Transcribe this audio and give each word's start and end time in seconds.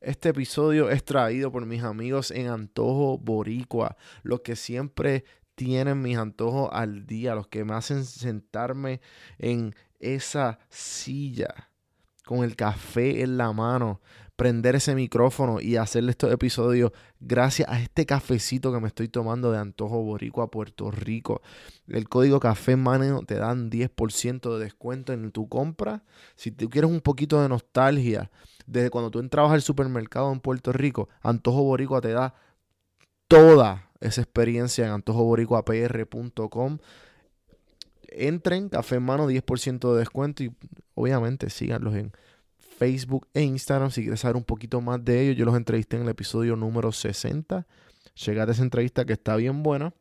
Este 0.00 0.28
episodio 0.28 0.90
es 0.90 1.04
traído 1.04 1.50
por 1.50 1.66
mis 1.66 1.82
amigos 1.82 2.30
en 2.30 2.46
Antojo 2.46 3.18
Boricua, 3.18 3.96
los 4.22 4.42
que 4.42 4.54
siempre 4.54 5.24
tienen 5.56 6.00
mis 6.00 6.16
antojos 6.16 6.70
al 6.72 7.04
día, 7.04 7.34
los 7.34 7.48
que 7.48 7.64
me 7.64 7.74
hacen 7.74 8.04
sentarme 8.04 9.00
en 9.38 9.74
esa 9.98 10.60
silla 10.68 11.70
con 12.24 12.44
el 12.44 12.54
café 12.54 13.22
en 13.22 13.38
la 13.38 13.52
mano, 13.52 14.00
prender 14.36 14.76
ese 14.76 14.94
micrófono 14.94 15.60
y 15.60 15.74
hacerle 15.74 16.12
estos 16.12 16.32
episodios 16.32 16.92
gracias 17.18 17.68
a 17.68 17.80
este 17.80 18.06
cafecito 18.06 18.72
que 18.72 18.78
me 18.78 18.86
estoy 18.86 19.08
tomando 19.08 19.50
de 19.50 19.58
Antojo 19.58 20.00
Boricua, 20.04 20.48
Puerto 20.48 20.92
Rico. 20.92 21.42
El 21.88 22.08
código 22.08 22.38
Café 22.38 22.76
Mano 22.76 23.22
te 23.26 23.34
dan 23.34 23.68
10% 23.68 24.56
de 24.56 24.62
descuento 24.62 25.12
en 25.12 25.32
tu 25.32 25.48
compra. 25.48 26.04
Si 26.36 26.52
tú 26.52 26.70
quieres 26.70 26.88
un 26.88 27.00
poquito 27.00 27.42
de 27.42 27.48
nostalgia, 27.48 28.30
desde 28.68 28.90
cuando 28.90 29.10
tú 29.10 29.18
entrabas 29.18 29.52
al 29.52 29.62
supermercado 29.62 30.30
en 30.32 30.40
Puerto 30.40 30.72
Rico, 30.72 31.08
Antojo 31.22 31.62
Boricua 31.62 32.00
te 32.00 32.12
da 32.12 32.34
toda 33.26 33.90
esa 34.00 34.20
experiencia 34.20 34.86
en 34.86 34.92
antojoboricuapr.com. 34.92 36.78
Entren, 38.10 38.68
Café 38.68 38.96
en 38.96 39.02
Mano, 39.02 39.28
10% 39.28 39.92
de 39.92 39.98
descuento 39.98 40.42
y 40.42 40.54
obviamente 40.94 41.50
síganlos 41.50 41.94
en 41.94 42.12
Facebook 42.78 43.26
e 43.34 43.42
Instagram 43.42 43.90
si 43.90 44.02
quieres 44.02 44.20
saber 44.20 44.36
un 44.36 44.44
poquito 44.44 44.80
más 44.80 45.04
de 45.04 45.22
ellos. 45.22 45.36
Yo 45.36 45.44
los 45.44 45.56
entrevisté 45.56 45.96
en 45.96 46.02
el 46.02 46.08
episodio 46.08 46.56
número 46.56 46.92
60. 46.92 47.66
Llegate 48.26 48.50
a 48.50 48.54
esa 48.54 48.62
entrevista 48.62 49.04
que 49.04 49.14
está 49.14 49.36
bien 49.36 49.62
buena. 49.62 49.92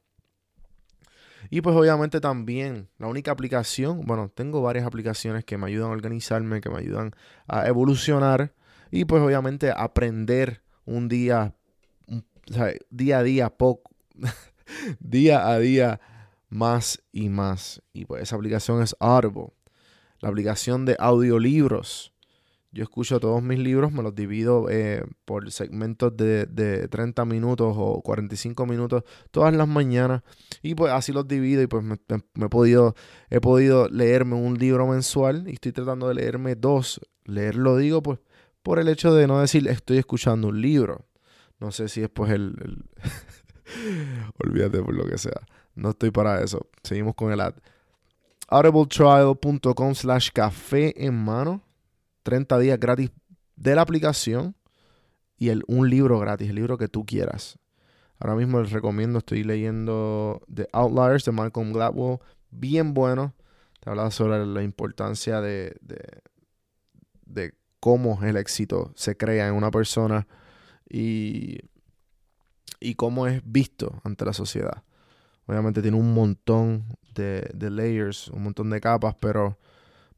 Y 1.50 1.62
pues 1.62 1.76
obviamente 1.76 2.20
también 2.20 2.90
la 2.98 3.08
única 3.08 3.32
aplicación, 3.32 4.06
bueno, 4.06 4.30
tengo 4.30 4.62
varias 4.62 4.86
aplicaciones 4.86 5.46
que 5.46 5.58
me 5.58 5.68
ayudan 5.68 5.90
a 5.90 5.94
organizarme, 5.94 6.62
que 6.62 6.70
me 6.70 6.80
ayudan 6.80 7.14
a 7.48 7.68
evolucionar 7.68 8.54
y 8.92 9.06
pues 9.06 9.22
obviamente 9.22 9.72
aprender 9.76 10.62
un 10.86 11.08
día, 11.08 11.56
día 12.90 13.20
a 13.20 13.24
día, 13.24 13.50
poco, 13.50 13.92
día 15.00 15.48
a 15.48 15.60
día 15.60 16.00
más 16.50 17.04
y 17.12 17.30
más. 17.30 17.82
Y 17.94 18.06
pues 18.06 18.24
esa 18.24 18.36
aplicación 18.36 18.82
es 18.82 18.96
Audible, 19.00 19.54
la 20.20 20.30
aplicación 20.30 20.86
de 20.86 20.96
audiolibros. 21.00 22.14
Yo 22.72 22.84
escucho 22.84 23.20
todos 23.20 23.42
mis 23.42 23.60
libros, 23.60 23.94
me 23.94 24.04
los 24.04 24.14
divido 24.14 24.70
eh, 24.70 25.04
por 25.24 25.50
segmentos 25.52 26.16
de, 26.18 26.46
de, 26.46 26.88
30 26.90 27.24
minutos 27.24 27.74
o 27.78 28.02
45 28.02 28.66
minutos 28.66 29.04
todas 29.32 29.56
las 29.56 29.68
mañanas. 29.68 30.22
Y 30.62 30.76
pues 30.76 30.92
así 30.92 31.14
los 31.14 31.28
divido 31.28 31.62
y 31.62 31.68
pues 31.68 31.84
me, 31.84 31.96
he, 31.96 32.50
podido, 32.50 32.94
he 33.30 33.40
podido 33.40 33.88
leerme 33.88 34.36
un 34.36 34.58
libro 34.58 34.86
mensual 34.86 35.48
y 35.48 35.54
estoy 35.54 35.72
tratando 35.72 36.10
de 36.10 36.16
leerme 36.16 36.56
dos. 36.56 37.00
Leerlo 37.24 37.78
digo 37.78 38.04
pues 38.04 38.20
por 38.64 38.80
el 38.80 38.90
hecho 38.90 39.14
de 39.14 39.28
no 39.28 39.40
decir 39.40 39.68
estoy 39.68 39.98
escuchando 39.98 40.50
un 40.50 40.62
libro. 40.62 41.06
No 41.60 41.72
sé 41.72 41.88
si 41.88 42.04
es 42.04 42.10
pues 42.10 42.32
el... 42.32 42.54
el 42.64 42.86
Olvídate 44.46 44.84
por 44.84 44.94
lo 44.94 45.06
que 45.06 45.18
sea. 45.18 45.42
No 45.74 45.92
estoy 45.92 46.12
para 46.12 46.44
eso. 46.44 46.68
Seguimos 46.84 47.16
con 47.16 47.32
el 47.32 47.40
ad. 47.40 47.54
audibletrial.com 48.50 49.96
slash 49.96 50.32
café 50.34 50.94
en 51.06 51.16
mano 51.16 51.67
30 52.28 52.60
días 52.60 52.78
gratis 52.78 53.10
de 53.56 53.74
la 53.74 53.84
aplicación 53.84 54.54
y 55.38 55.48
el, 55.48 55.64
un 55.68 55.90
libro 55.90 56.20
gratis, 56.20 56.50
el 56.50 56.56
libro 56.56 56.78
que 56.78 56.90
tú 56.90 57.06
quieras. 57.06 57.58
Ahora 58.20 58.36
mismo 58.36 58.60
les 58.60 58.72
recomiendo, 58.72 59.20
estoy 59.20 59.46
leyendo 59.46 60.42
The 60.54 60.68
Outliers 60.74 61.24
de 61.24 61.32
Malcolm 61.32 61.72
Gladwell, 61.72 62.20
bien 62.52 62.94
bueno. 62.94 63.34
Te 63.80 63.90
habla 63.90 64.12
sobre 64.12 64.46
la 64.46 64.62
importancia 64.62 65.40
de, 65.40 65.78
de, 65.80 66.22
de 67.26 67.54
cómo 67.80 68.22
el 68.22 68.36
éxito 68.36 68.92
se 68.98 69.16
crea 69.16 69.48
en 69.48 69.54
una 69.54 69.72
persona 69.72 70.28
y, 70.90 71.60
y 72.82 72.96
cómo 72.96 73.28
es 73.28 73.42
visto 73.46 74.02
ante 74.04 74.26
la 74.26 74.34
sociedad. 74.34 74.84
Obviamente 75.46 75.82
tiene 75.82 75.96
un 75.96 76.14
montón 76.14 76.88
de, 77.16 77.50
de 77.54 77.70
layers, 77.70 78.28
un 78.28 78.44
montón 78.44 78.70
de 78.70 78.82
capas, 78.82 79.16
pero 79.18 79.58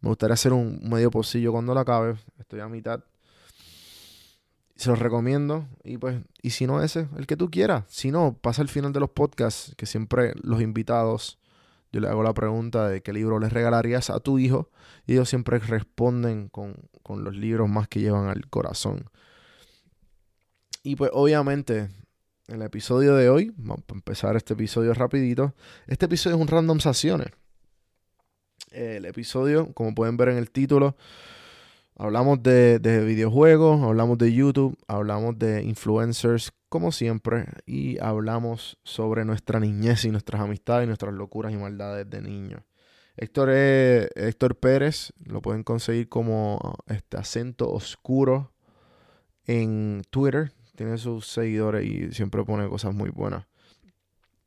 me 0.02 0.10
gustaría 0.10 0.34
hacer 0.34 0.54
un 0.54 0.80
medio 0.90 1.12
pocillo 1.12 1.52
cuando 1.52 1.74
lo 1.74 1.80
acabe. 1.80 2.16
Estoy 2.40 2.62
a 2.62 2.68
mitad. 2.68 3.04
Se 4.76 4.90
los 4.90 5.00
recomiendo. 5.00 5.68
Y 5.84 5.98
pues, 5.98 6.22
y 6.42 6.52
si 6.52 6.68
no 6.68 6.82
ese, 6.82 7.08
el 7.18 7.28
que 7.28 7.36
tú 7.36 7.52
quieras. 7.52 7.84
Si 7.90 8.12
no, 8.12 8.38
pasa 8.40 8.62
al 8.62 8.70
final 8.70 8.94
de 8.94 9.02
los 9.02 9.10
podcasts, 9.10 9.74
que 9.76 9.86
siempre 9.86 10.34
los 10.42 10.62
invitados, 10.62 11.38
yo 11.92 12.00
le 12.00 12.08
hago 12.08 12.24
la 12.24 12.34
pregunta 12.34 12.88
de 12.88 13.02
qué 13.02 13.12
libro 13.12 13.40
les 13.40 13.52
regalarías 13.52 14.10
a 14.10 14.22
tu 14.22 14.40
hijo. 14.40 14.70
Y 15.06 15.14
ellos 15.14 15.28
siempre 15.28 15.60
responden 15.60 16.48
con, 16.48 16.76
con 17.04 17.26
los 17.26 17.36
libros 17.36 17.68
más 17.68 17.90
que 17.90 18.00
llevan 18.00 18.30
al 18.30 18.48
corazón. 18.48 19.10
Y 20.82 20.96
pues 20.96 21.12
obviamente, 21.14 21.90
en 22.48 22.56
el 22.56 22.62
episodio 22.62 23.16
de 23.16 23.30
hoy, 23.30 23.52
vamos 23.58 23.84
a 23.90 23.94
empezar 23.94 24.38
este 24.38 24.54
episodio 24.54 24.94
rapidito. 24.94 25.56
Este 25.88 26.06
episodio 26.06 26.38
es 26.38 26.42
un 26.42 26.48
random 26.48 26.80
saciones 26.80 27.32
el 28.72 29.06
episodio, 29.06 29.74
como 29.74 29.96
pueden 29.96 30.18
ver 30.18 30.30
en 30.30 30.38
el 30.38 30.52
título. 30.52 30.96
Hablamos 31.96 32.42
de, 32.42 32.80
videojuegos, 33.06 33.82
hablamos 33.84 34.18
de 34.18 34.34
YouTube, 34.34 34.78
hablamos 34.88 35.38
de 35.38 35.64
influencers, 35.64 36.54
como 36.70 36.94
siempre, 36.94 37.46
y 37.66 38.00
hablamos 38.00 38.78
sobre 38.84 39.26
nuestra 39.26 39.60
niñez 39.60 40.06
y 40.06 40.12
nuestras 40.12 40.42
amistades 40.42 40.86
y 40.86 40.88
nuestras 40.88 41.14
locuras 41.14 41.52
y 41.52 41.58
maldades 41.58 42.10
de 42.10 42.22
niños. 42.22 42.62
Héctor, 43.18 43.50
es, 43.50 44.10
Héctor 44.16 44.56
Pérez, 44.56 45.12
lo 45.26 45.42
pueden 45.42 45.64
conseguir 45.64 46.08
como 46.08 46.78
este 46.88 47.18
acento 47.18 47.70
oscuro 47.70 48.54
en 49.46 50.04
Twitter. 50.10 50.54
Tiene 50.78 50.98
sus 50.98 51.28
seguidores 51.28 51.86
y 51.86 52.14
siempre 52.14 52.46
pone 52.46 52.70
cosas 52.70 52.94
muy 52.94 53.10
buenas. 53.10 53.46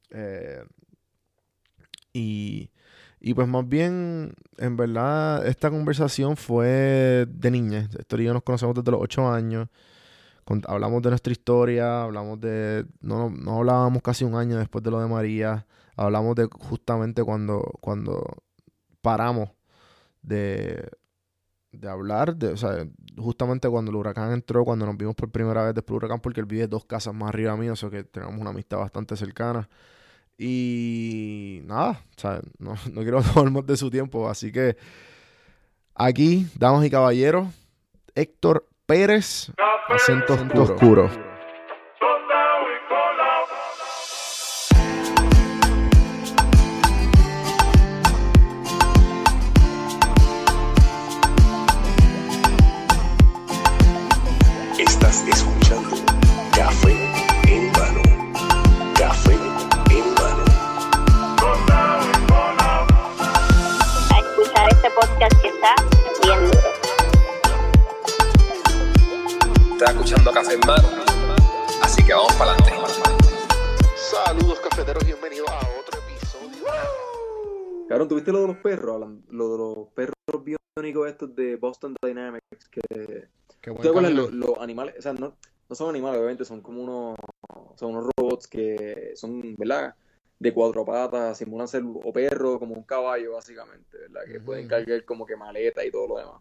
Eh, 0.08 0.64
y 2.14 2.70
y 3.24 3.34
pues 3.34 3.46
más 3.46 3.68
bien, 3.68 4.34
en 4.58 4.76
verdad, 4.76 5.46
esta 5.46 5.70
conversación 5.70 6.36
fue 6.36 7.24
de 7.28 7.50
niña. 7.52 7.88
Héctor 7.96 8.20
y 8.20 8.24
yo 8.24 8.32
nos 8.34 8.42
conocemos 8.42 8.74
desde 8.74 8.90
los 8.90 9.00
ocho 9.00 9.28
años. 9.30 9.68
hablamos 10.66 11.02
de 11.02 11.10
nuestra 11.10 11.30
historia, 11.30 12.02
hablamos 12.02 12.40
de... 12.40 12.84
No, 13.00 13.30
no 13.30 13.58
hablábamos 13.58 14.02
casi 14.02 14.24
un 14.24 14.34
año 14.34 14.58
después 14.58 14.82
de 14.82 14.90
lo 14.90 15.00
de 15.00 15.06
María. 15.06 15.66
Hablamos 15.96 16.34
de 16.34 16.48
justamente 16.52 17.22
cuando, 17.22 17.62
cuando 17.80 18.42
paramos 19.02 19.50
de, 20.22 20.90
de 21.70 21.88
hablar, 21.88 22.34
de, 22.36 22.48
o 22.48 22.56
sea, 22.56 22.88
justamente 23.16 23.68
cuando 23.68 23.92
el 23.92 23.96
huracán 23.98 24.32
entró, 24.32 24.64
cuando 24.64 24.84
nos 24.84 24.96
vimos 24.96 25.14
por 25.14 25.30
primera 25.30 25.64
vez 25.64 25.74
después 25.74 25.92
del 25.94 26.06
huracán, 26.06 26.20
porque 26.20 26.40
él 26.40 26.46
vive 26.46 26.66
dos 26.66 26.86
casas 26.86 27.14
más 27.14 27.28
arriba 27.28 27.56
mío, 27.56 27.74
o 27.74 27.76
sea 27.76 27.88
que 27.88 28.02
tenemos 28.02 28.40
una 28.40 28.50
amistad 28.50 28.78
bastante 28.78 29.16
cercana. 29.16 29.68
Y 30.38 31.60
nada, 31.65 32.00
No, 32.59 32.75
no 32.93 33.03
quiero 33.03 33.22
tomar 33.34 33.50
más 33.50 33.66
de 33.66 33.76
su 33.76 33.91
tiempo. 33.91 34.28
Así 34.28 34.53
que 34.53 34.76
aquí, 35.94 36.47
damas 36.59 36.84
y 36.84 36.91
caballeros, 36.91 37.48
Héctor 38.15 38.69
Pérez, 38.87 39.53
acento 39.88 40.34
oscuro. 40.54 41.31
Escuchando 69.92 70.32
Café 70.32 70.54
en 70.54 70.60
Mano. 70.66 70.88
Así 71.82 72.04
que 72.04 72.14
vamos 72.14 72.32
para 72.34 72.52
adelante. 72.52 72.72
Saludos 73.96 74.60
cafeteros, 74.60 75.04
bienvenidos 75.04 75.49
a 75.50 75.58
otro 75.78 76.00
episodio. 76.00 76.66
Cabrón, 77.88 78.08
¿tuviste 78.08 78.32
lo 78.32 78.43
de 78.43 78.46
los 78.49 78.56
perros? 78.58 79.08
Lo 79.31 79.52
de 79.52 79.58
los 79.58 79.88
perros 79.94 80.14
biónicos 80.44 81.08
estos 81.08 81.34
de 81.34 81.56
Boston 81.56 81.94
Dynamics 82.02 82.69
que... 82.70 83.28
¿Te 83.60 83.70
acuerdas 83.70 84.12
los, 84.12 84.32
los, 84.32 84.58
animales? 84.58 84.96
O 84.99 85.02
sea, 85.02 85.12
no, 85.12 85.37
no 85.69 85.76
son 85.76 85.90
animales, 85.90 86.19
obviamente, 86.19 86.44
son 86.44 86.60
como 86.60 86.82
unos, 86.82 87.16
son 87.76 87.90
unos 87.90 88.10
robots 88.16 88.49
que 88.49 89.12
son, 89.14 89.40
¿verdad? 89.56 89.94
De 90.42 90.52
cuatro 90.52 90.84
patas, 90.84 91.38
simulan 91.38 91.68
ser 91.68 91.84
o 91.84 92.12
perro, 92.12 92.58
como 92.58 92.74
un 92.74 92.82
caballo, 92.82 93.34
básicamente, 93.34 93.96
¿verdad? 93.96 94.22
Que 94.26 94.40
pueden 94.40 94.66
cargar 94.66 95.04
como 95.04 95.24
que 95.24 95.36
maleta 95.36 95.84
y 95.84 95.90
todo 95.90 96.08
lo 96.08 96.18
demás 96.18 96.40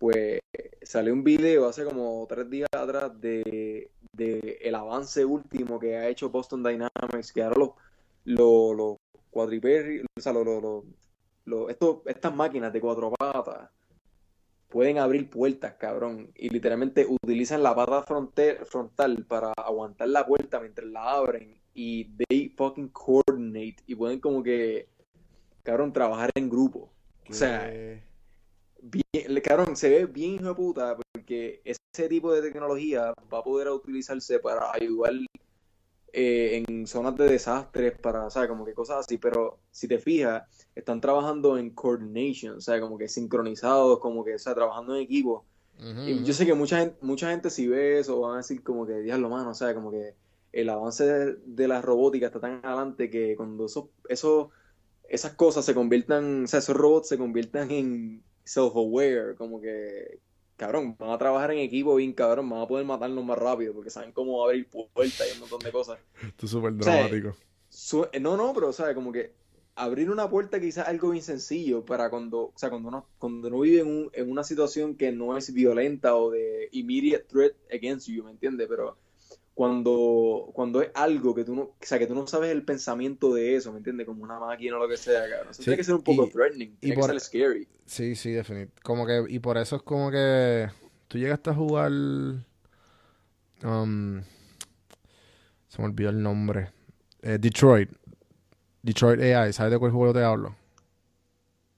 pues 0.00 0.40
salió 0.82 1.12
un 1.12 1.22
video 1.22 1.68
hace 1.68 1.84
como 1.84 2.26
tres 2.26 2.48
días 2.48 2.70
atrás 2.72 3.20
de, 3.20 3.90
el 4.16 4.74
avance 4.74 5.26
último 5.26 5.78
que 5.78 5.94
ha 5.94 6.08
hecho 6.08 6.30
Boston 6.30 6.62
Dynamics, 6.62 7.32
que 7.34 7.42
ahora 7.42 7.58
los, 7.58 7.70
los, 8.24 8.76
los 8.76 8.96
o 9.36 10.20
sea, 10.20 10.32
los, 10.32 10.84
los, 11.44 11.70
estas 12.06 12.34
máquinas 12.34 12.72
de 12.72 12.80
cuatro 12.80 13.12
patas 13.12 13.68
pueden 14.70 14.96
abrir 14.96 15.28
puertas, 15.28 15.74
cabrón. 15.74 16.32
Y 16.34 16.48
literalmente 16.48 17.06
utilizan 17.06 17.62
la 17.62 17.74
pata 17.74 18.02
frontal 18.02 19.26
para 19.28 19.52
aguantar 19.52 20.08
la 20.08 20.26
puerta 20.26 20.60
mientras 20.60 20.88
la 20.88 21.10
abren. 21.10 21.59
Y 21.82 22.04
they 22.28 22.50
fucking 22.50 22.88
coordinate. 22.88 23.76
Y 23.86 23.94
pueden 23.94 24.20
como 24.20 24.42
que, 24.42 24.86
cabrón, 25.62 25.94
trabajar 25.94 26.30
en 26.34 26.50
grupo. 26.50 26.92
O 27.26 27.32
sea, 27.32 27.72
bien, 28.82 29.40
cabrón, 29.42 29.74
se 29.76 29.88
ve 29.88 30.04
bien 30.04 30.34
hijo 30.34 30.48
de 30.48 30.54
puta 30.54 30.96
porque 30.96 31.62
ese 31.64 32.06
tipo 32.10 32.34
de 32.34 32.42
tecnología 32.42 33.14
va 33.32 33.38
a 33.38 33.42
poder 33.42 33.70
utilizarse 33.70 34.40
para 34.40 34.70
ayudar 34.74 35.14
eh, 36.12 36.62
en 36.68 36.86
zonas 36.86 37.16
de 37.16 37.28
desastres, 37.28 37.98
para, 37.98 38.26
o 38.26 38.30
sea, 38.30 38.46
como 38.46 38.66
que 38.66 38.74
cosas 38.74 39.06
así, 39.06 39.16
pero 39.16 39.60
si 39.70 39.88
te 39.88 39.98
fijas, 39.98 40.42
están 40.74 41.00
trabajando 41.00 41.56
en 41.56 41.70
coordination, 41.70 42.58
o 42.58 42.60
sea, 42.60 42.78
como 42.78 42.98
que 42.98 43.08
sincronizados, 43.08 44.00
como 44.00 44.22
que, 44.22 44.34
o 44.34 44.38
sea, 44.38 44.54
trabajando 44.54 44.96
en 44.96 45.00
equipo. 45.00 45.46
y 45.78 46.22
yo 46.24 46.34
sé 46.34 46.44
que 46.44 46.52
mucha 46.52 46.80
gente, 46.80 46.98
mucha 47.00 47.30
gente 47.30 47.48
si 47.48 47.66
ve 47.68 48.00
eso 48.00 48.20
van 48.20 48.34
a 48.34 48.36
decir 48.38 48.62
como 48.62 48.86
que, 48.86 49.00
diablo, 49.00 49.30
mano, 49.30 49.50
o 49.50 49.54
sea, 49.54 49.74
como 49.74 49.90
que 49.90 50.14
el 50.52 50.68
avance 50.68 51.04
de, 51.04 51.68
la 51.68 51.80
robótica 51.80 52.26
está 52.26 52.40
tan 52.40 52.60
adelante 52.64 53.10
que 53.10 53.36
cuando 53.36 53.66
eso, 53.66 53.90
eso, 54.08 54.50
esas 55.08 55.34
cosas 55.34 55.64
se 55.64 55.74
conviertan, 55.74 56.44
o 56.44 56.46
sea, 56.46 56.58
esos 56.58 56.76
robots 56.76 57.08
se 57.08 57.18
conviertan 57.18 57.70
en 57.70 58.22
self-aware, 58.44 59.36
como 59.36 59.60
que 59.60 60.20
cabrón, 60.60 60.94
van 60.98 61.10
a 61.10 61.16
trabajar 61.16 61.52
en 61.52 61.58
equipo 61.58 61.94
bien 61.94 62.12
cabrón, 62.12 62.50
van 62.50 62.60
a 62.60 62.68
poder 62.68 62.84
matarnos 62.84 63.24
más 63.24 63.38
rápido 63.38 63.72
porque 63.72 63.88
saben 63.88 64.12
cómo 64.12 64.44
abrir 64.44 64.68
puertas 64.68 65.26
y 65.26 65.34
un 65.34 65.40
montón 65.40 65.60
de 65.60 65.72
cosas. 65.72 65.98
Esto 66.22 66.44
es 66.44 66.52
súper 66.52 66.76
dramático. 66.76 67.34
No, 68.20 68.36
no, 68.36 68.52
pero, 68.52 68.70
sea, 68.70 68.94
como 68.94 69.10
que 69.10 69.32
abrir 69.74 70.10
una 70.10 70.28
puerta 70.28 70.60
quizás 70.60 70.86
algo 70.86 71.10
bien 71.10 71.24
sencillo 71.24 71.82
para 71.82 72.10
cuando, 72.10 72.48
o 72.48 72.52
sea, 72.56 72.68
cuando 72.68 72.88
uno, 72.88 73.06
cuando 73.18 73.48
uno 73.48 73.60
vive 73.60 73.80
en, 73.80 74.10
en 74.12 74.30
una 74.30 74.44
situación 74.44 74.96
que 74.96 75.12
no 75.12 75.34
es 75.34 75.50
violenta 75.54 76.14
o 76.14 76.30
de 76.30 76.68
immediate 76.72 77.24
threat 77.24 77.52
against 77.72 78.08
you, 78.08 78.22
¿me 78.22 78.32
entiendes? 78.32 78.66
Pero 78.68 78.98
cuando, 79.54 80.50
cuando 80.54 80.82
es 80.82 80.90
algo 80.94 81.34
que 81.34 81.44
tú 81.44 81.54
no, 81.54 81.62
o 81.62 81.76
sea, 81.80 81.98
que 81.98 82.06
tú 82.06 82.14
no 82.14 82.26
sabes 82.26 82.50
el 82.50 82.64
pensamiento 82.64 83.34
de 83.34 83.56
eso, 83.56 83.72
¿me 83.72 83.78
entiendes? 83.78 84.06
Como 84.06 84.22
una 84.22 84.38
máquina 84.38 84.76
o 84.76 84.78
lo 84.78 84.88
que 84.88 84.96
sea, 84.96 85.28
cabrón. 85.28 85.52
tiene 85.56 85.76
que 85.76 85.84
ser 85.84 85.94
un 85.94 86.02
poco 86.02 86.28
threatening, 86.28 86.76
tiene 86.76 86.96
que 86.96 87.02
ser 87.02 87.20
scary. 87.20 87.68
Sí, 87.84 88.14
sí, 88.14 88.32
definitivamente. 88.32 88.80
Como 88.82 89.06
que, 89.06 89.24
y 89.28 89.38
por 89.38 89.58
eso 89.58 89.76
es 89.76 89.82
como 89.82 90.10
que 90.10 90.68
tú 91.08 91.18
llegaste 91.18 91.50
a 91.50 91.54
jugar, 91.54 91.92
um, 91.92 92.42
se 95.68 95.78
me 95.78 95.84
olvidó 95.84 96.10
el 96.10 96.22
nombre, 96.22 96.70
eh, 97.22 97.38
Detroit, 97.38 97.90
Detroit 98.82 99.20
AI, 99.20 99.52
¿sabes 99.52 99.72
de 99.72 99.78
cuál 99.78 99.92
juego 99.92 100.14
te 100.14 100.22
hablo? 100.22 100.56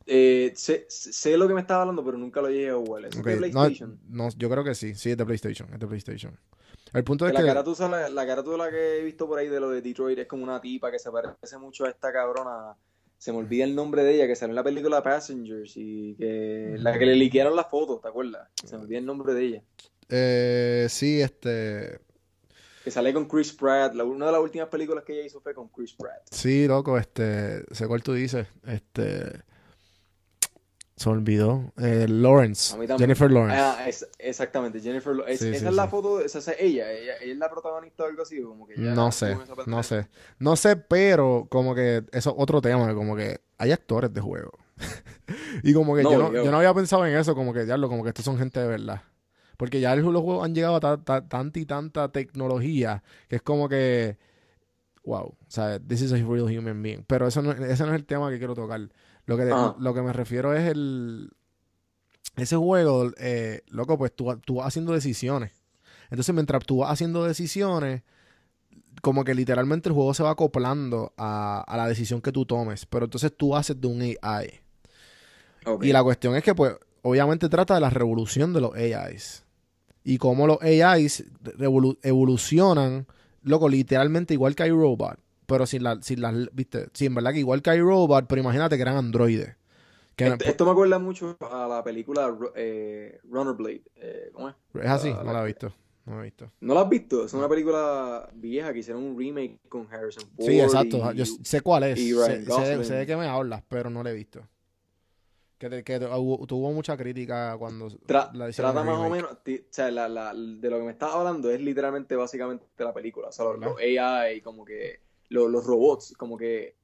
Eh, 0.06 0.52
sé, 0.56 0.86
sé, 0.88 1.36
lo 1.36 1.48
que 1.48 1.54
me 1.54 1.60
estaba 1.60 1.82
hablando, 1.82 2.04
pero 2.04 2.18
nunca 2.18 2.42
lo 2.42 2.48
llegué 2.48 2.70
a 2.70 2.74
jugar. 2.74 3.06
¿Es 3.06 3.22
de 3.22 3.36
PlayStation? 3.36 3.98
No, 4.08 4.28
yo 4.36 4.50
creo 4.50 4.64
que 4.64 4.74
sí. 4.74 4.94
Sí, 4.94 5.10
es 5.10 5.16
de 5.16 5.24
PlayStation. 5.24 5.72
Es 5.72 5.80
de 5.80 5.86
PlayStation. 5.86 6.38
El 6.92 7.04
punto 7.04 7.26
es 7.26 7.32
que... 7.32 7.42
La 7.42 7.54
carátula, 7.54 7.88
la, 7.88 8.08
la 8.08 8.26
carátula 8.26 8.70
que 8.70 8.98
he 8.98 9.04
visto 9.04 9.26
por 9.26 9.38
ahí 9.38 9.48
de 9.48 9.60
lo 9.60 9.70
de 9.70 9.80
Detroit 9.80 10.18
es 10.18 10.26
como 10.26 10.44
una 10.44 10.60
tipa 10.60 10.90
que 10.90 10.98
se 10.98 11.10
parece 11.10 11.58
mucho 11.58 11.84
a 11.84 11.88
esta 11.88 12.12
cabrona. 12.12 12.74
Se 13.16 13.32
me 13.32 13.38
olvida 13.38 13.64
el 13.64 13.74
nombre 13.74 14.02
de 14.02 14.16
ella, 14.16 14.26
que 14.26 14.36
sale 14.36 14.50
en 14.50 14.56
la 14.56 14.64
película 14.64 15.02
Passengers 15.02 15.72
y 15.76 16.14
que 16.16 16.74
la 16.78 16.98
que 16.98 17.06
le 17.06 17.14
liquearon 17.14 17.54
las 17.54 17.70
fotos, 17.70 18.00
¿te 18.00 18.08
acuerdas? 18.08 18.48
Se 18.64 18.76
me 18.76 18.82
olvida 18.82 18.98
el 18.98 19.06
nombre 19.06 19.32
de 19.32 19.44
ella. 19.44 19.62
Eh, 20.08 20.86
sí, 20.88 21.22
este... 21.22 22.00
Que 22.84 22.90
sale 22.90 23.14
con 23.14 23.28
Chris 23.28 23.52
Pratt. 23.52 23.94
una 23.94 24.26
de 24.26 24.32
las 24.32 24.40
últimas 24.40 24.68
películas 24.68 25.04
que 25.04 25.14
ella 25.14 25.26
hizo 25.26 25.40
fue 25.40 25.54
con 25.54 25.68
Chris 25.68 25.94
Pratt. 25.94 26.22
Sí, 26.30 26.66
loco, 26.66 26.98
este... 26.98 27.62
Sé 27.72 27.86
cuál 27.86 28.02
tú 28.02 28.12
dices. 28.12 28.48
Este... 28.66 29.40
Se 31.02 31.08
olvidó. 31.08 31.72
Eh, 31.78 32.06
Lawrence. 32.08 32.76
Jennifer 32.96 33.28
Lawrence. 33.28 33.60
Ah, 33.60 33.88
exactamente, 34.20 34.80
Jennifer 34.80 35.12
Lawrence. 35.12 35.50
esa 35.50 35.68
es 35.68 35.74
la 35.74 35.88
foto, 35.88 36.20
esa 36.20 36.38
es 36.38 36.48
ella, 36.60 36.92
ella, 36.92 37.14
es 37.16 37.36
la 37.36 37.50
protagonista 37.50 38.04
o 38.04 38.06
algo 38.06 38.22
así, 38.22 38.40
como 38.40 38.68
que 38.68 38.76
No 38.76 39.10
sé, 39.10 39.36
no 39.66 39.82
sé. 39.82 40.06
No 40.38 40.54
sé, 40.54 40.76
pero 40.76 41.48
como 41.50 41.74
que 41.74 42.04
eso 42.12 42.30
es 42.30 42.36
otro 42.38 42.62
tema, 42.62 42.94
como 42.94 43.16
que 43.16 43.40
hay 43.58 43.72
actores 43.72 44.14
de 44.14 44.20
juego. 44.20 44.52
y 45.64 45.74
como 45.74 45.96
que 45.96 46.04
yo, 46.04 46.18
no, 46.18 46.32
yo, 46.32 46.48
no, 46.52 46.58
había 46.58 46.72
pensado 46.72 47.04
en 47.04 47.16
eso, 47.16 47.34
como 47.34 47.52
que 47.52 47.66
ya 47.66 47.76
como 47.80 48.04
que 48.04 48.10
estos 48.10 48.24
son 48.24 48.38
gente 48.38 48.60
de 48.60 48.68
verdad. 48.68 49.02
Porque 49.56 49.80
ya 49.80 49.96
los 49.96 50.04
juegos 50.04 50.44
han 50.44 50.54
llegado 50.54 50.76
a 50.76 50.80
tanta 50.80 51.58
y 51.58 51.66
tanta 51.66 52.12
tecnología 52.12 53.02
que 53.28 53.36
es 53.36 53.42
como 53.42 53.68
que 53.68 54.18
wow, 55.04 55.24
o 55.24 55.36
sea, 55.48 55.80
this 55.80 56.00
is 56.00 56.12
a 56.12 56.16
real 56.16 56.46
human 56.46 56.80
being. 56.80 57.04
Pero 57.06 57.26
eso 57.26 57.42
no, 57.42 57.50
ese 57.50 57.84
no 57.84 57.90
es 57.90 57.96
el 57.96 58.06
tema 58.06 58.30
que 58.30 58.38
quiero 58.38 58.54
tocar. 58.54 58.88
Lo 59.26 59.36
que, 59.36 59.44
lo 59.44 59.94
que 59.94 60.02
me 60.02 60.12
refiero 60.12 60.54
es 60.54 60.68
el. 60.68 61.30
Ese 62.36 62.56
juego, 62.56 63.10
eh, 63.18 63.62
loco, 63.68 63.98
pues 63.98 64.12
tú, 64.14 64.34
tú 64.44 64.56
vas 64.56 64.68
haciendo 64.68 64.92
decisiones. 64.92 65.52
Entonces, 66.10 66.34
mientras 66.34 66.64
tú 66.64 66.78
vas 66.78 66.90
haciendo 66.90 67.24
decisiones, 67.24 68.02
como 69.00 69.24
que 69.24 69.34
literalmente 69.34 69.88
el 69.88 69.94
juego 69.94 70.14
se 70.14 70.22
va 70.22 70.30
acoplando 70.30 71.12
a, 71.16 71.64
la 71.76 71.86
decisión 71.86 72.20
que 72.20 72.32
tú 72.32 72.46
tomes. 72.46 72.86
Pero 72.86 73.04
entonces 73.04 73.32
tú 73.36 73.54
haces 73.56 73.80
de 73.80 73.86
un 73.86 74.02
AI. 74.02 74.60
Y 75.82 75.92
la 75.92 76.02
cuestión 76.02 76.34
es 76.36 76.42
que, 76.42 76.54
pues, 76.54 76.74
obviamente 77.02 77.48
trata 77.48 77.74
de 77.74 77.80
la 77.80 77.90
revolución 77.90 78.52
de 78.52 78.60
los 78.60 78.74
AIs. 78.74 79.44
Y 80.04 80.18
cómo 80.18 80.46
los 80.46 80.58
AIs 80.60 81.24
evolucionan, 82.02 83.06
loco, 83.42 83.68
literalmente 83.68 84.34
igual 84.34 84.56
que 84.56 84.64
hay 84.64 84.70
robot 84.70 85.18
pero 85.52 85.66
sin, 85.66 85.82
la, 85.82 86.00
sin 86.00 86.22
las, 86.22 86.34
viste, 86.54 86.86
sí, 86.94 87.04
en 87.04 87.14
verdad 87.14 87.34
que 87.34 87.40
igual 87.40 87.60
que 87.60 87.68
hay 87.68 87.80
Robot, 87.82 88.24
pero 88.26 88.40
imagínate 88.40 88.76
que 88.76 88.80
eran 88.82 88.96
androides. 88.96 89.54
esto, 90.16 90.64
me 90.64 90.70
acuerda 90.70 90.98
mucho 90.98 91.36
a 91.40 91.68
la 91.68 91.84
película 91.84 92.34
eh, 92.54 93.20
Runnerblade. 93.24 93.82
Eh, 93.96 94.30
¿Cómo 94.32 94.48
es? 94.48 94.54
Es 94.72 94.88
así, 94.88 95.12
no 95.12 95.30
la 95.30 95.42
he 95.42 95.46
visto. 95.46 95.70
No 96.06 96.14
la 96.14 96.20
he 96.20 96.24
visto. 96.24 96.50
¿No 96.60 96.72
la 96.72 96.80
has 96.80 96.88
visto? 96.88 97.26
Es 97.26 97.34
una 97.34 97.50
película 97.50 98.30
vieja 98.32 98.72
que 98.72 98.78
hicieron 98.78 99.02
un 99.02 99.18
remake 99.18 99.58
con 99.68 99.86
Harrison 99.92 100.24
Ford. 100.34 100.46
Sí, 100.46 100.58
exacto. 100.58 101.12
Yo 101.12 101.26
sé 101.26 101.60
cuál 101.60 101.82
es. 101.82 102.00
sé, 102.00 102.84
sé, 102.84 102.94
de 102.94 103.06
qué 103.06 103.14
me 103.14 103.26
hablas, 103.26 103.62
pero 103.68 103.90
no 103.90 104.02
la 104.02 104.10
he 104.10 104.14
visto. 104.14 104.40
Que, 105.58 105.84
que 105.84 106.00
tuvo 106.00 106.72
mucha 106.72 106.96
crítica 106.96 107.58
cuando 107.58 107.88
la 108.08 108.50
Trata 108.50 108.82
más 108.84 108.98
o 108.98 109.10
menos, 109.10 109.32
o 109.32 109.38
sea, 109.68 109.90
la, 109.90 110.08
la, 110.08 110.32
de 110.32 110.70
lo 110.70 110.78
que 110.78 110.84
me 110.84 110.92
estás 110.92 111.12
hablando 111.12 111.50
es 111.50 111.60
literalmente 111.60 112.16
básicamente 112.16 112.64
la 112.78 112.94
película. 112.94 113.28
O 113.28 113.32
sea, 113.32 113.44
los 113.44 113.76
AI 113.78 114.40
como 114.40 114.64
que 114.64 115.11
los 115.32 115.64
robots 115.64 116.14
como 116.16 116.36
que 116.36 116.76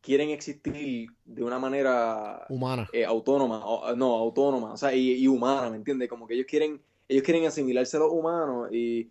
quieren 0.00 0.30
existir 0.30 1.08
de 1.24 1.44
una 1.44 1.58
manera 1.58 2.44
humana. 2.48 2.88
eh, 2.92 3.04
autónoma 3.04 3.62
no 3.96 4.16
autónoma 4.16 4.72
o 4.72 4.76
sea 4.76 4.94
y, 4.94 5.26
humana 5.28 5.70
me 5.70 5.76
entiendes 5.76 6.08
como 6.08 6.26
que 6.26 6.34
ellos 6.34 6.46
quieren 6.48 6.80
ellos 7.08 7.22
quieren 7.22 7.46
asimilarse 7.46 7.96
a 7.96 8.00
los 8.00 8.10
humanos 8.10 8.68
y 8.72 9.10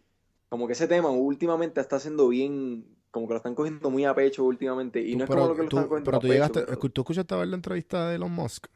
como 0.49 0.67
que 0.67 0.73
ese 0.73 0.87
tema 0.87 1.09
últimamente 1.09 1.79
está 1.79 1.99
siendo 1.99 2.27
bien 2.27 2.85
como 3.09 3.27
que 3.27 3.33
lo 3.33 3.37
están 3.37 3.55
cogiendo 3.55 3.89
muy 3.89 4.05
a 4.05 4.13
pecho 4.13 4.43
últimamente 4.43 5.01
y 5.01 5.15
no 5.15 5.23
es 5.23 5.29
como 5.29 5.47
lo 5.47 5.55
que 5.55 5.63
lo 5.63 5.69
están 5.69 5.87
cogiendo 5.87 6.11
pero 6.11 6.19
tú 6.19 6.27
llegaste 6.27 6.65
tú 6.65 7.01
escuchaste 7.01 7.33
a 7.33 7.37
ver 7.37 7.47
la 7.47 7.55
entrevista 7.55 8.09
de 8.09 8.15
Elon 8.15 8.31
Musk. 8.31 8.67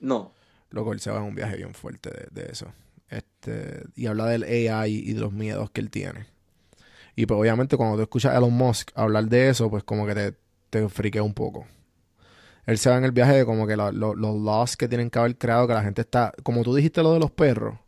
No. 0.00 0.32
Luego 0.70 0.92
él 0.92 1.00
se 1.00 1.10
va 1.10 1.18
en 1.18 1.24
un 1.24 1.34
viaje 1.34 1.56
bien 1.56 1.74
fuerte 1.74 2.10
de, 2.10 2.42
de 2.42 2.50
eso. 2.50 2.66
Este 3.08 3.84
y 3.94 4.06
habla 4.06 4.26
del 4.26 4.42
AI 4.42 4.92
y 4.92 5.12
de 5.12 5.20
los 5.20 5.32
miedos 5.32 5.70
que 5.70 5.80
él 5.80 5.90
tiene 5.90 6.31
y 7.14 7.26
pues 7.26 7.38
obviamente 7.38 7.76
cuando 7.76 7.96
tú 7.96 8.02
escuchas 8.02 8.34
a 8.34 8.38
Elon 8.38 8.52
Musk 8.52 8.90
hablar 8.94 9.26
de 9.26 9.50
eso, 9.50 9.70
pues 9.70 9.84
como 9.84 10.06
que 10.06 10.14
te, 10.14 10.34
te 10.70 10.88
friquea 10.88 11.22
un 11.22 11.34
poco. 11.34 11.66
Él 12.64 12.78
se 12.78 12.90
va 12.90 12.96
en 12.96 13.04
el 13.04 13.12
viaje 13.12 13.34
de 13.34 13.44
como 13.44 13.66
que 13.66 13.76
los 13.76 13.94
laws 13.94 14.76
que 14.76 14.88
tienen 14.88 15.10
que 15.10 15.18
haber 15.18 15.36
creado, 15.36 15.66
que 15.66 15.74
la 15.74 15.82
gente 15.82 16.00
está, 16.02 16.32
como 16.42 16.62
tú 16.62 16.74
dijiste 16.74 17.02
lo 17.02 17.12
de 17.12 17.20
los 17.20 17.30
perros, 17.30 17.78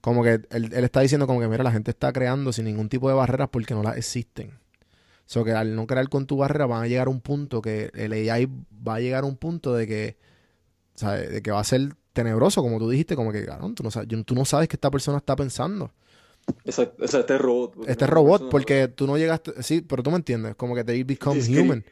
como 0.00 0.24
que 0.24 0.32
él, 0.50 0.70
él, 0.72 0.84
está 0.84 1.00
diciendo 1.00 1.28
como 1.28 1.38
que 1.38 1.46
mira, 1.46 1.62
la 1.62 1.70
gente 1.70 1.92
está 1.92 2.12
creando 2.12 2.52
sin 2.52 2.64
ningún 2.64 2.88
tipo 2.88 3.08
de 3.08 3.14
barreras 3.14 3.50
porque 3.52 3.72
no 3.72 3.84
las 3.84 3.96
existen. 3.96 4.50
O 4.50 5.32
sea, 5.32 5.44
que 5.44 5.52
al 5.52 5.76
no 5.76 5.86
crear 5.86 6.08
con 6.08 6.26
tu 6.26 6.38
barrera 6.38 6.66
van 6.66 6.82
a 6.82 6.86
llegar 6.88 7.06
a 7.06 7.10
un 7.10 7.20
punto 7.20 7.62
que 7.62 7.88
el 7.94 8.12
AI 8.12 8.48
va 8.86 8.96
a 8.96 9.00
llegar 9.00 9.22
a 9.22 9.26
un 9.28 9.36
punto 9.36 9.72
de 9.74 9.86
que, 9.86 10.16
¿sabes? 10.96 11.30
De 11.30 11.40
que 11.40 11.52
va 11.52 11.60
a 11.60 11.64
ser 11.64 11.94
tenebroso, 12.12 12.62
como 12.62 12.80
tú 12.80 12.90
dijiste, 12.90 13.14
como 13.14 13.30
que, 13.30 13.44
cabrón, 13.44 13.76
tú 13.76 13.84
no 13.84 13.92
sabes, 13.92 14.08
tú 14.26 14.34
no 14.34 14.44
sabes 14.44 14.66
qué 14.66 14.74
esta 14.74 14.90
persona 14.90 15.18
está 15.18 15.36
pensando. 15.36 15.92
Exacto, 16.64 17.04
o 17.04 17.08
sea, 17.08 17.20
este 17.20 17.38
robot. 17.38 17.74
Pues, 17.74 17.88
este 17.88 18.06
robot, 18.06 18.50
porque 18.50 18.88
tú 18.88 19.06
no 19.06 19.16
llegaste. 19.16 19.62
Sí, 19.62 19.80
pero 19.80 20.02
tú 20.02 20.10
me 20.10 20.16
entiendes. 20.16 20.54
Como 20.56 20.74
que 20.74 20.84
they 20.84 21.02
become 21.02 21.40
human. 21.40 21.84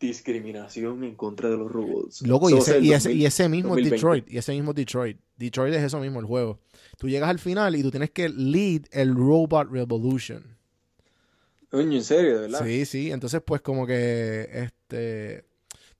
Discriminación 0.00 1.04
en 1.04 1.14
contra 1.14 1.48
de 1.48 1.56
los 1.56 1.70
robots. 1.70 2.22
Loco, 2.22 2.50
y, 2.50 2.54
ese, 2.54 2.80
y, 2.80 2.92
ese, 2.92 3.12
y 3.12 3.24
ese, 3.24 3.48
mismo 3.48 3.76
Detroit. 3.76 4.28
Y 4.28 4.38
ese 4.38 4.52
mismo 4.52 4.72
Detroit. 4.72 5.18
Detroit 5.36 5.74
es 5.74 5.82
eso 5.82 6.00
mismo, 6.00 6.18
el 6.18 6.26
juego. 6.26 6.58
Tú 6.98 7.08
llegas 7.08 7.30
al 7.30 7.38
final 7.38 7.76
y 7.76 7.82
tú 7.82 7.90
tienes 7.90 8.10
que 8.10 8.28
lead 8.28 8.82
el 8.90 9.14
Robot 9.14 9.70
Revolution. 9.70 10.56
Coño, 11.70 11.96
en 11.96 12.04
serio, 12.04 12.34
de 12.34 12.40
verdad. 12.42 12.64
Sí, 12.64 12.84
sí. 12.84 13.12
Entonces, 13.12 13.40
pues, 13.44 13.60
como 13.60 13.86
que. 13.86 14.48
Este 14.52 15.51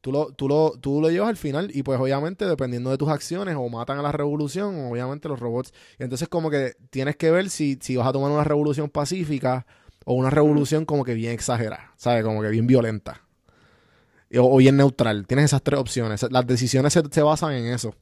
tú 0.03 0.13
lo, 0.13 0.33
tú, 0.33 0.49
lo, 0.49 0.73
tú 0.79 1.01
lo 1.01 1.11
llevas 1.11 1.31
al 1.31 1.37
final 1.37 1.71
y 1.73 1.83
pues 1.85 1.99
obviamente 1.99 2.45
dependiendo 2.45 2.91
de 2.91 2.99
tus 2.99 3.09
acciones 3.09 3.55
o 3.57 3.69
matan 3.71 3.99
a 3.99 4.03
la 4.03 4.13
revolución 4.13 4.75
o 4.75 4.91
obviamente 4.91 5.29
los 5.29 5.41
robots. 5.41 5.73
Y 5.99 6.03
entonces 6.03 6.29
como 6.29 6.51
que 6.51 6.75
tienes 6.91 7.17
que 7.17 7.31
ver 7.31 7.49
si, 7.49 7.79
si 7.81 7.97
vas 7.97 8.07
a 8.09 8.13
tomar 8.13 8.31
una 8.31 8.45
revolución 8.45 8.91
pacífica 8.91 9.65
o 10.05 10.15
una 10.15 10.29
revolución 10.29 10.85
como 10.85 11.05
que 11.05 11.15
bien 11.15 11.33
exagerada, 11.33 11.93
¿sabes? 11.97 12.25
Como 12.25 12.43
que 12.43 12.49
bien 12.49 12.67
violenta. 12.67 13.23
O, 14.39 14.57
bien 14.57 14.77
neutral. 14.77 15.27
Tienes 15.27 15.47
esas 15.47 15.63
tres 15.63 15.79
opciones. 15.79 16.27
Las 16.31 16.47
decisiones 16.47 16.93
se, 17.11 17.23
basan 17.23 17.53
en 17.53 17.67
eso. 17.67 17.95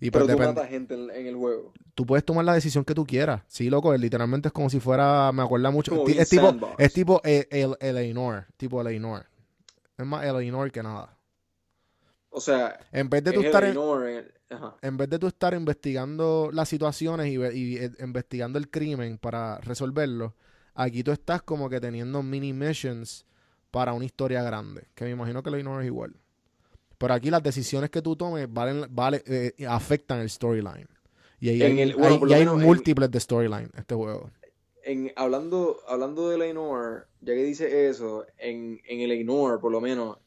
Y 0.00 0.10
Pero 0.10 0.24
pues 0.26 0.36
tú 0.36 0.42
depende- 0.42 0.54
matas 0.54 0.68
gente 0.68 0.94
en, 0.94 1.10
en 1.10 1.26
el 1.26 1.36
juego. 1.36 1.72
tú 1.94 2.04
puedes 2.04 2.24
tomar 2.24 2.44
la 2.44 2.54
decisión 2.54 2.84
que 2.84 2.94
tú 2.94 3.06
quieras. 3.06 3.42
Sí, 3.46 3.70
loco, 3.70 3.96
literalmente 3.96 4.48
es 4.48 4.52
como 4.52 4.68
si 4.68 4.80
fuera, 4.80 5.30
me 5.32 5.42
acuerda 5.42 5.70
mucho, 5.70 6.04
es, 6.06 6.28
tipo, 6.28 6.54
es 6.78 6.92
tipo 6.92 7.20
el, 7.22 7.46
el, 7.50 7.76
Eleanor, 7.80 8.46
tipo 8.56 8.80
Eleanor. 8.80 9.26
Es 9.96 10.06
más 10.06 10.24
Eleanor 10.24 10.72
que 10.72 10.82
nada. 10.82 11.16
O 12.30 12.40
sea, 12.40 12.78
En 12.92 13.10
vez 13.10 13.24
de 13.24 13.32
tú 13.32 13.40
es 13.40 13.46
estar 13.46 13.64
en, 13.64 13.70
el- 13.76 14.32
en 14.82 14.96
vez 14.96 15.10
de 15.10 15.18
tú 15.18 15.26
estar 15.26 15.52
investigando 15.54 16.50
las 16.52 16.68
situaciones 16.68 17.26
y, 17.28 17.76
eh, 17.76 17.90
investigando 18.00 18.58
el 18.58 18.70
crimen 18.70 19.18
para 19.18 19.58
resolverlo, 19.58 20.34
aquí 20.74 21.02
tú 21.02 21.12
estás 21.12 21.42
como 21.42 21.68
que 21.68 21.80
teniendo 21.80 22.22
mini 22.22 22.52
missions 22.52 23.26
para 23.70 23.92
una 23.92 24.04
historia 24.04 24.42
grande, 24.42 24.88
que 24.94 25.04
me 25.04 25.10
imagino 25.10 25.42
que 25.42 25.50
lo 25.50 25.80
es 25.80 25.86
igual. 25.86 26.14
Pero 26.98 27.14
aquí 27.14 27.30
las 27.30 27.42
decisiones 27.42 27.90
que 27.90 28.02
tú 28.02 28.14
tomes 28.16 28.52
valen, 28.52 28.86
vale, 28.90 29.22
eh, 29.26 29.52
afectan 29.66 30.20
el 30.20 30.28
storyline. 30.30 30.88
Y 31.40 31.48
ahí 31.48 31.62
En 31.62 31.72
hay, 31.72 31.80
el- 31.80 31.94
bueno, 31.94 32.14
hay- 32.14 32.18
por 32.20 32.30
y 32.30 32.34
hay 32.34 32.42
en- 32.42 32.58
múltiples 32.58 33.10
de 33.10 33.20
storyline 33.20 33.70
este 33.76 33.94
juego. 33.94 34.30
En, 34.82 35.12
hablando, 35.16 35.78
hablando 35.88 36.28
del 36.30 36.42
ignore, 36.48 37.04
ya 37.20 37.34
que 37.34 37.44
dice 37.44 37.88
eso, 37.88 38.26
en, 38.38 38.80
en 38.84 39.00
el 39.00 39.12
ignore, 39.12 39.58
por 39.58 39.70
lo 39.72 39.80
menos, 39.80 40.18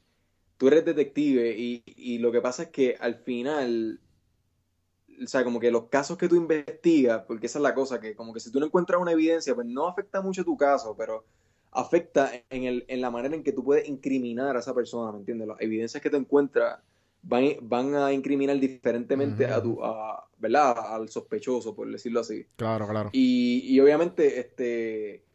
tú 0.63 0.69
eres 0.69 0.85
detective 0.85 1.57
y, 1.57 1.83
y 1.85 2.19
lo 2.19 2.31
que 2.31 2.39
pasa 2.39 2.63
es 2.63 2.69
que 2.69 2.95
al 2.97 3.15
final, 3.15 3.99
o 5.21 5.27
sea, 5.27 5.43
como 5.43 5.59
que 5.59 5.69
los 5.69 5.89
casos 5.89 6.17
que 6.17 6.29
tú 6.29 6.37
investigas, 6.37 7.25
porque 7.27 7.47
esa 7.47 7.59
es 7.59 7.63
la 7.63 7.75
cosa, 7.75 7.99
que 7.99 8.15
como 8.15 8.33
que 8.33 8.39
si 8.39 8.49
tú 8.49 8.61
no 8.61 8.67
encuentras 8.67 9.01
una 9.01 9.11
evidencia, 9.11 9.53
pues 9.53 9.67
no 9.67 9.89
afecta 9.89 10.21
mucho 10.21 10.45
tu 10.45 10.55
caso, 10.55 10.95
pero 10.97 11.25
afecta 11.69 12.31
en, 12.49 12.63
el, 12.63 12.85
en 12.87 13.01
la 13.01 13.11
manera 13.11 13.35
en 13.35 13.43
que 13.43 13.51
tú 13.51 13.61
puedes 13.61 13.89
incriminar 13.89 14.55
a 14.55 14.59
esa 14.59 14.73
persona, 14.73 15.11
¿me 15.11 15.17
entiendes? 15.17 15.49
Las 15.49 15.59
evidencias 15.59 16.01
que 16.01 16.09
te 16.09 16.15
encuentras 16.15 16.79
van, 17.23 17.43
van 17.63 17.95
a 17.95 18.13
incriminar 18.13 18.57
diferentemente 18.57 19.45
a 19.45 19.61
tu, 19.61 19.83
a, 19.83 20.25
¿verdad? 20.37 20.77
Al 20.95 21.09
sospechoso, 21.09 21.75
por 21.75 21.91
decirlo 21.91 22.21
así. 22.21 22.45
Claro, 22.55 22.87
claro. 22.87 23.09
Y, 23.11 23.63
y 23.65 23.81
obviamente, 23.81 24.39
este 24.39 25.25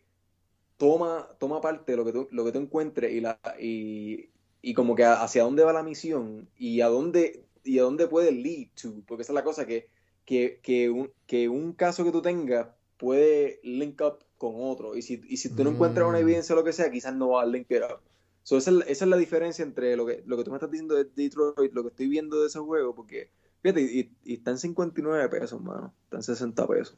toma, 0.78 1.28
toma 1.38 1.60
parte 1.60 1.92
de 1.92 1.98
lo 1.98 2.06
que 2.06 2.12
tú, 2.12 2.28
lo 2.30 2.46
que 2.46 2.52
tú 2.52 2.60
encuentres 2.60 3.12
y 3.12 3.20
la, 3.20 3.38
y, 3.60 4.30
y 4.62 4.74
como 4.74 4.94
que 4.94 5.04
hacia 5.04 5.42
dónde 5.44 5.64
va 5.64 5.72
la 5.72 5.82
misión 5.82 6.48
y 6.56 6.80
a 6.80 6.88
dónde, 6.88 7.44
y 7.64 7.78
a 7.78 7.82
dónde 7.82 8.06
puede 8.08 8.32
lead 8.32 8.68
to, 8.80 9.02
porque 9.06 9.22
esa 9.22 9.32
es 9.32 9.34
la 9.34 9.44
cosa 9.44 9.66
que, 9.66 9.88
que, 10.24 10.60
que 10.62 10.90
un, 10.90 11.10
que 11.26 11.48
un 11.48 11.72
caso 11.72 12.04
que 12.04 12.12
tú 12.12 12.22
tengas 12.22 12.68
puede 12.96 13.60
link 13.62 14.00
up 14.00 14.18
con 14.36 14.54
otro. 14.56 14.96
Y 14.96 15.02
si, 15.02 15.20
y 15.28 15.36
si 15.36 15.54
tú 15.54 15.64
no 15.64 15.70
encuentras 15.70 16.06
una 16.08 16.18
Mm. 16.18 16.22
evidencia 16.22 16.54
o 16.54 16.58
lo 16.58 16.64
que 16.64 16.72
sea, 16.72 16.90
quizás 16.90 17.14
no 17.14 17.30
va 17.30 17.42
a 17.42 17.46
link 17.46 17.70
it 17.70 17.82
up. 17.82 18.00
So, 18.42 18.56
esa, 18.56 18.70
es, 18.70 18.76
la- 18.78 18.84
esa 18.86 19.04
es 19.04 19.08
la 19.10 19.16
diferencia 19.16 19.62
entre 19.62 19.94
lo 19.96 20.06
que, 20.06 20.22
lo 20.26 20.36
que 20.36 20.44
tú 20.44 20.50
me 20.50 20.56
estás 20.56 20.70
diciendo 20.70 20.94
de 20.94 21.04
Detroit, 21.04 21.72
lo 21.74 21.82
que 21.82 21.88
estoy 21.90 22.08
viendo 22.08 22.40
de 22.40 22.46
ese 22.48 22.58
juego, 22.58 22.94
porque 22.94 23.30
fíjate, 23.62 23.82
y, 23.82 24.10
y 24.24 24.34
está 24.34 24.50
en 24.52 24.58
59 24.58 25.28
pesos, 25.28 25.60
mano. 25.62 25.92
Está 26.04 26.16
en 26.16 26.22
60 26.22 26.66
pesos. 26.66 26.96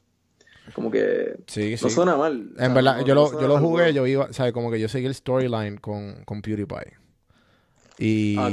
Como 0.74 0.90
que 0.90 1.36
Sí, 1.46 1.76
sí. 1.76 1.84
no 1.84 1.90
suena 1.90 2.16
mal. 2.16 2.52
O 2.54 2.56
sea, 2.56 2.66
en 2.66 2.74
verdad, 2.74 2.98
no- 2.98 3.04
yo, 3.06 3.14
no 3.14 3.22
lo, 3.32 3.40
yo 3.40 3.48
lo 3.48 3.58
jugué, 3.58 3.92
yo 3.92 4.06
iba, 4.06 4.32
¿sabes? 4.32 4.52
Como 4.52 4.70
que 4.70 4.78
yo 4.78 4.88
seguí 4.88 5.06
el 5.06 5.14
storyline 5.14 5.78
con, 5.78 6.24
con 6.24 6.40
PewDiePie. 6.42 6.98
Y, 8.00 8.36
Ah, 8.38 8.50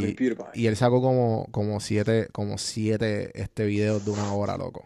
y 0.54 0.68
él 0.68 0.75
sacó 0.75 1.01
como, 1.01 1.48
como 1.51 1.80
siete, 1.80 2.27
como 2.34 2.58
siete 2.58 3.32
este 3.39 3.66
videos 3.66 4.04
de 4.04 4.12
una 4.12 4.34
hora, 4.34 4.58
loco. 4.58 4.82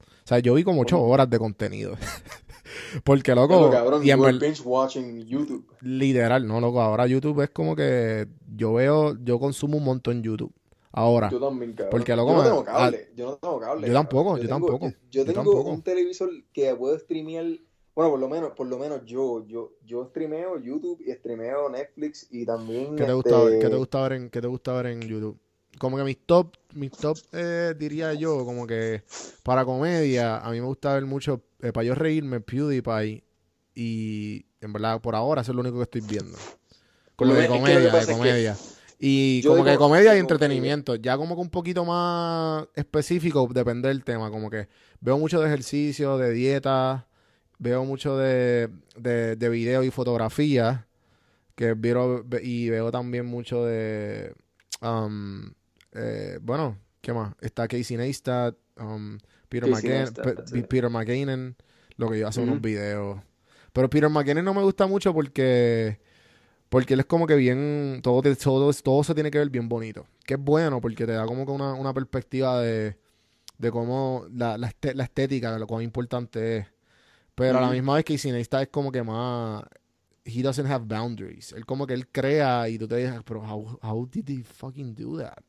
O 0.00 0.26
sea, 0.26 0.38
yo 0.40 0.54
vi 0.54 0.64
como 0.64 0.80
ocho 0.82 1.00
horas 1.00 1.30
de 1.30 1.38
contenido. 1.38 1.96
Porque, 3.04 3.32
Pero, 3.32 3.42
loco, 3.42 3.70
cabrón, 3.70 4.04
y 4.04 4.10
en 4.10 4.20
ver- 4.20 4.38
binge 4.38 4.62
watching 4.64 5.24
YouTube. 5.26 5.66
literal, 5.80 6.46
no, 6.46 6.60
loco, 6.60 6.80
ahora 6.80 7.06
YouTube 7.06 7.42
es 7.42 7.50
como 7.50 7.76
que 7.76 8.26
yo 8.56 8.72
veo, 8.74 9.16
yo 9.22 9.38
consumo 9.38 9.76
un 9.78 9.84
montón 9.84 10.22
YouTube. 10.22 10.52
Ahora, 10.96 11.28
Yo 11.28 11.40
también, 11.40 11.72
cabrón. 11.72 11.90
Porque, 11.90 12.14
loco, 12.16 12.30
yo 12.32 12.36
no 12.38 12.42
tengo 12.44 12.64
cable. 12.64 13.08
Yo 13.16 13.26
no 13.26 13.36
tengo 13.36 13.60
cable. 13.60 13.86
Yo 13.88 13.92
tampoco, 13.92 14.36
yo 14.36 14.42
tengo- 14.42 14.54
tampoco, 14.66 14.86
Yo, 14.88 14.92
yo 14.92 14.98
yo 15.10 15.24
tengo 15.24 15.42
tampoco. 15.42 15.70
un 15.70 15.82
televisor 15.82 16.30
que 16.52 16.74
puedo 16.74 16.98
streamear. 16.98 17.46
Bueno, 17.94 18.10
por 18.10 18.20
lo 18.20 18.28
menos, 18.28 18.50
por 18.52 18.66
lo 18.66 18.78
menos 18.78 19.04
yo, 19.04 19.46
yo, 19.46 19.72
yo 19.84 20.06
streameo 20.06 20.58
YouTube 20.58 21.00
y 21.06 21.12
streameo 21.12 21.68
Netflix 21.68 22.26
y 22.30 22.44
también. 22.44 22.96
¿qué 22.96 23.04
te 23.04 23.12
gusta 23.12 23.38
ver? 23.38 23.52
este, 23.54 23.64
¿Qué 23.64 23.70
te 23.70 23.76
gusta 23.76 24.02
ver 24.02 24.12
en, 24.12 24.30
qué 24.30 24.40
te 24.40 24.46
gusta 24.48 24.72
ver 24.72 24.86
en 24.86 25.00
YouTube? 25.02 25.38
Como 25.78 25.96
que 25.96 26.04
mis 26.04 26.18
top, 26.26 26.56
mis 26.74 26.90
top, 26.90 27.18
eh, 27.32 27.74
diría 27.78 28.14
yo, 28.14 28.44
como 28.44 28.66
que 28.66 29.02
para 29.42 29.64
comedia, 29.64 30.38
a 30.38 30.50
mí 30.50 30.60
me 30.60 30.66
gusta 30.66 30.94
ver 30.94 31.04
mucho, 31.04 31.42
eh, 31.60 31.72
para 31.72 31.84
yo 31.84 31.94
reírme, 31.94 32.40
PewDiePie, 32.40 33.24
y 33.74 34.46
en 34.60 34.72
verdad, 34.72 35.00
por 35.00 35.14
ahora, 35.14 35.42
eso 35.42 35.52
es 35.52 35.56
lo 35.56 35.62
único 35.62 35.76
que 35.78 35.82
estoy 35.82 36.00
viendo. 36.00 36.38
Como 37.16 37.34
de 37.34 37.48
comedia, 37.48 37.92
de 37.92 38.12
comedia. 38.12 38.56
Y 38.98 39.42
como 39.42 39.64
que 39.64 39.76
comedia 39.76 40.16
y 40.16 40.20
entretenimiento. 40.20 40.94
Ya 40.96 41.16
como 41.16 41.34
que 41.34 41.40
un 41.42 41.50
poquito 41.50 41.84
más 41.84 42.66
específico, 42.74 43.48
depende 43.52 43.88
del 43.88 44.04
tema. 44.04 44.30
Como 44.30 44.48
que 44.48 44.68
veo 45.00 45.18
mucho 45.18 45.40
de 45.40 45.46
ejercicio, 45.46 46.16
de 46.16 46.32
dieta, 46.32 47.06
veo 47.58 47.84
mucho 47.84 48.16
de, 48.16 48.68
de, 48.96 49.36
de 49.36 49.48
video 49.48 49.82
y 49.82 49.90
fotografía. 49.90 50.86
Que 51.54 51.74
veo, 51.74 52.24
ve- 52.26 52.40
y 52.42 52.68
veo 52.68 52.90
también 52.90 53.26
mucho 53.26 53.64
de. 53.64 54.34
um, 54.82 55.52
eh, 55.92 56.38
bueno, 56.42 56.76
¿qué 57.00 57.12
más? 57.12 57.32
Está 57.40 57.68
Casey 57.68 57.96
Neistat, 57.96 58.56
um, 58.80 59.18
Peter, 59.48 59.70
Casey 59.70 59.88
Neistat. 59.90 60.50
Peter 60.68 60.90
McKinnon, 60.90 61.54
lo 61.96 62.10
que 62.10 62.18
yo 62.18 62.26
hace 62.26 62.40
Ujú. 62.40 62.50
unos 62.50 62.60
videos. 62.62 63.20
Pero 63.72 63.88
Peter 63.88 64.08
McKinnon 64.08 64.44
no 64.44 64.52
me 64.54 64.62
gusta 64.62 64.86
mucho 64.88 65.14
porque. 65.14 66.00
Porque 66.68 66.94
él 66.94 67.00
es 67.00 67.06
como 67.06 67.28
que 67.28 67.36
bien. 67.36 68.00
Todo, 68.02 68.20
todo, 68.34 68.72
todo 68.72 69.04
se 69.04 69.14
tiene 69.14 69.30
que 69.30 69.38
ver 69.38 69.48
bien 69.50 69.68
bonito. 69.68 70.06
Que 70.26 70.34
es 70.34 70.40
bueno 70.40 70.80
porque 70.80 71.06
te 71.06 71.12
da 71.12 71.24
como 71.24 71.46
que 71.46 71.52
una, 71.52 71.74
una 71.74 71.94
perspectiva 71.94 72.60
de, 72.60 72.98
de 73.58 73.70
cómo 73.70 74.26
la, 74.34 74.58
la, 74.58 74.72
la 74.94 75.04
estética, 75.04 75.52
de 75.52 75.60
lo 75.60 75.68
cuán 75.68 75.84
importante 75.84 76.56
es. 76.56 76.66
Pero 77.34 77.58
a 77.58 77.60
la 77.60 77.70
misma 77.70 77.96
vez 77.96 78.04
que 78.04 78.18
Cineasta 78.18 78.62
es 78.62 78.68
como 78.68 78.92
que 78.92 79.02
más. 79.02 79.64
He 80.26 80.42
doesn't 80.42 80.70
have 80.70 80.86
boundaries. 80.86 81.52
Él 81.52 81.66
como 81.66 81.86
que 81.86 81.92
él 81.92 82.08
crea 82.08 82.68
y 82.68 82.78
tú 82.78 82.88
te 82.88 82.96
dices, 82.96 83.20
pero 83.26 83.40
how, 83.42 83.78
how 83.82 84.08
did 84.10 84.28
he 84.28 84.42
fucking 84.42 84.94
do 84.94 85.18
that? 85.18 85.42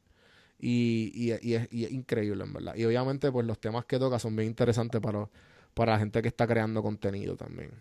Y, 0.60 1.12
y, 1.13 1.32
y 1.42 1.54
es, 1.54 1.68
y 1.72 1.86
es 1.86 1.92
increíble, 1.92 2.44
en 2.44 2.51
verdad. 2.51 2.75
Y 2.75 2.84
obviamente, 2.84 3.32
pues 3.32 3.46
los 3.46 3.60
temas 3.60 3.86
que 3.86 3.98
toca 4.00 4.20
son 4.20 4.36
bien 4.36 4.50
interesantes 4.50 5.00
para, 5.00 5.30
para 5.74 5.94
la 5.94 6.00
gente 6.00 6.22
que 6.22 6.27
está 6.27 6.46
creando 6.46 6.84
contenido 6.84 7.38
también. 7.38 7.72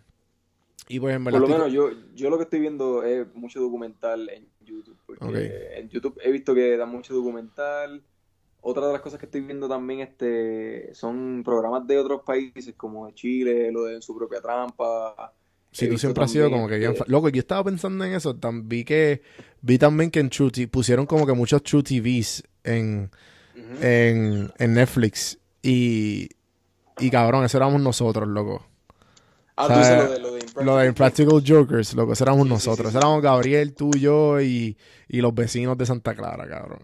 Y 0.87 0.99
pues 0.99 1.15
en 1.15 1.23
verdad. 1.23 1.39
Por 1.39 1.49
lo 1.49 1.55
menos 1.55 1.73
yo, 1.73 1.89
yo 2.13 2.29
lo 2.29 2.37
que 2.37 2.43
estoy 2.43 2.59
viendo 2.59 3.03
es 3.03 3.33
mucho 3.33 3.59
documental 3.59 4.29
en 4.29 4.47
YouTube. 4.61 4.97
Porque 5.05 5.71
en 5.75 5.89
YouTube 5.89 6.17
he 6.23 6.31
visto 6.31 6.53
que 6.53 6.77
dan 6.77 6.89
mucho 6.89 7.13
documental. 7.13 8.03
Otra 8.67 8.87
de 8.87 8.93
las 8.93 9.01
cosas 9.03 9.19
que 9.19 9.27
estoy 9.27 9.41
viendo 9.41 9.69
también 9.69 9.99
este, 9.99 10.91
son 10.95 11.43
programas 11.45 11.85
de 11.85 11.99
otros 11.99 12.23
países, 12.23 12.73
como 12.75 13.05
de 13.05 13.13
Chile, 13.13 13.71
lo 13.71 13.83
de 13.83 13.93
En 13.93 14.01
su 14.01 14.17
propia 14.17 14.41
trampa. 14.41 15.31
Sí, 15.71 15.87
tú 15.87 15.99
siempre 15.99 16.23
has 16.23 16.31
sido 16.31 16.49
como 16.49 16.67
que 16.67 16.79
bien... 16.79 16.93
este, 16.93 17.03
Loco, 17.05 17.29
yo 17.29 17.39
estaba 17.39 17.63
pensando 17.63 18.03
en 18.03 18.13
eso. 18.13 18.35
vi 18.63 18.83
que... 18.83 19.21
Vi 19.61 19.77
también 19.77 20.09
que 20.09 20.19
en 20.19 20.31
True 20.31 20.49
TV... 20.49 20.67
Pusieron 20.67 21.05
como 21.05 21.27
que 21.27 21.33
muchos 21.33 21.61
True 21.61 21.83
TVs 21.83 22.43
en, 22.63 23.11
en, 23.81 24.51
en 24.57 24.73
Netflix. 24.73 25.37
Y... 25.61 26.29
Y 26.97 27.11
cabrón, 27.11 27.45
eso 27.45 27.57
éramos 27.57 27.79
nosotros, 27.81 28.27
loco. 28.27 28.65
Ah, 29.57 29.67
tú 29.67 29.77
dices 29.77 29.95
lo 29.95 30.11
de 30.11 30.19
lo 30.19 30.33
de 30.33 30.65
Lo 30.65 30.77
de 30.77 30.87
Impractical 30.87 31.43
Jokers, 31.45 31.93
loco, 31.93 32.13
eso 32.13 32.23
éramos 32.23 32.47
sí, 32.47 32.49
nosotros. 32.49 32.87
sí, 32.87 32.93
sí. 32.93 32.97
Éramos 32.97 33.21
Gabriel, 33.21 33.75
tú, 33.75 33.91
yo 33.91 34.41
y, 34.41 34.75
y 35.07 35.21
los 35.21 35.35
vecinos 35.35 35.77
de 35.77 35.85
Santa 35.85 36.15
Clara, 36.15 36.47
cabrón. 36.47 36.79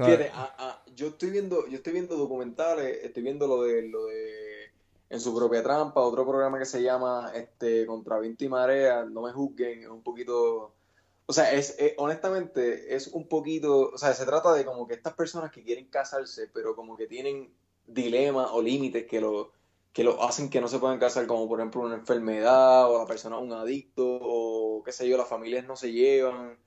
Fíjate, 0.00 0.30
ah, 0.32 0.54
ah, 0.58 0.82
yo 0.94 1.08
estoy 1.08 1.30
viendo, 1.30 1.66
yo 1.68 1.76
estoy 1.78 1.92
viendo 1.92 2.16
documentales, 2.16 2.98
estoy 3.04 3.22
viendo 3.22 3.46
lo 3.46 3.62
de 3.62 3.82
lo 3.88 4.06
de 4.06 4.72
En 5.08 5.20
su 5.20 5.34
propia 5.34 5.62
trampa, 5.62 6.00
otro 6.02 6.26
programa 6.26 6.58
que 6.58 6.64
se 6.66 6.82
llama 6.82 7.32
este 7.34 7.84
Contra 7.86 8.18
Viento 8.20 8.44
y 8.44 8.48
Marea, 8.48 9.04
no 9.04 9.22
me 9.22 9.32
juzguen, 9.32 9.82
es 9.82 9.88
un 9.88 10.02
poquito, 10.02 10.74
o 11.26 11.32
sea, 11.32 11.52
es, 11.52 11.76
es- 11.78 11.94
honestamente 11.98 12.94
es 12.94 13.08
un 13.08 13.28
poquito, 13.28 13.90
o 13.90 13.98
sea, 13.98 14.14
se 14.14 14.24
trata 14.26 14.52
de 14.54 14.64
como 14.64 14.86
que 14.86 14.94
estas 14.94 15.14
personas 15.14 15.50
que 15.52 15.62
quieren 15.64 15.88
casarse, 15.90 16.48
pero 16.54 16.74
como 16.76 16.96
que 16.96 17.06
tienen 17.06 17.52
dilemas 17.86 18.50
o 18.52 18.62
límites 18.62 19.06
que 19.06 19.20
lo 19.20 19.52
que 19.92 20.04
lo 20.04 20.22
hacen 20.22 20.50
que 20.50 20.60
no 20.60 20.68
se 20.68 20.78
puedan 20.78 20.98
casar, 21.00 21.26
como 21.26 21.48
por 21.48 21.58
ejemplo 21.60 21.82
una 21.82 21.96
enfermedad, 21.96 22.88
o 22.90 22.98
la 22.98 23.06
persona 23.06 23.38
un 23.38 23.52
adicto, 23.52 24.04
o 24.22 24.82
qué 24.84 24.92
sé 24.92 25.08
yo, 25.08 25.16
las 25.18 25.28
familias 25.28 25.64
no 25.66 25.74
se 25.76 25.92
llevan. 25.92 26.58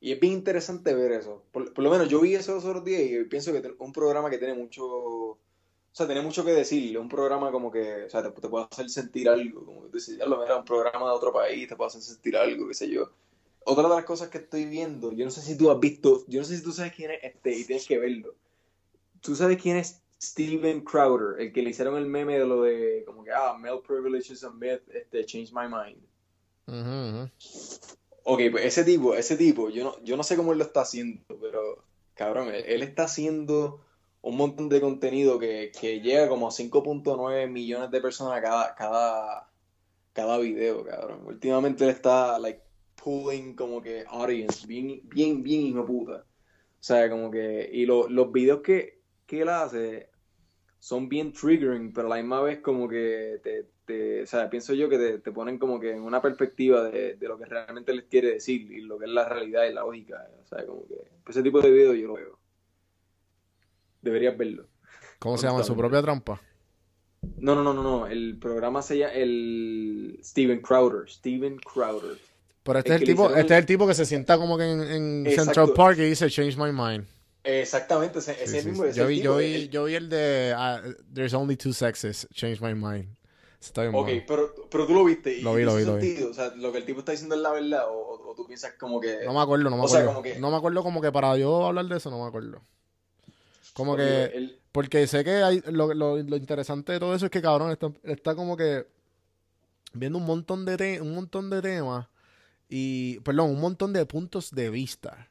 Y 0.00 0.12
es 0.12 0.20
bien 0.20 0.34
interesante 0.34 0.94
ver 0.94 1.12
eso. 1.12 1.42
Por, 1.50 1.72
por 1.72 1.82
lo 1.82 1.90
menos 1.90 2.08
yo 2.08 2.20
vi 2.20 2.34
eso 2.34 2.54
los 2.54 2.64
otros 2.64 2.84
días 2.84 3.02
y 3.02 3.24
pienso 3.24 3.52
que 3.52 3.74
un 3.78 3.92
programa 3.92 4.30
que 4.30 4.38
tiene 4.38 4.54
mucho, 4.54 4.86
o 4.86 5.38
sea, 5.90 6.06
tiene 6.06 6.22
mucho 6.22 6.44
que 6.44 6.52
decir. 6.52 6.98
Un 6.98 7.08
programa 7.08 7.50
como 7.50 7.70
que, 7.70 8.04
o 8.04 8.10
sea, 8.10 8.22
te, 8.22 8.30
te 8.40 8.48
puede 8.48 8.66
hacer 8.70 8.88
sentir 8.88 9.28
algo, 9.28 9.64
como 9.64 9.90
que 9.90 9.98
lo 10.26 10.40
mira, 10.40 10.56
un 10.56 10.64
programa 10.64 11.06
de 11.06 11.12
otro 11.12 11.32
país, 11.32 11.68
te 11.68 11.74
puede 11.74 11.88
hacer 11.88 12.02
sentir 12.02 12.36
algo, 12.36 12.68
qué 12.68 12.74
sé 12.74 12.88
yo. 12.88 13.10
Otra 13.64 13.88
de 13.88 13.96
las 13.96 14.04
cosas 14.04 14.28
que 14.28 14.38
estoy 14.38 14.66
viendo, 14.66 15.12
yo 15.12 15.24
no 15.24 15.30
sé 15.30 15.42
si 15.42 15.58
tú 15.58 15.70
has 15.70 15.80
visto, 15.80 16.24
yo 16.28 16.40
no 16.40 16.46
sé 16.46 16.56
si 16.56 16.62
tú 16.62 16.72
sabes 16.72 16.92
quién 16.94 17.10
es 17.10 17.18
este 17.22 17.50
y 17.56 17.64
tienes 17.64 17.86
que 17.86 17.98
verlo. 17.98 18.34
¿Tú 19.20 19.34
sabes 19.34 19.60
quién 19.60 19.76
es 19.76 20.00
Steven 20.22 20.82
Crowder? 20.82 21.40
El 21.40 21.52
que 21.52 21.62
le 21.62 21.70
hicieron 21.70 21.96
el 21.96 22.06
meme 22.06 22.38
de 22.38 22.46
lo 22.46 22.62
de, 22.62 23.02
como 23.04 23.24
que, 23.24 23.32
ah, 23.32 23.54
male 23.58 23.80
privilege 23.86 24.32
is 24.32 24.44
a 24.44 24.50
myth, 24.50 24.82
este, 24.94 25.24
change 25.26 25.52
my 25.52 25.66
mind. 25.68 26.02
ujú, 26.68 26.78
ujú. 26.78 27.97
Ok, 28.30 28.42
pues 28.50 28.66
ese 28.66 28.84
tipo, 28.84 29.14
ese 29.14 29.38
tipo, 29.38 29.70
yo 29.70 29.84
no, 29.84 30.04
yo 30.04 30.14
no 30.18 30.22
sé 30.22 30.36
cómo 30.36 30.52
él 30.52 30.58
lo 30.58 30.64
está 30.64 30.82
haciendo, 30.82 31.22
pero 31.40 31.82
cabrón, 32.12 32.50
él, 32.52 32.82
está 32.82 33.04
haciendo 33.04 33.80
un 34.20 34.36
montón 34.36 34.68
de 34.68 34.82
contenido 34.82 35.38
que, 35.38 35.72
que 35.72 36.02
llega 36.02 36.28
como 36.28 36.46
a 36.46 36.50
5.9 36.50 37.48
millones 37.48 37.90
de 37.90 38.00
personas 38.02 38.42
cada, 38.42 38.74
cada, 38.74 39.50
cada 40.12 40.36
video, 40.36 40.84
cabrón. 40.84 41.22
Últimamente 41.24 41.84
él 41.84 41.90
está, 41.90 42.38
like, 42.38 42.60
pulling 43.02 43.54
como 43.54 43.80
que 43.80 44.04
audience, 44.06 44.66
bien, 44.66 45.00
bien, 45.04 45.42
bien 45.42 45.62
hijo 45.62 45.86
puta. 45.86 46.26
O 46.26 46.82
sea, 46.82 47.08
como 47.08 47.30
que, 47.30 47.70
y 47.72 47.86
lo, 47.86 48.10
los 48.10 48.30
videos 48.30 48.60
que, 48.60 49.00
que 49.26 49.40
él 49.40 49.48
hace 49.48 50.10
son 50.80 51.08
bien 51.08 51.32
triggering, 51.32 51.92
pero 51.92 52.06
a 52.06 52.10
la 52.10 52.22
misma 52.22 52.40
vez 52.40 52.60
como 52.60 52.88
que 52.88 53.40
te, 53.42 53.66
te 53.84 54.22
o 54.22 54.26
sea, 54.26 54.48
pienso 54.48 54.74
yo 54.74 54.88
que 54.88 54.98
te, 54.98 55.18
te, 55.18 55.32
ponen 55.32 55.58
como 55.58 55.80
que 55.80 55.92
en 55.92 56.02
una 56.02 56.22
perspectiva 56.22 56.84
de, 56.84 57.16
de, 57.16 57.28
lo 57.28 57.38
que 57.38 57.46
realmente 57.46 57.92
les 57.92 58.04
quiere 58.04 58.32
decir 58.34 58.70
y 58.70 58.82
lo 58.82 58.98
que 58.98 59.06
es 59.06 59.10
la 59.10 59.28
realidad 59.28 59.64
y 59.64 59.72
la 59.72 59.80
lógica. 59.80 60.28
O 60.42 60.46
sea, 60.46 60.64
como 60.66 60.86
que 60.86 60.94
ese 61.28 61.42
tipo 61.42 61.60
de 61.60 61.70
videos 61.70 61.96
yo 61.96 62.08
lo 62.08 62.14
veo. 62.14 62.38
Deberías 64.02 64.36
verlo. 64.36 64.66
¿Cómo 65.18 65.36
se 65.36 65.46
llama? 65.46 65.64
¿Su 65.64 65.76
propia 65.76 66.00
trampa? 66.00 66.40
No, 67.38 67.54
no, 67.54 67.64
no, 67.64 67.74
no, 67.74 67.82
no. 67.82 68.06
El 68.06 68.38
programa 68.38 68.82
se 68.82 68.98
llama 68.98 69.12
el 69.14 70.20
Steven 70.22 70.60
Crowder. 70.60 71.08
Steven 71.10 71.56
Crowder. 71.58 72.16
Pero 72.62 72.78
este, 72.78 72.94
es 72.94 73.00
el, 73.00 73.06
tipo, 73.06 73.30
este 73.30 73.54
es 73.54 73.58
el 73.58 73.66
tipo 73.66 73.86
que 73.86 73.94
se 73.94 74.04
sienta 74.04 74.36
como 74.38 74.56
que 74.56 74.70
en, 74.70 75.26
en 75.26 75.32
Central 75.34 75.72
Park 75.74 75.98
y 75.98 76.04
dice 76.04 76.30
Change 76.30 76.56
My 76.56 76.70
Mind. 76.70 77.06
Exactamente, 77.44 78.18
ese, 78.18 78.42
ese 78.42 78.62
mismo. 78.62 78.86
Yo, 78.86 79.06
vi, 79.06 79.22
yo, 79.22 79.36
vi, 79.36 79.68
yo 79.68 79.84
vi 79.84 79.94
el 79.94 80.08
de 80.08 80.54
uh, 80.56 80.92
There's 81.12 81.34
Only 81.34 81.56
Two 81.56 81.72
Sexes, 81.72 82.28
Change 82.32 82.60
My 82.60 82.74
Mind. 82.74 83.16
Está 83.60 83.82
bien 83.82 83.94
ok, 83.94 84.08
pero, 84.26 84.54
pero 84.70 84.86
tú 84.86 84.94
lo 84.94 85.04
viste. 85.04 85.38
Y 85.38 85.42
lo 85.42 85.54
vi, 85.54 85.64
lo 85.64 85.76
vi, 85.76 85.84
lo 85.84 85.96
vi. 85.96 86.22
O 86.22 86.32
sea, 86.32 86.54
lo 86.54 86.70
que 86.70 86.78
el 86.78 86.84
tipo 86.84 87.00
está 87.00 87.12
diciendo 87.12 87.34
es 87.34 87.40
la 87.40 87.50
verdad, 87.50 87.88
o, 87.88 88.30
o, 88.30 88.34
tú 88.34 88.46
piensas 88.46 88.74
como 88.78 89.00
que. 89.00 89.24
No 89.24 89.32
me 89.32 89.40
acuerdo, 89.40 89.68
no 89.68 89.76
me 89.76 89.82
acuerdo. 89.82 89.96
O 89.96 89.98
sea, 89.98 90.06
como 90.06 90.22
que... 90.22 90.38
No 90.38 90.50
me 90.50 90.56
acuerdo 90.56 90.82
como 90.82 91.00
que 91.00 91.10
para 91.10 91.36
yo 91.36 91.66
hablar 91.66 91.86
de 91.86 91.96
eso, 91.96 92.10
no 92.10 92.22
me 92.22 92.28
acuerdo. 92.28 92.60
Como 93.72 93.96
que. 93.96 94.58
Porque 94.70 95.06
sé 95.06 95.24
que 95.24 95.42
hay, 95.42 95.62
lo, 95.66 95.92
lo, 95.94 96.22
lo, 96.22 96.36
interesante 96.36 96.92
de 96.92 97.00
todo 97.00 97.14
eso 97.14 97.26
es 97.26 97.30
que, 97.30 97.42
cabrón, 97.42 97.70
está, 97.70 97.90
está 98.04 98.34
como 98.36 98.56
que 98.56 98.86
viendo 99.92 100.18
un 100.18 100.26
montón 100.26 100.64
de, 100.64 101.00
un 101.00 101.14
montón 101.14 101.50
de 101.50 101.62
temas 101.62 102.06
y, 102.68 103.18
perdón, 103.20 103.50
un 103.50 103.60
montón 103.60 103.92
de 103.92 104.04
puntos 104.06 104.50
de 104.50 104.70
vista. 104.70 105.27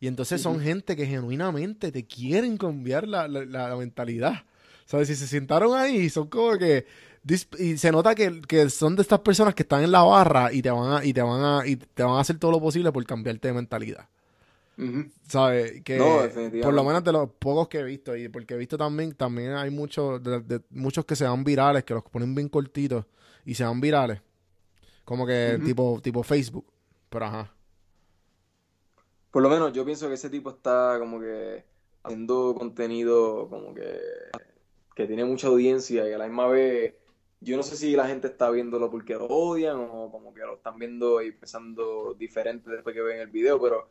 Y 0.00 0.06
entonces 0.06 0.40
son 0.40 0.60
gente 0.60 0.94
que 0.94 1.06
genuinamente 1.06 1.90
te 1.90 2.06
quieren 2.06 2.56
cambiar 2.56 3.08
la, 3.08 3.26
la, 3.26 3.44
la 3.44 3.76
mentalidad. 3.76 4.44
¿Sabes? 4.86 5.08
Si 5.08 5.16
se 5.16 5.26
sentaron 5.26 5.76
ahí, 5.76 6.08
son 6.08 6.28
como 6.28 6.56
que. 6.56 6.86
Y 7.58 7.76
se 7.76 7.92
nota 7.92 8.14
que, 8.14 8.40
que, 8.42 8.70
son 8.70 8.96
de 8.96 9.02
estas 9.02 9.20
personas 9.20 9.54
que 9.54 9.62
están 9.62 9.82
en 9.82 9.92
la 9.92 10.02
barra 10.02 10.50
y 10.52 10.62
te 10.62 10.70
van 10.70 10.92
a, 10.92 11.04
y 11.04 11.12
te 11.12 11.20
van 11.20 11.44
a, 11.44 11.66
y 11.66 11.76
te 11.76 12.02
van 12.02 12.16
a 12.16 12.20
hacer 12.20 12.38
todo 12.38 12.52
lo 12.52 12.60
posible 12.60 12.90
por 12.90 13.04
cambiarte 13.04 13.48
de 13.48 13.54
mentalidad. 13.54 14.08
¿Sabes? 15.26 15.82
Que 15.82 15.98
por 16.62 16.72
lo 16.72 16.84
menos 16.84 17.02
de 17.02 17.12
los 17.12 17.28
pocos 17.38 17.68
que 17.68 17.80
he 17.80 17.82
visto, 17.82 18.16
y 18.16 18.28
porque 18.28 18.54
he 18.54 18.56
visto 18.56 18.78
también, 18.78 19.12
también 19.12 19.52
hay 19.54 19.70
muchos, 19.70 20.22
de, 20.22 20.60
muchos 20.70 21.04
que 21.04 21.16
se 21.16 21.24
van 21.24 21.42
virales, 21.42 21.82
que 21.82 21.94
los 21.94 22.04
ponen 22.04 22.34
bien 22.34 22.48
cortitos 22.48 23.04
y 23.44 23.54
se 23.54 23.64
van 23.64 23.80
virales. 23.80 24.22
Como 25.04 25.26
que 25.26 25.60
tipo, 25.64 26.00
tipo 26.00 26.22
Facebook. 26.22 26.66
Pero 27.10 27.26
ajá. 27.26 27.52
Por 29.30 29.42
lo 29.42 29.48
menos 29.48 29.72
yo 29.72 29.84
pienso 29.84 30.08
que 30.08 30.14
ese 30.14 30.30
tipo 30.30 30.50
está 30.50 30.96
como 30.98 31.20
que 31.20 31.64
haciendo 32.02 32.54
contenido 32.56 33.48
como 33.48 33.74
que, 33.74 34.00
que 34.94 35.06
tiene 35.06 35.24
mucha 35.24 35.48
audiencia 35.48 36.08
y 36.08 36.12
a 36.12 36.18
la 36.18 36.26
misma 36.26 36.46
vez 36.46 36.94
yo 37.40 37.56
no 37.56 37.62
sé 37.62 37.76
si 37.76 37.94
la 37.94 38.06
gente 38.06 38.26
está 38.26 38.50
viéndolo 38.50 38.90
porque 38.90 39.14
lo 39.14 39.26
odian 39.26 39.76
o 39.78 40.10
como 40.10 40.34
que 40.34 40.40
lo 40.40 40.54
están 40.54 40.78
viendo 40.78 41.22
y 41.22 41.32
pensando 41.32 42.14
diferente 42.14 42.70
después 42.70 42.94
que 42.94 43.02
ven 43.02 43.20
el 43.20 43.28
video, 43.28 43.60
pero, 43.60 43.80
o 43.80 43.88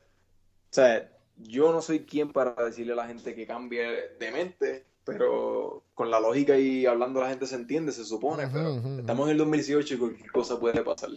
sea, 0.69 1.09
yo 1.37 1.71
no 1.71 1.81
soy 1.81 2.01
quien 2.01 2.31
para 2.31 2.51
decirle 2.63 2.93
a 2.93 2.97
la 2.97 3.07
gente 3.07 3.35
que 3.35 3.47
cambie 3.47 3.85
de 4.19 4.31
mente, 4.31 4.85
pero 5.05 5.83
con 5.93 6.11
la 6.11 6.19
lógica 6.19 6.57
y 6.57 6.85
hablando 6.85 7.21
la 7.21 7.29
gente 7.29 7.45
se 7.45 7.55
entiende, 7.55 7.93
se 7.93 8.03
supone, 8.03 8.49
pero 8.51 8.81
estamos 8.99 9.27
en 9.27 9.31
el 9.31 9.37
2018 9.37 9.93
y 9.93 9.97
cualquier 9.97 10.31
cosa 10.31 10.59
puede 10.59 10.83
pasar. 10.83 11.11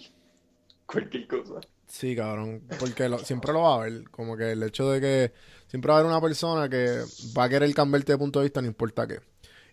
Cualquier 0.90 1.26
cosa. 1.26 1.60
Sí, 1.86 2.14
cabrón, 2.16 2.62
porque 2.78 3.08
siempre 3.24 3.52
lo 3.52 3.62
va 3.62 3.74
a 3.74 3.76
haber, 3.78 4.10
como 4.10 4.36
que 4.36 4.52
el 4.52 4.62
hecho 4.62 4.90
de 4.90 5.00
que 5.00 5.32
siempre 5.66 5.90
va 5.90 5.96
a 5.96 6.00
haber 6.00 6.10
una 6.10 6.20
persona 6.20 6.68
que 6.68 7.02
va 7.36 7.44
a 7.44 7.48
querer 7.48 7.72
cambiarte 7.74 8.12
de 8.12 8.18
punto 8.18 8.38
de 8.38 8.44
vista, 8.44 8.60
no 8.60 8.68
importa 8.68 9.06
qué. 9.06 9.20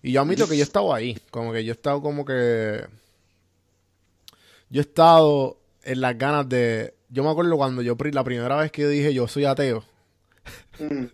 Y 0.01 0.11
yo 0.11 0.21
admito 0.21 0.47
que 0.47 0.55
yo 0.55 0.61
he 0.61 0.63
estado 0.63 0.93
ahí, 0.93 1.17
como 1.31 1.51
que 1.53 1.63
yo 1.63 1.71
he 1.71 1.75
estado 1.75 2.01
como 2.01 2.25
que... 2.25 2.85
Yo 4.69 4.81
he 4.81 4.83
estado 4.83 5.59
en 5.83 6.01
las 6.01 6.17
ganas 6.17 6.47
de... 6.49 6.93
Yo 7.09 7.23
me 7.23 7.29
acuerdo 7.29 7.55
cuando 7.55 7.81
yo, 7.81 7.95
la 8.11 8.23
primera 8.23 8.57
vez 8.57 8.71
que 8.71 8.83
yo 8.83 8.89
dije 8.89 9.13
yo 9.13 9.27
soy 9.27 9.45
ateo, 9.45 9.83
mm. 10.79 11.05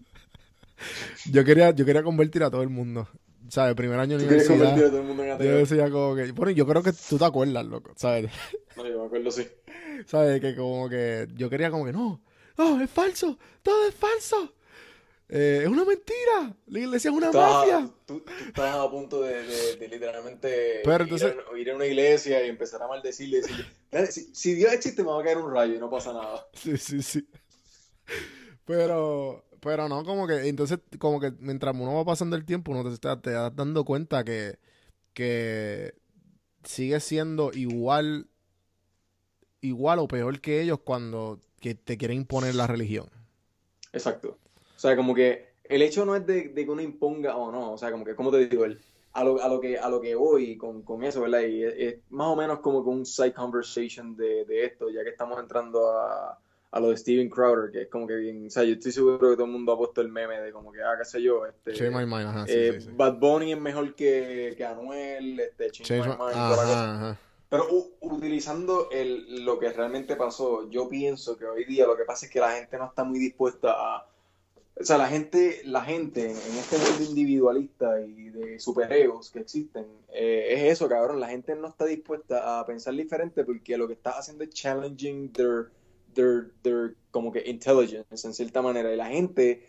yo 1.31 1.45
quería 1.45 1.71
yo 1.71 1.85
quería 1.85 2.03
convertir 2.03 2.43
a 2.43 2.49
todo 2.49 2.63
el 2.63 2.69
mundo. 2.69 3.07
¿Sabes? 3.53 3.75
Primer 3.75 3.99
año 3.99 4.17
de 4.17 4.25
universidad. 4.25 4.75
Todo 4.75 4.97
el 4.97 5.03
mundo 5.03 5.23
en 5.23 5.29
ateo? 5.29 5.45
Yo 5.45 5.57
decía 5.57 5.87
como 5.91 6.15
que... 6.15 6.31
Bueno, 6.31 6.51
yo 6.53 6.65
creo 6.65 6.81
que 6.81 6.91
tú 6.91 7.19
te 7.19 7.25
acuerdas, 7.25 7.63
loco, 7.63 7.93
¿sabes? 7.95 8.31
No, 8.75 8.87
yo 8.87 9.01
me 9.01 9.05
acuerdo, 9.05 9.29
sí. 9.29 9.47
¿Sabes? 10.07 10.41
Que 10.41 10.55
como 10.55 10.89
que 10.89 11.27
yo 11.35 11.51
quería 11.51 11.69
como 11.69 11.85
que 11.85 11.93
no, 11.93 12.19
no, 12.57 12.81
es 12.81 12.89
falso, 12.89 13.37
todo 13.61 13.87
es 13.87 13.93
falso. 13.93 14.55
Eh, 15.29 15.59
es 15.61 15.69
una 15.69 15.85
mentira. 15.85 16.55
La 16.65 16.79
iglesia 16.79 17.11
es 17.11 17.15
una 17.15 17.31
mafia. 17.31 17.87
Tú, 18.07 18.25
estabas 18.47 18.87
a 18.87 18.89
punto 18.89 19.21
de, 19.21 19.43
de, 19.77 19.87
literalmente 19.87 20.81
ir, 21.55 21.69
a, 21.69 21.75
una 21.75 21.85
iglesia 21.85 22.43
y 22.43 22.49
empezar 22.49 22.81
a 22.81 22.87
maldecirle 22.87 23.41
decirle, 23.41 24.07
si, 24.07 24.33
si, 24.33 24.55
Dios 24.55 24.73
existe 24.73 25.03
me 25.03 25.09
va 25.09 25.21
a 25.21 25.23
caer 25.23 25.37
un 25.37 25.53
rayo 25.53 25.75
y 25.75 25.79
no 25.79 25.91
pasa 25.91 26.11
nada. 26.11 26.47
Sí, 26.53 26.75
sí, 26.75 27.03
sí. 27.03 27.27
Pero, 28.65 29.45
pero 29.63 29.87
no, 29.87 30.03
como 30.03 30.27
que, 30.27 30.47
entonces, 30.47 30.79
como 30.99 31.19
que 31.19 31.31
mientras 31.39 31.73
uno 31.75 31.95
va 31.95 32.05
pasando 32.05 32.35
el 32.35 32.45
tiempo, 32.45 32.71
uno 32.71 32.83
te, 32.83 32.97
te, 32.97 33.15
te 33.17 33.31
das 33.31 33.55
dando 33.55 33.85
cuenta 33.85 34.23
que, 34.23 34.59
que 35.13 35.93
sigue 36.63 36.99
siendo 36.99 37.51
igual 37.53 38.27
igual 39.61 39.99
o 39.99 40.07
peor 40.07 40.41
que 40.41 40.61
ellos 40.61 40.79
cuando 40.83 41.39
que 41.59 41.73
te 41.75 41.97
quieren 41.97 42.17
imponer 42.17 42.55
la 42.55 42.67
religión. 42.67 43.07
Exacto. 43.93 44.37
O 44.75 44.79
sea, 44.79 44.95
como 44.97 45.15
que 45.15 45.53
el 45.63 45.81
hecho 45.81 46.05
no 46.05 46.15
es 46.15 46.27
de, 46.27 46.53
que 46.53 46.69
uno 46.69 46.81
imponga 46.81 47.37
o 47.37 47.51
no, 47.51 47.71
o 47.71 47.77
sea, 47.77 47.89
como 47.89 48.03
que, 48.03 48.15
como 48.15 48.31
te 48.31 48.47
digo, 48.47 48.65
el, 48.65 48.81
a, 49.13 49.23
lo, 49.23 49.41
a, 49.41 49.47
lo 49.47 49.61
que, 49.61 49.77
a 49.77 49.87
lo 49.89 50.01
que 50.01 50.13
voy 50.15 50.57
con, 50.57 50.81
con 50.81 51.03
eso, 51.03 51.21
¿verdad? 51.21 51.41
Y 51.41 51.63
es, 51.63 51.99
más 52.09 52.27
o 52.27 52.35
menos 52.35 52.59
como 52.59 52.83
que 52.83 52.89
un 52.89 53.05
side 53.05 53.33
conversation 53.33 54.17
de, 54.17 54.43
de 54.43 54.65
esto, 54.65 54.89
ya 54.89 55.03
que 55.03 55.11
estamos 55.11 55.39
entrando 55.39 55.89
a, 55.91 56.37
a, 56.73 56.79
lo 56.79 56.89
de 56.89 56.97
Steven 56.97 57.29
Crowder, 57.29 57.71
que 57.71 57.83
es 57.83 57.87
como 57.89 58.07
que 58.07 58.15
bien, 58.15 58.47
o 58.47 58.49
sea, 58.49 58.63
yo 58.63 58.73
estoy 58.73 58.91
seguro 58.91 59.17
que 59.17 59.35
todo 59.35 59.45
el 59.45 59.51
mundo 59.51 59.71
ha 59.71 59.77
puesto 59.77 60.01
el 60.01 60.09
meme 60.09 60.41
de 60.41 60.51
como 60.51 60.71
que, 60.71 60.81
ah, 60.81 60.95
qué 60.97 61.05
sé 61.05 61.21
yo, 61.21 61.45
este, 61.45 61.89
my 61.89 62.05
mind, 62.05 62.27
ajá, 62.27 62.45
eh, 62.47 62.79
Bad 62.93 63.17
Bunny 63.19 63.53
es 63.53 63.59
mejor 63.59 63.95
que, 63.95 64.53
que 64.57 64.65
Anuel, 64.65 65.39
este, 65.39 65.71
Change, 65.71 66.09
my, 66.09 66.15
mind, 66.17 66.35
ajá, 66.35 67.17
pero 67.53 67.67
utilizando 68.01 68.89
el, 68.89 69.45
lo 69.45 69.59
que 69.59 69.71
realmente 69.71 70.15
pasó, 70.15 70.67
yo 70.71 70.89
pienso 70.89 71.37
que 71.37 71.45
hoy 71.45 71.65
día 71.65 71.85
lo 71.85 71.95
que 71.95 72.03
pasa 72.03 72.25
es 72.25 72.31
que 72.31 72.39
la 72.39 72.53
gente 72.53 72.79
no 72.79 72.87
está 72.87 73.03
muy 73.03 73.19
dispuesta 73.19 73.75
a... 73.77 74.07
O 74.75 74.83
sea, 74.83 74.97
la 74.97 75.07
gente, 75.07 75.61
la 75.65 75.83
gente 75.83 76.31
en 76.31 76.57
este 76.57 76.79
mundo 76.79 77.03
individualista 77.03 78.01
y 78.01 78.31
de 78.31 78.59
superegos 78.59 79.29
que 79.29 79.37
existen, 79.37 79.85
eh, 80.11 80.47
es 80.49 80.63
eso, 80.73 80.89
cabrón. 80.89 81.19
La 81.19 81.27
gente 81.27 81.55
no 81.55 81.67
está 81.67 81.85
dispuesta 81.85 82.59
a 82.59 82.65
pensar 82.65 82.95
diferente 82.95 83.43
porque 83.43 83.77
lo 83.77 83.85
que 83.85 83.93
está 83.93 84.17
haciendo 84.17 84.45
es 84.45 84.49
challenging 84.49 85.31
their, 85.31 85.69
their, 86.13 86.51
their 86.61 86.95
como 87.11 87.31
que 87.31 87.43
intelligence 87.49 88.27
en 88.27 88.33
cierta 88.33 88.61
manera. 88.61 88.93
Y 88.93 88.97
la 88.97 89.07
gente 89.07 89.63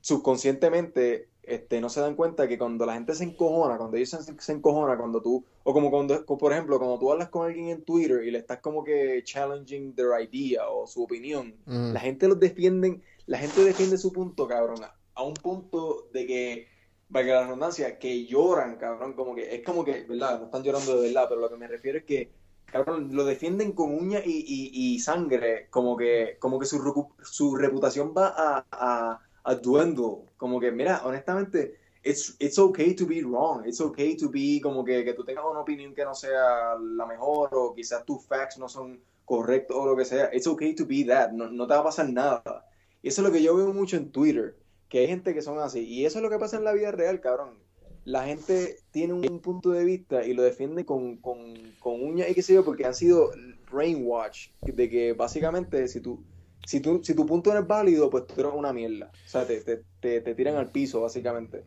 subconscientemente 0.00 1.28
este, 1.42 1.80
no 1.80 1.88
se 1.88 2.00
dan 2.00 2.14
cuenta 2.14 2.48
que 2.48 2.58
cuando 2.58 2.86
la 2.86 2.94
gente 2.94 3.14
se 3.14 3.24
encojona, 3.24 3.76
cuando 3.76 3.96
ellos 3.96 4.10
se, 4.10 4.38
se 4.38 4.52
encojona, 4.52 4.96
cuando 4.96 5.20
tú, 5.20 5.44
o 5.62 5.72
como 5.72 5.90
cuando, 5.90 6.24
por 6.24 6.52
ejemplo, 6.52 6.78
cuando 6.78 6.98
tú 6.98 7.12
hablas 7.12 7.28
con 7.28 7.46
alguien 7.46 7.68
en 7.68 7.84
Twitter 7.84 8.24
y 8.24 8.30
le 8.30 8.38
estás 8.38 8.60
como 8.60 8.84
que 8.84 9.22
challenging 9.24 9.94
their 9.94 10.10
idea 10.20 10.68
o 10.68 10.86
su 10.86 11.02
opinión, 11.02 11.54
la 11.66 12.00
gente 12.00 12.28
los 12.28 12.40
defiende, 12.40 13.00
la 13.26 13.38
gente 13.38 13.62
defiende 13.62 13.98
su 13.98 14.12
punto, 14.12 14.46
cabrón, 14.46 14.80
a 15.14 15.22
un 15.22 15.34
punto 15.34 16.08
de 16.12 16.26
que, 16.26 16.68
valga 17.08 17.34
la 17.34 17.44
redundancia, 17.44 17.98
que 17.98 18.26
lloran, 18.26 18.76
cabrón, 18.76 19.12
como 19.12 19.34
que, 19.34 19.54
es 19.54 19.62
como 19.62 19.84
que, 19.84 20.04
¿verdad? 20.04 20.40
No 20.40 20.46
están 20.46 20.62
llorando 20.62 21.00
de 21.00 21.08
verdad, 21.08 21.26
pero 21.28 21.40
lo 21.40 21.48
que 21.48 21.56
me 21.56 21.68
refiero 21.68 21.98
es 21.98 22.04
que, 22.04 22.32
cabrón, 22.74 23.10
lo 23.12 23.24
defienden 23.24 23.70
con 23.70 23.94
uña 23.94 24.20
y, 24.24 24.98
sangre, 24.98 25.68
como 25.70 25.96
que, 25.96 26.38
como 26.40 26.58
que 26.58 26.66
su, 26.66 27.08
su 27.22 27.54
reputación 27.54 28.12
va 28.16 28.34
a, 28.36 29.20
a 29.44 29.54
dwindle. 29.54 30.24
Como 30.36 30.58
que, 30.58 30.72
mira, 30.72 31.00
honestamente, 31.04 31.78
it's, 32.02 32.34
it's 32.40 32.58
okay 32.58 32.92
to 32.94 33.06
be 33.06 33.22
wrong. 33.22 33.64
It's 33.64 33.80
okay 33.80 34.16
to 34.16 34.28
be 34.28 34.60
como 34.60 34.84
que, 34.84 35.04
que 35.04 35.14
tú 35.14 35.24
tengas 35.24 35.44
una 35.48 35.60
opinión 35.60 35.94
que 35.94 36.04
no 36.04 36.16
sea 36.16 36.74
la 36.80 37.06
mejor 37.06 37.50
o 37.52 37.72
quizás 37.76 38.04
tus 38.04 38.26
facts 38.26 38.58
no 38.58 38.68
son 38.68 39.00
correctos 39.24 39.76
o 39.76 39.86
lo 39.86 39.96
que 39.96 40.04
sea. 40.04 40.30
It's 40.32 40.48
okay 40.48 40.74
to 40.74 40.84
be 40.84 41.04
that. 41.04 41.30
No, 41.30 41.48
no 41.48 41.68
te 41.68 41.74
va 41.74 41.80
a 41.80 41.84
pasar 41.84 42.08
nada. 42.08 42.66
Y 43.02 43.08
eso 43.08 43.20
es 43.20 43.28
lo 43.28 43.32
que 43.32 43.40
yo 43.40 43.54
veo 43.54 43.72
mucho 43.72 43.96
en 43.96 44.10
Twitter. 44.10 44.56
Que 44.88 44.98
hay 44.98 45.06
gente 45.06 45.32
que 45.32 45.42
son 45.42 45.60
así. 45.60 45.86
Y 45.86 46.06
eso 46.06 46.18
es 46.18 46.24
lo 46.24 46.30
que 46.30 46.40
pasa 46.40 46.56
en 46.56 46.64
la 46.64 46.72
vida 46.72 46.90
real, 46.90 47.20
cabrón. 47.20 47.63
La 48.04 48.26
gente 48.26 48.78
tiene 48.90 49.14
un 49.14 49.40
punto 49.40 49.70
de 49.70 49.84
vista 49.84 50.24
y 50.26 50.34
lo 50.34 50.42
defiende 50.42 50.84
con, 50.84 51.16
con, 51.16 51.38
con 51.80 52.02
uñas 52.02 52.28
y 52.28 52.34
qué 52.34 52.42
sé 52.42 52.54
yo, 52.54 52.64
porque 52.64 52.84
han 52.84 52.94
sido 52.94 53.30
brainwash. 53.72 54.48
De 54.60 54.88
que 54.90 55.14
básicamente 55.14 55.88
si 55.88 56.00
tú 56.00 56.22
si, 56.66 56.80
tú, 56.80 57.00
si 57.02 57.14
tu 57.14 57.26
punto 57.26 57.52
no 57.52 57.60
es 57.60 57.66
válido, 57.66 58.10
pues 58.10 58.26
tú 58.26 58.40
eres 58.40 58.52
una 58.54 58.72
mierda. 58.72 59.10
O 59.26 59.28
sea, 59.28 59.46
te, 59.46 59.60
te, 59.60 60.20
te, 60.20 60.34
tiran 60.34 60.56
al 60.56 60.70
piso, 60.70 61.00
básicamente. 61.00 61.64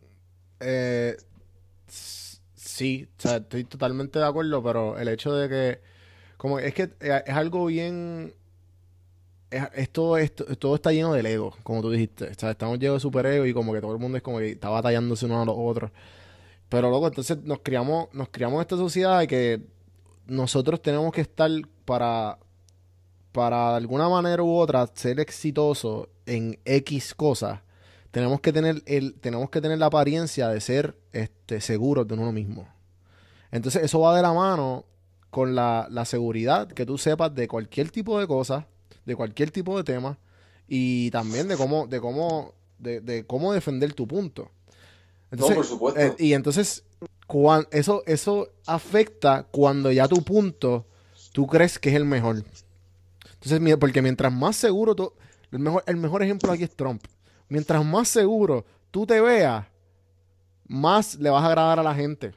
Eh, 0.59 1.15
sí, 1.87 3.07
estoy 3.23 3.63
totalmente 3.65 4.19
de 4.19 4.25
acuerdo, 4.25 4.63
pero 4.63 4.97
el 4.97 5.07
hecho 5.07 5.33
de 5.35 5.49
que, 5.49 5.79
como 6.37 6.59
es 6.59 6.73
que 6.73 6.83
eh, 6.99 7.23
es 7.25 7.35
algo 7.35 7.65
bien, 7.67 8.33
esto, 9.51 10.17
esto, 10.17 10.45
todo 10.57 10.75
está 10.75 10.91
lleno 10.91 11.13
del 11.13 11.25
ego, 11.27 11.55
como 11.63 11.81
tú 11.81 11.91
dijiste, 11.91 12.29
o 12.29 12.33
sea, 12.33 12.51
estamos 12.51 12.79
llenos 12.79 12.97
de 12.97 13.01
superego 13.01 13.45
y 13.45 13.53
como 13.53 13.73
que 13.73 13.81
todo 13.81 13.93
el 13.93 13.99
mundo 13.99 14.17
es 14.17 14.23
como 14.23 14.39
que 14.39 14.51
está 14.51 14.69
batallándose 14.69 15.25
uno 15.25 15.41
a 15.41 15.45
los 15.45 15.55
otros. 15.57 15.91
Pero 16.69 16.89
luego 16.89 17.07
entonces 17.07 17.43
nos 17.43 17.59
criamos, 17.59 18.07
nos 18.13 18.29
criamos 18.29 18.57
en 18.57 18.61
esta 18.61 18.77
sociedad 18.77 19.19
de 19.19 19.27
que 19.27 19.61
nosotros 20.25 20.81
tenemos 20.81 21.11
que 21.13 21.21
estar 21.21 21.49
para, 21.85 22.37
para 23.31 23.71
de 23.71 23.77
alguna 23.77 24.09
manera 24.09 24.43
u 24.43 24.55
otra 24.55 24.85
ser 24.93 25.19
exitosos 25.19 26.09
en 26.25 26.59
X 26.65 27.15
cosas 27.15 27.59
tenemos 28.17 28.41
que 28.41 28.51
tener 28.51 28.81
el, 28.87 29.13
tenemos 29.13 29.49
que 29.51 29.61
tener 29.61 29.77
la 29.77 29.87
apariencia 29.87 30.49
de 30.49 30.59
ser 30.61 30.97
este, 31.11 31.61
seguros 31.61 32.07
de 32.07 32.15
uno 32.15 32.31
mismo. 32.31 32.67
Entonces, 33.51 33.83
eso 33.83 33.99
va 33.99 34.15
de 34.15 34.21
la 34.21 34.33
mano 34.33 34.85
con 35.29 35.53
la, 35.53 35.87
seguridad 36.05 36.67
que 36.67 36.85
tú 36.85 36.97
sepas 36.97 37.35
de 37.35 37.47
cualquier 37.47 37.91
tipo 37.91 38.19
de 38.19 38.25
cosas, 38.25 38.65
de 39.05 39.15
cualquier 39.15 39.51
tipo 39.51 39.77
de 39.77 39.83
tema, 39.83 40.17
y 40.67 41.11
también 41.11 41.47
de 41.47 41.57
cómo, 41.57 41.85
de 41.85 42.01
cómo, 42.01 42.53
de, 42.79 43.23
cómo 43.27 43.53
defender 43.53 43.93
tu 43.93 44.07
punto. 44.07 44.49
Entonces, 45.31 45.55
no, 45.55 45.61
por 45.61 45.65
supuesto. 45.65 45.99
Eh, 45.99 46.15
y 46.17 46.33
entonces, 46.33 46.83
eso, 47.71 48.03
eso 48.05 48.49
afecta 48.65 49.43
cuando 49.51 49.91
ya 49.91 50.07
tu 50.07 50.23
punto 50.23 50.85
tú 51.33 51.47
crees 51.47 51.79
que 51.79 51.89
es 51.89 51.95
el 51.95 52.05
mejor. 52.05 52.43
Entonces, 53.33 53.77
porque 53.77 54.01
mientras 54.01 54.31
más 54.33 54.55
seguro 54.55 54.95
tú, 54.95 55.13
el 55.51 55.59
mejor, 55.59 55.83
el 55.85 55.97
mejor 55.97 56.23
ejemplo 56.23 56.51
aquí 56.51 56.63
es 56.63 56.75
Trump 56.75 57.03
mientras 57.49 57.83
más 57.85 58.07
seguro 58.07 58.65
tú 58.91 59.05
te 59.05 59.19
veas, 59.21 59.65
más 60.67 61.15
le 61.15 61.29
vas 61.29 61.43
a 61.43 61.47
agradar 61.47 61.79
a 61.79 61.83
la 61.83 61.95
gente. 61.95 62.33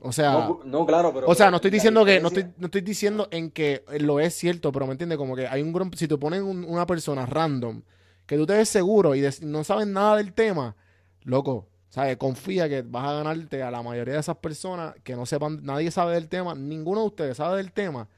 O 0.00 0.12
sea, 0.12 0.48
no, 0.64 0.86
claro, 0.86 1.12
pero. 1.12 1.26
O 1.26 1.34
sea, 1.34 1.50
no 1.50 1.56
estoy 1.56 1.72
diciendo 1.72 2.04
que. 2.04 2.20
No 2.20 2.28
estoy, 2.28 2.46
no 2.56 2.66
estoy 2.66 2.82
diciendo 2.82 3.26
en 3.32 3.50
que 3.50 3.84
lo 3.98 4.20
es 4.20 4.34
cierto, 4.34 4.70
pero 4.70 4.86
me 4.86 4.92
entiendes, 4.92 5.18
como 5.18 5.34
que 5.34 5.48
hay 5.48 5.60
un 5.60 5.72
grupo. 5.72 5.96
Si 5.96 6.06
te 6.06 6.16
ponen 6.16 6.44
una 6.44 6.86
persona 6.86 7.26
random, 7.26 7.82
que 8.26 8.36
tú 8.36 8.46
te 8.46 8.52
ves 8.52 8.68
seguro 8.68 9.16
y 9.16 9.24
no 9.42 9.64
sabes 9.64 9.88
nada 9.88 10.16
del 10.16 10.32
tema, 10.32 10.76
loco, 11.22 11.66
¿sabes? 11.98 12.16
Confía 12.16 12.68
que 12.68 12.82
vas 12.82 13.06
a 13.06 13.12
ganarte 13.14 13.62
a 13.62 13.70
la 13.70 13.82
mayoría 13.82 14.14
de 14.14 14.20
esas 14.20 14.36
personas 14.36 14.94
que 15.02 15.16
no 15.16 15.26
sepan, 15.26 15.60
nadie 15.62 15.90
sabe 15.90 16.14
del 16.14 16.28
tema, 16.28 16.54
ninguno 16.54 17.00
de 17.00 17.06
ustedes 17.06 17.36
sabe 17.36 17.58
del 17.58 17.72
tema. 17.72 18.08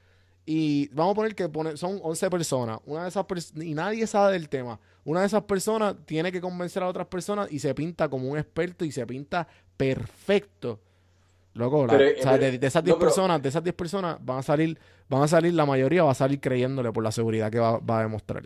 Y 0.46 0.88
vamos 0.88 1.12
a 1.12 1.14
poner 1.14 1.34
que 1.34 1.48
son 1.76 2.00
11 2.02 2.30
personas, 2.30 2.80
una 2.86 3.02
de 3.04 3.08
esas 3.08 3.24
y 3.56 3.74
nadie 3.74 4.06
sabe 4.06 4.32
del 4.32 4.48
tema 4.48 4.80
una 5.04 5.20
de 5.20 5.26
esas 5.26 5.42
personas 5.44 5.96
tiene 6.04 6.30
que 6.30 6.40
convencer 6.40 6.82
a 6.82 6.88
otras 6.88 7.06
personas 7.06 7.50
y 7.50 7.58
se 7.58 7.74
pinta 7.74 8.08
como 8.08 8.28
un 8.28 8.38
experto 8.38 8.84
y 8.84 8.92
se 8.92 9.06
pinta 9.06 9.46
perfecto. 9.76 10.78
Loco, 11.54 11.86
de, 11.86 12.16
esas 12.62 12.84
10 12.84 12.96
personas, 12.96 13.42
de 13.42 13.48
esas 13.48 13.64
10 13.64 13.74
personas 13.74 14.18
van 14.20 14.38
a 14.38 14.42
salir, 14.42 14.78
van 15.08 15.22
a 15.22 15.28
salir, 15.28 15.52
la 15.52 15.66
mayoría 15.66 16.04
va 16.04 16.12
a 16.12 16.14
salir 16.14 16.40
creyéndole 16.40 16.92
por 16.92 17.02
la 17.02 17.10
seguridad 17.10 17.50
que 17.50 17.58
va, 17.58 17.80
a 17.84 18.02
demostrar. 18.02 18.44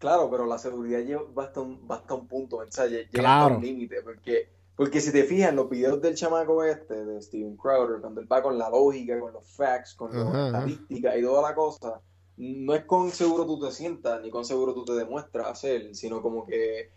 Claro, 0.00 0.30
pero 0.30 0.46
la 0.46 0.56
seguridad 0.56 1.00
va 1.38 1.44
hasta 1.44 1.60
un, 1.60 1.86
va 1.88 1.96
hasta 1.96 2.14
un 2.14 2.26
punto, 2.26 2.56
o 2.56 2.64
sea, 2.70 2.86
llega 2.86 3.46
un 3.46 3.60
límite, 3.60 4.00
porque, 4.02 4.48
porque 4.74 4.98
si 4.98 5.12
te 5.12 5.24
fijas 5.24 5.50
en 5.50 5.56
los 5.56 5.68
videos 5.68 6.00
del 6.00 6.14
chamaco 6.14 6.64
este, 6.64 7.04
de 7.04 7.20
Steven 7.20 7.54
Crowder, 7.58 8.00
cuando 8.00 8.22
él 8.22 8.32
va 8.32 8.42
con 8.42 8.56
la 8.56 8.70
lógica, 8.70 9.20
con 9.20 9.34
los 9.34 9.46
facts, 9.46 9.94
con 9.94 10.10
las 10.10 10.46
estadísticas 10.46 11.18
y 11.18 11.22
toda 11.22 11.42
la 11.42 11.54
cosa, 11.54 12.00
no 12.38 12.74
es 12.74 12.84
con 12.86 13.10
seguro 13.10 13.44
tú 13.44 13.60
te 13.60 13.70
sientas, 13.70 14.22
ni 14.22 14.30
con 14.30 14.46
seguro 14.46 14.72
tú 14.72 14.86
te 14.86 14.94
demuestras 14.94 15.48
hacer, 15.48 15.94
sino 15.94 16.22
como 16.22 16.46
que 16.46 16.90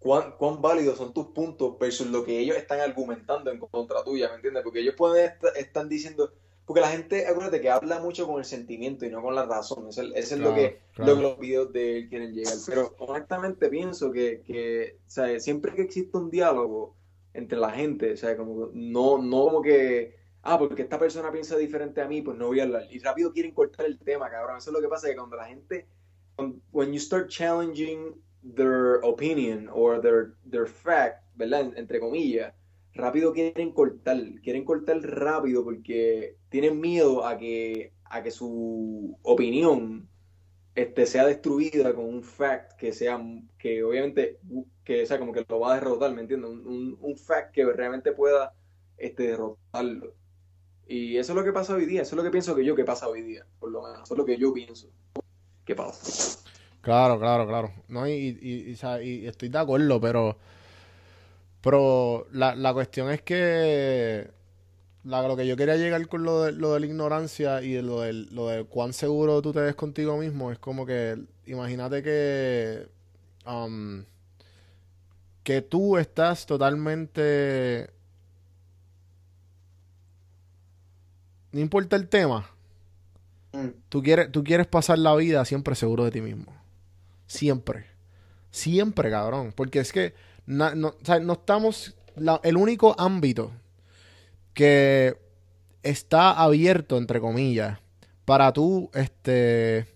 cuán, 0.00 0.34
cuán 0.36 0.60
válidos 0.60 0.98
son 0.98 1.14
tus 1.14 1.28
puntos 1.28 1.78
versus 1.78 2.08
lo 2.08 2.24
que 2.24 2.40
ellos 2.40 2.56
están 2.56 2.80
argumentando 2.80 3.52
en 3.52 3.60
contra 3.60 4.02
tuya, 4.02 4.28
¿me 4.30 4.34
entiendes? 4.34 4.64
Porque 4.64 4.80
ellos 4.80 4.96
pueden 4.96 5.34
estar 5.54 5.86
diciendo, 5.86 6.32
porque 6.66 6.80
la 6.80 6.88
gente, 6.88 7.26
acuérdate 7.26 7.60
que 7.60 7.70
habla 7.70 8.00
mucho 8.00 8.26
con 8.26 8.38
el 8.38 8.44
sentimiento 8.44 9.04
y 9.04 9.10
no 9.10 9.22
con 9.22 9.34
la 9.34 9.44
razón, 9.44 9.88
eso, 9.88 10.02
es 10.14 10.38
lo, 10.38 10.54
que, 10.54 10.80
los 10.96 11.38
videos 11.38 11.72
de 11.72 11.98
él 11.98 12.08
quieren 12.08 12.32
llegar, 12.32 12.54
pero 12.66 12.94
honestamente 12.98 13.68
pienso 13.68 14.10
que, 14.10 14.42
que 14.46 14.98
siempre 15.40 15.74
que 15.74 15.82
existe 15.82 16.16
un 16.16 16.30
diálogo 16.30 16.96
entre 17.34 17.58
la 17.58 17.70
gente, 17.70 18.12
o 18.12 18.16
sea, 18.16 18.36
como 18.36 18.70
no, 18.72 19.18
no 19.18 19.44
como 19.44 19.62
que 19.62 20.24
ah, 20.44 20.58
porque 20.58 20.82
esta 20.82 20.98
persona 20.98 21.32
piensa 21.32 21.56
diferente 21.56 22.00
a 22.00 22.06
mí, 22.06 22.22
pues 22.22 22.36
no 22.36 22.46
voy 22.46 22.60
a 22.60 22.64
hablar. 22.64 22.86
Y 22.90 22.98
rápido 23.00 23.32
quieren 23.32 23.52
cortar 23.52 23.86
el 23.86 23.98
tema, 23.98 24.30
cabrón. 24.30 24.58
Eso 24.58 24.70
es 24.70 24.74
lo 24.74 24.80
que 24.80 24.88
pasa, 24.88 25.08
que 25.08 25.16
cuando 25.16 25.36
la 25.36 25.46
gente, 25.46 25.88
when 26.70 26.92
you 26.92 27.00
start 27.00 27.28
challenging 27.28 28.14
their 28.42 29.00
opinion 29.02 29.68
or 29.72 30.00
their, 30.00 30.34
their 30.48 30.66
fact, 30.66 31.24
¿verdad? 31.34 31.72
Entre 31.76 31.98
comillas, 31.98 32.54
rápido 32.94 33.32
quieren 33.32 33.72
cortar, 33.72 34.18
quieren 34.42 34.64
cortar 34.64 35.00
rápido 35.02 35.64
porque 35.64 36.36
tienen 36.48 36.80
miedo 36.80 37.26
a 37.26 37.36
que, 37.36 37.92
a 38.04 38.22
que 38.22 38.30
su 38.30 39.18
opinión 39.22 40.08
este, 40.74 41.06
sea 41.06 41.26
destruida 41.26 41.94
con 41.94 42.06
un 42.06 42.22
fact 42.22 42.72
que 42.78 42.92
sea, 42.92 43.20
que 43.58 43.82
obviamente, 43.84 44.38
que 44.84 45.06
sea 45.06 45.18
como 45.18 45.32
que 45.32 45.44
lo 45.48 45.60
va 45.60 45.72
a 45.72 45.74
derrotar, 45.76 46.12
¿me 46.12 46.22
entiendes? 46.22 46.50
Un, 46.50 46.98
un 47.00 47.16
fact 47.16 47.52
que 47.52 47.64
realmente 47.64 48.12
pueda 48.12 48.54
este, 48.96 49.24
derrotarlo. 49.24 50.14
Y 50.86 51.16
eso 51.16 51.32
es 51.32 51.36
lo 51.36 51.44
que 51.44 51.52
pasa 51.52 51.74
hoy 51.74 51.86
día, 51.86 52.02
eso 52.02 52.14
es 52.14 52.16
lo 52.16 52.22
que 52.22 52.30
pienso 52.30 52.54
que 52.54 52.64
yo 52.64 52.76
que 52.76 52.84
pasa 52.84 53.08
hoy 53.08 53.22
día, 53.22 53.46
por 53.58 53.70
lo 53.70 53.82
menos, 53.82 54.02
eso 54.02 54.14
es 54.14 54.18
lo 54.18 54.24
que 54.24 54.36
yo 54.36 54.52
pienso 54.52 54.88
que 55.64 55.74
pasa. 55.74 56.40
Claro, 56.82 57.18
claro, 57.18 57.46
claro. 57.46 57.72
No, 57.88 58.06
y, 58.06 58.38
y, 58.40 59.26
estoy 59.26 59.48
de 59.48 59.58
acuerdo, 59.58 59.98
pero 60.00 60.36
pero 61.64 62.26
la, 62.30 62.54
la 62.54 62.74
cuestión 62.74 63.10
es 63.10 63.22
que 63.22 64.30
la, 65.02 65.26
lo 65.26 65.34
que 65.34 65.46
yo 65.46 65.56
quería 65.56 65.76
llegar 65.76 66.06
con 66.08 66.22
lo 66.22 66.42
de, 66.42 66.52
lo 66.52 66.74
de 66.74 66.80
la 66.80 66.86
ignorancia 66.86 67.62
y 67.62 67.80
lo 67.80 68.02
de, 68.02 68.12
lo 68.12 68.48
de 68.48 68.64
cuán 68.64 68.92
seguro 68.92 69.40
tú 69.40 69.54
te 69.54 69.60
ves 69.60 69.74
contigo 69.74 70.18
mismo 70.18 70.52
es 70.52 70.58
como 70.58 70.84
que 70.84 71.18
imagínate 71.46 72.02
que 72.02 72.86
um, 73.46 74.04
que 75.42 75.62
tú 75.62 75.96
estás 75.96 76.44
totalmente 76.44 77.88
no 81.52 81.60
importa 81.60 81.96
el 81.96 82.08
tema, 82.08 82.50
mm. 83.52 83.68
tú, 83.88 84.02
quieres, 84.02 84.30
tú 84.30 84.44
quieres 84.44 84.66
pasar 84.66 84.98
la 84.98 85.14
vida 85.14 85.42
siempre 85.46 85.74
seguro 85.76 86.04
de 86.04 86.10
ti 86.10 86.20
mismo. 86.20 86.52
Siempre. 87.26 87.86
Siempre, 88.50 89.08
cabrón. 89.08 89.52
Porque 89.54 89.78
es 89.78 89.92
que 89.92 90.14
no, 90.46 90.94
estamos... 91.00 91.94
el 92.42 92.56
único 92.56 92.94
ámbito 92.98 93.52
que 94.52 95.18
está 95.82 96.32
abierto, 96.32 96.96
entre 96.96 97.20
comillas, 97.20 97.78
para 98.24 98.52
tú 98.52 98.90
este, 98.94 99.86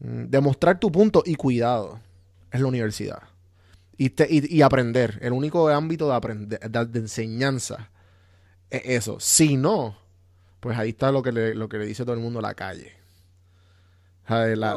mm, 0.00 0.26
demostrar 0.26 0.78
tu 0.78 0.92
punto 0.92 1.22
y 1.24 1.34
cuidado 1.34 2.00
es 2.50 2.60
la 2.60 2.66
universidad. 2.66 3.22
Y, 3.98 4.12
y, 4.28 4.60
aprender. 4.60 5.18
El 5.22 5.32
único 5.32 5.68
ámbito 5.70 6.08
de, 6.08 6.14
aprender, 6.14 6.60
de 6.60 6.98
enseñanza 6.98 7.90
es 8.68 8.82
eso. 8.84 9.18
Si 9.20 9.56
no, 9.56 9.96
pues 10.60 10.76
ahí 10.76 10.90
está 10.90 11.10
lo 11.10 11.22
que 11.22 11.32
le, 11.32 11.54
lo 11.54 11.68
que 11.70 11.78
le 11.78 11.86
dice 11.86 12.04
todo 12.04 12.14
el 12.14 12.20
mundo 12.20 12.42
la 12.42 12.52
calle. 12.52 12.92
La, 14.28 14.74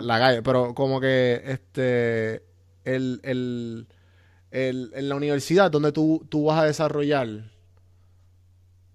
la, 0.00 0.18
calle. 0.18 0.42
Pero 0.42 0.72
como 0.74 1.00
que 1.00 1.42
este 1.46 2.44
el, 2.84 3.20
el, 3.24 3.88
el, 4.54 4.92
en 4.94 5.08
la 5.08 5.16
universidad 5.16 5.70
donde 5.70 5.90
tú, 5.92 6.24
tú 6.28 6.44
vas 6.44 6.60
a 6.60 6.64
desarrollar. 6.64 7.28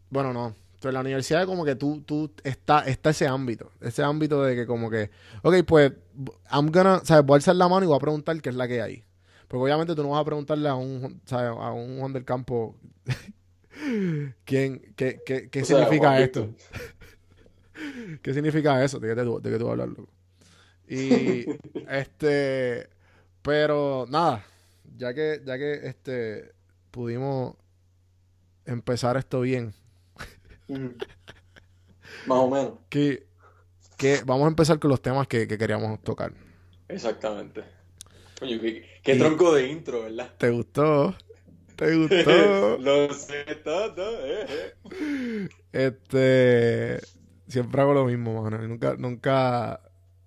Bueno, 0.09 0.33
no. 0.33 0.55
Pero 0.79 0.89
en 0.89 0.93
la 0.93 1.01
universidad 1.01 1.45
como 1.45 1.65
que 1.65 1.75
tú, 1.75 2.01
tú 2.05 2.31
está, 2.43 2.79
está 2.87 3.09
ese 3.09 3.27
ámbito. 3.27 3.69
Ese 3.81 4.01
ámbito 4.01 4.41
de 4.41 4.55
que 4.55 4.65
como 4.65 4.89
que, 4.89 5.11
ok, 5.43 5.55
pues, 5.67 5.91
I'm 6.49 6.71
gonna, 6.71 7.01
¿sabes? 7.03 7.25
Voy 7.25 7.35
a 7.35 7.37
alzar 7.37 7.55
la 7.57 7.67
mano 7.67 7.83
y 7.83 7.87
voy 7.87 7.97
a 7.97 7.99
preguntar 7.99 8.41
qué 8.41 8.49
es 8.49 8.55
la 8.55 8.67
que 8.67 8.81
hay. 8.81 9.03
Porque 9.49 9.63
obviamente 9.63 9.95
tú 9.95 10.03
no 10.03 10.11
vas 10.11 10.21
a 10.21 10.25
preguntarle 10.25 10.69
a 10.69 10.75
un, 10.75 11.21
¿sabes? 11.25 11.49
A 11.49 11.73
un 11.73 11.99
Juan 11.99 12.13
del 12.13 12.23
Campo 12.23 12.77
¿Quién, 14.45 14.93
¿Qué, 14.95 15.21
qué, 15.25 15.49
qué 15.49 15.65
significa 15.65 16.19
esto? 16.19 16.49
¿Qué 18.21 18.33
significa 18.33 18.83
eso? 18.83 18.99
¿De 18.99 19.13
qué, 19.13 19.21
tú, 19.23 19.41
de 19.41 19.51
qué 19.51 19.57
tú 19.57 19.69
hablar, 19.69 19.89
loco? 19.89 20.09
Y 20.87 21.45
este, 21.89 22.89
pero 23.41 24.05
nada, 24.09 24.45
ya 24.99 25.13
que, 25.13 25.41
ya 25.45 25.57
que 25.57 25.87
este 25.87 26.51
pudimos 26.91 27.55
empezar 28.65 29.17
esto 29.17 29.41
bien. 29.41 29.73
Más 30.67 32.37
o 32.37 32.49
menos. 32.49 32.73
Que, 32.89 33.25
que 33.97 34.21
vamos 34.25 34.45
a 34.45 34.49
empezar 34.49 34.77
con 34.79 34.91
los 34.91 35.01
temas 35.01 35.27
que, 35.27 35.47
que 35.47 35.57
queríamos 35.57 36.01
tocar. 36.03 36.33
Exactamente. 36.87 37.63
Coño, 38.39 38.59
qué, 39.03 39.15
tronco 39.15 39.53
de 39.53 39.67
intro, 39.67 40.03
¿verdad? 40.03 40.33
¿Te 40.37 40.49
gustó? 40.49 41.15
¿Te 41.75 41.95
gustó? 41.95 42.77
lo 42.79 43.13
sé 43.13 43.43
todo, 43.63 44.25
eh. 44.25 45.49
Este. 45.71 46.99
Siempre 47.47 47.81
hago 47.81 47.93
lo 47.93 48.05
mismo, 48.05 48.43
mano. 48.43 48.59
nunca, 48.67 48.95
nunca. 48.97 49.81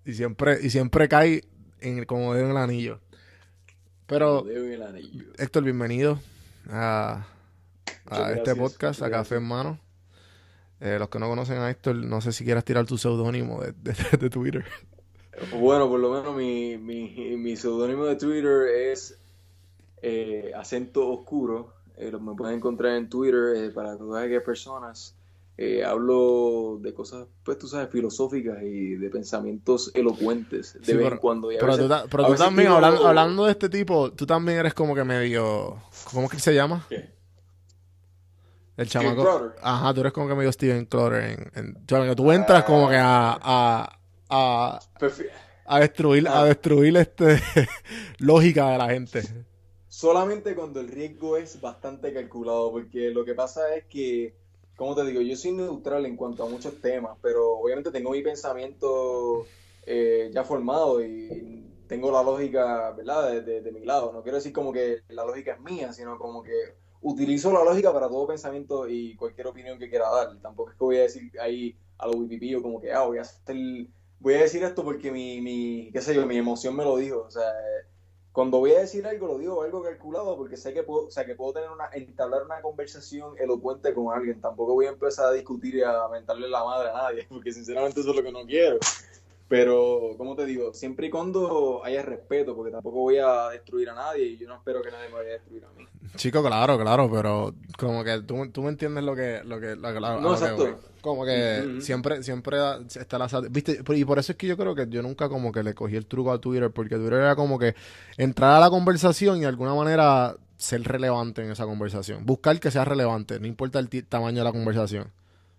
Y 0.05 0.15
siempre, 0.15 0.59
y 0.61 0.71
siempre 0.71 1.09
cae 1.09 1.43
en, 1.81 2.05
como 2.05 2.35
dedo 2.35 2.47
en 2.47 2.51
el 2.53 2.57
anillo. 2.57 3.01
Pero. 4.13 4.45
Héctor, 5.39 5.65
bienvenido. 5.65 6.19
a, 6.69 7.25
este 8.37 8.55
podcast, 8.55 9.01
a 9.01 9.09
Café 9.09 9.37
en 9.37 9.45
Mano. 9.45 9.79
Eh, 10.81 10.99
los 10.99 11.09
que 11.09 11.19
no 11.19 11.29
conocen 11.29 11.57
a 11.57 11.71
Héctor, 11.71 11.97
no 11.97 12.21
sé 12.21 12.33
si 12.33 12.45
quieras 12.45 12.63
tirar 12.63 12.85
tu 12.85 12.99
seudónimo 12.99 13.63
de, 13.63 14.29
Twitter. 14.29 14.67
Bueno, 15.59 15.89
por 15.89 15.99
lo 15.99 16.11
menos 16.13 16.37
mi, 16.37 16.77
mi, 16.77 17.39
mi 17.39 17.57
seudónimo 17.57 18.05
de 18.05 18.17
Twitter 18.17 18.69
es 18.91 19.19
eh, 20.03 20.53
Acento 20.55 21.09
Oscuro. 21.09 21.73
Eh, 21.97 22.13
me 22.21 22.35
pueden 22.35 22.57
encontrar 22.57 22.97
en 22.97 23.09
Twitter 23.09 23.73
para 23.73 23.97
que 24.29 24.43
personas. 24.43 25.17
Eh, 25.59 25.85
hablo 25.85 26.79
de 26.81 26.95
cosas, 26.95 27.29
pues 27.45 27.59
tú 27.59 27.69
sabes, 27.69 27.91
filosóficas 27.91 28.63
y 28.63 28.95
de 28.95 29.11
pensamientos 29.11 29.91
elocuentes 29.95 30.79
de 30.81 30.95
vez 30.95 31.13
en 31.13 31.19
cuando. 31.19 31.49
pero, 31.49 31.77
tú, 31.77 32.35
también, 32.37 32.69
hablando, 32.69 33.45
de 33.45 33.51
este 33.51 33.69
tipo, 33.69 34.13
tú 34.13 34.25
también 34.25 34.59
eres 34.59 34.73
como 34.73 34.95
que 34.95 35.05
medio. 35.05 35.77
¿Cómo 36.11 36.25
es 36.27 36.31
que 36.33 36.39
se 36.39 36.55
llama? 36.55 36.87
¿Qué? 36.89 37.11
El 38.77 38.89
chamaco. 38.89 39.53
Ajá, 39.61 39.93
tú 39.93 40.01
eres 40.01 40.13
como 40.13 40.27
que 40.27 40.35
medio 40.35 40.51
Steven 40.51 40.87
Clutter. 40.87 41.53
En, 41.55 41.77
en, 41.87 42.17
tú 42.17 42.33
entras 42.33 42.65
como 42.65 42.89
que 42.89 42.97
a. 42.97 43.39
a, 43.41 43.99
a, 44.31 44.81
a 45.67 45.81
destruir, 45.81 46.27
a 46.29 46.41
ah. 46.41 46.45
destruir 46.47 46.97
este 46.97 47.41
lógica 48.19 48.71
de 48.71 48.79
la 48.79 48.89
gente. 48.89 49.23
Solamente 49.89 50.55
cuando 50.55 50.81
el 50.81 50.89
riesgo 50.89 51.37
es 51.37 51.61
bastante 51.61 52.13
calculado, 52.15 52.73
porque 52.73 53.11
lo 53.11 53.25
que 53.25 53.35
pasa 53.35 53.75
es 53.77 53.85
que 53.85 54.35
como 54.83 54.97
te 54.97 55.05
digo, 55.05 55.21
yo 55.21 55.37
soy 55.37 55.53
neutral 55.53 56.07
en 56.07 56.17
cuanto 56.17 56.43
a 56.43 56.49
muchos 56.49 56.81
temas, 56.81 57.17
pero 57.23 57.57
obviamente 57.57 57.93
tengo 57.93 58.11
mi 58.11 58.21
pensamiento 58.21 59.47
eh, 59.87 60.29
ya 60.35 60.43
formado 60.43 61.05
y 61.05 61.65
tengo 61.87 62.11
la 62.11 62.25
lógica, 62.25 62.91
¿verdad?, 62.91 63.43
de, 63.43 63.71
mi 63.71 63.85
lado. 63.85 64.13
No 64.13 64.25
quiero 64.25 64.39
decir 64.39 64.53
como 64.53 64.73
que 64.73 65.03
la 65.11 65.25
lógica 65.25 65.53
es 65.53 65.61
mía, 65.61 65.93
sino 65.93 66.19
como 66.19 66.43
que 66.43 66.75
utilizo 67.01 67.53
la 67.53 67.63
lógica 67.63 67.93
para 67.93 68.09
todo 68.09 68.27
pensamiento 68.27 68.89
y 68.89 69.15
cualquier 69.15 69.47
opinión 69.47 69.79
que 69.79 69.89
quiera 69.89 70.11
dar. 70.11 70.41
Tampoco 70.41 70.71
es 70.71 70.77
que 70.77 70.85
voy 70.85 70.97
a 70.97 71.03
decir 71.03 71.31
ahí 71.41 71.77
a 71.99 72.09
lo 72.09 72.15
o 72.15 72.63
como 72.63 72.81
que, 72.81 72.93
ah, 72.93 73.05
voy 73.05 73.19
a 73.19 73.21
hacer, 73.21 73.55
voy 74.19 74.35
a 74.35 74.41
decir 74.41 74.65
esto 74.65 74.83
porque 74.83 75.13
mi, 75.13 75.41
mi, 75.41 75.91
qué 75.93 76.01
sé 76.01 76.13
yo, 76.13 76.27
mi 76.27 76.39
emoción 76.39 76.75
me 76.75 76.83
lo 76.83 76.97
dijo. 76.97 77.21
O 77.21 77.31
sea, 77.31 77.53
cuando 78.33 78.59
voy 78.59 78.73
a 78.73 78.81
decir 78.81 79.07
algo, 79.07 79.27
lo 79.27 79.39
digo 79.39 79.63
algo 79.63 79.83
calculado 79.83 80.37
porque 80.37 80.57
sé 80.57 80.73
que 80.73 80.83
puedo, 80.83 81.07
o 81.07 81.11
sea, 81.11 81.27
que 81.27 81.35
puedo 81.35 81.53
tener 81.53 81.71
una, 81.71 81.91
entablar 81.93 82.45
una 82.45 82.63
conversación 82.63 83.35
elocuente 83.39 83.93
con 83.93 84.17
alguien. 84.17 84.41
Tampoco 84.41 84.73
voy 84.73 84.87
a 84.87 84.91
empezar 84.91 85.27
a 85.27 85.33
discutir 85.33 85.75
y 85.75 85.83
a 85.83 86.09
mentarle 86.11 86.49
la 86.49 86.65
madre 86.65 86.89
a 86.89 86.95
nadie, 86.95 87.27
porque 87.29 87.53
sinceramente 87.53 88.01
eso 88.01 88.11
es 88.11 88.17
lo 88.17 88.23
que 88.23 88.33
no 88.33 88.47
quiero. 88.47 88.79
Pero, 89.49 90.15
como 90.17 90.35
te 90.35 90.47
digo, 90.47 90.73
siempre 90.73 91.09
y 91.09 91.11
cuando 91.11 91.85
haya 91.85 92.03
respeto, 92.03 92.57
porque 92.57 92.73
tampoco 92.73 93.01
voy 93.01 93.19
a 93.19 93.51
destruir 93.51 93.91
a 93.91 93.95
nadie 93.95 94.25
y 94.25 94.39
yo 94.39 94.49
no 94.49 94.57
espero 94.57 94.83
que 94.83 94.91
nadie 94.91 95.09
me 95.09 95.15
vaya 95.17 95.29
a 95.29 95.33
destruir 95.33 95.65
a 95.65 95.79
mí. 95.79 95.87
Chico, 96.17 96.43
claro, 96.43 96.79
claro, 96.79 97.11
pero 97.11 97.55
como 97.79 98.03
que 98.03 98.23
tú, 98.23 98.51
tú 98.51 98.63
me 98.63 98.71
entiendes 98.71 99.05
lo 99.05 99.15
que... 99.15 99.43
Lo 99.45 99.61
que, 99.61 99.77
lo, 99.77 100.21
no, 100.21 100.33
exacto. 100.33 100.79
como 101.03 101.25
que 101.27 101.81
siempre 101.81 102.23
siempre 102.23 102.59
está 102.95 103.19
la... 103.19 103.29
¿Viste? 103.51 103.83
Y 103.87 104.05
por 104.05 104.19
eso 104.19 104.33
es 104.33 104.39
que 104.39 104.47
yo 104.47 104.57
creo 104.57 104.75
que 104.75 104.87
yo 104.89 105.03
nunca 105.03 105.29
como 105.29 105.53
que 105.53 105.63
le 105.63 105.75
cogí 105.75 105.97
el 105.97 106.07
truco 106.07 106.33
a 106.33 106.41
Twitter, 106.41 106.71
porque 106.71 106.97
Twitter 106.97 107.15
era 107.15 107.37
como 107.37 107.59
que 107.59 107.75
entrar 108.17 108.57
a 108.57 108.61
la 108.61 108.71
conversación 108.71 109.37
y 109.39 109.41
de 109.41 109.49
alguna 109.49 109.75
manera 109.75 110.37
ser 110.57 110.83
relevante 110.85 111.43
en 111.43 111.51
esa 111.51 111.67
conversación. 111.67 112.25
Buscar 112.25 112.59
que 112.61 112.71
sea 112.71 112.85
relevante, 112.85 113.39
no 113.41 113.47
importa 113.47 113.79
el 113.79 113.89
tamaño 114.07 114.39
de 114.39 114.45
la 114.45 114.53
conversación. 114.53 115.11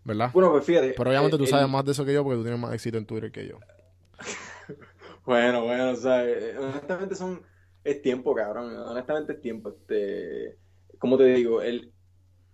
¿Verdad? 0.06 0.32
Bueno, 0.34 0.52
pues 0.52 0.66
fíjate. 0.66 0.94
Pero 0.98 1.10
obviamente 1.10 1.38
tú 1.38 1.48
sabes 1.48 1.70
más 1.70 1.86
de 1.86 1.92
eso 1.92 2.06
que 2.06 2.14
yo 2.14 2.24
porque 2.24 2.38
tú 2.38 2.44
tienes 2.44 2.60
más 2.60 2.74
éxito 2.74 2.98
en 2.98 3.06
Twitter 3.06 3.32
que 3.32 3.48
yo. 3.48 3.60
bueno, 5.26 5.64
bueno, 5.64 5.92
o 5.92 5.96
sea, 5.96 6.26
eh, 6.26 6.58
honestamente 6.58 7.16
son, 7.16 7.42
es 7.84 8.02
tiempo, 8.02 8.36
cabrón, 8.36 8.76
honestamente 8.76 9.34
es 9.34 9.42
tiempo, 9.42 9.70
este, 9.70 10.58
como 11.00 11.18
te 11.18 11.26
digo, 11.26 11.62
el, 11.62 11.94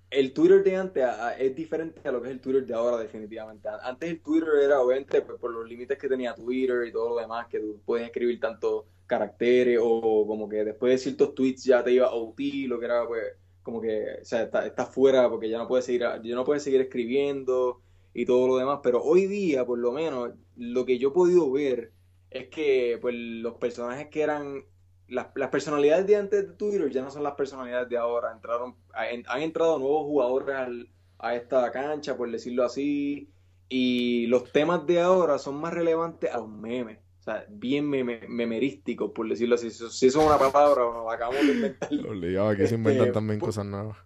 el 0.10 0.34
Twitter 0.34 0.64
de 0.64 0.76
antes 0.76 1.06
es 1.38 1.56
diferente 1.56 2.08
a 2.08 2.12
lo 2.12 2.22
que 2.22 2.30
es 2.30 2.34
el 2.34 2.42
Twitter 2.42 2.66
de 2.66 2.74
ahora, 2.74 2.98
definitivamente. 2.98 3.70
Antes 3.84 4.10
el 4.10 4.22
Twitter 4.22 4.50
era, 4.64 4.82
obviamente, 4.82 5.22
pues, 5.22 5.40
por 5.40 5.52
los 5.52 5.68
límites 5.68 5.98
que 5.98 6.08
tenía 6.08 6.34
Twitter 6.34 6.88
y 6.88 6.92
todo 6.92 7.10
lo 7.10 7.22
demás, 7.22 7.48
que 7.48 7.60
tú 7.60 7.80
puedes 7.86 8.08
escribir 8.08 8.40
tantos 8.40 8.86
caracteres 9.06 9.80
o 9.82 10.26
como 10.28 10.48
que 10.48 10.64
después 10.64 10.94
de 10.94 10.98
ciertos 10.98 11.34
tweets 11.36 11.64
ya 11.64 11.84
te 11.84 11.92
iba 11.92 12.08
a 12.08 12.14
OT, 12.14 12.40
lo 12.68 12.80
que 12.80 12.86
era, 12.86 13.08
pues, 13.08 13.24
como 13.70 13.82
que, 13.82 14.20
o 14.22 14.26
sea, 14.26 14.44
está, 14.44 14.86
fuera 14.86 15.30
porque 15.30 15.50
ya 15.50 15.60
no 15.60 15.68
puedes 15.68 15.86
seguir, 15.86 16.02
ya 16.24 16.36
no 16.36 16.44
puedes 16.44 16.64
seguir 16.64 16.82
escribiendo 16.82 17.82
y 18.14 18.26
todo 18.26 18.48
lo 18.48 18.58
demás, 18.58 18.80
pero 18.82 19.04
hoy 19.04 19.28
día, 19.28 19.66
por 19.66 19.78
lo 19.78 19.92
menos, 19.92 20.32
lo 20.58 20.86
que 20.86 20.98
yo 20.98 21.10
he 21.10 21.12
podido 21.12 21.52
ver 21.52 21.92
es 22.32 22.50
que 22.50 22.98
pues 23.00 23.14
los 23.16 23.56
personajes 23.56 24.08
que 24.10 24.22
eran 24.22 24.64
las, 25.08 25.28
personalidades 25.50 26.08
de 26.08 26.16
antes 26.16 26.48
de 26.48 26.54
Twitter 26.54 26.90
ya 26.90 27.02
no 27.04 27.12
son 27.12 27.24
las 27.24 27.36
personalidades 27.36 27.90
de 27.90 27.98
ahora, 27.98 28.32
entraron 28.32 28.76
han 28.94 29.42
entrado 29.42 29.78
nuevos 29.78 30.06
jugadores 30.06 30.88
a 31.20 31.36
esta 31.36 31.72
cancha, 31.72 32.18
por 32.18 32.32
decirlo 32.32 32.64
así, 32.64 33.30
y 33.68 34.26
los 34.28 34.52
temas 34.52 34.86
de 34.88 35.00
ahora 35.00 35.38
son 35.38 35.56
más 35.56 35.74
relevantes 35.74 36.34
a 36.34 36.38
los 36.38 36.50
memes. 36.50 37.00
O 37.20 37.22
sea, 37.22 37.46
bien 37.50 37.90
memerísticos, 37.90 39.12
por 39.12 39.28
decirlo 39.28 39.56
así. 39.56 39.70
Si 39.72 39.84
eso 40.08 40.22
es 40.22 40.26
una 40.26 40.38
palabra, 40.38 40.84
nos 40.84 41.14
acabamos 41.14 41.46
de 41.46 41.54
inventar. 41.54 41.90
Obligado, 42.08 42.50
aquí 42.50 42.66
se 42.66 42.76
inventan 42.76 43.08
este, 43.08 43.14
también 43.14 43.40
cosas 43.40 43.66
nuevas. 43.66 43.98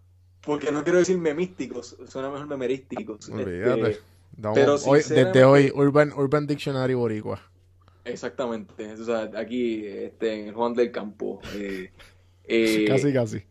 Porque 0.42 0.72
no 0.72 0.84
quiero 0.84 1.00
decir 1.00 1.18
memísticos, 1.18 1.96
suena 2.08 2.30
mejor 2.30 2.48
memerísticos. 2.48 3.30
Olvídate. 3.30 3.92
Este, 3.92 4.14
pero 4.54 4.76
hoy, 4.86 5.02
desde 5.08 5.44
hoy, 5.44 5.72
Urban, 5.76 6.12
Urban 6.14 6.48
Dictionary 6.48 6.96
Boricua. 6.96 7.40
Exactamente. 8.04 8.94
O 8.94 9.06
sea, 9.06 9.30
aquí, 9.36 9.86
este, 9.86 10.42
en 10.42 10.48
el 10.50 10.54
Juan 10.54 10.74
del 10.74 10.92
Campo. 10.92 11.40
Eh, 11.56 11.92
eh, 12.46 12.86
casi, 12.88 13.14
casi. 13.14 13.44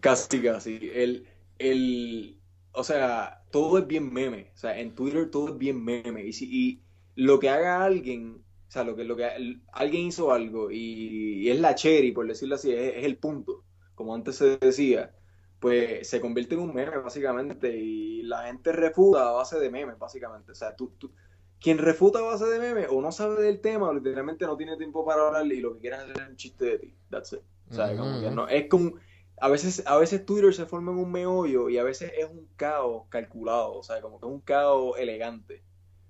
Casi, 0.00 0.40
casi. 0.40 0.90
El, 0.92 1.26
el, 1.58 2.38
o 2.72 2.82
sea, 2.82 3.44
todo 3.50 3.78
es 3.78 3.86
bien 3.86 4.12
meme. 4.12 4.50
O 4.54 4.58
sea, 4.58 4.78
en 4.78 4.94
Twitter 4.94 5.30
todo 5.30 5.50
es 5.50 5.58
bien 5.58 5.84
meme. 5.84 6.24
Y, 6.24 6.32
si, 6.32 6.48
y 6.50 6.82
lo 7.14 7.38
que 7.38 7.50
haga 7.50 7.84
alguien, 7.84 8.42
o 8.72 8.74
sea, 8.74 8.84
lo 8.84 8.96
que, 8.96 9.04
lo 9.04 9.16
que 9.16 9.28
alguien 9.72 10.06
hizo 10.06 10.32
algo 10.32 10.70
y, 10.70 11.50
es 11.50 11.60
la 11.60 11.74
cherry, 11.74 12.12
por 12.12 12.26
decirlo 12.26 12.54
así, 12.54 12.72
es 12.72 13.04
el 13.04 13.18
punto, 13.18 13.64
como 13.94 14.14
antes 14.14 14.36
se 14.36 14.56
decía 14.56 15.12
pues 15.60 16.08
se 16.08 16.20
convierte 16.20 16.54
en 16.54 16.62
un 16.62 16.74
meme, 16.74 16.96
básicamente, 16.96 17.76
y 17.76 18.22
la 18.22 18.46
gente 18.46 18.72
refuta 18.72 19.28
a 19.28 19.32
base 19.32 19.60
de 19.60 19.70
memes, 19.70 19.96
básicamente. 19.96 20.50
O 20.50 20.54
sea, 20.56 20.74
tú, 20.74 20.92
tú, 20.98 21.12
quien 21.60 21.78
refuta 21.78 22.18
a 22.18 22.22
base 22.22 22.46
de 22.46 22.58
memes 22.58 22.88
o 22.90 23.00
no 23.02 23.12
sabe 23.12 23.40
del 23.42 23.60
tema 23.60 23.90
o 23.90 23.94
literalmente 23.94 24.46
no 24.46 24.56
tiene 24.56 24.76
tiempo 24.76 25.04
para 25.04 25.28
hablar 25.28 25.46
y 25.46 25.60
lo 25.60 25.74
que 25.74 25.80
quiere 25.80 25.96
hacer 25.96 26.20
es 26.20 26.28
un 26.28 26.36
chiste 26.36 26.64
de 26.64 26.78
ti. 26.78 26.96
That's 27.10 27.34
it. 27.34 27.42
O 27.70 27.74
sea, 27.74 27.96
como 27.96 28.20
que 28.20 28.30
no, 28.32 28.48
es 28.48 28.68
como, 28.68 28.94
a 29.40 29.48
veces, 29.48 29.84
a 29.86 29.98
veces 29.98 30.26
Twitter 30.26 30.52
se 30.52 30.66
forma 30.66 30.90
en 30.90 30.98
un 30.98 31.12
meollo 31.12 31.68
y 31.68 31.78
a 31.78 31.84
veces 31.84 32.12
es 32.18 32.28
un 32.28 32.48
caos 32.56 33.04
calculado, 33.08 33.74
o 33.74 33.82
sea, 33.84 34.00
como 34.00 34.18
que 34.18 34.26
es 34.26 34.32
un 34.32 34.40
caos 34.40 34.98
elegante. 34.98 35.62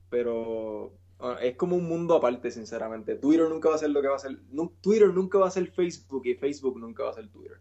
Pero 0.08 0.94
es 1.40 1.56
como 1.56 1.76
un 1.76 1.88
mundo 1.88 2.16
aparte, 2.16 2.50
sinceramente. 2.50 3.14
Twitter 3.16 3.48
nunca 3.48 3.68
va 3.68 3.76
a 3.76 3.78
ser 3.78 3.90
lo 3.90 4.02
que 4.02 4.08
va 4.08 4.16
a 4.16 4.18
ser. 4.18 4.38
Twitter 4.80 5.08
nunca 5.08 5.38
va 5.38 5.48
a 5.48 5.50
ser 5.50 5.70
Facebook 5.70 6.26
y 6.26 6.34
Facebook 6.34 6.78
nunca 6.78 7.04
va 7.04 7.10
a 7.10 7.14
ser 7.14 7.28
Twitter. 7.28 7.58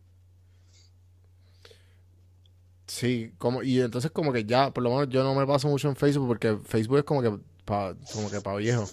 Sí, 2.87 3.31
como, 3.37 3.63
y 3.63 3.79
entonces 3.79 4.11
como 4.11 4.33
que 4.33 4.43
ya, 4.43 4.71
por 4.71 4.83
lo 4.83 4.89
menos 4.89 5.07
yo 5.07 5.23
no 5.23 5.33
me 5.33 5.47
paso 5.47 5.69
mucho 5.69 5.87
en 5.87 5.95
Facebook 5.95 6.27
porque 6.27 6.57
Facebook 6.65 6.97
es 6.97 7.03
como 7.05 7.21
que 7.21 7.31
para 7.63 7.95
como 8.13 8.29
que 8.29 8.41
para 8.41 8.57
viejo. 8.57 8.85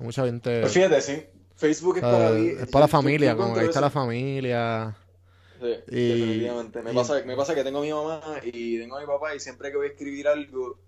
Mucha 0.00 0.24
gente... 0.24 0.60
Pues 0.60 0.72
fíjate, 0.72 1.00
sí. 1.00 1.22
Facebook 1.54 1.98
es 1.98 2.02
para... 2.02 2.30
Es 2.36 2.68
para 2.68 2.84
la 2.84 2.88
familia, 2.88 3.36
como 3.36 3.54
que 3.54 3.60
ahí 3.60 3.66
está 3.66 3.80
la 3.80 3.90
familia. 3.90 4.96
Sí, 5.60 5.66
definitivamente. 5.86 6.82
Me, 6.82 6.92
pasa, 6.92 7.22
me 7.24 7.36
pasa 7.36 7.54
que 7.54 7.62
tengo 7.64 7.78
a 7.78 7.82
mi 7.82 7.92
mamá 7.92 8.20
y 8.42 8.78
tengo 8.78 8.96
a 8.96 9.00
mi 9.00 9.06
papá 9.06 9.34
y 9.34 9.40
siempre 9.40 9.70
que 9.70 9.76
voy 9.76 9.86
a 9.86 9.90
escribir 9.90 10.28
algo 10.28 10.78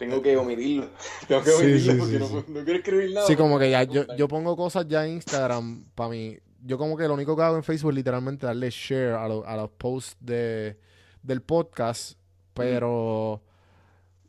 tengo 0.00 0.22
que 0.22 0.34
omitirlo. 0.34 0.88
tengo 1.28 1.42
que 1.42 1.50
omitirlo 1.50 1.98
porque 1.98 2.18
no, 2.18 2.64
quiero 2.64 2.78
escribir 2.78 3.12
nada. 3.12 3.26
Sí, 3.26 3.36
como 3.36 3.58
que 3.58 3.70
ya 3.70 3.82
yo, 3.84 4.06
yo 4.16 4.26
pongo 4.26 4.56
cosas 4.56 4.88
ya 4.88 5.06
en 5.06 5.12
Instagram 5.12 5.84
para 5.94 6.08
mí. 6.08 6.38
Yo 6.64 6.78
como 6.78 6.96
que 6.96 7.06
lo 7.06 7.14
único 7.14 7.36
que 7.36 7.42
hago 7.42 7.56
en 7.56 7.62
Facebook 7.62 7.90
es 7.90 7.96
literalmente 7.96 8.46
darle 8.46 8.70
share 8.70 9.12
a, 9.12 9.24
a 9.24 9.56
los 9.56 9.70
posts 9.76 10.16
de 10.20 10.78
del 11.22 11.42
podcast, 11.42 12.18
pero 12.54 13.42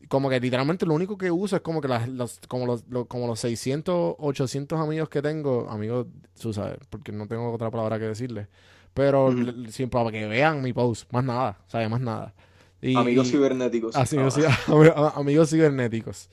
como 0.10 0.30
que 0.30 0.42
literalmente 0.42 0.86
lo 0.86 0.94
único 0.94 1.18
que 1.18 1.32
uso 1.32 1.56
es 1.56 1.62
como 1.62 1.80
que 1.80 1.88
las, 1.88 2.10
los, 2.10 2.42
como, 2.50 2.66
los, 2.66 2.84
como 3.08 3.28
los 3.28 3.40
600, 3.40 4.16
800 4.18 4.78
amigos 4.78 5.08
que 5.08 5.22
tengo, 5.22 5.70
amigos, 5.70 6.08
tú 6.38 6.52
sabes, 6.52 6.80
porque 6.90 7.14
no 7.14 7.28
tengo 7.28 7.50
otra 7.50 7.72
palabra 7.72 7.98
que 7.98 8.08
decirles, 8.08 8.50
pero 8.94 9.32
siempre 9.70 10.00
para 10.00 10.12
que 10.12 10.28
vean 10.28 10.62
mi 10.62 10.74
post, 10.74 11.10
más 11.14 11.24
nada, 11.24 11.60
¿sabes? 11.68 11.90
Más 11.90 12.02
nada. 12.02 12.34
Amigos 12.96 13.30
cibernéticos. 13.30 13.96
Así, 13.96 14.18
amigos 15.16 15.50
cibernéticos. 15.50 16.30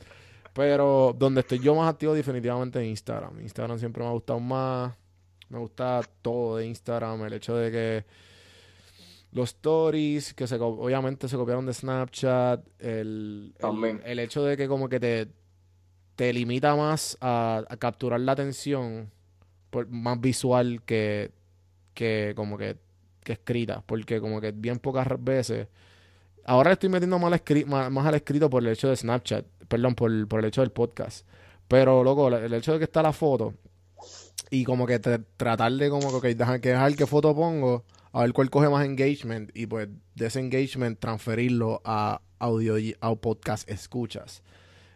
Pero 0.53 1.15
donde 1.17 1.41
estoy 1.43 1.59
yo 1.61 1.75
más 1.75 1.93
activo 1.93 2.15
definitivamente 2.15 2.81
en 2.81 2.87
Instagram. 2.87 3.41
Instagram 3.41 3.79
siempre 3.79 4.03
me 4.03 4.09
ha 4.09 4.13
gustado 4.13 4.41
más. 4.41 4.95
Me 5.49 5.59
gusta 5.59 6.01
todo 6.23 6.57
de 6.57 6.67
Instagram. 6.67 7.25
El 7.25 7.33
hecho 7.35 7.55
de 7.55 7.71
que 7.71 8.05
los 9.33 9.51
stories, 9.51 10.35
que 10.35 10.47
se, 10.47 10.57
obviamente 10.57 11.29
se 11.29 11.37
copiaron 11.37 11.67
de 11.67 11.75
Snapchat, 11.75 12.65
el, 12.79 13.55
el, 14.05 14.19
hecho 14.19 14.43
de 14.43 14.57
que 14.57 14.67
como 14.69 14.89
que 14.89 14.99
te, 14.99 15.29
te 16.17 16.33
limita 16.33 16.75
más 16.75 17.19
a, 17.21 17.65
capturar 17.79 18.21
la 18.21 18.33
atención, 18.33 19.11
por, 19.71 19.89
más 19.89 20.21
visual 20.21 20.83
que, 20.85 21.31
que 21.95 22.33
como 22.35 22.57
que, 22.57 22.77
que 23.23 23.33
escrita, 23.35 23.83
porque 23.85 24.21
como 24.21 24.41
que 24.41 24.53
bien 24.53 24.79
pocas 24.79 25.07
veces. 25.23 25.69
Ahora 26.49 26.73
estoy 26.73 26.89
metiendo 26.89 27.19
más 27.19 27.31
al, 27.31 27.67
más, 27.67 28.07
al 28.07 28.15
escrito 28.15 28.49
por 28.49 28.63
el 28.63 28.71
hecho 28.71 28.89
de 28.89 28.97
Snapchat, 28.97 29.45
perdón, 29.69 29.95
por, 29.95 30.27
por 30.29 30.41
el 30.41 30.47
hecho 30.47 30.63
del 30.63 30.73
podcast. 30.73 31.27
Pero, 31.69 32.03
loco, 32.03 32.35
el 32.35 32.55
hecho 32.55 32.73
de 32.73 32.79
que 32.79 32.85
está 32.85 33.03
la 33.03 33.13
foto 33.13 33.53
y 34.51 34.65
como 34.65 34.87
que 34.87 34.99
tratar 34.99 35.73
de 35.73 35.91
como 35.91 36.23
que 36.23 36.35
dejar, 36.35 36.63
que 36.63 36.71
dejar 36.71 36.95
qué 36.97 37.07
foto 37.07 37.35
pongo, 37.35 37.85
a 38.13 38.23
ver 38.23 38.33
cuál 38.33 38.49
coge 38.49 38.71
más 38.71 38.87
engagement 38.87 39.51
y 39.55 39.67
pues 39.67 39.91
de 40.15 40.27
ese 40.27 40.41
engagement 40.41 40.99
transferirlo 40.99 41.83
a 41.85 42.23
audio 42.39 42.77
a 43.03 43.15
podcast 43.17 43.69
escuchas. 43.69 44.43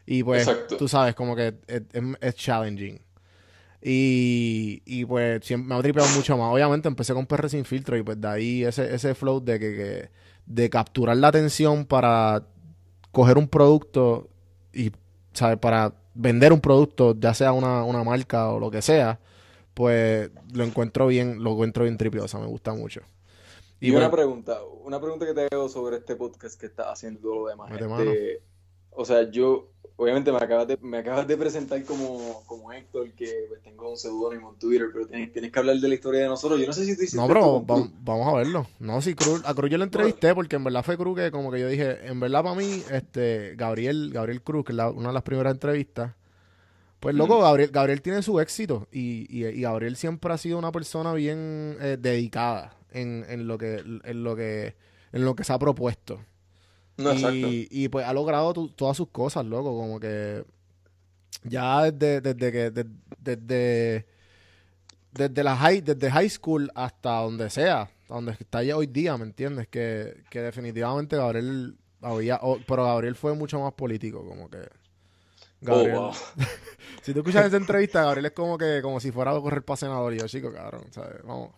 Y 0.07 0.23
pues 0.23 0.49
tú 0.79 0.89
sabes, 0.89 1.15
como 1.15 1.37
que 1.37 1.55
es, 1.69 2.35
challenging. 2.35 2.99
Y, 3.83 4.81
y 4.87 5.05
pues 5.05 5.45
siempre 5.45 5.69
me 5.69 5.75
ha 5.75 5.83
tripeado 5.83 6.09
mucho 6.17 6.35
más. 6.39 6.51
Obviamente 6.51 6.89
empecé 6.89 7.13
con 7.13 7.27
PR 7.27 7.51
sin 7.51 7.67
filtro 7.67 7.95
y 7.99 8.03
pues 8.03 8.19
de 8.19 8.29
ahí 8.29 8.65
ese, 8.65 8.95
ese 8.95 9.15
flow 9.15 9.45
de 9.45 9.59
que, 9.61 10.11
de 10.47 10.71
capturar 10.71 11.17
la 11.17 11.29
atención 11.29 11.85
para 11.85 12.47
coger 13.11 13.39
un 13.39 13.49
producto 13.49 14.29
y 14.73 14.93
¿sabes? 15.33 15.59
para 15.59 15.95
vender 16.15 16.53
un 16.53 16.61
producto, 16.61 17.15
ya 17.19 17.35
sea 17.35 17.53
una, 17.53 17.85
una 17.85 18.05
marca 18.05 18.51
o 18.51 18.59
lo 18.59 18.71
que 18.71 18.83
sea, 18.83 19.19
pues 19.75 20.31
lo 20.53 20.65
encuentro 20.65 21.07
bien, 21.07 21.43
lo 21.43 21.53
encuentro 21.53 21.85
bien 21.85 21.97
tripiosa, 21.97 22.39
me 22.39 22.47
gusta 22.47 22.75
mucho. 22.75 23.01
Y, 23.81 23.91
una 23.91 24.11
pregunta, 24.11 24.61
una 24.85 25.01
pregunta 25.01 25.27
que 25.27 25.35
te 25.35 25.49
hago 25.51 25.69
sobre 25.69 25.97
este 25.97 26.15
podcast 26.15 26.59
que 26.59 26.67
estás 26.67 26.87
haciendo 26.87 27.21
todo 27.21 27.43
lo 27.43 27.49
demás. 27.49 27.73
Este, 27.73 28.43
o 28.95 29.05
sea, 29.05 29.31
yo, 29.31 29.69
obviamente 29.97 30.33
me 30.33 30.39
acabas 30.39 30.69
de, 30.69 30.79
me 30.83 30.99
acabas 30.99 31.27
de 31.27 31.37
presentar 31.37 31.83
como, 31.85 32.43
como 32.47 32.73
Héctor, 32.73 33.13
que 33.13 33.47
pues, 33.49 33.63
tengo 33.63 33.91
un 33.91 33.97
seudónimo 33.97 34.53
en 34.53 34.59
Twitter, 34.59 34.89
pero 34.93 35.07
tienes, 35.07 35.33
tienes, 35.33 35.53
que 35.53 35.59
hablar 35.59 35.77
de 35.77 35.89
la 35.89 35.95
historia 35.95 36.23
de 36.23 36.29
nosotros. 36.29 36.61
Yo 36.61 36.67
no 36.67 36.73
sé 36.73 36.85
si 36.85 36.97
tú 36.97 37.03
hiciste 37.03 37.17
No, 37.17 37.29
pero 37.29 37.63
vamos, 38.01 38.29
a 38.29 38.37
verlo. 38.37 38.67
No, 38.79 39.01
si 39.01 39.15
Cruz, 39.15 39.43
a 39.45 39.55
Cruz 39.55 39.71
yo 39.71 39.79
lo 39.79 39.85
entrevisté 39.85 40.35
porque 40.35 40.57
en 40.57 40.65
verdad 40.65 40.85
fue 40.85 40.97
Cruz 40.97 41.17
que 41.19 41.31
como 41.31 41.51
que 41.51 41.61
yo 41.61 41.69
dije, 41.69 42.07
en 42.07 42.21
verdad 42.21 42.43
para 42.43 42.55
mí, 42.55 42.83
este, 42.91 43.55
Gabriel, 43.57 44.11
Gabriel 44.13 44.43
Cruz, 44.43 44.65
que 44.65 44.73
es 44.73 44.79
una 44.79 45.09
de 45.09 45.15
las 45.15 45.23
primeras 45.23 45.53
entrevistas, 45.55 46.13
pues 47.03 47.17
loco, 47.17 47.41
Gabriel, 47.41 47.71
Gabriel 47.73 48.01
tiene 48.01 48.23
su 48.23 48.39
éxito 48.39 48.87
y, 48.93 49.27
y, 49.29 49.61
Gabriel 49.61 49.97
siempre 49.97 50.33
ha 50.33 50.39
sido 50.39 50.57
una 50.57 50.71
persona 50.71 51.13
bien 51.15 51.77
eh, 51.81 51.97
dedicada 52.01 52.77
en, 52.93 53.27
en, 53.29 53.49
lo 53.49 53.59
que, 53.59 53.83
en, 54.05 54.23
lo 54.23 54.37
que, 54.37 54.77
en 55.11 55.25
lo 55.25 55.35
que 55.35 55.43
se 55.43 55.53
ha 55.53 55.59
propuesto. 55.59 56.21
No, 56.97 57.13
y, 57.33 57.69
y, 57.71 57.89
pues 57.89 58.07
ha 58.07 58.13
logrado 58.13 58.53
todas 58.53 58.97
sus 58.97 59.09
cosas, 59.09 59.47
loco, 59.47 59.77
como 59.77 59.99
que 59.99 60.45
ya 61.45 61.91
desde, 61.91 62.21
desde 62.21 62.53
que 62.53 62.71
desde, 63.19 64.07
desde, 65.13 65.45
la 65.45 65.57
high, 65.57 65.81
desde 65.81 66.11
high 66.11 66.29
school 66.29 66.71
hasta 66.75 67.21
donde 67.21 67.51
sea, 67.51 67.91
donde 68.09 68.33
está 68.33 68.63
ya 68.63 68.77
hoy 68.77 68.87
día, 68.87 69.17
¿me 69.17 69.25
entiendes? 69.25 69.69
Que, 69.69 70.23
que 70.31 70.41
definitivamente 70.43 71.17
Gabriel 71.17 71.77
había, 72.03 72.41
pero 72.67 72.85
Gabriel 72.85 73.15
fue 73.15 73.35
mucho 73.35 73.59
más 73.61 73.73
político, 73.73 74.25
como 74.25 74.51
que 74.51 74.69
Gabriel. 75.63 75.97
Oh, 75.97 76.13
si 77.03 77.13
tú 77.13 77.21
escuchas 77.21 77.47
esa 77.47 77.57
entrevista, 77.57 78.03
Gabriel 78.03 78.27
es 78.27 78.33
como 78.33 78.59
que 78.59 78.81
como 78.83 79.01
si 79.01 79.13
fuera 79.13 79.31
a 79.31 79.41
correr 79.41 79.65
para 79.65 79.77
senador 79.77 80.13
y 80.13 80.19
yo, 80.19 80.27
chico, 80.27 80.53
cabrón, 80.53 80.87
¿sabes? 80.91 81.23
Vamos. 81.25 81.51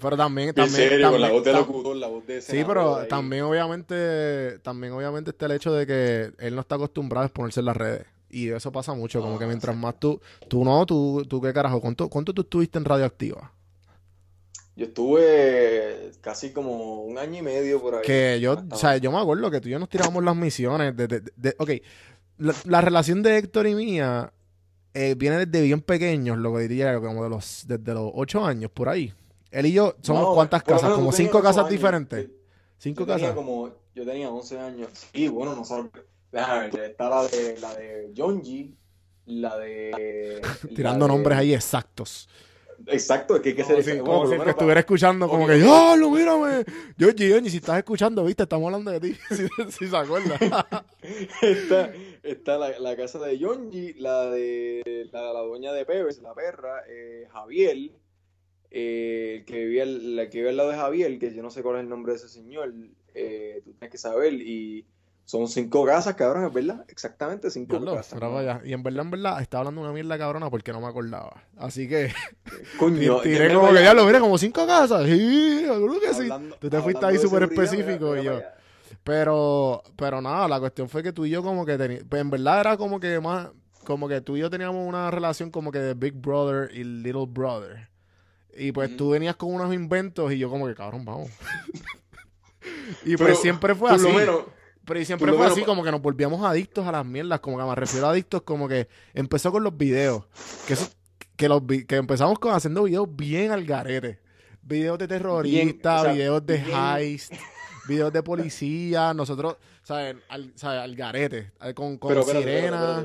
Pero 0.00 0.16
también, 0.16 0.54
también, 0.54 1.00
la 1.00 1.30
voz 1.30 1.44
de 1.44 1.52
locutor, 1.52 1.96
la 1.96 2.06
voz 2.08 2.26
de 2.26 2.40
Sí, 2.40 2.62
pero 2.66 3.06
también 3.06 3.44
obviamente, 3.44 4.58
también 4.60 4.92
obviamente 4.92 5.30
está 5.30 5.46
el 5.46 5.52
hecho 5.52 5.72
de 5.72 5.86
que 5.86 6.32
él 6.38 6.54
no 6.54 6.62
está 6.62 6.76
acostumbrado 6.76 7.24
a 7.24 7.26
exponerse 7.26 7.60
en 7.60 7.66
las 7.66 7.76
redes. 7.76 8.06
Y 8.30 8.48
eso 8.50 8.70
pasa 8.70 8.94
mucho, 8.94 9.20
como 9.20 9.38
que 9.38 9.44
ah, 9.44 9.48
mientras 9.48 9.76
más 9.76 9.98
tú, 9.98 10.20
tú 10.48 10.64
no, 10.64 10.86
tú, 10.86 11.24
tú 11.28 11.40
qué 11.40 11.52
carajo, 11.52 11.80
¿cuánto, 11.80 12.08
cuánto 12.08 12.32
tú 12.32 12.42
estuviste 12.42 12.78
en 12.78 12.84
Radioactiva? 12.84 13.52
Yo 14.76 14.86
estuve 14.86 16.12
casi 16.20 16.52
como 16.52 17.02
un 17.02 17.18
año 17.18 17.40
y 17.40 17.42
medio 17.42 17.82
por 17.82 17.96
ahí. 17.96 18.02
Que 18.02 18.38
yo, 18.40 18.62
o 18.70 18.76
sea, 18.76 18.96
yo 18.98 19.10
me 19.10 19.18
acuerdo 19.18 19.50
que 19.50 19.60
tú 19.60 19.68
y 19.68 19.72
yo 19.72 19.78
nos 19.78 19.88
tirábamos 19.88 20.24
las 20.24 20.36
misiones. 20.36 20.96
De, 20.96 21.08
de, 21.08 21.22
de, 21.36 21.54
ok, 21.58 21.70
la, 22.38 22.80
relación 22.80 23.22
de 23.22 23.36
Héctor 23.36 23.66
y 23.66 23.74
mía 23.74 24.32
eh, 24.94 25.14
viene 25.16 25.46
desde 25.46 25.64
bien 25.64 25.80
pequeños, 25.80 26.38
lo 26.38 26.54
que 26.54 26.62
diría, 26.62 26.98
como 27.00 27.24
de 27.24 27.30
los, 27.30 27.64
desde 27.66 27.94
los 27.94 28.10
ocho 28.14 28.44
años, 28.44 28.70
por 28.70 28.88
ahí. 28.88 29.12
Él 29.50 29.66
y 29.66 29.72
yo 29.72 29.96
somos 30.02 30.34
cuántas 30.34 30.62
casas, 30.62 30.92
como 30.92 31.12
cinco 31.12 31.42
casas 31.42 31.68
diferentes. 31.68 32.28
Cinco 32.78 33.00
yo 33.00 33.06
casas. 33.06 33.20
Tenía 33.20 33.34
como, 33.34 33.70
yo 33.94 34.04
tenía 34.04 34.30
11 34.30 34.58
años. 34.58 34.90
Y 35.12 35.28
bueno, 35.28 35.54
nosotros. 35.54 36.04
Déjame 36.32 36.70
ver, 36.70 36.90
está 36.90 37.08
la 37.08 37.26
de, 37.26 37.58
la 37.60 37.74
de 37.74 38.12
John 38.16 38.42
G, 38.42 38.72
la 39.26 39.56
de. 39.58 40.40
Tirando 40.76 41.08
nombres 41.08 41.38
ahí 41.38 41.52
exactos. 41.52 42.28
Exacto, 42.86 43.36
es 43.36 43.42
que 43.42 43.50
hay 43.50 43.54
que 43.54 43.64
ser. 43.64 44.00
como 44.00 44.26
si 44.26 44.38
que 44.38 44.50
estuviera 44.50 44.80
escuchando, 44.80 45.28
como 45.28 45.46
que, 45.46 45.62
¡oh, 45.64 45.96
mírame! 46.10 46.64
Yo, 46.96 47.10
Giovanni, 47.10 47.50
si 47.50 47.58
estás 47.58 47.78
escuchando, 47.78 48.24
viste, 48.24 48.44
estamos 48.44 48.66
hablando 48.66 48.90
de 48.90 49.00
ti, 49.00 49.16
si, 49.70 49.86
se 49.88 49.96
acuerda. 49.96 50.38
está 51.42 51.92
está 52.22 52.58
la, 52.58 52.78
la, 52.78 52.96
casa 52.96 53.18
de 53.18 53.38
Yonji, 53.38 53.94
la 53.94 54.26
de 54.30 55.08
la, 55.12 55.32
la 55.32 55.40
dueña 55.40 55.72
de 55.72 55.84
Pebes, 55.84 56.20
la 56.22 56.34
perra, 56.34 56.82
eh, 56.88 57.26
Javier, 57.32 57.90
eh, 58.70 59.44
que 59.46 59.64
vivía, 59.64 59.84
la 59.86 60.28
que 60.28 60.38
vivía 60.38 60.50
al 60.50 60.56
lado 60.56 60.70
de 60.70 60.76
Javier, 60.76 61.18
que 61.18 61.34
yo 61.34 61.42
no 61.42 61.50
sé 61.50 61.62
cuál 61.62 61.76
es 61.76 61.82
el 61.82 61.88
nombre 61.88 62.12
de 62.12 62.18
ese 62.18 62.28
señor, 62.28 62.72
eh, 63.14 63.60
tú 63.64 63.72
tienes 63.72 63.90
que 63.90 63.98
saber, 63.98 64.34
y 64.34 64.86
son 65.30 65.46
cinco 65.46 65.86
casas, 65.86 66.16
cabrón, 66.16 66.44
es 66.44 66.52
verdad. 66.52 66.84
Exactamente 66.88 67.52
cinco 67.52 67.80
casas. 67.84 68.20
Y 68.64 68.72
en 68.72 68.82
verdad, 68.82 69.04
en 69.04 69.10
verdad, 69.12 69.40
estaba 69.40 69.60
hablando 69.60 69.80
una 69.80 69.92
mierda 69.92 70.18
cabrona 70.18 70.50
porque 70.50 70.72
no 70.72 70.80
me 70.80 70.88
acordaba. 70.88 71.44
Así 71.56 71.88
que. 71.88 72.12
Coño. 72.80 73.20
tiré 73.20 73.54
como 73.54 73.68
que 73.68 73.80
ya 73.80 73.94
lo 73.94 74.04
mira 74.06 74.18
como 74.18 74.36
cinco 74.38 74.66
casas. 74.66 75.06
Sí, 75.06 75.60
seguro 75.60 76.00
que 76.00 76.14
sí. 76.14 76.28
Tú 76.58 76.68
te 76.68 76.80
fuiste 76.80 77.06
ahí 77.06 77.16
súper 77.16 77.44
específico 77.44 78.16
y 78.16 78.24
yo. 78.24 78.40
Pero, 79.04 79.84
pero 79.94 80.20
nada, 80.20 80.48
la 80.48 80.58
cuestión 80.58 80.88
fue 80.88 81.00
que 81.00 81.12
tú 81.12 81.24
y 81.24 81.30
yo 81.30 81.44
como 81.44 81.64
que 81.64 81.78
teníamos, 81.78 82.08
pues 82.08 82.20
en 82.20 82.30
verdad 82.30 82.60
era 82.60 82.76
como 82.76 82.98
que 82.98 83.20
más, 83.20 83.50
como 83.84 84.08
que 84.08 84.20
tú 84.20 84.36
y 84.36 84.40
yo 84.40 84.50
teníamos 84.50 84.84
una 84.86 85.12
relación 85.12 85.52
como 85.52 85.70
que 85.70 85.78
de 85.78 85.94
Big 85.94 86.14
Brother 86.14 86.76
y 86.76 86.82
Little 86.82 87.26
Brother. 87.28 87.88
Y 88.56 88.72
pues 88.72 88.96
tú 88.96 89.10
venías 89.10 89.36
con 89.36 89.54
unos 89.54 89.72
inventos 89.72 90.32
y 90.32 90.38
yo 90.38 90.50
como 90.50 90.66
que, 90.66 90.74
cabrón, 90.74 91.04
vamos. 91.04 91.30
y 93.04 93.16
pues 93.16 93.38
siempre 93.38 93.76
fue 93.76 93.92
así. 93.92 94.08
Pero 94.84 95.04
siempre 95.04 95.32
fue 95.32 95.46
así, 95.46 95.62
como 95.62 95.84
que 95.84 95.90
nos 95.90 96.02
volvíamos 96.02 96.44
adictos 96.44 96.86
a 96.86 96.92
las 96.92 97.06
mierdas, 97.06 97.40
como 97.40 97.58
que 97.58 97.64
me 97.64 97.74
refiero 97.74 98.06
a 98.06 98.10
adictos, 98.10 98.42
como 98.42 98.68
que 98.68 98.88
empezó 99.14 99.52
con 99.52 99.62
los 99.62 99.76
videos. 99.76 100.24
Que, 100.66 100.76
que, 101.36 101.48
los, 101.48 101.62
que 101.86 101.96
empezamos 101.96 102.38
con 102.38 102.52
haciendo 102.54 102.84
videos 102.84 103.08
bien 103.14 103.52
al 103.52 103.64
garete. 103.64 104.20
Videos 104.62 104.98
de 104.98 105.08
terroristas, 105.08 106.12
videos 106.12 106.44
de 106.44 106.56
heist, 106.56 107.32
videos 107.88 108.12
de 108.12 108.22
policía, 108.22 109.14
nosotros, 109.14 109.56
¿sabes? 109.82 110.16
Al, 110.28 110.52
al 110.62 110.96
garete, 110.96 111.52
con, 111.74 111.98
con 111.98 112.22
sirena. 112.24 113.02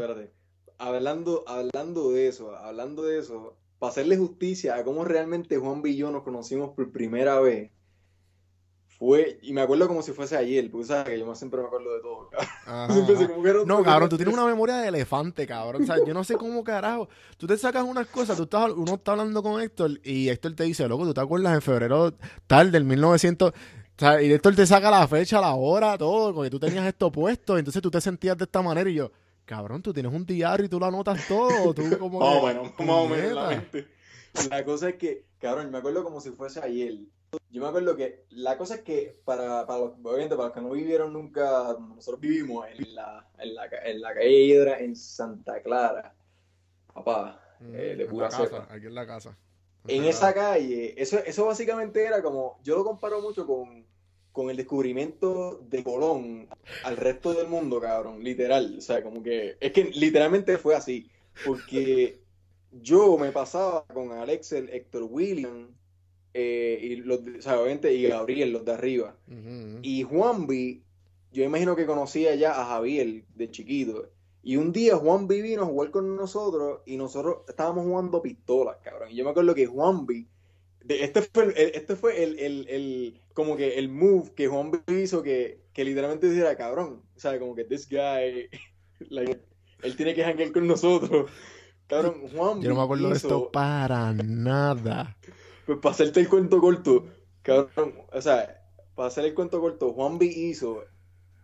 hablando, 0.77 1.43
hablando 1.47 2.11
de 2.11 2.27
eso, 2.27 2.55
hablando 2.55 3.03
de 3.03 3.19
eso, 3.19 3.55
para 3.79 3.91
hacerle 3.91 4.17
justicia 4.17 4.75
a 4.75 4.83
cómo 4.83 5.05
realmente 5.05 5.57
Juan 5.57 5.81
Villó 5.81 6.11
nos 6.11 6.23
conocimos 6.23 6.71
por 6.75 6.91
primera 6.91 7.39
vez 7.39 7.71
fue, 8.97 9.39
y 9.41 9.51
me 9.51 9.61
acuerdo 9.61 9.89
como 9.89 10.01
si 10.01 10.13
fuese 10.13 10.37
ayer, 10.37 10.71
porque 10.71 10.87
sabes 10.87 11.05
que 11.05 11.19
yo 11.19 11.35
siempre 11.35 11.59
me 11.59 11.67
acuerdo 11.67 11.93
de 11.95 12.01
todo, 12.01 12.29
cabrón. 12.29 13.67
no, 13.67 13.83
cabrón, 13.83 14.09
tú 14.09 14.15
tienes 14.15 14.33
una 14.33 14.45
memoria 14.45 14.77
de 14.77 14.87
elefante, 14.87 15.45
cabrón. 15.45 15.83
O 15.83 15.85
sea, 15.85 15.97
yo 16.05 16.13
no 16.13 16.23
sé 16.23 16.35
cómo 16.35 16.63
carajo. 16.63 17.09
Tú 17.37 17.45
te 17.45 17.57
sacas 17.57 17.83
unas 17.83 18.07
cosas, 18.07 18.37
tú 18.37 18.43
estás, 18.43 18.71
uno 18.71 18.95
está 18.95 19.11
hablando 19.11 19.43
con 19.43 19.61
Héctor 19.61 19.99
y 20.01 20.29
Héctor 20.29 20.53
te 20.53 20.63
dice, 20.63 20.87
loco, 20.87 21.03
tú 21.03 21.13
te 21.13 21.19
acuerdas 21.19 21.53
en 21.53 21.61
febrero 21.61 22.13
tal 22.47 22.71
del 22.71 22.85
1900. 22.85 23.49
O 23.49 23.53
sea, 23.97 24.21
y 24.21 24.31
Héctor 24.31 24.55
te 24.55 24.65
saca 24.65 24.89
la 24.89 25.05
fecha, 25.09 25.41
la 25.41 25.55
hora, 25.55 25.97
todo, 25.97 26.33
porque 26.33 26.49
tú 26.49 26.59
tenías 26.59 26.85
esto 26.85 27.11
puesto, 27.11 27.57
entonces 27.57 27.81
tú 27.81 27.91
te 27.91 27.99
sentías 27.99 28.37
de 28.37 28.45
esta 28.45 28.61
manera 28.61 28.89
y 28.89 28.93
yo, 28.93 29.11
cabrón, 29.43 29.81
tú 29.81 29.93
tienes 29.93 30.13
un 30.13 30.25
diario 30.25 30.65
y 30.65 30.69
tú 30.69 30.79
lo 30.79 30.85
anotas 30.85 31.27
todo. 31.27 31.73
Tú 31.73 31.83
como 31.99 32.19
más 32.19 32.37
o 32.37 32.47
menos, 32.47 32.79
más 32.79 32.89
o 32.89 33.09
menos 33.09 33.33
la 33.33 33.49
mente. 33.49 33.87
La 34.49 34.63
cosa 34.63 34.89
es 34.89 34.95
que, 34.95 35.25
cabrón, 35.39 35.69
me 35.69 35.79
acuerdo 35.79 36.03
como 36.03 36.21
si 36.21 36.31
fuese 36.31 36.61
ayer 36.61 36.97
yo 37.49 37.61
me 37.61 37.67
acuerdo 37.67 37.95
que 37.95 38.25
la 38.31 38.57
cosa 38.57 38.75
es 38.75 38.81
que 38.81 39.19
para, 39.23 39.65
para 39.65 39.79
los, 39.79 39.93
obviamente 40.03 40.35
para 40.35 40.47
los 40.47 40.53
que 40.53 40.61
no 40.61 40.71
vivieron 40.71 41.13
nunca, 41.13 41.77
nosotros 41.79 42.19
vivimos 42.19 42.67
en 42.67 42.95
la, 42.95 43.27
en 43.37 43.55
la, 43.55 43.69
en 43.85 44.01
la 44.01 44.13
calle 44.13 44.41
Hidra 44.41 44.79
en 44.79 44.95
Santa 44.95 45.61
Clara, 45.61 46.13
papá, 46.93 47.41
mm, 47.59 47.75
eh, 47.75 47.95
de 47.95 48.05
pura 48.05 48.29
casa, 48.29 48.67
Aquí 48.69 48.87
en 48.87 48.95
la 48.95 49.07
casa. 49.07 49.37
En 49.87 50.03
esa 50.03 50.33
calle, 50.33 50.99
eso, 51.01 51.19
eso 51.19 51.45
básicamente 51.45 52.03
era 52.03 52.21
como, 52.21 52.59
yo 52.63 52.75
lo 52.75 52.83
comparo 52.83 53.21
mucho 53.21 53.45
con, 53.45 53.85
con 54.31 54.49
el 54.49 54.57
descubrimiento 54.57 55.61
de 55.69 55.83
Colón 55.83 56.49
al 56.83 56.97
resto 56.97 57.33
del 57.33 57.47
mundo, 57.47 57.79
cabrón, 57.79 58.23
literal. 58.23 58.75
O 58.77 58.81
sea, 58.81 59.01
como 59.01 59.23
que, 59.23 59.57
es 59.59 59.71
que 59.71 59.85
literalmente 59.85 60.57
fue 60.57 60.75
así, 60.75 61.09
porque 61.45 62.19
yo 62.81 63.17
me 63.17 63.31
pasaba 63.31 63.85
con 63.85 64.11
Alexel, 64.11 64.69
Héctor 64.73 65.03
William, 65.03 65.69
eh, 66.37 66.77
y 66.81 66.95
los, 66.97 67.21
obviamente, 67.47 67.93
y 67.93 68.07
Gabriel, 68.07 68.51
los 68.51 68.65
de 68.65 68.73
arriba. 68.73 69.15
Y 69.81 70.03
Juanvi, 70.03 70.83
yo 71.31 71.43
imagino 71.45 71.77
que 71.77 71.85
conocía 71.85 72.35
ya 72.35 72.59
a 72.59 72.65
Javier 72.65 73.23
de 73.35 73.49
chiquito. 73.49 74.09
Y 74.43 74.57
un 74.57 74.73
día 74.73 74.97
Juanvi 74.97 75.41
vino 75.41 75.63
a 75.63 75.65
jugar 75.65 75.91
con 75.91 76.15
nosotros 76.17 76.81
y 76.85 76.97
nosotros 76.97 77.37
estábamos 77.47 77.85
jugando 77.85 78.21
pistolas, 78.21 78.77
cabrón. 78.83 79.11
Y 79.11 79.15
yo 79.15 79.23
me 79.23 79.31
acuerdo 79.31 79.55
que 79.55 79.65
Juanvi 79.65 80.27
este 80.89 81.21
fue, 81.21 81.45
el, 81.45 81.71
este 81.73 81.95
fue 81.95 82.23
el, 82.23 82.37
el, 82.37 82.67
el, 82.69 83.21
como 83.33 83.55
que 83.55 83.79
el 83.79 83.89
move 83.89 84.33
que 84.35 84.47
Juan 84.47 84.71
B 84.71 84.79
hizo 85.01 85.23
que, 85.23 85.61
que 85.73 85.83
literalmente 85.83 86.29
dijera, 86.29 86.55
cabrón, 86.55 87.01
o 87.15 87.19
sea, 87.19 87.39
como 87.39 87.55
que 87.55 87.63
this 87.63 87.87
guy, 87.89 88.49
like, 89.09 89.39
él 89.83 89.95
tiene 89.95 90.13
que 90.13 90.23
janguear 90.23 90.51
con 90.51 90.67
nosotros. 90.67 91.31
Cabrón, 91.87 92.27
Juan 92.35 92.61
Yo 92.61 92.69
no 92.69 92.75
me 92.75 92.81
acuerdo 92.81 93.09
de 93.09 93.15
esto 93.15 93.51
para 93.51 94.13
nada. 94.13 95.15
Pues 95.65 95.79
para 95.79 95.93
hacerte 95.93 96.19
el 96.19 96.29
cuento 96.29 96.59
corto, 96.59 97.05
cabrón, 97.41 97.95
o 98.11 98.21
sea, 98.21 98.61
para 98.95 99.07
hacer 99.07 99.25
el 99.25 99.33
cuento 99.33 99.59
corto, 99.59 99.93
Juan 99.93 100.17
B 100.17 100.25
hizo 100.25 100.83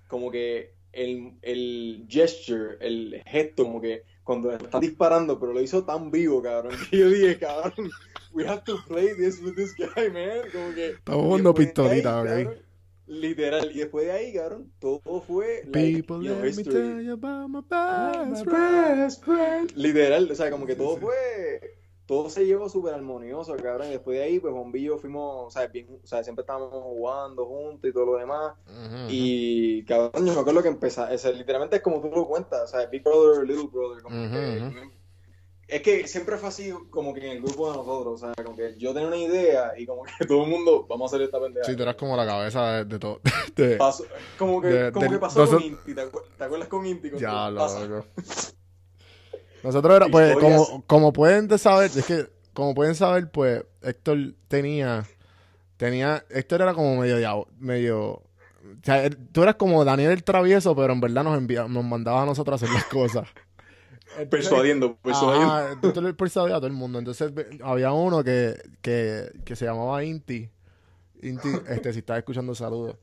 como 0.07 0.29
que 0.29 0.75
el, 0.91 1.33
el 1.41 2.05
gesture, 2.07 2.77
el 2.81 3.21
gesto, 3.25 3.63
como 3.63 3.81
que 3.81 4.03
cuando 4.23 4.51
está 4.51 4.79
disparando, 4.79 5.39
pero 5.39 5.53
lo 5.53 5.61
hizo 5.61 5.83
tan 5.83 6.11
vivo, 6.11 6.41
cabrón, 6.41 6.75
que 6.89 6.97
yo 6.97 7.09
dije, 7.09 7.39
cabrón, 7.39 7.89
we 8.33 8.47
have 8.47 8.63
to 8.63 8.77
play 8.87 9.15
this 9.15 9.41
with 9.41 9.55
this 9.55 9.75
guy, 9.75 10.09
man. 10.09 10.49
Como 10.51 10.73
que. 10.73 10.91
Estamos 10.91 11.25
jugando 11.25 11.53
pistolita, 11.53 12.21
ok. 12.21 12.49
Literal, 13.07 13.69
y 13.73 13.79
después 13.79 14.05
de 14.05 14.11
ahí, 14.11 14.33
cabrón, 14.33 14.71
todo 14.79 15.21
fue. 15.21 15.63
Like, 15.65 16.03
People, 16.03 16.23
let 16.23 16.55
me 16.55 16.63
tell 16.63 17.01
you 17.01 17.13
about 17.13 17.49
my 17.49 17.61
best, 17.69 18.45
best 18.45 19.25
friend. 19.25 19.71
Literal, 19.75 20.31
o 20.31 20.35
sea, 20.35 20.49
como 20.49 20.65
que 20.65 20.75
todo 20.75 20.97
fue 20.97 21.80
todo 22.11 22.29
se 22.29 22.45
llevó 22.45 22.67
súper 22.67 22.93
armonioso, 22.93 23.55
cabrón. 23.55 23.87
Y 23.87 23.91
después 23.91 24.17
de 24.17 24.25
ahí, 24.25 24.37
pues 24.37 24.53
Bombillo 24.53 24.97
fuimos, 24.97 25.53
sea, 25.53 25.67
bien, 25.67 25.87
sea, 26.03 26.21
siempre 26.25 26.41
estábamos 26.41 26.69
jugando 26.73 27.45
juntos 27.45 27.89
y 27.89 27.93
todo 27.93 28.05
lo 28.05 28.17
demás. 28.17 28.55
Y, 29.07 29.85
cabrón, 29.85 30.25
yo 30.25 30.33
me 30.33 30.41
acuerdo 30.41 30.61
que 30.61 30.67
empezó, 30.67 31.07
es, 31.07 31.23
literalmente 31.23 31.77
es 31.77 31.81
como 31.81 32.01
tú 32.01 32.09
lo 32.09 32.27
cuentas, 32.27 32.63
o 32.63 32.67
sea, 32.67 32.85
Big 32.87 33.01
Brother, 33.01 33.47
Little 33.47 33.69
Brother, 33.71 34.03
como 34.03 34.29
que, 34.29 34.91
Es 35.69 35.81
que 35.81 36.05
siempre 36.05 36.35
fue 36.35 36.49
así 36.49 36.73
como 36.89 37.13
que 37.13 37.21
en 37.21 37.37
el 37.37 37.41
grupo 37.43 37.71
de 37.71 37.77
nosotros, 37.77 38.21
o 38.21 38.25
sea, 38.25 38.43
como 38.43 38.57
que 38.57 38.75
yo 38.77 38.93
tenía 38.93 39.07
una 39.07 39.15
idea 39.15 39.71
y 39.77 39.85
como 39.85 40.03
que 40.03 40.11
todo 40.27 40.43
el 40.43 40.49
mundo, 40.49 40.85
vamos 40.89 41.13
a 41.13 41.15
hacer 41.15 41.25
esta 41.25 41.39
pendeja. 41.39 41.65
Sí, 41.65 41.77
tú 41.77 41.83
eras 41.83 41.95
como 41.95 42.17
la 42.17 42.25
cabeza 42.25 42.83
de, 42.83 42.99
todo. 42.99 43.21
como 44.37 44.61
que, 44.61 44.91
como 44.91 45.09
que 45.09 45.17
pasó 45.17 45.47
con 45.47 45.63
Inti, 45.63 45.95
¿te, 45.95 46.01
acuerdas 46.43 46.67
con 46.67 46.85
Inti? 46.85 47.09
ya, 47.17 47.49
lo 47.49 47.63
nosotros 49.63 49.95
era, 49.95 50.07
pues, 50.07 50.35
como, 50.37 50.83
como 50.87 51.13
pueden 51.13 51.57
saber, 51.57 51.91
es 51.95 52.05
que, 52.05 52.27
como 52.53 52.73
pueden 52.73 52.95
saber, 52.95 53.29
pues, 53.29 53.63
Héctor 53.81 54.33
tenía, 54.47 55.05
tenía, 55.77 56.23
Héctor 56.29 56.61
era 56.61 56.73
como 56.73 56.97
medio, 56.97 57.47
medio, 57.59 58.01
o 58.09 58.23
sea, 58.83 59.09
tú 59.31 59.43
eras 59.43 59.55
como 59.55 59.83
Daniel 59.85 60.11
el 60.11 60.23
travieso, 60.23 60.75
pero 60.75 60.93
en 60.93 61.01
verdad 61.01 61.23
nos 61.23 61.37
envía, 61.37 61.67
nos 61.67 61.83
mandaba 61.83 62.23
a 62.23 62.25
nosotros 62.25 62.61
a 62.61 62.65
hacer 62.65 62.75
las 62.75 62.85
cosas. 62.85 63.27
persuadiendo, 64.29 64.95
persuadiendo. 64.97 65.53
Ah, 65.53 65.77
tú 65.81 66.01
le 66.01 66.13
persuadías 66.13 66.57
a 66.57 66.59
todo 66.59 66.67
el 66.67 66.73
mundo. 66.73 66.99
Entonces, 66.99 67.31
había 67.63 67.91
uno 67.91 68.23
que, 68.23 68.61
que, 68.81 69.31
que 69.45 69.55
se 69.55 69.65
llamaba 69.65 70.03
Inti. 70.03 70.49
Inti, 71.21 71.49
este, 71.69 71.93
si 71.93 71.99
estás 71.99 72.17
escuchando, 72.17 72.53
saludos. 72.55 72.97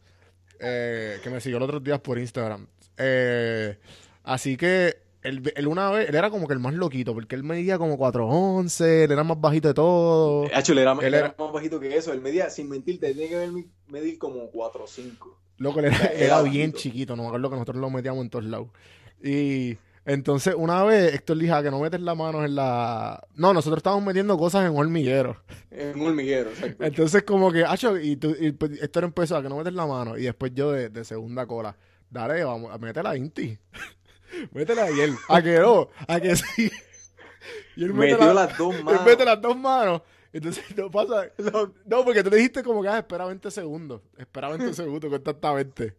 Eh, 0.60 1.20
que 1.22 1.30
me 1.30 1.40
siguió 1.40 1.58
los 1.58 1.68
otros 1.68 1.84
días 1.84 2.00
por 2.00 2.18
Instagram. 2.18 2.66
Eh, 2.96 3.78
así 4.24 4.56
que 4.56 5.07
él, 5.22 5.66
una 5.66 5.90
vez, 5.90 6.08
él 6.08 6.14
era 6.14 6.30
como 6.30 6.46
que 6.46 6.54
el 6.54 6.60
más 6.60 6.74
loquito, 6.74 7.12
porque 7.12 7.34
él 7.34 7.42
medía 7.42 7.76
como 7.78 7.98
4'11, 7.98 9.04
él 9.04 9.12
era 9.12 9.24
más 9.24 9.40
bajito 9.40 9.68
de 9.68 9.74
todo. 9.74 10.46
Hecho, 10.46 10.72
él, 10.72 10.78
era, 10.78 10.92
él 11.00 11.14
era, 11.14 11.34
más 11.38 11.52
bajito 11.52 11.80
que 11.80 11.96
eso. 11.96 12.12
Él 12.12 12.20
medía, 12.20 12.50
sin 12.50 12.68
mentirte, 12.68 13.12
tenía 13.12 13.28
que 13.28 13.64
medir 13.88 14.18
como 14.18 14.50
4'5. 14.52 15.16
Loco, 15.58 15.80
él 15.80 15.86
era, 15.86 16.06
era, 16.06 16.42
bien 16.42 16.72
chiquito, 16.72 17.16
no 17.16 17.22
me 17.22 17.28
acuerdo 17.28 17.50
que 17.50 17.56
nosotros 17.56 17.76
lo 17.76 17.90
metíamos 17.90 18.22
en 18.22 18.30
todos 18.30 18.44
lados. 18.44 18.68
Y 19.22 19.76
entonces, 20.08 20.54
una 20.56 20.84
vez 20.84 21.12
Héctor 21.12 21.36
dijo 21.36 21.54
ah, 21.54 21.62
que 21.62 21.70
no 21.70 21.80
metes 21.80 22.00
las 22.00 22.16
manos 22.16 22.44
en 22.44 22.54
la. 22.54 23.22
No, 23.34 23.52
nosotros 23.52 23.76
estábamos 23.78 24.06
metiendo 24.06 24.38
cosas 24.38 24.64
en 24.64 24.74
hormiguero. 24.74 25.42
En 25.70 26.00
hormiguero, 26.00 26.48
exacto. 26.48 26.82
Entonces, 26.84 27.24
como 27.24 27.52
que, 27.52 27.64
Hacho, 27.64 27.98
y, 27.98 28.16
tú, 28.16 28.34
y 28.40 28.52
pues, 28.52 28.80
Héctor 28.80 29.04
empezó 29.04 29.36
a 29.36 29.42
que 29.42 29.50
no 29.50 29.58
metes 29.58 29.74
la 29.74 29.84
mano. 29.84 30.16
Y 30.16 30.22
después 30.22 30.54
yo 30.54 30.72
de, 30.72 30.88
de 30.88 31.04
segunda 31.04 31.46
cola, 31.46 31.76
dale, 32.08 32.42
vamos, 32.42 32.72
a 32.72 32.78
meter 32.78 33.04
la 33.04 33.16
Inti. 33.16 33.58
Métela 34.52 34.90
y 34.90 35.00
él. 35.00 35.16
A 35.28 35.42
que 35.42 35.58
no, 35.58 35.88
a 36.06 36.20
que 36.20 36.36
sí. 36.36 36.70
Y 37.76 37.84
él 37.84 37.94
mete 37.94 38.12
Metió 38.14 38.34
las 38.34 38.56
dos 38.58 38.74
manos. 38.82 39.00
Él 39.00 39.06
mete 39.06 39.24
las 39.24 39.40
dos 39.40 39.56
manos. 39.56 40.02
Entonces 40.32 40.64
no 40.76 40.90
pasa. 40.90 41.30
No, 41.86 42.04
porque 42.04 42.22
tú 42.22 42.30
le 42.30 42.36
dijiste 42.36 42.62
como 42.62 42.82
que 42.82 42.88
ah, 42.88 42.98
espera 42.98 43.24
20 43.26 43.50
segundos. 43.50 44.02
Espera 44.16 44.48
20 44.48 44.74
segundos, 44.74 45.10
constantemente. 45.10 45.96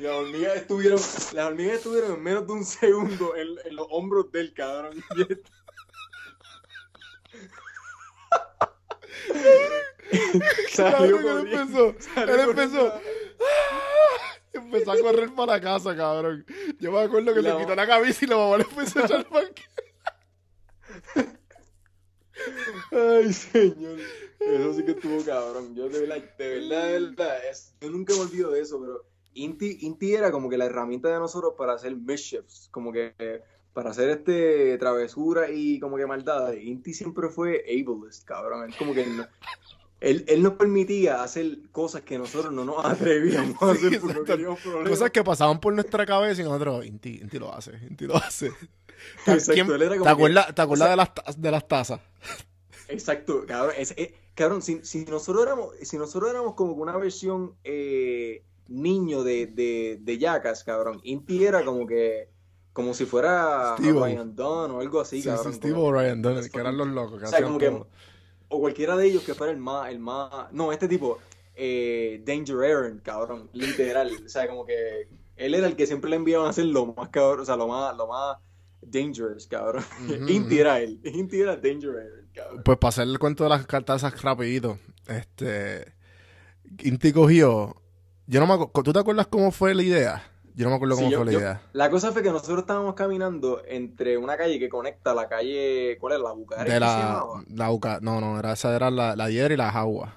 Las 0.00 0.12
hormigas 0.12 0.56
estuvieron, 0.56 0.98
las 0.98 1.46
hormigas 1.46 1.76
estuvieron 1.76 2.12
en 2.14 2.22
menos 2.22 2.46
de 2.46 2.52
un 2.54 2.64
segundo 2.64 3.36
en, 3.36 3.48
en 3.66 3.76
los 3.76 3.86
hombros 3.90 4.32
del 4.32 4.54
cabrón. 4.54 5.04
salió 10.70 11.40
él 11.40 11.52
empezó, 11.52 11.94
él 12.16 12.40
empezó. 12.40 13.00
Empezó 14.54 14.92
a 14.92 15.00
correr 15.00 15.34
para 15.34 15.54
la 15.54 15.60
casa, 15.60 15.96
cabrón. 15.96 16.46
Yo 16.78 16.92
me 16.92 17.00
acuerdo 17.00 17.34
que 17.34 17.42
le 17.42 17.56
quitó 17.56 17.74
la 17.74 17.86
camisa 17.86 18.24
y 18.24 18.28
la 18.28 18.36
mamá 18.36 18.58
le 18.58 18.64
empezó 18.64 19.00
a 19.00 19.04
echar 19.04 19.28
pan. 19.28 19.44
Ay, 22.92 23.32
señor. 23.32 23.98
Eso 24.40 24.74
sí 24.74 24.84
que 24.84 24.92
estuvo 24.92 25.24
cabrón. 25.24 25.74
Yo 25.74 25.88
de 25.88 26.00
verdad, 26.00 26.22
de 26.38 26.48
verdad, 26.48 26.86
de 26.86 26.92
verdad, 27.00 27.38
yo 27.80 27.90
nunca 27.90 28.14
me 28.14 28.20
olvido 28.20 28.50
de 28.50 28.60
eso, 28.60 28.80
pero 28.80 29.04
Inti, 29.34 29.78
Inti 29.80 30.14
era 30.14 30.30
como 30.30 30.48
que 30.48 30.58
la 30.58 30.66
herramienta 30.66 31.08
de 31.08 31.18
nosotros 31.18 31.54
para 31.56 31.74
hacer 31.74 31.96
mischiefs, 31.96 32.68
como 32.70 32.92
que 32.92 33.42
para 33.72 33.90
hacer 33.90 34.08
este 34.10 34.78
travesura 34.78 35.50
y 35.50 35.80
como 35.80 35.96
que 35.96 36.06
maldad. 36.06 36.52
Inti 36.52 36.94
siempre 36.94 37.28
fue 37.28 37.64
ableist, 37.68 38.24
cabrón. 38.24 38.70
Es 38.70 38.76
como 38.76 38.94
que 38.94 39.04
no, 39.06 39.26
él, 40.00 40.24
él, 40.28 40.42
nos 40.42 40.54
permitía 40.54 41.22
hacer 41.22 41.58
cosas 41.72 42.02
que 42.02 42.18
nosotros 42.18 42.52
no 42.52 42.64
nos 42.64 42.84
atrevíamos 42.84 43.60
a 43.62 43.70
hacer 43.70 44.00
Cosas 44.86 45.10
que 45.10 45.24
pasaban 45.24 45.60
por 45.60 45.72
nuestra 45.72 46.04
cabeza 46.04 46.42
y 46.42 46.44
nosotros, 46.44 46.84
Inti, 46.84 47.20
Inti 47.22 47.38
lo 47.38 47.54
hace, 47.54 47.72
Inti 47.88 48.06
lo 48.06 48.16
hace. 48.16 48.52
Exacto, 49.26 49.78
¿Te, 49.78 50.08
acuerdas, 50.08 50.54
¿te 50.54 50.62
acuerdas 50.62 50.90
de, 50.90 50.96
las, 50.96 51.40
de 51.40 51.50
las 51.50 51.68
tazas? 51.68 52.00
Exacto, 52.88 53.44
cabrón. 53.46 53.74
Eh, 53.78 54.14
cabrón, 54.34 54.62
si, 54.62 54.84
si, 54.84 55.04
nosotros 55.04 55.44
éramos, 55.44 55.74
si 55.82 55.98
nosotros 55.98 56.30
éramos 56.30 56.54
como 56.54 56.72
una 56.72 56.96
versión 56.96 57.54
eh, 57.64 58.42
niño 58.68 59.22
de, 59.22 59.46
de, 59.46 59.98
de 60.00 60.18
Jackass, 60.18 60.64
cabrón, 60.64 61.00
Inti 61.02 61.44
era 61.44 61.64
como 61.64 61.86
que 61.86 62.28
como 62.74 62.92
si 62.92 63.06
fuera 63.06 63.76
Ryan 63.76 64.34
Dunn 64.34 64.72
o 64.72 64.80
algo 64.80 65.00
así, 65.00 65.22
cabrón. 65.22 65.52
Sí, 65.52 65.58
Steve 65.58 65.78
o 65.78 65.92
Ryan 65.92 66.20
Dunn, 66.20 66.48
que 66.50 66.58
eran 66.58 66.76
los 66.76 66.88
locos. 66.88 67.20
Que 67.20 67.26
o 67.26 67.28
sea, 67.28 67.42
como 67.42 67.56
que 67.56 67.72
o 68.54 68.60
cualquiera 68.60 68.96
de 68.96 69.06
ellos 69.06 69.22
que 69.24 69.34
fuera 69.34 69.52
el 69.52 69.58
más, 69.58 69.90
el 69.90 69.98
más, 69.98 70.52
no, 70.52 70.72
este 70.72 70.88
tipo, 70.88 71.18
eh, 71.54 72.22
Danger 72.24 72.56
Aaron, 72.58 73.00
cabrón, 73.00 73.50
literal, 73.52 74.10
o 74.24 74.28
sea, 74.28 74.48
como 74.48 74.64
que 74.64 75.08
él 75.36 75.54
era 75.54 75.66
el 75.66 75.76
que 75.76 75.86
siempre 75.86 76.10
le 76.10 76.16
enviaban 76.16 76.46
a 76.46 76.50
hacer 76.50 76.66
lo 76.66 76.86
más 76.86 77.08
cabrón, 77.08 77.40
o 77.40 77.44
sea, 77.44 77.56
lo 77.56 77.68
más, 77.68 77.96
lo 77.96 78.06
más 78.06 78.38
dangerous, 78.80 79.46
cabrón. 79.46 79.84
Inti 80.28 80.58
era 80.58 80.80
él, 80.80 81.00
Inti 81.04 81.40
era 81.40 81.56
Danger 81.56 81.90
Aaron, 81.90 82.28
cabrón. 82.34 82.62
Pues 82.64 82.78
para 82.78 82.88
hacer 82.90 83.08
el 83.08 83.18
cuento 83.18 83.44
de 83.44 83.50
las 83.50 83.66
cartas 83.66 84.22
rapidito, 84.22 84.78
este, 85.08 85.92
Inti 86.82 87.12
cogió, 87.12 87.76
yo 88.26 88.40
no 88.40 88.46
me 88.46 88.54
acuerdo, 88.54 88.82
¿tú 88.82 88.92
te 88.92 88.98
acuerdas 88.98 89.26
cómo 89.26 89.50
fue 89.50 89.74
la 89.74 89.82
idea? 89.82 90.33
Yo 90.56 90.64
no 90.64 90.70
me 90.70 90.76
acuerdo 90.76 90.94
cómo 90.94 91.10
fue 91.10 91.24
la 91.24 91.32
idea. 91.32 91.62
La 91.72 91.90
cosa 91.90 92.12
fue 92.12 92.22
que 92.22 92.30
nosotros 92.30 92.60
estábamos 92.60 92.94
caminando 92.94 93.62
entre 93.66 94.16
una 94.16 94.36
calle 94.36 94.60
que 94.60 94.68
conecta 94.68 95.12
la 95.12 95.28
calle. 95.28 95.98
¿Cuál 96.00 96.14
es? 96.14 96.20
La 96.20 96.32
Bucarest. 96.32 96.68
De 96.68 96.80
la, 96.80 97.24
la 97.48 98.00
No, 98.00 98.20
no, 98.20 98.38
era, 98.38 98.52
esa 98.52 98.74
era 98.74 98.90
la, 98.90 99.16
la 99.16 99.30
Hiedra 99.30 99.54
y 99.54 99.56
la 99.56 99.72
Jagua. 99.72 100.14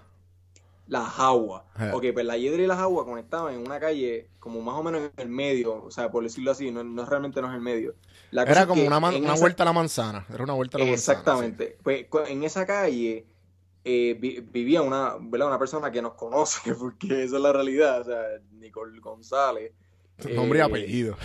La 0.87 1.03
Jagua. 1.03 1.65
Ok, 1.91 2.05
pues 2.13 2.25
la 2.25 2.37
Hiedra 2.37 2.61
y 2.61 2.67
la 2.67 2.75
Jagua 2.75 3.03
conectaban 3.03 3.55
en 3.55 3.61
una 3.61 3.79
calle 3.79 4.29
como 4.39 4.61
más 4.61 4.75
o 4.75 4.83
menos 4.83 5.01
en 5.01 5.11
el 5.17 5.29
medio. 5.29 5.83
O 5.83 5.91
sea, 5.91 6.11
por 6.11 6.23
decirlo 6.23 6.51
así, 6.51 6.69
no, 6.71 6.83
no 6.83 7.03
realmente 7.05 7.41
no 7.41 7.49
es 7.49 7.55
el 7.55 7.61
medio. 7.61 7.95
era 8.31 8.67
como 8.67 8.85
una, 8.85 8.99
una 8.99 9.33
vuelta 9.33 9.63
a 9.63 9.65
la 9.65 9.73
manzana. 9.73 10.25
Era 10.31 10.43
una 10.43 10.53
vuelta 10.53 10.77
a 10.77 10.79
la 10.79 10.85
manzana. 10.85 11.17
Exactamente. 11.19 11.77
Pues 11.81 12.05
en 12.27 12.43
esa 12.43 12.65
calle. 12.65 13.25
Eh, 13.89 14.15
vivía 14.51 14.81
una, 14.81 15.15
¿verdad? 15.17 15.47
una 15.47 15.57
persona 15.57 15.89
que 15.89 16.01
nos 16.01 16.15
conoce, 16.15 16.75
porque 16.75 17.23
esa 17.23 17.37
es 17.37 17.41
la 17.41 17.53
realidad, 17.53 18.01
o 18.01 18.03
sea, 18.03 18.21
Nicole 18.51 18.99
González, 18.99 19.71
Nombre 20.35 20.59
y 20.59 20.61
eh, 20.61 20.65
apellido. 20.65 21.17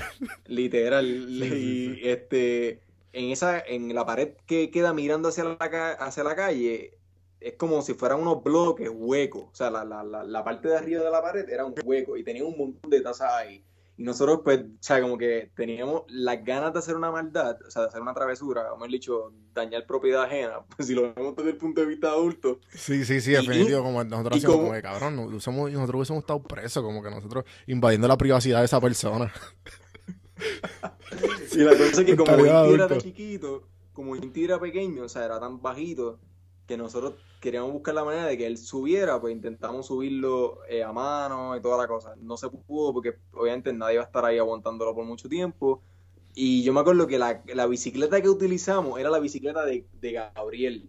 Literal. 0.46 1.06
y 1.06 2.00
este 2.02 2.80
en 3.12 3.30
esa 3.30 3.60
en 3.60 3.94
la 3.94 4.06
pared 4.06 4.34
que 4.46 4.70
queda 4.70 4.92
mirando 4.94 5.28
hacia 5.28 5.44
la, 5.44 5.56
hacia 5.98 6.24
la 6.24 6.34
calle 6.34 6.98
es 7.40 7.54
como 7.54 7.82
si 7.82 7.94
fueran 7.94 8.20
unos 8.20 8.42
bloques 8.42 8.88
huecos. 8.92 9.44
O 9.50 9.54
sea, 9.54 9.70
la, 9.70 9.84
la, 9.84 10.04
la, 10.04 10.44
parte 10.44 10.68
de 10.68 10.76
arriba 10.76 11.02
de 11.02 11.10
la 11.10 11.20
pared 11.20 11.48
era 11.48 11.64
un 11.64 11.74
hueco 11.84 12.16
y 12.16 12.22
tenía 12.22 12.44
un 12.44 12.56
montón 12.56 12.90
de 12.90 13.00
tazas 13.00 13.32
ahí. 13.32 13.64
Y 13.96 14.04
nosotros, 14.04 14.40
pues, 14.42 14.60
o 14.60 14.76
sea, 14.80 15.02
como 15.02 15.18
que 15.18 15.50
teníamos 15.54 16.04
las 16.08 16.42
ganas 16.44 16.72
de 16.72 16.78
hacer 16.78 16.96
una 16.96 17.10
maldad, 17.10 17.58
o 17.66 17.70
sea, 17.70 17.82
de 17.82 17.88
hacer 17.88 18.00
una 18.00 18.14
travesura, 18.14 18.70
como 18.70 18.86
he 18.86 18.88
dicho, 18.88 19.32
dañar 19.52 19.86
propiedad 19.86 20.24
ajena, 20.24 20.60
pues 20.76 20.88
si 20.88 20.94
lo 20.94 21.12
vemos 21.14 21.36
desde 21.36 21.50
el 21.50 21.56
punto 21.56 21.82
de 21.82 21.86
vista 21.88 22.08
adulto. 22.08 22.60
Sí, 22.70 23.04
sí, 23.04 23.20
sí, 23.20 23.32
definitivo, 23.32 23.82
como 23.82 24.02
nosotros 24.02 24.38
hacemos, 24.38 24.56
como, 24.56 24.72
que 24.72 24.82
cabrón, 24.82 25.16
nosotros, 25.16 25.72
nosotros 25.72 25.94
hubiésemos 25.94 26.22
estado 26.22 26.42
presos, 26.42 26.82
como 26.82 27.02
que 27.02 27.10
nosotros 27.10 27.44
invadiendo 27.66 28.08
la 28.08 28.16
privacidad 28.16 28.60
de 28.60 28.64
esa 28.64 28.80
persona. 28.80 29.32
y 31.52 31.58
la 31.58 31.70
cosa 31.72 31.84
es 31.84 32.04
que 32.04 32.16
como 32.16 32.34
él 32.34 32.74
era 32.74 32.88
tan 32.88 32.98
chiquito, 32.98 33.68
como 33.92 34.16
Inti 34.16 34.44
era 34.44 34.58
pequeño, 34.58 35.04
o 35.04 35.08
sea, 35.08 35.26
era 35.26 35.38
tan 35.38 35.60
bajito, 35.60 36.18
que 36.72 36.78
nosotros 36.78 37.14
queríamos 37.38 37.70
buscar 37.70 37.94
la 37.94 38.02
manera 38.02 38.24
de 38.24 38.38
que 38.38 38.46
él 38.46 38.56
subiera, 38.56 39.20
pues 39.20 39.34
intentamos 39.34 39.86
subirlo 39.86 40.60
eh, 40.68 40.82
a 40.82 40.90
mano 40.90 41.54
y 41.54 41.60
toda 41.60 41.76
la 41.76 41.86
cosa. 41.86 42.14
No 42.18 42.38
se 42.38 42.48
pudo 42.48 42.94
porque 42.94 43.18
obviamente 43.34 43.74
nadie 43.74 43.98
va 43.98 44.04
a 44.04 44.06
estar 44.06 44.24
ahí 44.24 44.38
aguantándolo 44.38 44.94
por 44.94 45.04
mucho 45.04 45.28
tiempo. 45.28 45.82
Y 46.34 46.62
yo 46.62 46.72
me 46.72 46.80
acuerdo 46.80 47.06
que 47.06 47.18
la, 47.18 47.42
la 47.54 47.66
bicicleta 47.66 48.22
que 48.22 48.30
utilizamos 48.30 48.98
era 48.98 49.10
la 49.10 49.18
bicicleta 49.18 49.66
de, 49.66 49.86
de 50.00 50.12
Gabriel. 50.12 50.88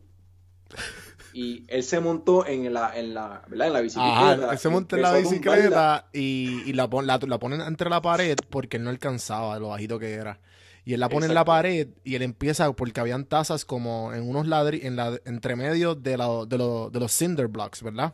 Y 1.34 1.66
él 1.68 1.84
se 1.84 2.00
montó 2.00 2.46
en 2.46 2.74
la, 2.74 2.98
en 2.98 3.14
la, 3.14 3.44
¿verdad? 3.50 3.68
En 3.68 3.74
la 3.74 3.82
bicicleta. 3.82 4.32
Ajá, 4.32 4.52
él 4.54 4.58
se 4.58 4.70
montó 4.70 4.96
en 4.96 5.02
la 5.02 5.18
bicicleta 5.18 6.08
y, 6.14 6.62
y 6.66 6.72
la, 6.72 6.88
la, 6.88 7.20
la 7.22 7.40
ponen 7.40 7.60
entre 7.60 7.90
la 7.90 8.02
pared 8.02 8.38
porque 8.50 8.78
él 8.78 8.86
no 8.86 8.90
alcanzaba 8.90 9.60
lo 9.60 9.70
bajito 9.70 10.00
que 10.00 10.14
era. 10.14 10.40
Y 10.86 10.94
él 10.94 11.00
la 11.00 11.10
pone 11.10 11.28
en 11.28 11.34
la 11.34 11.46
pared 11.46 11.88
y 12.04 12.16
él 12.16 12.22
empieza, 12.22 12.72
porque 12.74 13.00
habían 13.00 13.26
tazas 13.26 13.64
como 13.64 14.14
en 14.14 14.28
unos 14.28 14.48
ladrillos, 14.48 14.86
en 14.86 14.96
la, 14.96 15.18
entre 15.26 15.56
medio 15.56 15.96
de, 15.96 16.18
la, 16.18 16.28
de, 16.46 16.58
de 16.58 17.00
los 17.00 17.12
cinder 17.12 17.48
blocks, 17.48 17.82
¿verdad? 17.82 18.14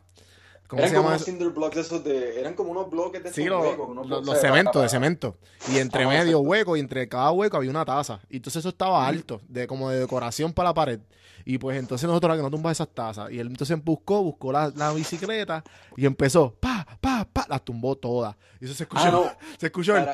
¿Cómo 0.70 0.84
eran 0.84 0.92
se 0.92 0.98
como 0.98 1.18
cinder 1.18 1.50
blocks 1.50 1.78
esos 1.78 2.04
de, 2.04 2.40
eran 2.40 2.54
como 2.54 2.70
unos 2.70 2.92
bloques 2.92 3.24
de 3.24 3.34
sí, 3.34 3.46
los 3.46 4.40
cementos, 4.40 4.84
de 4.84 4.88
cemento. 4.88 5.36
Y 5.68 5.80
entre 5.80 6.06
medio 6.06 6.42
hueco 6.42 6.78
y 6.78 6.80
entre 6.80 7.10
cada 7.10 7.32
hueco 7.32 7.58
había 7.58 7.72
una 7.72 7.84
taza. 7.84 8.20
Y 8.30 8.36
entonces 8.36 8.60
eso 8.60 8.70
estaba 8.70 9.08
alto, 9.08 9.42
de 9.48 9.66
como 9.66 9.90
de 9.90 10.02
decoración 10.02 10.54
para 10.54 10.70
la 10.70 10.74
pared. 10.76 11.00
Y 11.44 11.58
pues 11.58 11.76
entonces 11.80 12.08
nosotros 12.08 12.38
que 12.38 12.44
no 12.44 12.52
tumbas 12.52 12.74
esas 12.74 12.90
tazas. 12.90 13.32
Y 13.32 13.40
él 13.40 13.48
entonces 13.48 13.84
buscó, 13.84 14.22
buscó 14.22 14.52
la, 14.52 14.72
la, 14.76 14.94
bicicleta 14.94 15.64
y 15.98 16.06
empezó, 16.06 16.54
pa, 16.60 16.86
pa, 17.02 17.28
pa, 17.34 17.48
las 17.50 17.66
tumbó 17.66 17.96
todas. 17.96 18.36
Y 18.62 18.66
eso 18.66 18.76
se 18.76 18.84
escuchó, 18.84 19.04
ah, 19.04 19.10
no. 19.12 19.32
se 19.58 19.66
escuchó 19.66 19.98
el 19.98 20.06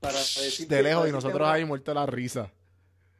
para 0.00 0.18
de 0.68 0.82
lejos 0.82 1.08
y 1.08 1.12
nosotros 1.12 1.48
ahí 1.48 1.64
muerto 1.64 1.94
la 1.94 2.06
risa. 2.06 2.52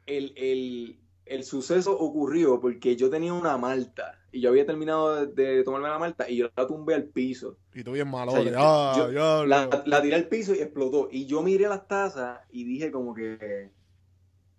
El, 0.05 0.33
el, 0.37 0.99
el, 1.25 1.43
suceso 1.43 1.97
ocurrió 1.97 2.61
porque 2.61 2.95
yo 2.95 3.09
tenía 3.09 3.33
una 3.33 3.57
malta 3.57 4.19
y 4.31 4.41
yo 4.41 4.49
había 4.49 4.65
terminado 4.65 5.25
de, 5.25 5.63
tomarme 5.63 5.89
la 5.89 5.99
malta 5.99 6.29
y 6.29 6.37
yo 6.37 6.49
la 6.55 6.67
tumbé 6.67 6.95
al 6.95 7.05
piso. 7.05 7.57
Y 7.73 7.83
tú 7.83 7.91
bien 7.93 8.09
malo. 8.09 8.31
la, 8.43 9.83
la, 9.85 10.01
tiré 10.01 10.15
al 10.15 10.27
piso 10.27 10.53
y 10.53 10.59
explotó. 10.59 11.09
Y 11.11 11.25
yo 11.25 11.41
miré 11.41 11.67
las 11.67 11.87
tazas 11.87 12.39
y 12.51 12.63
dije 12.63 12.91
como 12.91 13.13
que... 13.13 13.71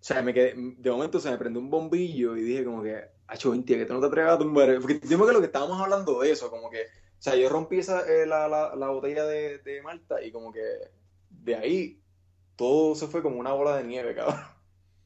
O 0.01 0.03
sea, 0.03 0.21
me 0.21 0.33
quedé, 0.33 0.53
de 0.55 0.91
momento 0.91 1.19
se 1.19 1.29
me 1.29 1.37
prendió 1.37 1.59
un 1.59 1.69
bombillo 1.69 2.37
y 2.37 2.41
dije 2.41 2.63
como 2.63 2.81
que, 2.81 3.03
acho, 3.27 3.53
Intia, 3.53 3.77
que 3.77 3.85
tú 3.85 3.93
no 3.93 3.99
te 3.99 4.07
atreves 4.07 4.31
a 4.31 4.37
tumbar. 4.37 4.79
Porque 4.79 5.01
yo 5.03 5.25
que 5.25 5.33
lo 5.33 5.39
que 5.39 5.47
estábamos 5.47 5.81
hablando 5.81 6.21
de 6.21 6.31
eso, 6.31 6.49
como 6.49 6.69
que, 6.69 6.83
o 6.83 7.21
sea, 7.21 7.35
yo 7.35 7.49
rompí 7.49 7.79
esa, 7.79 8.07
eh, 8.09 8.25
la, 8.25 8.47
la, 8.47 8.75
la, 8.75 8.89
botella 8.89 9.25
de, 9.25 9.57
de 9.57 9.81
Malta 9.81 10.23
y 10.23 10.31
como 10.31 10.53
que 10.53 10.61
de 11.43 11.55
ahí 11.55 12.01
todo 12.55 12.95
se 12.95 13.07
fue 13.07 13.21
como 13.21 13.39
una 13.39 13.53
bola 13.53 13.77
de 13.77 13.83
nieve, 13.83 14.15
cabrón. 14.15 14.39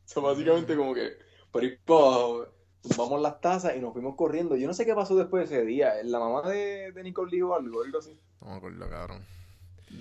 O 0.05 0.09
sea, 0.13 0.21
básicamente 0.21 0.75
como 0.75 0.93
que 0.93 1.13
por 1.49 1.63
ahí 1.63 1.77
tumbamos 1.85 3.21
las 3.21 3.39
tazas 3.39 3.75
y 3.77 3.79
nos 3.79 3.93
fuimos 3.93 4.15
corriendo. 4.17 4.57
Yo 4.57 4.67
no 4.67 4.73
sé 4.73 4.85
qué 4.85 4.93
pasó 4.93 5.15
después 5.15 5.49
de 5.49 5.55
ese 5.55 5.65
día. 5.65 5.93
La 6.03 6.19
mamá 6.19 6.41
de, 6.41 6.91
de 6.91 7.03
Nicole 7.03 7.31
dijo 7.31 7.55
algo, 7.55 7.83
algo 7.83 7.99
así. 7.99 8.19
No 8.41 8.49
me 8.49 8.57
acuerdo, 8.57 8.89
cabrón. 8.89 9.21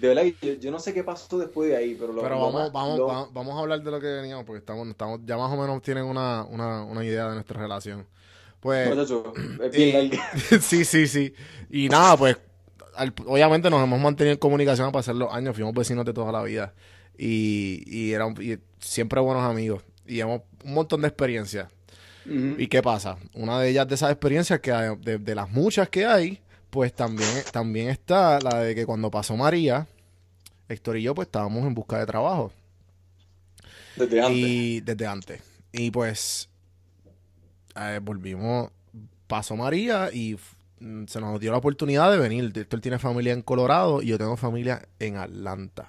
De 0.00 0.08
verdad, 0.08 0.24
yo, 0.60 0.70
no 0.70 0.80
sé 0.80 0.92
qué 0.92 1.04
pasó 1.04 1.38
después 1.38 1.68
de 1.68 1.76
ahí, 1.76 1.94
pero, 1.94 2.12
lo, 2.12 2.22
pero 2.22 2.40
vamos, 2.40 2.72
vamos, 2.72 3.32
vamos, 3.32 3.54
a 3.54 3.60
hablar 3.60 3.82
de 3.82 3.90
lo 3.90 4.00
que 4.00 4.06
veníamos, 4.06 4.44
porque 4.44 4.58
estamos, 4.58 4.88
estamos, 4.88 5.20
ya 5.24 5.36
más 5.36 5.52
o 5.52 5.56
menos 5.56 5.82
tienen 5.82 6.04
una, 6.04 6.44
una, 6.44 6.82
una 6.82 7.04
idea 7.04 7.28
de 7.28 7.34
nuestra 7.34 7.60
relación. 7.60 8.06
Pues. 8.58 8.88
sí, 10.60 10.84
sí, 10.84 11.06
sí. 11.06 11.34
Y 11.68 11.88
nada, 11.88 12.16
pues, 12.16 12.38
obviamente 13.26 13.70
nos 13.70 13.82
hemos 13.82 14.00
mantenido 14.00 14.32
en 14.32 14.38
comunicación 14.38 14.88
a 14.88 14.92
pasar 14.92 15.14
los 15.14 15.32
años, 15.32 15.54
fuimos 15.54 15.74
vecinos 15.74 16.04
de 16.04 16.12
toda 16.12 16.32
la 16.32 16.42
vida 16.42 16.74
y, 17.16 17.82
y 17.86 18.12
eran 18.12 18.34
siempre 18.78 19.20
buenos 19.20 19.44
amigos 19.44 19.82
y 20.06 20.20
hemos 20.20 20.42
un 20.64 20.74
montón 20.74 21.02
de 21.02 21.08
experiencias. 21.08 21.68
¿Y 22.24 22.68
qué 22.68 22.82
pasa? 22.82 23.16
Una 23.34 23.58
de 23.60 23.70
ellas 23.70 23.88
de 23.88 23.96
esas 23.96 24.12
experiencias 24.12 24.60
que 24.60 24.70
de, 24.70 25.34
las 25.34 25.50
muchas 25.50 25.88
que 25.88 26.06
hay, 26.06 26.38
pues 26.70 26.92
también, 26.92 27.28
también 27.50 27.88
está 27.88 28.38
la 28.38 28.60
de 28.60 28.76
que 28.76 28.86
cuando 28.86 29.10
pasó 29.10 29.36
María, 29.36 29.88
Héctor 30.68 30.98
y 30.98 31.02
yo 31.02 31.16
pues 31.16 31.26
estábamos 31.26 31.66
en 31.66 31.74
busca 31.74 31.98
de 31.98 32.06
trabajo. 32.06 32.52
Desde 33.96 34.22
antes. 34.22 34.38
Y 34.38 34.80
desde 34.82 35.06
antes. 35.06 35.42
Y 35.72 35.90
pues 35.90 36.48
eh, 37.74 37.98
volvimos, 38.00 38.70
pasó 39.26 39.56
María 39.56 40.10
y 40.12 40.36
se 41.06 41.20
nos 41.20 41.40
dio 41.40 41.52
la 41.52 41.58
oportunidad 41.58 42.10
de 42.10 42.18
venir. 42.18 42.52
Héctor 42.54 42.80
tiene 42.80 42.98
familia 42.98 43.32
en 43.32 43.42
Colorado 43.42 44.02
y 44.02 44.06
yo 44.06 44.18
tengo 44.18 44.36
familia 44.36 44.88
en 44.98 45.16
Atlanta. 45.16 45.88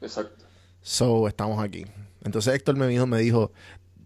Exacto. 0.00 0.44
So, 0.80 1.28
estamos 1.28 1.62
aquí. 1.62 1.84
Entonces 2.22 2.54
Héctor 2.54 2.76
me 2.76 2.86
dijo, 2.86 3.06
me 3.06 3.18
dijo, 3.18 3.52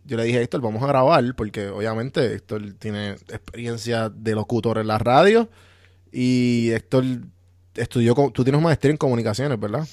yo 0.04 0.16
le 0.16 0.24
dije, 0.24 0.42
Héctor, 0.42 0.60
vamos 0.60 0.82
a 0.82 0.86
grabar, 0.86 1.24
porque 1.36 1.68
obviamente 1.68 2.34
Héctor 2.34 2.74
tiene 2.78 3.10
experiencia 3.10 4.08
de 4.08 4.34
locutor 4.34 4.78
en 4.78 4.86
la 4.86 4.98
radio 4.98 5.48
y 6.12 6.70
Héctor 6.70 7.04
estudió, 7.74 8.14
tú 8.32 8.42
tienes 8.42 8.60
maestría 8.60 8.90
en 8.90 8.96
comunicaciones, 8.96 9.58
¿verdad? 9.58 9.86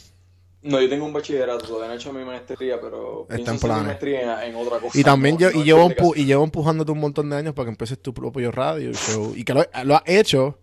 No, 0.63 0.81
yo 0.81 0.89
tengo 0.89 1.05
un 1.05 1.13
bachillerato, 1.13 1.65
todavía 1.65 1.87
no 1.87 1.93
he 1.93 1.97
hecho 1.97 2.11
mi 2.11 2.25
maestría, 2.25 2.81
pero 2.81 3.27
Está 3.29 3.51
en 3.51 3.59
mi 3.61 3.87
maestría 3.87 4.45
en, 4.45 4.55
otra 4.55 4.79
cosa. 4.79 4.99
Y 4.99 5.03
también 5.03 5.37
yo, 5.37 5.51
y, 5.51 5.63
llevo 5.63 5.91
y 6.15 6.25
llevo 6.25 6.43
empujándote 6.43 6.91
un 6.91 6.99
montón 6.99 7.29
de 7.29 7.37
años 7.37 7.53
para 7.53 7.65
que 7.67 7.71
empieces 7.71 7.99
tu 7.99 8.13
propio 8.13 8.51
radio 8.51 8.91
show. 8.91 9.33
Y 9.35 9.43
que 9.43 9.53
lo, 9.53 9.65
lo 9.85 9.95
has 9.95 10.03
hecho, 10.05 10.57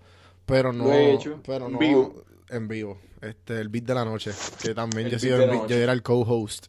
pero 0.46 0.72
no. 0.72 0.84
Lo 0.84 0.92
he 0.92 1.14
hecho. 1.14 1.40
Pero 1.46 1.68
no, 1.68 1.74
en 1.74 1.78
vivo. 1.78 2.24
En 2.50 2.68
vivo 2.68 2.98
este, 3.24 3.60
el 3.60 3.68
beat 3.68 3.84
de 3.84 3.94
la 3.94 4.04
noche, 4.04 4.32
que 4.62 4.74
también 4.74 5.08
yo, 5.08 5.18
sido 5.18 5.66
yo 5.66 5.76
era 5.76 5.92
el 5.92 6.02
co-host, 6.02 6.66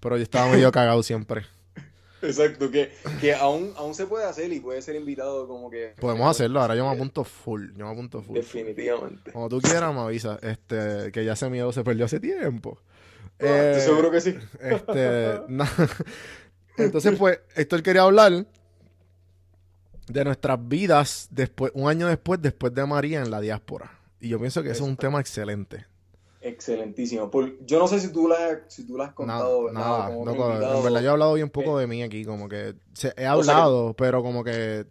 pero 0.00 0.16
yo 0.16 0.22
estaba 0.22 0.50
medio 0.50 0.70
cagado 0.70 1.02
siempre. 1.02 1.46
Exacto, 2.22 2.70
que, 2.70 2.92
que 3.20 3.34
aún, 3.34 3.72
aún 3.76 3.94
se 3.94 4.06
puede 4.06 4.24
hacer 4.24 4.52
y 4.52 4.60
puede 4.60 4.82
ser 4.82 4.96
invitado 4.96 5.46
como 5.46 5.70
que... 5.70 5.94
Podemos 6.00 6.28
hacerlo, 6.30 6.60
ahora 6.60 6.74
yo 6.74 6.88
me 6.88 6.94
apunto 6.94 7.24
full, 7.24 7.70
yo 7.76 7.86
me 7.86 7.92
apunto 7.92 8.22
full. 8.22 8.34
Definitivamente. 8.34 9.32
Como 9.32 9.48
tú 9.48 9.60
quieras 9.60 9.94
me 9.94 10.00
avisa, 10.00 10.38
este, 10.42 11.12
que 11.12 11.24
ya 11.24 11.32
ese 11.34 11.48
miedo 11.48 11.72
se 11.72 11.84
perdió 11.84 12.06
hace 12.06 12.20
tiempo. 12.20 12.78
eh, 13.38 13.80
seguro 13.84 14.10
que 14.10 14.20
sí. 14.20 14.36
Este, 14.60 15.40
Entonces, 16.78 17.16
pues, 17.18 17.40
Héctor 17.56 17.82
quería 17.82 18.02
hablar 18.02 18.46
de 20.08 20.24
nuestras 20.24 20.58
vidas 20.68 21.28
después, 21.30 21.72
un 21.74 21.88
año 21.88 22.06
después, 22.06 22.40
después 22.40 22.74
de 22.74 22.86
María 22.86 23.20
en 23.20 23.30
la 23.30 23.40
diáspora. 23.40 23.90
Y 24.20 24.28
yo 24.28 24.38
pienso 24.38 24.62
que 24.62 24.70
eso 24.70 24.84
es 24.84 24.90
un 24.90 24.96
tema 24.96 25.20
excelente. 25.20 25.86
Excelentísimo. 26.48 27.30
yo 27.66 27.78
no 27.78 27.88
sé 27.88 28.00
si 28.00 28.12
tú 28.12 28.28
la, 28.28 28.60
si 28.68 28.86
tú 28.86 29.00
has 29.00 29.12
contado. 29.12 29.70
Nada, 29.72 30.10
en 30.10 30.24
verdad 30.24 31.00
yo 31.00 31.08
he 31.08 31.12
hablado 31.12 31.34
bien 31.34 31.50
poco 31.50 31.78
de 31.78 31.86
mí 31.86 32.02
aquí, 32.02 32.24
como 32.24 32.48
que 32.48 32.74
he 33.16 33.26
hablado, 33.26 33.94
pero 33.94 34.22
como 34.22 34.44
que 34.44 34.86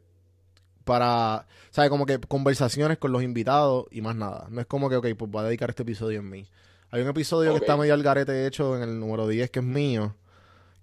para, 0.84 1.46
¿sabes? 1.70 1.90
Como 1.90 2.06
que 2.06 2.20
conversaciones 2.20 2.98
con 2.98 3.12
los 3.12 3.22
invitados 3.22 3.86
y 3.92 4.02
más 4.02 4.16
nada. 4.16 4.48
No 4.50 4.62
es 4.62 4.68
como 4.68 4.90
que, 4.90 4.96
ok, 4.96 5.08
pues 5.18 5.30
voy 5.30 5.42
a 5.42 5.48
dedicar 5.48 5.70
este 5.70 5.84
episodio 5.84 6.20
en 6.20 6.30
mí. 6.30 6.48
Hay 6.90 7.02
un 7.02 7.10
episodio 7.10 7.52
que 7.52 7.60
está 7.60 7.76
medio 7.76 7.94
al 7.94 8.02
garete 8.02 8.48
hecho 8.48 8.76
en 8.78 8.84
el 8.84 9.00
número 9.00 9.28
10 9.28 9.52
que 9.52 9.60
es 9.60 9.66
mío, 9.66 10.16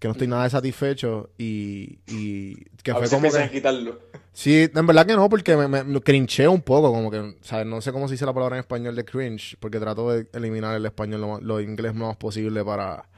que 0.05 0.09
no 0.09 0.13
estoy 0.13 0.29
nada 0.29 0.51
satisfecho 0.51 1.31
y, 1.39 1.99
y 2.07 2.57
que 2.83 2.93
fue 2.93 3.09
como 3.09 3.33
que... 3.33 3.51
quitarlo. 3.51 3.99
Sí, 4.35 4.69
en 4.75 4.87
verdad 4.87 5.07
que 5.07 5.15
no, 5.15 5.31
porque 5.31 5.57
me, 5.57 5.83
me, 5.83 6.01
crinché 6.03 6.47
un 6.47 6.61
poco, 6.61 6.93
como 6.93 7.11
que, 7.11 7.37
¿sabes? 7.41 7.65
No 7.67 7.81
sé 7.81 7.91
cómo 7.91 8.07
se 8.07 8.13
dice 8.13 8.27
la 8.27 8.35
palabra 8.35 8.57
en 8.57 8.61
español 8.61 8.95
de 8.97 9.07
cringe, 9.07 9.57
porque 9.59 9.81
trato 9.81 10.11
de 10.11 10.27
eliminar 10.35 10.77
el 10.77 10.85
español 10.85 11.41
lo, 11.41 11.61
inglés 11.63 11.95
lo 11.95 12.09
más 12.09 12.19
posible 12.19 12.63
para, 12.63 13.09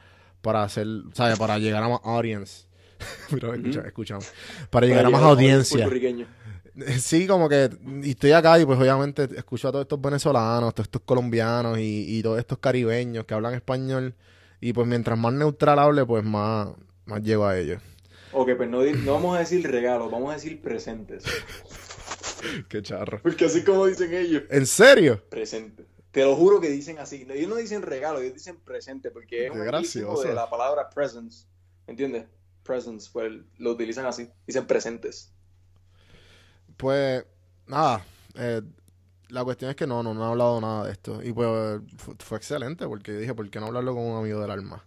para 0.41 0.63
hacer, 0.63 0.87
¿sabes? 1.11 1.37
Para 1.37 1.59
llegar 1.59 1.83
a 1.83 1.89
más 1.89 1.99
audience. 2.05 2.67
Pero 3.31 3.53
escuchamos. 3.53 4.31
Para 4.69 4.87
llegar 4.87 5.07
a 5.07 5.09
más 5.09 5.23
audiencia. 5.23 5.89
Sí, 6.99 7.25
como 7.25 7.49
que 7.49 7.71
y 8.03 8.11
estoy 8.11 8.33
acá 8.33 8.59
y 8.59 8.63
pues 8.63 8.77
obviamente 8.77 9.27
escucho 9.35 9.67
a 9.67 9.71
todos 9.71 9.85
estos 9.85 9.99
venezolanos, 9.99 10.75
todos 10.75 10.85
estos 10.85 11.01
colombianos 11.01 11.79
y, 11.79 12.19
y 12.19 12.21
todos 12.21 12.37
estos 12.37 12.59
caribeños 12.59 13.25
que 13.25 13.33
hablan 13.33 13.55
español 13.55 14.13
y 14.59 14.73
pues 14.73 14.87
mientras 14.87 15.17
más 15.17 15.33
neutral 15.33 15.79
hable, 15.79 16.05
pues 16.05 16.23
más, 16.23 16.69
más 17.05 17.21
llego 17.21 17.45
a 17.45 17.57
ellos. 17.57 17.81
Ok, 18.31 18.51
pues 18.57 18.69
no, 18.69 18.79
vamos 19.11 19.35
a 19.35 19.39
decir 19.39 19.69
regalos, 19.69 20.11
vamos 20.11 20.31
a 20.31 20.33
decir 20.35 20.61
presentes. 20.61 21.23
Qué 22.69 22.81
charro. 22.81 23.19
Porque 23.21 23.45
así 23.45 23.63
como 23.63 23.85
dicen 23.85 24.13
ellos. 24.13 24.43
¿En 24.49 24.65
serio? 24.65 25.23
Presente. 25.29 25.85
Te 26.11 26.23
lo 26.23 26.35
juro 26.35 26.59
que 26.59 26.69
dicen 26.69 26.99
así. 26.99 27.25
Ellos 27.29 27.49
no 27.49 27.55
dicen 27.55 27.81
regalo, 27.81 28.19
ellos 28.19 28.33
dicen 28.33 28.57
presente, 28.57 29.11
porque 29.11 29.47
es 29.47 29.51
un 29.51 29.63
gracioso. 29.63 30.23
de 30.23 30.33
la 30.33 30.49
palabra 30.49 30.89
presents. 30.89 31.47
¿Entiendes? 31.85 32.25
Presents, 32.63 33.09
pues 33.09 33.33
lo 33.57 33.71
utilizan 33.71 34.05
así. 34.05 34.29
Dicen 34.45 34.67
presentes. 34.67 35.31
Pues, 36.75 37.25
nada. 37.65 38.05
Eh, 38.35 38.61
la 39.29 39.43
cuestión 39.43 39.69
es 39.69 39.75
que 39.75 39.87
no, 39.87 40.03
no, 40.03 40.13
no 40.13 40.25
he 40.25 40.29
hablado 40.29 40.61
nada 40.61 40.85
de 40.85 40.91
esto. 40.91 41.21
Y 41.23 41.33
pues 41.33 41.81
fue, 42.19 42.37
excelente 42.37 42.87
porque 42.87 43.11
dije, 43.13 43.33
¿por 43.33 43.49
qué 43.49 43.59
no 43.59 43.67
hablarlo 43.67 43.93
con 43.93 44.03
un 44.03 44.17
amigo 44.17 44.39
del 44.39 44.51
alma? 44.51 44.83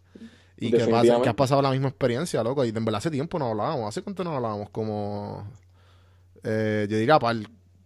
Y 0.57 0.70
que, 0.70 0.86
pasa, 0.86 1.20
que 1.22 1.28
has 1.28 1.34
pasado 1.34 1.62
la 1.62 1.70
misma 1.70 1.88
experiencia, 1.88 2.43
loco. 2.43 2.64
Y 2.64 2.68
en 2.68 2.84
verdad 2.84 2.99
hace 2.99 3.11
tiempo 3.11 3.38
no 3.38 3.47
hablábamos. 3.49 3.88
¿Hace 3.88 4.03
cuánto 4.03 4.24
no 4.24 4.36
hablábamos? 4.36 4.68
Como. 4.70 5.47
Eh, 6.43 6.86
yo 6.88 6.99
diría, 6.99 7.18
para 7.18 7.38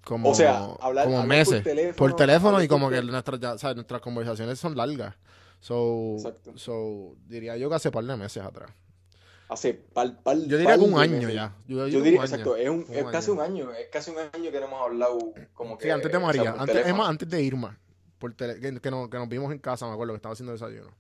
como, 0.04 0.30
o 0.30 0.34
sea, 0.34 0.66
hablar, 0.80 1.06
como 1.06 1.24
meses. 1.24 1.62
Por 1.62 1.62
teléfono, 1.62 1.96
por 1.96 2.16
teléfono 2.16 2.62
y 2.62 2.68
como 2.68 2.90
que 2.90 3.02
nuestras, 3.02 3.40
ya, 3.40 3.58
¿sabes? 3.58 3.76
nuestras 3.76 4.00
conversaciones 4.00 4.58
son 4.58 4.76
largas. 4.76 5.14
So, 5.60 6.16
so, 6.56 7.16
diría 7.26 7.56
yo 7.56 7.70
que 7.70 7.76
hace 7.76 7.90
par 7.90 8.04
de 8.04 8.16
meses 8.16 8.42
atrás. 8.42 8.70
Hace 9.48 9.74
par, 9.74 10.22
par 10.22 10.36
Yo 10.38 10.58
diría 10.58 10.76
que 10.76 10.84
un 10.84 10.98
año 10.98 11.28
ya. 11.28 11.54
Yo, 11.66 11.86
diría, 11.86 12.20
exacto, 12.20 12.56
es, 12.56 12.68
un, 12.68 12.86
es 12.90 13.04
casi 13.04 13.30
un 13.30 13.40
año, 13.40 13.72
es 13.72 13.88
casi 13.88 14.10
un 14.10 14.18
año 14.18 14.50
que 14.50 14.60
no 14.60 14.66
hemos 14.66 14.82
hablado 14.82 15.18
como 15.52 15.78
que... 15.78 15.84
Sí, 15.84 15.90
antes 15.90 16.10
de 16.10 16.18
María, 16.18 16.54
antes, 16.58 16.86
es 16.86 16.94
más, 16.94 17.08
antes 17.08 17.28
de 17.28 17.42
Irma, 17.42 17.78
por 18.18 18.34
tele, 18.34 18.60
que, 18.60 18.80
que, 18.80 18.90
nos, 18.90 19.08
que, 19.08 19.18
nos, 19.18 19.28
vimos 19.28 19.52
en 19.52 19.58
casa, 19.58 19.86
me 19.86 19.92
acuerdo, 19.92 20.12
que 20.12 20.16
estaba 20.16 20.32
haciendo 20.32 20.52
desayuno. 20.52 20.90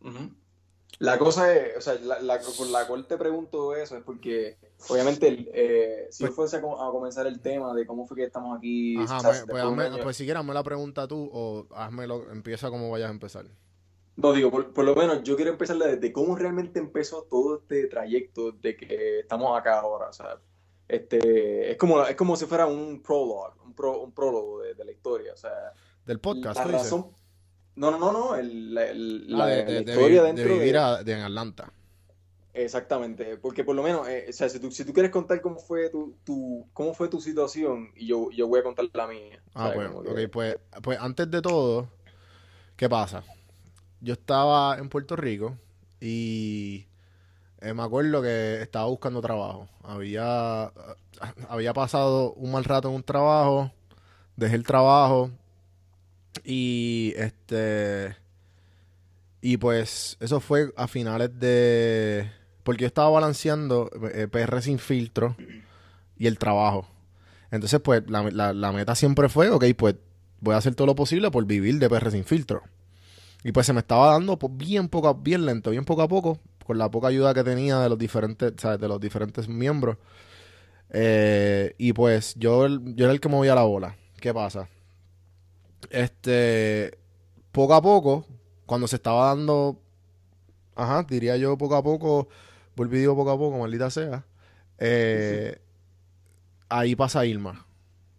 La 1.00 1.18
cosa 1.18 1.52
es, 1.52 1.76
o 1.76 1.80
sea, 1.80 1.94
la, 1.94 2.20
la, 2.20 2.40
por 2.56 2.68
la 2.68 2.86
cual 2.86 3.06
te 3.06 3.16
pregunto 3.16 3.74
eso 3.74 3.96
es 3.96 4.04
porque, 4.04 4.58
obviamente, 4.88 5.48
eh, 5.52 6.06
si 6.10 6.24
pues, 6.24 6.36
fuese 6.36 6.58
a, 6.58 6.60
comenzar 6.60 7.26
el 7.26 7.40
tema 7.40 7.74
de 7.74 7.84
cómo 7.84 8.06
fue 8.06 8.16
que 8.16 8.24
estamos 8.24 8.56
aquí... 8.56 8.96
Ajá, 8.98 9.18
pues, 9.22 9.44
pues, 9.48 9.64
pues, 10.02 10.16
si 10.16 10.24
quieres, 10.24 10.40
hazme 10.40 10.54
la 10.54 10.62
pregunta 10.62 11.08
tú 11.08 11.28
o 11.32 11.66
hazmelo, 11.74 12.30
empieza 12.30 12.70
como 12.70 12.90
vayas 12.90 13.08
a 13.08 13.12
empezar. 13.12 13.46
No, 14.16 14.32
digo, 14.32 14.50
por, 14.50 14.84
lo 14.84 14.94
menos 14.94 15.22
yo 15.24 15.34
quiero 15.34 15.50
empezar 15.50 15.76
desde 15.76 16.12
cómo 16.12 16.36
realmente 16.36 16.78
empezó 16.78 17.22
todo 17.24 17.58
este 17.58 17.88
trayecto 17.88 18.52
de 18.52 18.76
que 18.76 19.20
estamos 19.20 19.58
acá 19.58 19.80
ahora. 19.80 20.08
O 20.08 20.12
sea, 20.12 20.38
este, 20.86 21.72
es 21.72 21.76
como, 21.76 22.02
es 22.02 22.14
como 22.14 22.36
si 22.36 22.46
fuera 22.46 22.66
un 22.66 23.02
prologue, 23.02 23.54
un, 23.64 23.74
un 24.02 24.12
prólogo 24.12 24.60
de, 24.62 24.84
la 24.84 24.92
historia. 24.92 25.32
O 25.32 25.36
sea, 25.36 25.72
del 26.06 26.20
podcast. 26.20 26.58
La 26.58 26.64
razón, 26.64 27.10
no, 27.76 27.90
no, 27.90 27.98
no, 27.98 28.12
no, 28.12 28.36
el, 28.36 28.72
la, 28.72 29.44
ah, 29.44 29.70
historia 29.70 30.22
dentro 30.22 30.44
de 30.44 30.58
vivir 30.58 30.76
de, 31.04 31.12
en 31.12 31.20
Atlanta. 31.20 31.72
Exactamente, 32.52 33.36
porque 33.36 33.64
por 33.64 33.74
lo 33.74 33.82
menos, 33.82 34.06
eh, 34.08 34.26
o 34.28 34.32
sea, 34.32 34.48
si 34.48 34.60
tú, 34.60 34.70
si 34.70 34.84
tú 34.84 34.92
quieres 34.92 35.10
contar 35.10 35.40
cómo 35.40 35.56
fue 35.56 35.90
tu, 35.90 36.16
tu, 36.22 36.68
cómo 36.72 36.94
fue 36.94 37.08
tu 37.08 37.20
situación, 37.20 37.90
y 37.96 38.06
yo, 38.06 38.30
yo 38.30 38.46
voy 38.46 38.60
a 38.60 38.62
contar 38.62 38.86
la 38.92 39.08
mía. 39.08 39.42
Ah, 39.54 39.72
bueno, 39.74 39.98
ok, 39.98 40.20
pues, 40.30 40.56
pues 40.80 41.00
antes 41.00 41.28
de 41.28 41.42
todo, 41.42 41.88
¿qué 42.76 42.88
pasa? 42.88 43.24
Yo 44.04 44.12
estaba 44.12 44.76
en 44.78 44.88
Puerto 44.88 45.16
Rico 45.16 45.56
y 46.00 46.86
eh, 47.60 47.72
me 47.72 47.82
acuerdo 47.82 48.20
que 48.20 48.60
estaba 48.60 48.84
buscando 48.84 49.22
trabajo. 49.22 49.68
Había, 49.82 50.70
había 51.48 51.72
pasado 51.72 52.34
un 52.34 52.52
mal 52.52 52.64
rato 52.64 52.88
en 52.88 52.96
un 52.96 53.02
trabajo, 53.02 53.72
dejé 54.36 54.56
el 54.56 54.64
trabajo 54.64 55.30
y 56.44 57.14
este 57.16 58.16
y 59.40 59.56
pues 59.56 60.16
eso 60.20 60.40
fue 60.40 60.72
a 60.76 60.86
finales 60.86 61.38
de 61.38 62.30
porque 62.62 62.82
yo 62.82 62.86
estaba 62.86 63.08
balanceando 63.10 63.90
eh, 64.12 64.28
PR 64.28 64.60
sin 64.60 64.78
filtro 64.78 65.36
y 66.18 66.26
el 66.26 66.38
trabajo. 66.38 66.88
Entonces, 67.50 67.80
pues 67.80 68.02
la, 68.08 68.52
la 68.52 68.72
meta 68.72 68.94
siempre 68.94 69.28
fue, 69.28 69.50
ok, 69.50 69.64
pues 69.76 69.96
voy 70.40 70.54
a 70.54 70.58
hacer 70.58 70.74
todo 70.74 70.86
lo 70.86 70.94
posible 70.94 71.30
por 71.30 71.44
vivir 71.46 71.78
de 71.78 71.88
PR 71.88 72.10
sin 72.10 72.24
filtro. 72.24 72.62
Y 73.44 73.52
pues 73.52 73.66
se 73.66 73.74
me 73.74 73.80
estaba 73.80 74.12
dando 74.12 74.38
bien 74.50 74.88
poco, 74.88 75.14
bien 75.14 75.44
lento, 75.44 75.70
bien 75.70 75.84
poco 75.84 76.00
a 76.00 76.08
poco, 76.08 76.40
con 76.64 76.78
la 76.78 76.90
poca 76.90 77.08
ayuda 77.08 77.34
que 77.34 77.44
tenía 77.44 77.78
de 77.78 77.90
los 77.90 77.98
diferentes, 77.98 78.54
¿sabes? 78.56 78.80
de 78.80 78.88
los 78.88 78.98
diferentes 78.98 79.48
miembros. 79.48 79.98
Eh, 80.88 81.74
y 81.76 81.92
pues 81.92 82.34
yo, 82.36 82.66
yo 82.66 83.04
era 83.04 83.12
el 83.12 83.20
que 83.20 83.28
movía 83.28 83.54
la 83.54 83.64
bola. 83.64 83.96
¿Qué 84.18 84.32
pasa? 84.32 84.68
Este, 85.90 86.98
poco 87.52 87.74
a 87.74 87.82
poco, 87.82 88.24
cuando 88.64 88.88
se 88.88 88.96
estaba 88.96 89.26
dando, 89.26 89.78
ajá, 90.74 91.02
diría 91.02 91.36
yo 91.36 91.58
poco 91.58 91.76
a 91.76 91.82
poco, 91.82 92.28
volví 92.74 92.98
digo 92.98 93.14
poco 93.14 93.30
a 93.30 93.38
poco, 93.38 93.58
maldita 93.58 93.90
sea, 93.90 94.24
eh, 94.78 95.60
ahí 96.70 96.96
pasa 96.96 97.26
Irma. 97.26 97.66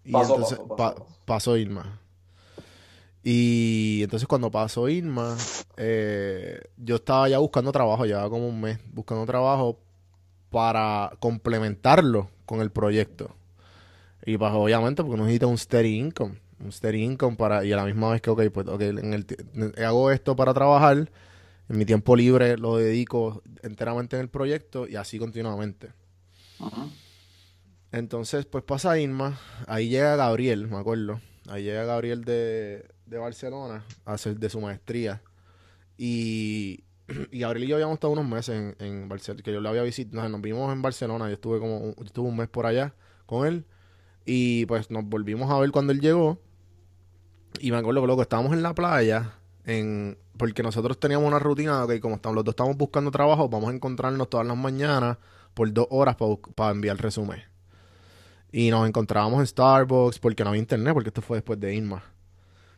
Y 0.03 0.15
entonces 0.15 0.59
pasó 1.26 1.57
Irma. 1.57 1.99
Y 3.28 4.03
entonces 4.03 4.28
cuando 4.28 4.51
pasó 4.51 4.88
Irma, 4.88 5.36
eh, 5.78 6.61
yo 6.78 6.97
estaba 6.97 7.28
ya 7.28 7.39
buscando 7.39 7.71
trabajo, 7.71 8.05
llevaba 8.05 8.30
como 8.30 8.47
un 8.47 8.61
mes 8.61 8.80
buscando 8.93 9.26
trabajo 9.26 9.80
para 10.51 11.11
complementarlo 11.19 12.30
con 12.45 12.61
el 12.61 12.69
proyecto. 12.69 13.36
Y 14.28 14.38
pues 14.38 14.51
obviamente 14.53 15.03
porque 15.03 15.19
necesita 15.19 15.47
un 15.47 15.57
steady 15.57 15.97
income, 15.97 16.36
un 16.59 16.71
steady 16.71 17.01
income 17.01 17.36
para, 17.36 17.65
y 17.65 17.73
a 17.73 17.78
la 17.78 17.86
misma 17.86 18.11
vez 18.11 18.21
que, 18.21 18.30
ok, 18.30 18.43
pues 18.53 18.67
okay, 18.67 18.89
en 18.89 19.13
el, 19.15 19.26
hago 19.84 20.11
esto 20.11 20.36
para 20.36 20.53
trabajar, 20.53 21.09
en 21.67 21.78
mi 21.80 21.86
tiempo 21.86 22.15
libre 22.15 22.59
lo 22.59 22.78
dedico 22.78 23.41
enteramente 23.63 24.17
en 24.17 24.21
el 24.21 24.30
proyecto 24.30 24.88
y 24.88 24.97
así 24.97 25.17
continuamente. 25.17 25.93
Entonces, 27.91 28.45
pues 28.45 28.63
pasa 28.63 28.99
Irma, 28.99 29.39
ahí 29.65 29.89
llega 29.89 30.15
Gabriel, 30.15 30.67
me 30.67 30.78
acuerdo. 30.78 31.21
Ahí 31.47 31.63
llega 31.63 31.86
Gabriel 31.86 32.23
de, 32.23 32.94
de 33.06 33.18
Barcelona 33.18 33.84
a 34.06 34.14
hacer 34.14 34.38
de 34.39 34.49
su 34.49 34.60
maestría. 34.60 35.22
Y, 35.97 36.84
y 37.32 37.43
y 37.43 37.68
yo 37.68 37.76
habíamos 37.76 37.95
estado 37.95 38.14
unos 38.14 38.26
meses 38.26 38.76
en, 38.80 38.86
en 38.86 39.10
Barcelona, 39.10 39.43
que 39.43 39.53
yo 39.53 39.62
lo 39.62 39.70
había 39.70 39.84
visitado, 39.84 40.28
nos 40.30 40.41
vimos 40.41 40.72
en 40.74 40.82
Barcelona, 40.82 41.28
yo 41.28 41.34
estuve 41.34 41.60
como 41.60 41.93
estuve 42.03 42.28
un 42.28 42.38
mes 42.38 42.49
por 42.49 42.66
allá 42.66 42.93
con 43.26 43.47
él. 43.47 43.66
Y 44.26 44.66
pues 44.66 44.89
nos 44.89 45.06
volvimos 45.06 45.51
a 45.51 45.60
ver 45.60 45.72
cuando 45.72 45.93
él 45.93 46.01
llegó. 46.01 46.39
Y 47.60 47.72
me 47.72 47.78
acuerdo 47.78 48.01
que 48.01 48.08
loco, 48.08 48.22
estábamos 48.24 48.53
en 48.53 48.64
la 48.64 48.74
playa, 48.74 49.36
en, 49.66 50.18
porque 50.38 50.64
nosotros 50.64 50.99
teníamos 50.99 51.28
una 51.28 51.39
rutina, 51.39 51.86
que 51.88 52.01
como 52.01 52.16
estamos, 52.16 52.36
los 52.36 52.43
dos 52.43 52.53
estamos 52.53 52.76
buscando 52.76 53.12
trabajo, 53.12 53.47
vamos 53.47 53.70
a 53.70 53.74
encontrarnos 53.74 54.30
todas 54.30 54.45
las 54.45 54.58
mañanas 54.58 55.18
por 55.53 55.72
dos 55.72 55.88
horas 55.89 56.18
para 56.56 56.72
enviar 56.72 56.97
el 56.97 56.99
resumen. 56.99 57.41
Y 58.51 58.70
nos 58.72 58.88
encontrábamos 58.88 59.39
en 59.39 59.47
Starbucks 59.47 60.20
porque 60.20 60.43
no 60.43 60.49
había 60.49 60.60
internet, 60.60 60.93
porque 60.93 61.10
esto 61.10 61.22
fue 61.22 61.38
después 61.38 61.60
de 61.60 61.76
Irma. 61.76 62.03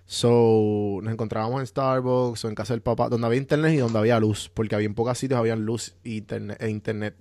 So, 0.10 1.00
nos 1.04 1.12
encontrábamos 1.12 1.60
en 1.60 1.68
Starbucks 1.68 2.46
o 2.46 2.48
en 2.48 2.56
casa 2.56 2.74
del 2.74 2.82
papá, 2.82 3.10
donde 3.10 3.28
había 3.28 3.40
internet 3.40 3.74
y 3.74 3.78
donde 3.78 4.00
había 4.00 4.22
luz, 4.22 4.50
porque 4.54 4.74
había 4.74 4.88
en 4.88 4.96
pocos 4.96 5.18
sitios 5.18 5.38
había 5.38 5.58
luz 5.58 5.96
internet, 6.06 6.58
e 6.62 6.70
internet. 6.70 7.14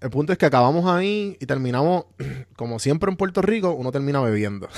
El 0.00 0.08
punto 0.08 0.32
es 0.32 0.38
que 0.38 0.46
acabamos 0.46 0.86
ahí 0.86 1.36
y 1.38 1.44
terminamos, 1.44 2.06
como 2.56 2.78
siempre 2.78 3.10
en 3.10 3.18
Puerto 3.18 3.42
Rico, 3.42 3.72
uno 3.72 3.92
termina 3.92 4.22
bebiendo. 4.22 4.68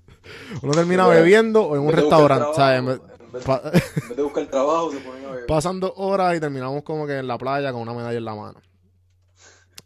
uno 0.62 0.72
termina 0.74 1.06
bebiendo 1.06 1.64
o 1.64 1.76
en 1.76 1.82
un 1.82 1.92
restaurante, 1.92 2.48
¿sabes? 2.54 3.00
En 3.26 3.32
vez, 3.32 4.16
de 4.16 4.22
buscar 4.22 4.46
trabajo, 4.46 4.92
se 4.92 4.98
ponen 4.98 5.24
a 5.24 5.30
beber. 5.30 5.46
Pasando 5.46 5.92
horas 5.96 6.36
y 6.36 6.40
terminamos 6.40 6.82
como 6.84 7.06
que 7.06 7.18
en 7.18 7.26
la 7.26 7.36
playa 7.36 7.72
con 7.72 7.82
una 7.82 7.92
medalla 7.92 8.18
en 8.18 8.24
la 8.24 8.34
mano. 8.34 8.60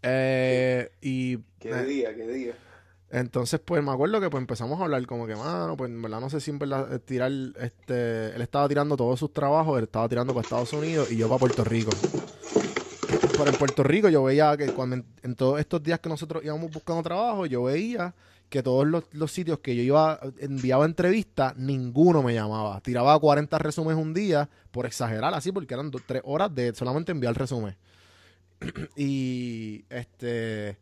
Eh, 0.03 0.93
y, 1.03 1.37
¿Qué 1.59 1.71
eh, 1.71 1.85
día, 1.85 2.15
qué 2.15 2.27
día? 2.27 2.55
Entonces, 3.11 3.59
pues 3.65 3.83
me 3.83 3.91
acuerdo 3.91 4.21
que 4.21 4.31
pues 4.31 4.41
empezamos 4.41 4.81
a 4.81 4.85
hablar 4.85 5.05
como 5.07 5.27
que, 5.27 5.35
mano, 5.35 5.77
pues 5.77 5.91
en 5.91 6.01
verdad 6.01 6.21
no 6.21 6.31
sé 6.31 6.41
si 6.41 6.53
en 6.53 6.61
verdad 6.61 6.93
eh, 6.93 7.01
tirar, 7.01 7.33
este, 7.61 8.37
él 8.37 8.41
estaba 8.41 8.69
tirando 8.69 8.97
todos 8.97 9.19
sus 9.19 9.33
trabajos, 9.33 9.79
él 9.79 9.85
estaba 9.85 10.09
tirando 10.09 10.33
para 10.33 10.45
Estados 10.45 10.73
Unidos 10.73 11.11
y 11.11 11.17
yo 11.17 11.29
para 11.29 11.41
Puerto 11.41 11.65
Rico. 11.65 11.91
Pero 13.33 13.51
en 13.51 13.57
Puerto 13.57 13.83
Rico 13.83 14.09
yo 14.09 14.23
veía 14.23 14.57
que 14.57 14.67
cuando 14.67 15.03
en, 15.23 15.35
todos 15.35 15.59
estos 15.59 15.83
días 15.83 15.99
que 15.99 16.09
nosotros 16.09 16.45
íbamos 16.45 16.71
buscando 16.71 17.03
trabajo, 17.03 17.47
yo 17.47 17.65
veía 17.65 18.15
que 18.49 18.63
todos 18.63 18.87
los, 18.87 19.33
sitios 19.33 19.59
que 19.59 19.75
yo 19.75 19.83
iba, 19.83 20.21
enviaba 20.39 20.85
entrevistas, 20.85 21.57
ninguno 21.57 22.23
me 22.23 22.35
llamaba. 22.35 22.81
Tiraba 22.81 23.19
40 23.19 23.59
resúmenes 23.59 24.01
un 24.01 24.15
día, 24.15 24.49
por 24.71 24.87
exagerar 24.87 25.35
así, 25.35 25.51
porque 25.51 25.75
eran 25.75 25.91
tres 26.07 26.23
horas 26.25 26.55
de 26.55 26.75
solamente 26.75 27.11
enviar 27.11 27.37
resumen. 27.37 27.77
y 28.97 29.85
este 29.89 30.79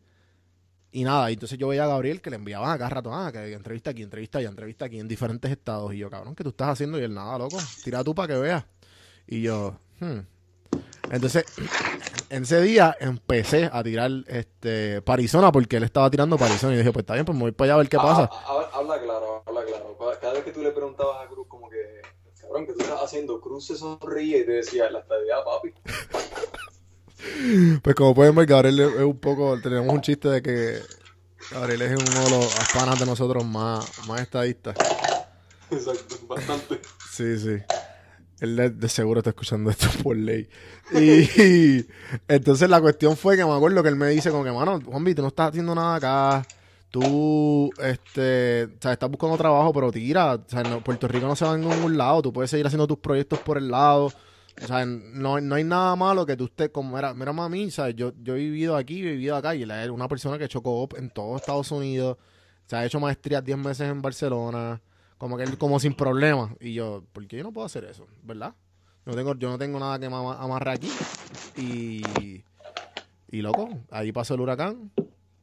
y 0.91 1.03
nada, 1.03 1.29
y 1.29 1.33
entonces 1.33 1.57
yo 1.57 1.67
veía 1.67 1.83
a 1.83 1.87
Gabriel 1.87 2.21
que 2.21 2.29
le 2.29 2.37
enviaban 2.37 2.71
acá 2.71 2.89
rato, 2.89 3.13
ah, 3.13 3.31
que 3.31 3.53
entrevista 3.53 3.91
aquí, 3.91 4.01
entrevista 4.01 4.39
allá, 4.39 4.49
entrevista 4.49 4.85
aquí 4.85 4.99
en 4.99 5.07
diferentes 5.07 5.51
estados. 5.51 5.93
Y 5.93 5.99
yo, 5.99 6.09
cabrón, 6.09 6.35
¿qué 6.35 6.43
tú 6.43 6.49
estás 6.49 6.69
haciendo? 6.69 6.99
Y 6.99 7.03
él, 7.03 7.13
nada, 7.13 7.37
loco, 7.37 7.57
tira 7.83 8.03
tú 8.03 8.15
para 8.15 8.33
que 8.33 8.39
veas. 8.39 8.65
Y 9.27 9.41
yo, 9.41 9.75
hmm. 9.99 10.19
Entonces, 11.11 11.43
en 12.29 12.43
ese 12.43 12.61
día 12.61 12.95
empecé 12.99 13.69
a 13.71 13.83
tirar 13.83 14.11
este 14.27 15.01
Parizona 15.01 15.51
porque 15.51 15.77
él 15.77 15.83
estaba 15.83 16.09
tirando 16.09 16.37
Parizona. 16.37 16.73
Y 16.75 16.77
dije, 16.77 16.91
pues 16.91 17.03
está 17.03 17.13
bien, 17.15 17.25
pues 17.25 17.35
me 17.35 17.43
voy 17.43 17.51
para 17.51 17.65
allá 17.67 17.73
a 17.75 17.77
ver 17.77 17.89
qué 17.89 17.97
ah, 17.97 18.01
pasa. 18.01 18.29
Ah, 18.31 18.69
habla 18.73 19.01
claro, 19.01 19.43
habla 19.45 19.63
claro. 19.65 19.97
Cada 20.21 20.33
vez 20.33 20.43
que 20.43 20.51
tú 20.51 20.61
le 20.61 20.71
preguntabas 20.71 21.25
a 21.25 21.29
Cruz, 21.29 21.47
como 21.47 21.69
que, 21.69 22.01
cabrón, 22.39 22.67
¿qué 22.67 22.73
tú 22.73 22.81
estás 22.81 23.01
haciendo? 23.01 23.41
Cruz 23.41 23.65
se 23.65 23.75
sonríe 23.75 24.39
y 24.39 24.45
te 24.45 24.51
decía, 24.51 24.89
la 24.91 24.99
estadía, 24.99 25.43
papi. 25.43 25.73
Pues 27.81 27.95
como 27.95 28.15
pueden 28.15 28.35
ver, 28.35 28.45
Gabriel 28.45 28.79
es 28.79 29.03
un 29.03 29.19
poco, 29.19 29.59
tenemos 29.61 29.93
un 29.93 30.01
chiste 30.01 30.29
de 30.29 30.41
que 30.41 30.79
Gabriel 31.51 31.81
es 31.81 31.91
uno 31.91 32.23
de 32.23 32.29
los 32.29 32.53
panas 32.73 32.99
de 32.99 33.05
nosotros 33.05 33.45
más, 33.45 34.07
más 34.07 34.21
estadistas. 34.21 34.75
Exacto, 35.71 36.15
bastante. 36.27 36.79
Sí, 37.11 37.37
sí. 37.37 37.57
Él 38.39 38.77
de, 38.79 38.89
seguro 38.89 39.19
está 39.19 39.31
escuchando 39.31 39.69
esto 39.69 39.87
por 40.01 40.15
ley. 40.15 40.47
Y, 40.91 41.85
entonces 42.27 42.69
la 42.69 42.79
cuestión 42.79 43.17
fue 43.17 43.35
que 43.35 43.43
me 43.43 43.51
acuerdo 43.51 43.83
que 43.83 43.89
él 43.89 43.95
me 43.95 44.09
dice 44.09 44.31
como 44.31 44.43
que, 44.43 44.51
mano, 44.51 44.79
Juanvi, 44.85 45.13
tú 45.13 45.21
no 45.21 45.27
estás 45.27 45.49
haciendo 45.49 45.75
nada 45.75 45.95
acá. 45.95 46.47
Tú, 46.89 47.69
este, 47.83 48.63
o 48.63 48.81
sea, 48.81 48.93
estás 48.93 49.11
buscando 49.11 49.37
trabajo, 49.37 49.73
pero 49.73 49.91
tira. 49.91 50.35
O 50.35 50.43
sea, 50.47 50.63
Puerto 50.79 51.07
Rico 51.07 51.27
no 51.27 51.35
se 51.35 51.45
va 51.45 51.53
a 51.53 51.57
ningún 51.57 51.97
lado. 51.97 52.21
Tú 52.21 52.33
puedes 52.33 52.49
seguir 52.49 52.65
haciendo 52.65 52.87
tus 52.87 52.97
proyectos 52.97 53.39
por 53.39 53.57
el 53.57 53.69
lado. 53.69 54.11
O 54.61 54.67
sea, 54.67 54.85
no, 54.85 55.39
no 55.39 55.55
hay 55.55 55.63
nada 55.63 55.95
malo 55.95 56.25
que 56.25 56.35
tú 56.35 56.45
estés 56.45 56.69
como 56.69 56.97
era, 56.97 57.13
mira 57.13 57.31
mami, 57.31 57.71
¿sabes? 57.71 57.95
Yo, 57.95 58.11
yo 58.21 58.35
he 58.35 58.39
vivido 58.39 58.75
aquí, 58.75 58.99
he 58.99 59.11
vivido 59.11 59.35
acá 59.35 59.55
y 59.55 59.63
es 59.63 59.89
una 59.89 60.07
persona 60.07 60.37
que 60.37 60.47
chocó 60.47 60.87
en 60.97 61.09
todo 61.09 61.37
Estados 61.37 61.71
Unidos, 61.71 62.17
se 62.65 62.75
ha 62.75 62.85
hecho 62.85 62.99
maestría 62.99 63.41
10 63.41 63.57
meses 63.57 63.89
en 63.89 64.01
Barcelona, 64.01 64.81
como 65.17 65.37
que 65.37 65.43
él 65.43 65.57
como 65.57 65.79
sin 65.79 65.93
problemas. 65.93 66.51
Y 66.59 66.73
yo, 66.73 67.03
¿por 67.13 67.25
qué 67.27 67.37
yo 67.37 67.43
no 67.43 67.51
puedo 67.53 67.65
hacer 67.65 67.85
eso? 67.85 68.05
¿Verdad? 68.23 68.53
Yo 69.05 69.13
tengo, 69.15 69.35
yo 69.35 69.49
no 69.49 69.57
tengo 69.57 69.79
nada 69.79 69.97
que 69.97 70.09
me 70.09 70.15
amarre 70.15 70.71
aquí. 70.71 70.91
Y, 71.57 72.43
Y 73.31 73.41
loco, 73.41 73.69
ahí 73.91 74.11
pasó 74.11 74.35
el 74.35 74.41
huracán. 74.41 74.91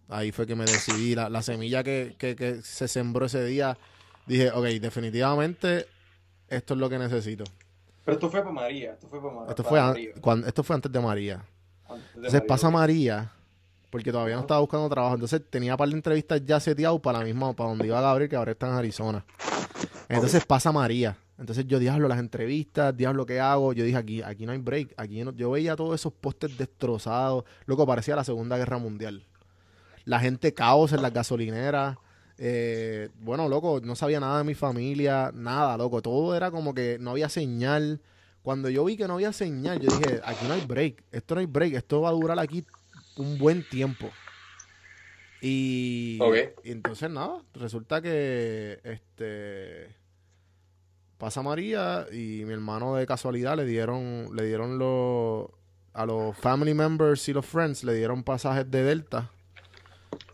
Ahí 0.08 0.30
fue 0.30 0.46
que 0.46 0.54
me 0.54 0.64
decidí. 0.64 1.14
La, 1.14 1.28
la 1.28 1.42
semilla 1.42 1.82
que, 1.82 2.14
que, 2.18 2.36
que 2.36 2.62
se 2.62 2.86
sembró 2.86 3.26
ese 3.26 3.44
día, 3.44 3.76
dije, 4.26 4.50
ok, 4.50 4.66
definitivamente 4.80 5.86
esto 6.48 6.74
es 6.74 6.80
lo 6.80 6.88
que 6.88 6.98
necesito. 6.98 7.44
Pero 8.06 8.14
esto 8.14 8.30
fue 8.30 8.40
para 8.40 8.52
María. 8.52 8.92
Esto 8.92 9.08
fue 9.08 9.20
para 9.20 9.34
María. 9.34 9.50
Esto 9.50 9.64
fue, 9.64 9.78
an- 9.80 9.94
cuando, 10.22 10.46
esto 10.46 10.62
fue 10.62 10.76
antes 10.76 10.90
de 10.90 11.00
María. 11.00 11.44
Entonces 12.14 12.40
pasa 12.46 12.70
María, 12.70 13.30
porque 13.90 14.10
todavía 14.10 14.36
no 14.36 14.40
estaba 14.40 14.60
buscando 14.60 14.88
trabajo. 14.88 15.14
Entonces 15.14 15.42
tenía 15.50 15.74
un 15.74 15.76
par 15.76 15.88
de 15.88 15.94
entrevistas 15.94 16.40
ya 16.44 16.58
seteadas 16.58 16.98
para 17.00 17.18
la 17.18 17.24
misma, 17.26 17.52
para 17.52 17.68
donde 17.70 17.86
iba 17.86 18.00
Gabriel, 18.00 18.30
que 18.30 18.36
ahora 18.36 18.52
está 18.52 18.68
en 18.68 18.74
Arizona. 18.74 19.24
Entonces 20.08 20.44
pasa 20.46 20.72
María. 20.72 21.16
Entonces 21.38 21.66
yo, 21.66 21.78
diablo, 21.78 22.08
las 22.08 22.18
entrevistas, 22.18 22.96
diablo, 22.96 23.26
¿qué 23.26 23.40
hago? 23.40 23.74
Yo 23.74 23.84
dije, 23.84 23.98
aquí, 23.98 24.22
aquí 24.22 24.46
no 24.46 24.52
hay 24.52 24.58
break. 24.58 24.94
Aquí 24.96 25.22
no- 25.22 25.32
yo 25.32 25.50
veía 25.50 25.76
todos 25.76 25.94
esos 26.00 26.12
postes 26.12 26.56
destrozados. 26.56 27.44
Loco, 27.66 27.86
parecía 27.86 28.16
la 28.16 28.24
Segunda 28.24 28.56
Guerra 28.56 28.78
Mundial. 28.78 29.26
La 30.04 30.18
gente 30.20 30.54
caos 30.54 30.92
en 30.92 31.02
las 31.02 31.12
gasolineras. 31.12 31.98
Eh, 32.38 33.08
bueno, 33.20 33.48
loco, 33.48 33.80
no 33.82 33.96
sabía 33.96 34.20
nada 34.20 34.38
de 34.38 34.44
mi 34.44 34.54
familia, 34.54 35.30
nada, 35.34 35.76
loco. 35.76 36.02
Todo 36.02 36.36
era 36.36 36.50
como 36.50 36.74
que 36.74 36.98
no 37.00 37.10
había 37.10 37.28
señal. 37.28 38.00
Cuando 38.42 38.68
yo 38.68 38.84
vi 38.84 38.96
que 38.96 39.08
no 39.08 39.14
había 39.14 39.32
señal, 39.32 39.80
yo 39.80 39.90
dije, 39.96 40.20
aquí 40.24 40.46
no 40.46 40.54
hay 40.54 40.64
break. 40.66 41.02
Esto 41.10 41.34
no 41.34 41.40
hay 41.40 41.46
break. 41.46 41.74
Esto 41.74 42.00
va 42.02 42.10
a 42.10 42.12
durar 42.12 42.38
aquí 42.38 42.64
un 43.16 43.38
buen 43.38 43.66
tiempo. 43.68 44.10
Y, 45.40 46.18
entonces 46.64 47.10
nada, 47.10 47.42
resulta 47.54 48.00
que 48.00 48.80
este 48.84 49.94
pasa 51.18 51.42
María 51.42 52.06
y 52.12 52.44
mi 52.44 52.52
hermano 52.52 52.94
de 52.96 53.06
casualidad 53.06 53.56
le 53.56 53.64
dieron, 53.64 54.34
le 54.34 54.46
dieron 54.46 54.78
los 54.78 55.48
a 55.92 56.04
los 56.04 56.36
family 56.36 56.74
members 56.74 57.26
y 57.28 57.32
los 57.32 57.46
friends 57.46 57.84
le 57.84 57.94
dieron 57.94 58.22
pasajes 58.22 58.70
de 58.70 58.82
Delta. 58.82 59.30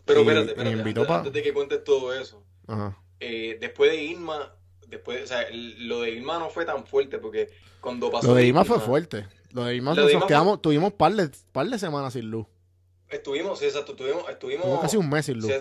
Pero 0.05 0.21
Y- 0.21 0.23
espérate, 0.23 0.51
espérate. 0.51 0.77
invitó 0.77 1.01
antes, 1.03 1.09
pa- 1.09 1.19
antes 1.19 1.33
de 1.33 1.43
que 1.43 1.53
cuentes 1.53 1.85
todo 1.85 2.15
eso. 2.15 2.45
Ajá. 2.67 2.99
eh, 3.25 3.57
después 3.61 3.91
de 3.93 4.03
Irma, 4.03 4.53
después, 4.89 5.23
o 5.23 5.27
sea, 5.27 5.43
el- 5.43 5.87
lo 5.89 6.01
de 6.01 6.11
Irma 6.11 6.39
no 6.41 6.51
fue 6.51 6.65
tan 6.65 6.85
fuerte 6.87 7.19
porque 7.19 7.49
cuando 7.81 8.11
pasó 8.11 8.29
Lo 8.29 8.35
de 8.35 8.47
Irma 8.47 8.65
fue 8.65 8.81
fuerte. 8.81 9.27
Lo 9.53 9.65
de 9.65 9.77
Irma, 9.77 9.91
Lo 9.91 9.97
de 9.97 10.03
nos 10.03 10.11
Irma 10.13 10.21
fue- 10.23 10.29
quedamos, 10.29 10.61
tuvimos 10.63 10.93
par 10.95 11.13
de, 11.15 11.31
par 11.53 11.67
de 11.69 11.79
semanas 11.79 12.15
sin 12.15 12.31
luz. 12.31 12.47
Estuvimos, 13.09 13.59
sí, 13.59 13.67
exacto, 13.67 13.93
estuvimos, 13.93 14.29
estuvimos, 14.29 14.63
Tuvimos 14.65 14.81
casi 14.83 14.97
un 14.97 15.09
mes 15.09 15.27
sin 15.27 15.39
luz. 15.39 15.53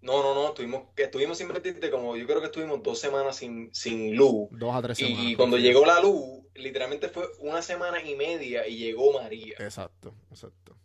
no, 0.00 0.22
no, 0.22 0.34
no, 0.34 0.48
estuvimos, 0.48 0.84
estuvimos 0.96 1.38
sin 1.38 1.46
mentirte 1.48 1.90
como, 1.90 2.16
yo 2.16 2.26
creo 2.26 2.40
que 2.40 2.46
estuvimos 2.46 2.82
dos 2.82 2.98
semanas 2.98 3.36
sin, 3.36 3.72
sin 3.74 4.16
luz. 4.16 4.48
Dos 4.50 4.74
a 4.74 4.82
tres 4.82 4.98
semanas. 4.98 5.24
y 5.24 5.36
cuando 5.36 5.58
llegó 5.58 5.84
la 5.86 6.00
luz, 6.00 6.40
literalmente 6.54 7.08
fue 7.10 7.28
una 7.40 7.62
semana 7.62 8.02
y 8.02 8.16
media 8.16 8.66
y 8.66 8.76
llegó 8.78 9.12
María, 9.12 9.54
Exacto, 9.60 10.14
exacto. 10.30 10.76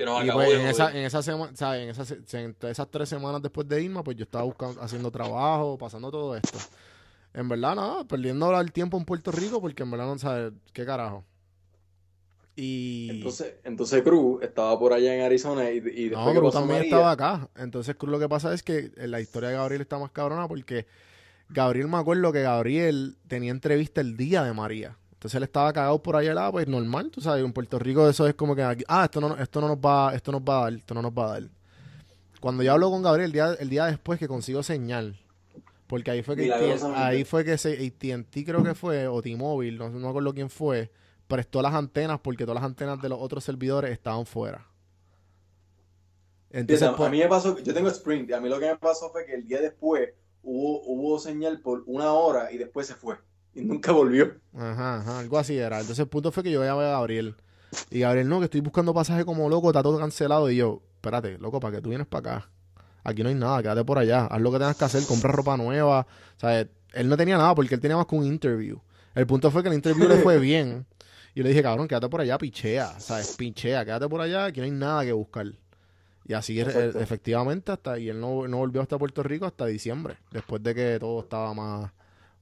Que 0.00 0.06
nos 0.06 0.24
Y 0.24 0.24
acabó 0.24 0.38
pues 0.44 0.50
de 0.50 0.62
en 0.62 0.66
esa, 0.66 0.90
en 0.90 1.04
esa 1.04 1.22
semana, 1.22 1.52
¿sabes? 1.54 1.82
En 1.82 1.88
esas, 1.90 2.34
en 2.34 2.56
esas 2.62 2.90
tres 2.90 3.08
semanas 3.08 3.42
después 3.42 3.68
de 3.68 3.82
Irma, 3.82 4.02
pues 4.02 4.16
yo 4.16 4.24
estaba 4.24 4.44
buscando, 4.44 4.80
haciendo 4.80 5.10
trabajo, 5.10 5.76
pasando 5.76 6.10
todo 6.10 6.34
esto. 6.34 6.58
En 7.34 7.48
verdad, 7.48 7.74
nada, 7.74 8.04
perdiendo 8.04 8.58
el 8.58 8.72
tiempo 8.72 8.96
en 8.96 9.04
Puerto 9.04 9.30
Rico, 9.30 9.60
porque 9.60 9.82
en 9.82 9.90
verdad 9.90 10.06
no 10.06 10.18
sabes 10.18 10.54
qué 10.72 10.86
carajo. 10.86 11.24
Y. 12.56 13.08
Entonces, 13.10 13.56
entonces 13.62 14.02
Cruz 14.02 14.42
estaba 14.42 14.78
por 14.78 14.94
allá 14.94 15.14
en 15.14 15.20
Arizona 15.20 15.70
y, 15.70 15.76
y 15.76 16.08
después 16.08 16.12
no, 16.12 16.26
que 16.26 16.32
pero 16.32 16.46
pasó 16.46 16.58
también 16.60 16.78
María, 16.78 16.96
estaba 16.96 17.10
acá. 17.10 17.50
Entonces, 17.56 17.94
Cruz, 17.96 18.10
lo 18.10 18.18
que 18.18 18.28
pasa 18.28 18.54
es 18.54 18.62
que 18.62 18.92
eh, 18.96 19.06
la 19.06 19.20
historia 19.20 19.50
de 19.50 19.56
Gabriel 19.56 19.82
está 19.82 19.98
más 19.98 20.12
cabrona 20.12 20.48
porque 20.48 20.86
Gabriel, 21.50 21.88
me 21.88 21.98
acuerdo 21.98 22.32
que 22.32 22.40
Gabriel 22.40 23.18
tenía 23.28 23.50
entrevista 23.50 24.00
el 24.00 24.16
día 24.16 24.44
de 24.44 24.54
María. 24.54 24.96
Entonces 25.20 25.36
él 25.36 25.42
estaba 25.42 25.70
cagado 25.70 26.02
por 26.02 26.16
allá 26.16 26.32
lado, 26.32 26.52
pues 26.52 26.66
normal, 26.66 27.10
tú 27.10 27.20
sabes, 27.20 27.44
en 27.44 27.52
Puerto 27.52 27.78
Rico 27.78 28.08
eso 28.08 28.26
es 28.26 28.34
como 28.34 28.56
que 28.56 28.62
aquí, 28.62 28.84
ah, 28.88 29.04
esto 29.04 29.20
no, 29.20 29.36
esto 29.36 29.60
no 29.60 29.68
nos 29.68 29.76
va, 29.76 30.14
esto 30.14 30.32
nos 30.32 30.40
va 30.40 30.60
a 30.60 30.62
dar, 30.62 30.72
esto 30.72 30.94
no 30.94 31.02
nos 31.02 31.12
va 31.12 31.24
a 31.26 31.28
dar. 31.32 31.50
Cuando 32.40 32.62
yo 32.62 32.72
hablo 32.72 32.90
con 32.90 33.02
Gabriel 33.02 33.26
el 33.26 33.32
día, 33.32 33.52
el 33.60 33.68
día 33.68 33.84
después 33.84 34.18
que 34.18 34.26
consigo 34.26 34.62
señal, 34.62 35.20
porque 35.88 36.10
ahí 36.10 36.22
fue 36.22 36.36
que 36.36 36.50
ahí 36.94 37.24
fue 37.24 37.44
que 37.44 37.52
AT&T 37.52 38.44
creo 38.46 38.64
que 38.64 38.74
fue 38.74 39.08
o 39.08 39.20
T-Mobile, 39.20 39.76
no, 39.76 39.90
no 39.90 39.98
me 39.98 40.08
acuerdo 40.08 40.32
quién 40.32 40.48
fue, 40.48 40.90
prestó 41.28 41.60
las 41.60 41.74
antenas 41.74 42.18
porque 42.20 42.44
todas 42.44 42.62
las 42.62 42.64
antenas 42.64 43.02
de 43.02 43.10
los 43.10 43.18
otros 43.20 43.44
servidores 43.44 43.92
estaban 43.92 44.24
fuera. 44.24 44.66
Entonces, 46.48 46.88
a 46.88 46.96
pues, 46.96 47.10
mí 47.10 47.18
me 47.18 47.28
pasó, 47.28 47.58
yo 47.58 47.74
tengo 47.74 47.90
Sprint, 47.90 48.30
y 48.30 48.32
a 48.32 48.40
mí 48.40 48.48
lo 48.48 48.58
que 48.58 48.68
me 48.68 48.76
pasó 48.78 49.10
fue 49.10 49.26
que 49.26 49.34
el 49.34 49.46
día 49.46 49.60
después 49.60 50.14
hubo, 50.42 50.80
hubo 50.84 51.18
señal 51.18 51.60
por 51.60 51.82
una 51.84 52.10
hora 52.14 52.50
y 52.50 52.56
después 52.56 52.86
se 52.86 52.94
fue. 52.94 53.16
Y 53.54 53.62
nunca 53.62 53.90
volvió. 53.92 54.32
Ajá, 54.54 54.98
ajá, 54.98 55.18
algo 55.18 55.38
así 55.38 55.56
era. 55.56 55.80
Entonces 55.80 55.98
el 55.98 56.08
punto 56.08 56.30
fue 56.30 56.42
que 56.42 56.52
yo 56.52 56.64
llamé 56.64 56.84
a 56.84 56.90
Gabriel. 56.90 57.34
Y 57.90 58.00
Gabriel, 58.00 58.28
no, 58.28 58.38
que 58.38 58.44
estoy 58.44 58.60
buscando 58.60 58.94
pasaje 58.94 59.24
como 59.24 59.48
loco, 59.48 59.70
está 59.70 59.82
todo 59.82 59.98
cancelado. 59.98 60.50
Y 60.50 60.56
yo, 60.56 60.82
espérate, 60.94 61.38
loco, 61.38 61.58
¿para 61.60 61.76
qué 61.76 61.82
tú 61.82 61.88
vienes 61.88 62.06
para 62.06 62.36
acá? 62.36 62.50
Aquí 63.02 63.22
no 63.22 63.28
hay 63.28 63.34
nada, 63.34 63.62
quédate 63.62 63.84
por 63.84 63.98
allá. 63.98 64.26
Haz 64.26 64.40
lo 64.40 64.52
que 64.52 64.58
tengas 64.58 64.76
que 64.76 64.84
hacer, 64.84 65.04
compra 65.04 65.32
ropa 65.32 65.56
nueva. 65.56 66.06
O 66.36 66.40
sea, 66.40 66.60
él 66.60 67.08
no 67.08 67.16
tenía 67.16 67.38
nada 67.38 67.54
porque 67.54 67.74
él 67.74 67.80
tenía 67.80 67.96
más 67.96 68.06
que 68.06 68.14
un 68.14 68.24
interview. 68.24 68.80
El 69.14 69.26
punto 69.26 69.50
fue 69.50 69.62
que 69.62 69.68
el 69.68 69.74
interview 69.74 70.08
le 70.08 70.16
fue 70.18 70.38
bien. 70.40 70.86
Y 71.34 71.42
le 71.42 71.48
dije, 71.50 71.62
cabrón, 71.62 71.88
quédate 71.88 72.08
por 72.08 72.20
allá, 72.20 72.38
pichea. 72.38 72.98
¿Sabes? 73.00 73.36
Pinchea, 73.36 73.84
quédate 73.84 74.08
por 74.08 74.20
allá, 74.20 74.46
aquí 74.46 74.60
no 74.60 74.64
hay 74.64 74.72
nada 74.72 75.04
que 75.04 75.12
buscar. 75.12 75.46
Y 76.26 76.34
así, 76.34 76.60
eh, 76.60 76.92
efectivamente, 76.96 77.72
hasta 77.72 77.98
y 77.98 78.08
él 78.08 78.20
no, 78.20 78.46
no 78.46 78.58
volvió 78.58 78.80
hasta 78.82 78.98
Puerto 78.98 79.22
Rico 79.22 79.46
hasta 79.46 79.66
diciembre. 79.66 80.16
Después 80.30 80.62
de 80.62 80.74
que 80.74 80.98
todo 81.00 81.20
estaba 81.20 81.52
más, 81.54 81.90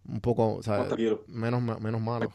un 0.06 0.20
poco, 0.20 0.56
o 0.56 0.62
sea, 0.62 0.86
menos, 1.26 1.62
menos 1.80 2.00
malo. 2.00 2.32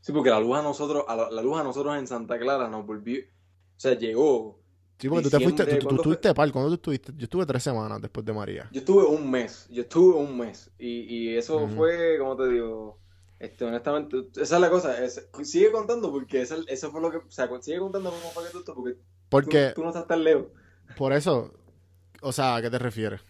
Sí, 0.00 0.12
porque 0.12 0.30
la 0.30 0.40
luz 0.40 0.56
a 0.58 0.62
nosotros, 0.62 1.04
a 1.08 1.16
la, 1.16 1.30
la 1.30 1.42
luz 1.42 1.58
a 1.60 1.64
nosotros 1.64 1.96
en 1.98 2.06
Santa 2.06 2.38
Clara 2.38 2.68
nos 2.68 2.86
volvió, 2.86 3.20
o 3.20 3.80
sea, 3.80 3.94
llegó. 3.94 4.58
Sí, 4.98 5.08
porque 5.08 5.24
tú 5.24 5.30
te 5.30 5.40
fuiste, 5.40 5.64
tú, 5.76 5.88
tú, 5.88 5.94
estuviste 5.96 6.34
par, 6.34 6.50
¿cuándo 6.52 6.68
tú 6.68 6.74
estuviste? 6.74 7.12
Yo 7.16 7.24
estuve 7.24 7.46
tres 7.46 7.62
semanas 7.62 8.00
después 8.02 8.24
de 8.24 8.32
María. 8.32 8.68
Yo 8.72 8.80
estuve 8.80 9.04
un 9.04 9.30
mes, 9.30 9.66
yo 9.70 9.82
estuve 9.82 10.14
un 10.16 10.36
mes. 10.36 10.70
Y, 10.78 11.00
y 11.30 11.36
eso 11.36 11.66
fue, 11.68 12.18
como 12.18 12.36
te 12.36 12.48
digo, 12.48 12.98
este, 13.38 13.64
honestamente, 13.64 14.28
esa 14.36 14.56
es 14.56 14.60
la 14.60 14.68
cosa. 14.68 15.02
es- 15.02 15.26
sigue 15.44 15.72
contando 15.72 16.10
porque 16.10 16.42
esa- 16.42 16.58
eso 16.66 16.90
fue 16.90 17.00
lo 17.00 17.10
que, 17.10 17.16
o 17.18 17.30
sea, 17.30 17.48
sigue 17.62 17.78
contando 17.78 18.10
cómo 18.10 18.30
fue 18.32 18.44
que 18.44 18.50
tú 18.50 18.62
porque 18.74 18.92
tú, 18.94 19.00
Porque, 19.30 19.72
tú 19.74 19.82
no 19.82 19.88
estás 19.88 20.06
tan 20.06 20.22
lejos. 20.22 20.46
por 20.96 21.12
eso, 21.14 21.52
o 22.20 22.32
sea, 22.32 22.56
¿a 22.56 22.62
qué 22.62 22.68
te 22.70 22.78
refieres? 22.78 23.22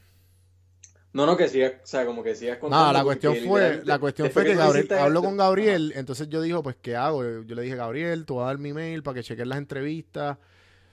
No, 1.12 1.26
no, 1.26 1.36
que 1.36 1.48
sigas, 1.48 1.72
o 1.82 1.86
sea, 1.86 2.06
como 2.06 2.22
que 2.22 2.34
sigas 2.36 2.58
contando. 2.58 2.84
Nada, 2.84 2.98
la 2.98 3.04
cuestión 3.04 3.34
fue, 3.44 3.82
la 3.84 3.98
cuestión 3.98 4.30
fue 4.30 4.44
que 4.44 4.52
tú 4.52 4.58
Gabriel, 4.58 4.86
esto- 4.92 5.22
con 5.22 5.36
Gabriel, 5.36 5.92
entonces 5.96 6.28
yo 6.28 6.40
digo, 6.40 6.62
pues, 6.62 6.76
¿qué 6.80 6.94
hago? 6.94 7.24
Yo 7.42 7.54
le 7.56 7.62
dije, 7.62 7.74
Gabriel, 7.74 8.24
tú 8.24 8.36
vas 8.36 8.44
a 8.44 8.46
dar 8.48 8.58
mi 8.58 8.72
mail 8.72 9.02
para 9.02 9.16
que 9.16 9.22
cheques 9.24 9.46
las 9.46 9.58
entrevistas. 9.58 10.38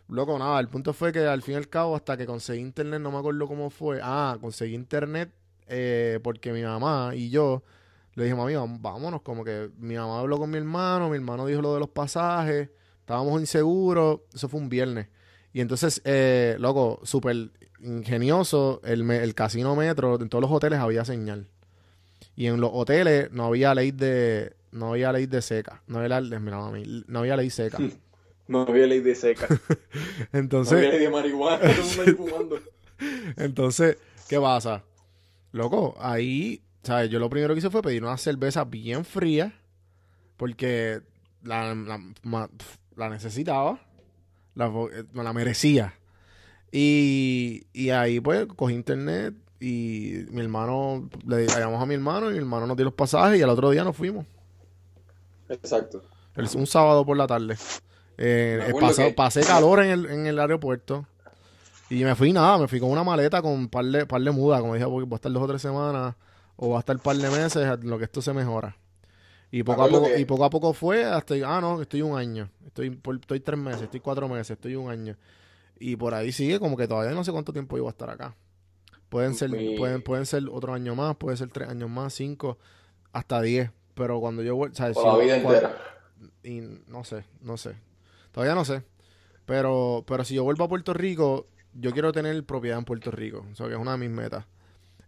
Loco, 0.09 0.39
nada, 0.39 0.59
el 0.59 0.69
punto 0.69 0.93
fue 0.93 1.11
que 1.11 1.19
al 1.19 1.41
fin 1.41 1.55
y 1.55 1.57
al 1.57 1.67
cabo, 1.67 1.95
hasta 1.95 2.15
que 2.17 2.25
conseguí 2.25 2.61
internet, 2.61 3.01
no 3.01 3.11
me 3.11 3.17
acuerdo 3.17 3.45
cómo 3.47 3.69
fue. 3.69 3.99
Ah, 4.01 4.37
conseguí 4.39 4.73
internet 4.73 5.29
eh, 5.67 6.19
porque 6.23 6.53
mi 6.53 6.63
mamá 6.63 7.11
y 7.13 7.29
yo 7.29 7.61
le 8.15 8.23
dijimos, 8.23 8.51
mami, 8.51 8.77
vámonos, 8.79 9.21
como 9.21 9.43
que 9.43 9.69
mi 9.77 9.95
mamá 9.95 10.19
habló 10.21 10.37
con 10.39 10.49
mi 10.49 10.57
hermano, 10.57 11.09
mi 11.09 11.17
hermano 11.17 11.45
dijo 11.45 11.61
lo 11.61 11.73
de 11.73 11.81
los 11.81 11.89
pasajes, 11.89 12.69
estábamos 13.01 13.39
inseguros, 13.41 14.21
eso 14.33 14.47
fue 14.47 14.59
un 14.61 14.69
viernes. 14.69 15.07
Y 15.53 15.59
entonces, 15.61 16.01
eh, 16.05 16.55
loco, 16.57 17.01
súper 17.03 17.51
ingenioso, 17.81 18.81
el, 18.83 19.09
el 19.09 19.35
casino 19.35 19.75
metro, 19.75 20.19
en 20.19 20.29
todos 20.29 20.41
los 20.41 20.51
hoteles 20.51 20.79
había 20.79 21.05
señal. 21.05 21.47
Y 22.35 22.47
en 22.47 22.59
los 22.61 22.69
hoteles 22.73 23.31
no 23.31 23.45
había 23.45 23.73
ley 23.73 23.91
de, 23.91 24.55
no 24.71 24.91
había 24.91 25.11
ley 25.11 25.25
de 25.25 25.41
seca, 25.41 25.81
no 25.87 25.99
había, 25.99 26.21
no 26.21 27.19
había 27.19 27.37
ley 27.37 27.49
seca. 27.49 27.77
No 28.49 28.61
había 28.61 28.87
ley 28.87 29.01
de 29.01 29.13
seca. 29.13 29.45
No 30.31 30.39
Entonces, 30.39 30.77
había 30.77 30.91
ley 30.91 30.99
de 30.99 31.09
marihuana. 31.09 31.69
Fumando. 32.15 32.57
Entonces, 33.35 33.97
¿qué 34.29 34.39
pasa? 34.39 34.85
Loco, 35.51 35.95
ahí, 35.99 36.61
¿sabes? 36.81 37.09
Yo 37.09 37.19
lo 37.19 37.29
primero 37.29 37.53
que 37.53 37.59
hice 37.59 37.69
fue 37.69 37.81
pedir 37.81 38.03
una 38.03 38.17
cerveza 38.17 38.63
bien 38.63 39.03
fría, 39.03 39.53
porque 40.37 41.01
la, 41.43 41.75
la, 41.75 42.49
la 42.95 43.09
necesitaba, 43.09 43.81
la, 44.55 44.67
eh, 44.67 45.03
la 45.13 45.33
merecía. 45.33 45.93
Y, 46.71 47.65
y 47.73 47.89
ahí, 47.91 48.19
pues, 48.19 48.45
cogí 48.55 48.73
internet 48.73 49.33
y 49.59 50.25
mi 50.29 50.41
hermano, 50.41 51.09
le 51.25 51.47
llamamos 51.47 51.81
a 51.81 51.85
mi 51.85 51.95
hermano 51.95 52.29
y 52.29 52.33
mi 52.33 52.39
hermano 52.39 52.67
nos 52.67 52.75
dio 52.77 52.85
los 52.85 52.93
pasajes 52.93 53.39
y 53.39 53.43
al 53.43 53.49
otro 53.49 53.69
día 53.71 53.83
nos 53.83 53.95
fuimos. 53.95 54.25
Exacto. 55.49 56.03
El- 56.35 56.47
un 56.55 56.67
sábado 56.67 57.05
por 57.05 57.17
la 57.17 57.25
tarde. 57.27 57.55
Eh, 58.17 58.59
eh, 58.67 58.73
pasé, 58.79 59.07
que- 59.07 59.13
pasé 59.13 59.41
calor 59.41 59.81
en 59.83 59.89
el, 59.91 60.05
en 60.07 60.27
el 60.27 60.39
aeropuerto. 60.39 61.05
Y 61.89 62.03
me 62.03 62.15
fui 62.15 62.33
nada, 62.33 62.57
me 62.57 62.67
fui 62.67 62.79
con 62.79 62.91
una 62.91 63.03
maleta 63.03 63.41
con 63.41 63.51
un 63.53 63.69
par 63.69 63.85
de, 63.85 64.05
par 64.05 64.21
de 64.21 64.31
mudas. 64.31 64.59
Como 64.59 64.73
dije, 64.73 64.85
voy 64.85 65.05
voy 65.05 65.13
a 65.13 65.15
estar 65.15 65.31
dos 65.31 65.41
o 65.43 65.47
tres 65.47 65.61
semanas 65.61 66.15
o 66.57 66.69
va 66.71 66.77
a 66.77 66.79
estar 66.79 66.95
un 66.97 67.01
par 67.01 67.15
de 67.15 67.29
meses 67.29 67.55
en 67.81 67.89
lo 67.89 67.97
que 67.97 68.03
esto 68.03 68.21
se 68.21 68.33
mejora. 68.33 68.75
Y 69.49 69.63
poco, 69.63 69.83
a 69.83 69.87
poco, 69.87 70.07
que- 70.07 70.19
y 70.19 70.25
poco 70.25 70.43
a 70.43 70.49
poco 70.49 70.73
fue 70.73 71.05
hasta, 71.05 71.35
ah, 71.45 71.61
no, 71.61 71.81
estoy 71.81 72.01
un 72.01 72.17
año. 72.17 72.49
Estoy, 72.65 72.89
por- 72.89 73.15
estoy 73.15 73.39
tres 73.39 73.57
meses, 73.57 73.83
estoy 73.83 74.01
cuatro 74.01 74.27
meses, 74.27 74.51
estoy 74.51 74.75
un 74.75 74.89
año. 74.91 75.15
Y 75.79 75.95
por 75.95 76.13
ahí 76.13 76.31
sigue 76.31 76.59
como 76.59 76.75
que 76.77 76.87
todavía 76.87 77.11
no 77.13 77.23
sé 77.23 77.31
cuánto 77.31 77.53
tiempo 77.53 77.77
voy 77.77 77.85
a 77.87 77.89
estar 77.89 78.09
acá. 78.09 78.35
Pueden 79.09 79.35
ser, 79.35 79.49
pueden, 79.77 80.01
pueden 80.01 80.25
ser 80.25 80.43
otro 80.51 80.73
año 80.73 80.93
más, 80.95 81.15
puede 81.15 81.37
ser 81.37 81.49
tres 81.49 81.69
años 81.69 81.89
más, 81.89 82.13
cinco, 82.13 82.57
hasta 83.13 83.41
diez. 83.41 83.71
Pero 83.93 84.19
cuando 84.19 84.43
yo 84.43 84.55
vuel- 84.55 84.73
¿sabes? 84.73 84.95
Por 84.95 85.03
Si 85.03 85.09
la 85.09 85.23
vida 85.23 85.37
entera. 85.37 85.77
y 86.43 86.61
no 86.87 87.03
sé, 87.03 87.23
no 87.41 87.57
sé. 87.57 87.75
Todavía 88.31 88.53
no 88.53 88.65
sé. 88.65 88.83
Pero, 89.45 90.03
pero 90.07 90.23
si 90.25 90.35
yo 90.35 90.43
vuelvo 90.43 90.65
a 90.65 90.67
Puerto 90.69 90.93
Rico, 90.93 91.45
yo 91.73 91.91
quiero 91.91 92.11
tener 92.11 92.43
propiedad 92.43 92.77
en 92.77 92.85
Puerto 92.85 93.11
Rico. 93.11 93.45
O 93.51 93.55
sea, 93.55 93.67
que 93.67 93.73
es 93.73 93.79
una 93.79 93.93
de 93.93 93.97
mis 93.97 94.09
metas. 94.09 94.45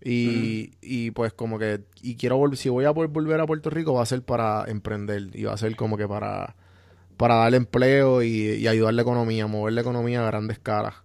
Y, 0.02 0.72
y 0.82 1.12
pues 1.12 1.34
como 1.34 1.60
que, 1.60 1.82
y 2.02 2.16
quiero 2.16 2.38
volver, 2.38 2.58
si 2.58 2.70
voy 2.70 2.86
a 2.86 2.92
volver 2.92 3.42
a 3.42 3.46
Puerto 3.46 3.70
Rico 3.70 3.94
va 3.94 4.04
a 4.04 4.06
ser 4.06 4.22
para 4.24 4.64
emprender 4.70 5.28
y 5.34 5.44
va 5.44 5.54
a 5.54 5.58
ser 5.58 5.76
como 5.76 5.98
que 5.98 6.08
para, 6.08 6.56
para 7.20 7.36
darle 7.36 7.58
empleo 7.58 8.24
y, 8.24 8.68
ayudar 8.68 8.96
la 8.96 9.04
economía, 9.04 9.46
mover 9.46 9.74
la 9.74 9.82
economía 9.82 10.24
a 10.24 10.26
grandes 10.26 10.58
escala. 10.58 11.04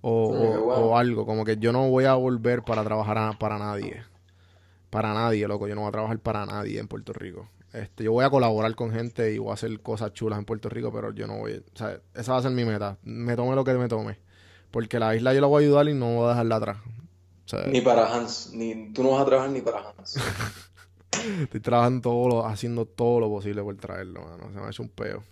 O, 0.00 0.30
o, 0.30 0.96
algo, 0.96 1.26
como 1.26 1.44
que 1.44 1.56
yo 1.56 1.72
no 1.72 1.90
voy 1.90 2.04
a 2.04 2.14
volver 2.14 2.62
para 2.62 2.84
trabajar 2.84 3.36
para 3.38 3.58
nadie. 3.58 4.02
Para 4.88 5.12
nadie, 5.12 5.46
loco, 5.48 5.66
yo 5.66 5.74
no 5.74 5.82
voy 5.82 5.88
a 5.88 5.92
trabajar 5.92 6.18
para 6.20 6.46
nadie 6.46 6.78
en 6.78 6.86
Puerto 6.86 7.12
Rico. 7.12 7.48
Este, 7.72 8.04
yo 8.04 8.12
voy 8.12 8.24
a 8.24 8.30
colaborar 8.30 8.74
con 8.76 8.92
gente 8.92 9.34
y 9.34 9.38
voy 9.38 9.50
a 9.50 9.54
hacer 9.54 9.80
cosas 9.80 10.12
chulas 10.12 10.38
en 10.38 10.44
Puerto 10.44 10.68
Rico, 10.68 10.92
pero 10.92 11.12
yo 11.12 11.26
no 11.26 11.38
voy, 11.38 11.54
o 11.54 11.76
sea, 11.76 12.00
esa 12.14 12.32
va 12.32 12.38
a 12.38 12.42
ser 12.42 12.52
mi 12.52 12.64
meta. 12.64 12.96
Me 13.02 13.34
tome 13.34 13.54
lo 13.54 13.64
que 13.64 13.74
me 13.74 13.88
tome. 13.88 14.18
Porque 14.70 14.98
la 15.00 15.16
isla 15.16 15.34
yo 15.34 15.40
la 15.40 15.48
voy 15.48 15.64
a 15.64 15.66
ayudar 15.66 15.88
y 15.88 15.94
no 15.94 16.14
voy 16.14 16.26
a 16.26 16.28
dejarla 16.30 16.56
atrás 16.56 16.76
ni 17.68 17.80
para 17.80 18.12
Hans, 18.12 18.50
ni 18.52 18.92
tú 18.92 19.02
no 19.02 19.10
vas 19.10 19.22
a 19.22 19.26
trabajar 19.26 19.50
ni 19.50 19.60
para 19.60 19.90
Hans. 19.90 20.16
Estoy 21.42 21.60
trabajando 21.60 22.02
todo 22.02 22.28
lo, 22.28 22.46
haciendo 22.46 22.84
todo 22.84 23.20
lo 23.20 23.28
posible 23.28 23.62
por 23.62 23.76
traerlo, 23.76 24.22
mano. 24.22 24.52
Se 24.52 24.58
me 24.58 24.66
ha 24.66 24.70
hecho 24.70 24.82
un 24.82 24.88
peo. 24.88 25.22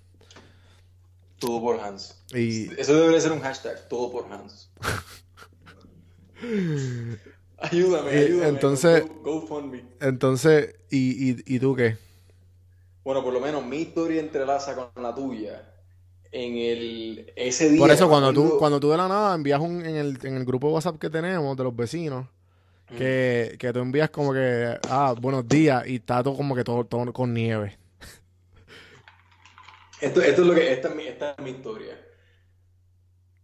Todo 1.44 1.60
por 1.60 1.80
Hans. 1.80 2.24
Eso 2.32 2.94
debería 2.94 3.20
ser 3.20 3.32
un 3.32 3.40
hashtag, 3.40 3.88
todo 3.88 4.10
por 4.10 4.32
Hans. 4.32 4.70
ayúdame, 7.58 8.10
ayúdame. 8.10 8.48
Entonces, 8.48 9.04
Entonces, 10.00 10.74
¿y, 10.90 11.30
y, 11.30 11.36
¿y 11.46 11.58
tú 11.58 11.74
qué? 11.76 11.96
Bueno, 13.04 13.22
por 13.22 13.34
lo 13.34 13.40
menos 13.40 13.64
mi 13.64 13.78
historia 13.78 14.20
entrelaza 14.20 14.74
con 14.74 15.02
la 15.02 15.14
tuya 15.14 15.70
en 16.32 16.56
el 16.56 17.32
ese 17.36 17.68
día. 17.68 17.80
Por 17.80 17.90
eso 17.90 18.08
cuando 18.08 18.32
tú 18.32 18.56
cuando 18.58 18.80
tú 18.80 18.90
de 18.90 18.96
la 18.96 19.08
nada 19.08 19.34
envías 19.34 19.60
un 19.60 19.84
en 19.84 19.96
el, 19.96 20.18
en 20.22 20.36
el 20.36 20.44
grupo 20.44 20.68
de 20.68 20.74
WhatsApp 20.74 20.98
que 20.98 21.10
tenemos 21.10 21.56
de 21.56 21.64
los 21.64 21.76
vecinos 21.76 22.26
que, 22.96 23.56
que 23.58 23.72
tú 23.72 23.80
envías 23.80 24.10
como 24.10 24.32
que 24.32 24.78
ah, 24.88 25.14
buenos 25.20 25.46
días 25.48 25.86
y 25.86 25.96
está 25.96 26.22
todo 26.22 26.36
como 26.36 26.54
que 26.54 26.64
todo, 26.64 26.84
todo 26.84 27.12
con 27.12 27.32
nieve. 27.34 27.78
Esto, 30.04 30.20
esto 30.22 30.42
es 30.42 30.48
lo 30.48 30.54
que 30.54 30.72
esta 30.72 30.88
es 30.88 30.94
mi, 30.94 31.06
esta 31.06 31.30
es 31.32 31.38
mi 31.38 31.50
historia. 31.50 32.00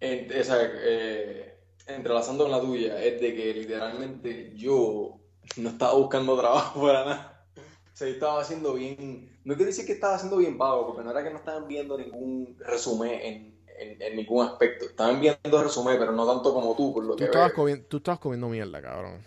En, 0.01 0.41
o 0.41 0.45
sea, 0.45 0.57
eh, 0.61 1.59
entrelazando 1.87 2.45
con 2.45 2.53
la 2.53 2.61
tuya 2.61 3.03
es 3.03 3.21
de 3.21 3.35
que 3.35 3.55
literalmente 3.55 4.53
yo 4.57 5.21
no 5.57 5.69
estaba 5.69 5.95
buscando 5.95 6.39
trabajo 6.39 6.81
para 6.87 7.05
nada 7.05 7.41
se 8.01 8.13
estaba 8.13 8.41
haciendo 8.41 8.73
bien, 8.73 9.39
no 9.45 9.55
quiero 9.57 9.67
decir 9.67 9.85
que 9.85 9.93
estaba 9.93 10.15
haciendo 10.15 10.39
bien 10.39 10.57
vago, 10.57 10.87
porque 10.87 11.03
no 11.05 11.11
era 11.11 11.23
que 11.23 11.29
no 11.29 11.37
estaban 11.37 11.69
viendo 11.69 11.99
ningún 11.99 12.57
resumen 12.59 13.21
en, 13.21 13.99
en, 14.01 14.17
ningún 14.17 14.47
aspecto. 14.47 14.87
Estaban 14.87 15.21
viendo 15.21 15.63
resumen, 15.63 15.99
pero 15.99 16.11
no 16.13 16.27
tanto 16.27 16.55
como 16.55 16.75
tú, 16.75 16.95
por 16.95 17.05
lo 17.05 17.15
que 17.15 17.25
estabas 17.25 17.53
Tú 17.89 17.99
estabas 17.99 18.19
comiendo 18.21 18.49
mierda, 18.49 18.81
cabrón. 18.81 19.23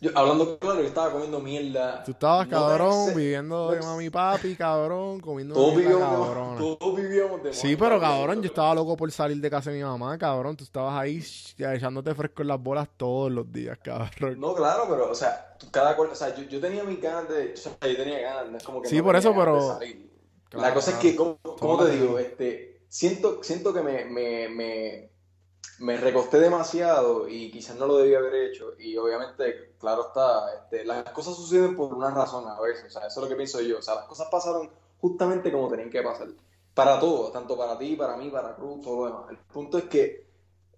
Yo, 0.00 0.10
hablando 0.14 0.58
claro, 0.58 0.80
yo 0.80 0.86
estaba 0.86 1.12
comiendo 1.12 1.40
mierda. 1.40 2.02
Tú 2.04 2.12
estabas, 2.12 2.48
cabrón, 2.48 3.14
viviendo 3.14 3.70
de 3.70 3.80
mami 3.82 4.08
papi, 4.08 4.56
cabrón, 4.56 5.20
comiendo 5.20 5.54
todos 5.54 5.74
mierda, 5.74 5.98
vivíamos, 5.98 6.78
Todos 6.78 6.96
vivíamos 6.96 7.42
de 7.42 7.52
Sí, 7.52 7.76
pero 7.76 8.00
cabrón, 8.00 8.40
yo 8.40 8.46
estaba 8.46 8.74
loco 8.74 8.96
por 8.96 9.12
salir 9.12 9.38
de 9.38 9.50
casa 9.50 9.70
de 9.70 9.76
mi 9.76 9.82
mamá, 9.82 10.16
cabrón. 10.16 10.56
Tú 10.56 10.64
estabas 10.64 10.94
ahí 10.94 11.22
echándote 11.58 12.14
fresco 12.14 12.40
en 12.40 12.48
las 12.48 12.62
bolas 12.62 12.88
todos 12.96 13.30
los 13.30 13.52
días, 13.52 13.78
cabrón. 13.82 14.40
No, 14.40 14.54
claro, 14.54 14.86
pero, 14.88 15.10
o 15.10 15.14
sea, 15.14 15.54
cada 15.70 16.00
o 16.00 16.14
sea, 16.14 16.34
yo, 16.34 16.44
yo 16.44 16.60
tenía 16.60 16.82
mis 16.82 17.00
ganas 17.00 17.28
de, 17.28 17.52
o 17.52 17.56
sea, 17.56 17.72
yo 17.82 17.96
tenía 17.96 18.20
ganas, 18.20 18.54
es 18.54 18.64
como 18.64 18.80
que 18.80 18.88
Sí, 18.88 19.02
por 19.02 19.16
eso, 19.16 19.34
pero... 19.36 19.78
la 20.52 20.72
cosa 20.72 20.92
es 20.92 20.96
que, 20.96 21.14
¿cómo, 21.14 21.36
te 21.84 21.90
digo? 21.90 22.18
Este, 22.18 22.84
siento, 22.88 23.42
siento 23.42 23.74
que 23.74 23.82
me, 23.82 24.06
me, 24.06 24.48
me 24.48 25.09
me 25.80 25.96
recosté 25.96 26.38
demasiado 26.38 27.26
y 27.26 27.50
quizás 27.50 27.74
no 27.76 27.86
lo 27.86 27.96
debía 27.96 28.18
haber 28.18 28.34
hecho. 28.34 28.74
Y 28.78 28.96
obviamente, 28.98 29.74
claro 29.78 30.08
está, 30.08 30.54
este, 30.54 30.84
las 30.84 31.04
cosas 31.10 31.34
suceden 31.34 31.74
por 31.74 31.94
una 31.94 32.10
razón 32.10 32.46
a 32.46 32.60
veces. 32.60 32.84
O 32.84 32.90
sea, 32.90 33.06
eso 33.06 33.20
es 33.20 33.24
lo 33.24 33.28
que 33.28 33.36
pienso 33.36 33.60
yo. 33.62 33.78
O 33.78 33.82
sea, 33.82 33.94
las 33.94 34.04
cosas 34.04 34.28
pasaron 34.30 34.70
justamente 35.00 35.50
como 35.50 35.68
tenían 35.68 35.90
que 35.90 36.02
pasar. 36.02 36.28
Para 36.74 37.00
todos, 37.00 37.32
tanto 37.32 37.56
para 37.56 37.78
ti, 37.78 37.96
para 37.96 38.16
mí, 38.16 38.28
para 38.28 38.54
Cruz, 38.54 38.82
todo 38.82 38.96
lo 38.96 39.06
demás. 39.06 39.30
El 39.30 39.38
punto 39.38 39.78
es 39.78 39.84
que 39.84 40.26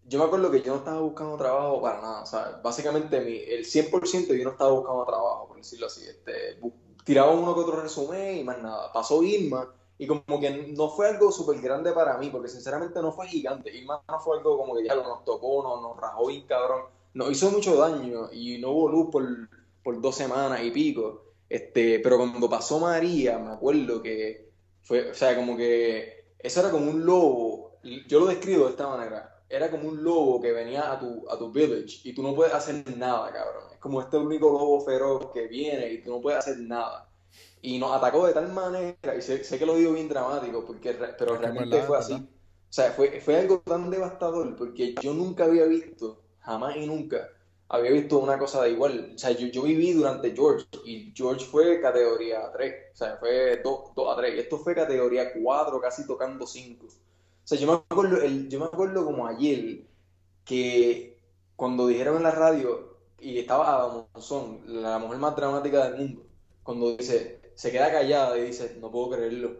yo 0.07 0.18
me 0.20 0.24
acuerdo 0.24 0.50
que 0.50 0.62
yo 0.62 0.72
no 0.72 0.78
estaba 0.78 1.00
buscando 1.00 1.36
trabajo 1.36 1.82
para 1.82 2.00
nada. 2.00 2.22
O 2.22 2.26
sea, 2.26 2.61
básicamente 2.62 3.20
mi, 3.20 3.36
el 3.38 3.64
100% 3.64 4.36
yo 4.36 4.44
no 4.44 4.50
estaba 4.50 4.70
buscando 4.70 5.05
trabajo, 5.05 5.48
por 5.48 5.57
decirlo 5.57 5.86
así. 5.86 6.07
Este, 6.07 6.61
tiraba 7.05 7.32
uno 7.32 7.55
que 7.55 7.61
otro 7.61 7.82
resumen 7.82 8.38
y 8.38 8.44
más 8.44 8.62
nada. 8.62 8.92
Pasó 8.92 9.20
Irma 9.24 9.68
y 10.03 10.07
como 10.09 10.40
que 10.40 10.50
no 10.76 10.88
fue 10.88 11.11
algo 11.11 11.30
súper 11.30 11.61
grande 11.61 11.92
para 11.92 12.18
mí, 12.18 12.28
porque 12.28 12.48
sinceramente 12.48 13.00
no 13.00 13.12
fue 13.12 13.28
gigante. 13.28 13.72
Y 13.72 13.84
más 13.84 14.00
no 14.09 14.18
fue 14.18 14.36
algo 14.36 14.59
como 14.59 14.74
que 14.74 14.84
ya 14.84 14.96
lo 14.96 15.05
nos 15.05 15.24
tocó, 15.24 15.62
nos, 15.62 15.80
nos 15.80 15.96
rajó 15.96 16.28
y 16.28 16.42
cabrón. 16.42 16.86
Nos 17.14 17.30
hizo 17.30 17.53
mucho 17.53 17.76
daño 17.76 18.28
y 18.32 18.59
no 18.59 18.72
hubo 18.72 18.88
luz 18.88 19.11
por, 19.12 19.24
por 19.84 20.00
dos 20.00 20.16
semanas 20.16 20.61
y 20.64 20.72
pico. 20.72 21.22
Este, 21.48 22.00
pero 22.00 22.16
cuando 22.16 22.50
pasó 22.50 22.80
María, 22.80 23.38
me 23.38 23.53
acuerdo 23.53 24.03
que 24.03 24.50
fue, 24.82 25.12
o 25.12 25.14
sea, 25.14 25.36
como 25.36 25.57
que 25.57 26.34
eso 26.36 26.59
era 26.59 26.72
como 26.72 26.90
un 26.90 27.07
lobo. 27.07 27.78
Yo 28.09 28.18
lo 28.18 28.26
describo 28.26 28.64
de 28.64 28.70
esta 28.70 28.88
manera. 28.88 29.44
Era 29.48 29.70
como 29.70 29.88
un 29.88 30.03
lobo 30.03 30.40
que 30.40 30.50
venía 30.50 30.90
a 30.90 30.98
tu, 30.98 31.30
a 31.30 31.38
tu 31.38 31.53
village 31.53 32.00
y 32.03 32.12
tú 32.12 32.24
no 32.24 32.34
puedes 32.34 32.53
hacer 32.53 32.96
nada, 32.96 33.32
cabrón. 33.32 33.66
Es 33.72 33.78
como 33.78 34.00
este 34.00 34.16
único 34.16 34.50
lobo 34.50 34.80
feroz 34.80 35.30
que 35.32 35.46
viene 35.46 35.92
y 35.92 36.03
tú 36.03 36.11
no 36.11 36.20
puedes 36.20 36.40
hacer 36.40 36.59
nada 36.59 37.09
y 37.62 37.78
nos 37.78 37.92
atacó 37.92 38.26
de 38.26 38.34
tal 38.34 38.52
manera, 38.52 39.16
y 39.16 39.22
sé, 39.22 39.40
que 39.40 39.64
lo 39.64 39.76
digo 39.76 39.92
bien 39.92 40.08
dramático, 40.08 40.64
porque, 40.66 40.94
pero 41.16 41.36
realmente 41.36 41.80
fue 41.82 41.96
así. 41.96 42.14
O 42.14 42.74
sea, 42.74 42.90
fue, 42.90 43.20
fue 43.20 43.36
algo 43.36 43.60
tan 43.60 43.88
devastador, 43.88 44.56
porque 44.56 44.94
yo 45.00 45.14
nunca 45.14 45.44
había 45.44 45.64
visto, 45.66 46.20
jamás 46.40 46.76
y 46.76 46.86
nunca, 46.86 47.28
había 47.68 47.92
visto 47.92 48.18
una 48.18 48.36
cosa 48.36 48.62
de 48.64 48.70
igual. 48.70 49.12
O 49.14 49.18
sea, 49.18 49.30
yo, 49.30 49.46
yo 49.46 49.62
viví 49.62 49.92
durante 49.92 50.34
George, 50.34 50.66
y 50.84 51.12
George 51.14 51.44
fue 51.44 51.80
categoría 51.80 52.50
3, 52.52 52.74
o 52.92 52.96
sea, 52.96 53.16
fue 53.18 53.62
2, 53.62 54.08
a 54.08 54.16
3, 54.16 54.34
y 54.34 54.38
esto 54.40 54.58
fue 54.58 54.74
categoría 54.74 55.32
4, 55.32 55.80
casi 55.80 56.04
tocando 56.04 56.46
5. 56.46 56.84
O 56.84 56.90
sea, 57.44 57.58
yo 57.58 57.66
me 57.68 57.74
acuerdo, 57.74 58.20
el, 58.22 58.48
yo 58.48 58.58
me 58.58 58.66
acuerdo 58.66 59.04
como 59.04 59.26
ayer, 59.28 59.84
que 60.44 61.16
cuando 61.54 61.86
dijeron 61.86 62.16
en 62.16 62.24
la 62.24 62.32
radio, 62.32 62.96
y 63.20 63.38
estaba 63.38 64.06
Monzón, 64.12 64.62
la 64.66 64.98
mujer 64.98 65.18
más 65.18 65.36
dramática 65.36 65.84
del 65.84 65.96
mundo, 65.96 66.26
cuando 66.64 66.96
dice, 66.96 67.41
se 67.62 67.70
queda 67.70 67.92
callada 67.92 68.36
y 68.36 68.46
dice, 68.46 68.76
no 68.80 68.90
puedo 68.90 69.10
creerlo. 69.10 69.54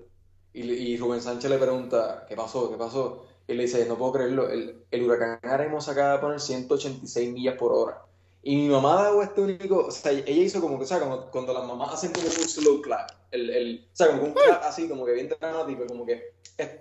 Y, 0.53 0.63
y 0.63 0.97
Rubén 0.97 1.21
Sánchez 1.21 1.49
le 1.49 1.57
pregunta, 1.57 2.27
¿qué 2.29 2.35
pasó? 2.35 2.69
¿Qué 2.69 2.77
pasó? 2.77 3.27
Y 3.47 3.55
le 3.55 3.63
dice, 3.63 3.87
no 3.87 3.97
puedo 3.97 4.15
creerlo, 4.15 4.51
el, 4.51 4.83
el 4.91 5.05
huracán 5.05 5.39
Aremos 5.45 5.89
acaba 5.89 6.15
de 6.15 6.19
poner 6.19 6.41
186 6.41 7.33
millas 7.33 7.55
por 7.57 7.73
hora. 7.73 8.03
Y 8.43 8.57
mi 8.57 8.69
mamá 8.71 8.97
dado 8.97 9.23
este 9.23 9.41
único, 9.41 9.87
o 9.87 9.91
sea, 9.93 10.11
ella 10.11 10.33
hizo 10.33 10.61
como 10.61 10.79
que, 10.79 10.85
o 10.85 10.87
sea, 10.89 10.99
como 10.99 11.31
cuando 11.31 11.55
las 11.55 11.65
mamás 11.65 11.95
hacen 11.95 12.11
como 12.11 12.27
un 12.27 12.33
slow 12.33 12.83
clap, 12.83 13.09
el, 13.31 13.51
el, 13.51 13.87
o 13.93 13.97
sea, 13.97 14.09
como 14.09 14.25
un 14.25 14.33
clap 14.33 14.65
así, 14.65 14.89
como 14.89 15.07
que 15.07 15.13
bien 15.13 15.29
dramático, 15.29 15.87
como 15.87 16.05
que 16.05 16.33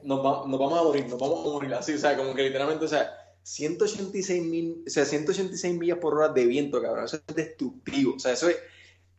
nos, 0.01 0.23
nos, 0.47 0.59
vamos 0.59 0.79
a 0.79 0.83
morir, 0.83 1.07
nos 1.07 1.19
vamos 1.19 1.45
a 1.45 1.49
morir 1.49 1.71
así, 1.75 1.93
o 1.93 1.99
sea, 1.99 2.17
como 2.17 2.33
que 2.33 2.41
literalmente, 2.41 2.83
o 2.83 2.87
sea, 2.87 3.11
186 3.43 4.43
mil, 4.43 4.83
o 4.87 4.89
sea, 4.89 5.05
186 5.05 5.77
millas 5.77 5.99
por 5.99 6.15
hora 6.15 6.29
de 6.29 6.47
viento, 6.47 6.81
cabrón, 6.81 7.05
eso 7.05 7.19
es 7.27 7.35
destructivo, 7.35 8.15
o 8.15 8.19
sea, 8.19 8.33
eso 8.33 8.49
es, 8.49 8.57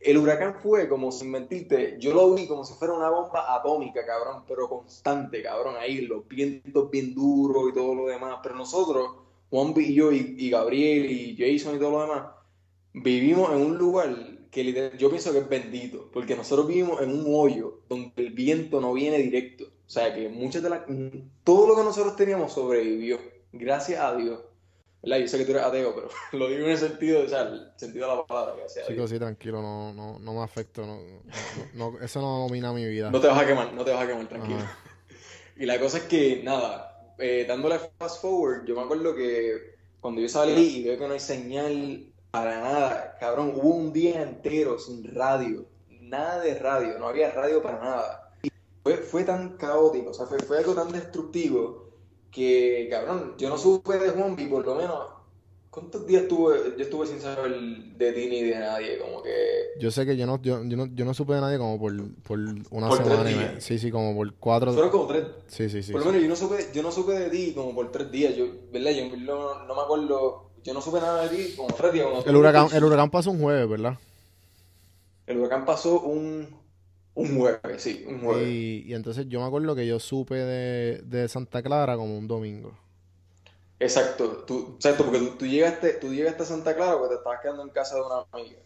el 0.03 0.17
huracán 0.17 0.55
fue 0.55 0.89
como, 0.89 1.11
sin 1.11 1.31
mentirte, 1.31 1.95
yo 1.99 2.13
lo 2.13 2.33
vi 2.33 2.47
como 2.47 2.63
si 2.65 2.73
fuera 2.73 2.93
una 2.93 3.09
bomba 3.09 3.55
atómica, 3.55 4.05
cabrón, 4.05 4.43
pero 4.47 4.67
constante, 4.67 5.41
cabrón, 5.41 5.75
ahí 5.79 6.01
los 6.01 6.27
vientos 6.27 6.89
bien 6.91 7.15
duros 7.15 7.69
y 7.69 7.73
todo 7.73 7.95
lo 7.95 8.07
demás. 8.07 8.39
Pero 8.43 8.55
nosotros, 8.55 9.07
Juan 9.49 9.73
y 9.77 9.93
yo 9.93 10.11
y, 10.11 10.49
Gabriel 10.49 11.09
y 11.09 11.37
Jason 11.37 11.75
y 11.75 11.79
todo 11.79 11.91
lo 11.91 12.01
demás, 12.01 12.27
vivimos 12.93 13.51
en 13.51 13.61
un 13.61 13.77
lugar 13.77 14.15
que 14.51 14.93
yo 14.97 15.09
pienso 15.09 15.31
que 15.31 15.39
es 15.39 15.49
bendito, 15.49 16.09
porque 16.13 16.35
nosotros 16.35 16.67
vivimos 16.67 17.01
en 17.01 17.09
un 17.11 17.25
hoyo 17.27 17.79
donde 17.89 18.11
el 18.17 18.31
viento 18.31 18.81
no 18.81 18.93
viene 18.93 19.17
directo. 19.17 19.65
O 19.65 19.89
sea 19.89 20.13
que 20.13 20.29
muchas 20.29 20.61
de 20.63 20.69
las... 20.69 20.81
Todo 21.43 21.67
lo 21.67 21.75
que 21.75 21.83
nosotros 21.83 22.15
teníamos 22.15 22.53
sobrevivió, 22.53 23.19
gracias 23.51 23.99
a 24.01 24.15
Dios. 24.15 24.39
Yo 25.03 25.27
sé 25.27 25.37
que 25.37 25.45
tú 25.45 25.51
eres 25.51 25.63
ateo, 25.63 25.93
pero 25.93 26.09
lo 26.31 26.47
digo 26.47 26.65
en 26.65 26.71
el 26.71 26.77
sentido, 26.77 27.23
o 27.23 27.27
sea, 27.27 27.41
el 27.41 27.71
sentido 27.75 28.09
de 28.09 28.15
la 28.15 28.25
palabra. 28.25 28.55
Que 28.63 28.69
sea, 28.69 28.87
Chicos, 28.87 29.09
sí, 29.09 29.19
tranquilo, 29.19 29.61
no, 29.61 29.93
no, 29.93 30.17
no 30.17 30.33
me 30.33 30.41
afecto. 30.41 30.85
No, 30.85 30.99
no, 31.73 31.99
eso 31.99 32.21
no 32.21 32.39
domina 32.39 32.71
mi 32.71 32.85
vida. 32.85 33.11
No 33.11 33.19
te 33.19 33.27
vas 33.27 33.41
a 33.41 33.45
quemar, 33.45 33.73
no 33.73 33.83
te 33.83 33.91
vas 33.91 34.03
a 34.03 34.07
quemar, 34.07 34.27
tranquilo. 34.27 34.59
Y 35.55 35.67
la 35.67 35.79
cosa 35.79 35.99
es 35.99 36.05
que, 36.05 36.41
nada, 36.43 37.13
eh, 37.19 37.45
dándole 37.47 37.77
fast 37.99 38.19
forward, 38.23 38.65
yo 38.65 38.75
me 38.75 38.81
acuerdo 38.81 39.13
que 39.15 39.75
cuando 40.01 40.19
yo 40.19 40.27
salí 40.27 40.77
y 40.77 40.83
veo 40.83 40.97
que 40.97 41.07
no 41.07 41.13
hay 41.13 41.19
señal 41.19 42.11
para 42.31 42.59
nada, 42.59 43.17
cabrón, 43.19 43.53
hubo 43.55 43.75
un 43.75 43.93
día 43.93 44.23
entero 44.23 44.79
sin 44.79 45.13
radio, 45.13 45.67
nada 46.01 46.39
de 46.39 46.55
radio, 46.55 46.97
no 46.97 47.07
había 47.07 47.29
radio 47.29 47.61
para 47.61 47.79
nada. 47.79 48.33
Fue, 48.81 48.97
fue 48.97 49.23
tan 49.23 49.57
caótico, 49.57 50.09
o 50.09 50.13
sea, 50.15 50.25
fue, 50.25 50.39
fue 50.39 50.57
algo 50.57 50.73
tan 50.73 50.91
destructivo 50.91 51.92
que, 52.33 52.87
cabrón, 52.89 53.35
yo 53.37 53.49
no 53.49 53.57
supe 53.57 53.97
de 53.99 54.09
Juanpi 54.09 54.47
por 54.47 54.65
lo 54.65 54.75
menos 54.75 55.23
¿Cuántos 55.73 56.05
días 56.05 56.21
estuve, 56.21 56.75
yo 56.77 56.83
estuve 56.83 57.07
sin 57.07 57.19
saber 57.19 57.51
de 57.51 58.11
ti 58.11 58.27
ni 58.29 58.43
de 58.43 58.59
nadie? 58.59 58.99
Como 58.99 59.23
que... 59.23 59.31
Yo 59.79 59.89
sé 59.89 60.05
que 60.05 60.15
yo 60.15 60.27
no, 60.27 60.39
yo, 60.39 60.63
yo 60.65 60.77
no, 60.77 60.85
yo 60.85 61.03
no 61.03 61.15
supe 61.15 61.33
de 61.33 61.41
nadie 61.41 61.57
como 61.57 61.79
por, 61.79 61.91
por 62.21 62.37
una 62.69 62.95
semana 62.95 63.31
y 63.31 63.33
media. 63.33 63.59
Sí, 63.59 63.79
sí, 63.79 63.89
como 63.89 64.15
por 64.15 64.35
cuatro... 64.35 64.71
Fueron 64.71 64.91
como 64.91 65.07
tres. 65.07 65.23
Sí, 65.47 65.71
sí, 65.71 65.81
sí. 65.81 65.91
Por 65.91 66.01
lo 66.01 66.11
menos 66.11 66.21
yo 66.21 66.29
no 66.29 66.35
supe, 66.35 66.69
yo 66.75 66.83
no 66.83 66.91
supe 66.91 67.13
de 67.13 67.29
ti 67.31 67.53
como 67.55 67.73
por 67.73 67.91
tres 67.91 68.11
días. 68.11 68.35
Yo, 68.35 68.45
¿verdad? 68.71 68.91
Yo 68.91 69.17
no, 69.17 69.65
no 69.65 69.75
me 69.75 69.81
acuerdo... 69.81 70.51
Yo 70.63 70.75
no 70.75 70.81
supe 70.81 70.99
nada 70.99 71.27
de 71.27 71.35
ti 71.35 71.55
como 71.55 71.73
tres 71.73 71.91
días. 71.91 72.07
el, 72.23 72.35
huracán, 72.35 72.67
el 72.71 72.83
huracán 72.83 73.09
pasó 73.09 73.31
un 73.31 73.41
jueves, 73.41 73.67
¿verdad? 73.67 73.97
El 75.25 75.39
huracán 75.39 75.65
pasó 75.65 76.01
un, 76.01 76.49
un 77.15 77.37
jueves, 77.37 77.81
sí, 77.83 78.03
un 78.07 78.21
jueves. 78.21 78.57
Y, 78.57 78.83
y 78.85 78.93
entonces 78.93 79.27
yo 79.29 79.39
me 79.39 79.45
acuerdo 79.47 79.75
que 79.75 79.85
yo 79.87 79.99
supe 79.99 80.35
de, 80.35 81.01
de 81.03 81.27
Santa 81.27 81.61
Clara 81.63 81.95
como 81.97 82.17
un 82.17 82.27
domingo. 82.27 82.77
Exacto, 83.79 84.45
tú, 84.47 84.73
exacto 84.75 85.03
porque 85.05 85.19
tú, 85.37 85.45
llegaste, 85.45 85.93
tú 85.93 86.13
llegaste 86.13 86.43
a 86.43 86.45
Santa 86.45 86.75
Clara 86.75 86.97
porque 86.97 87.15
te 87.15 87.17
estabas 87.19 87.41
quedando 87.41 87.63
en 87.63 87.69
casa 87.69 87.95
de 87.95 88.01
una 88.01 88.25
amiga. 88.31 88.59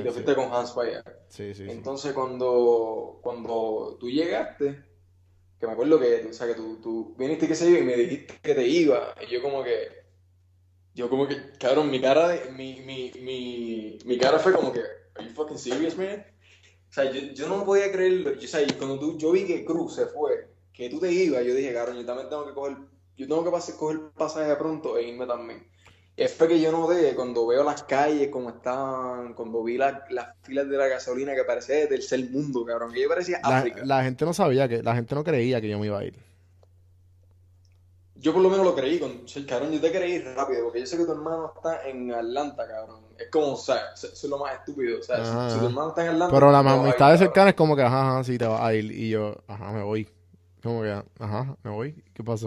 y 0.00 0.02
te 0.02 0.12
fuiste 0.12 0.34
con 0.34 0.52
Hans 0.52 0.72
para 0.72 0.88
allá. 0.88 1.04
Sí, 1.28 1.54
sí, 1.54 1.64
Entonces 1.68 2.12
cuando, 2.12 3.18
cuando 3.22 3.96
tú 3.98 4.08
llegaste, 4.08 4.84
que 5.58 5.66
me 5.66 5.72
acuerdo 5.72 6.00
que, 6.00 6.26
o 6.30 6.32
sea, 6.32 6.46
que 6.46 6.54
tú, 6.54 6.80
tú 6.82 7.14
viniste 7.18 7.48
que 7.48 7.54
se 7.54 7.70
iba 7.70 7.80
y 7.80 7.84
me 7.84 7.96
dijiste 7.96 8.38
que 8.42 8.54
te 8.54 8.66
iba, 8.66 9.14
y 9.26 9.32
yo 9.32 9.42
como 9.42 9.64
que, 9.64 9.88
yo 10.94 11.08
como 11.10 11.26
que, 11.28 11.36
cabrón, 11.58 11.90
mi 11.90 12.00
cara, 12.00 12.28
de, 12.28 12.50
mi, 12.52 12.80
mi, 12.82 13.12
mi, 13.22 13.98
mi 14.04 14.18
cara 14.18 14.38
fue 14.38 14.52
como 14.52 14.72
que, 14.72 14.80
¿Are 15.16 15.24
you 15.26 15.34
fucking 15.34 15.58
serious, 15.58 15.96
man? 15.96 16.24
O 16.90 16.92
sea, 16.92 17.10
yo, 17.10 17.20
yo 17.32 17.48
no 17.48 17.64
podía 17.64 17.90
creerlo. 17.90 18.34
Yo, 18.34 18.44
o 18.44 18.48
sea, 18.48 18.66
cuando 18.76 18.98
tú, 18.98 19.16
yo 19.16 19.32
vi 19.32 19.46
que 19.46 19.64
Cruz 19.64 19.94
se 19.94 20.06
fue, 20.06 20.48
que 20.72 20.90
tú 20.90 20.98
te 20.98 21.10
ibas, 21.10 21.44
yo 21.44 21.54
dije, 21.54 21.72
cabrón, 21.72 21.96
yo 21.96 22.04
también 22.04 22.28
tengo 22.28 22.46
que 22.46 22.52
coger 22.52 22.76
yo 23.20 23.28
tengo 23.28 23.44
que 23.44 23.50
pasar, 23.50 23.76
coger 23.76 24.00
pasaje 24.16 24.56
pronto 24.56 24.96
e 24.96 25.02
irme 25.02 25.26
también. 25.26 25.62
Es 26.16 26.32
que 26.32 26.58
yo 26.58 26.72
no 26.72 26.80
noté 26.80 27.14
cuando 27.14 27.46
veo 27.46 27.62
las 27.62 27.82
calles 27.82 28.30
como 28.30 28.48
estaban, 28.48 29.34
cuando 29.34 29.62
vi 29.62 29.76
las 29.76 30.02
filas 30.42 30.68
de 30.68 30.76
la 30.78 30.86
gasolina 30.86 31.34
que 31.34 31.44
parecía 31.44 31.76
de 31.76 31.86
tercer 31.86 32.30
mundo, 32.30 32.64
cabrón, 32.64 32.92
que 32.92 33.02
yo 33.02 33.08
parecía 33.10 33.40
la, 33.42 33.58
África. 33.58 33.84
La 33.84 34.02
gente 34.04 34.24
no 34.24 34.32
sabía, 34.32 34.68
que 34.68 34.82
la 34.82 34.94
gente 34.94 35.14
no 35.14 35.22
creía 35.22 35.60
que 35.60 35.68
yo 35.68 35.78
me 35.78 35.86
iba 35.86 35.98
a 35.98 36.04
ir. 36.04 36.14
Yo 38.16 38.32
por 38.32 38.40
lo 38.40 38.48
menos 38.48 38.64
lo 38.64 38.74
creí, 38.74 38.98
con, 38.98 39.26
cabrón, 39.46 39.72
yo 39.72 39.80
te 39.80 39.92
creí 39.92 40.18
rápido, 40.18 40.64
porque 40.64 40.80
yo 40.80 40.86
sé 40.86 40.96
que 40.96 41.04
tu 41.04 41.12
hermano 41.12 41.52
está 41.54 41.86
en 41.86 42.12
Atlanta, 42.12 42.66
cabrón. 42.66 43.00
Es 43.20 43.28
como, 43.30 43.52
o 43.52 43.56
sea, 43.56 43.92
eso 43.94 44.08
es 44.08 44.24
lo 44.24 44.38
más 44.38 44.54
estúpido, 44.54 44.98
o 44.98 45.02
sea, 45.02 45.50
si, 45.50 45.58
tu 45.58 45.66
hermano 45.66 45.90
está 45.90 46.02
en 46.04 46.12
Atlanta... 46.12 46.34
Pero 46.34 46.50
la 46.50 46.58
amistad 46.60 47.12
de 47.12 47.18
cercana 47.18 47.50
es 47.50 47.54
como 47.54 47.76
que, 47.76 47.82
ajá, 47.82 48.12
ajá, 48.12 48.24
sí 48.24 48.38
te 48.38 48.46
vas 48.46 48.62
a 48.62 48.74
ir, 48.74 48.90
y 48.90 49.10
yo, 49.10 49.36
ajá, 49.46 49.72
me 49.72 49.82
voy. 49.82 50.08
Como 50.62 50.82
que, 50.82 51.02
ajá, 51.18 51.56
me 51.62 51.70
voy, 51.70 52.02
¿qué 52.14 52.24
pasó? 52.24 52.46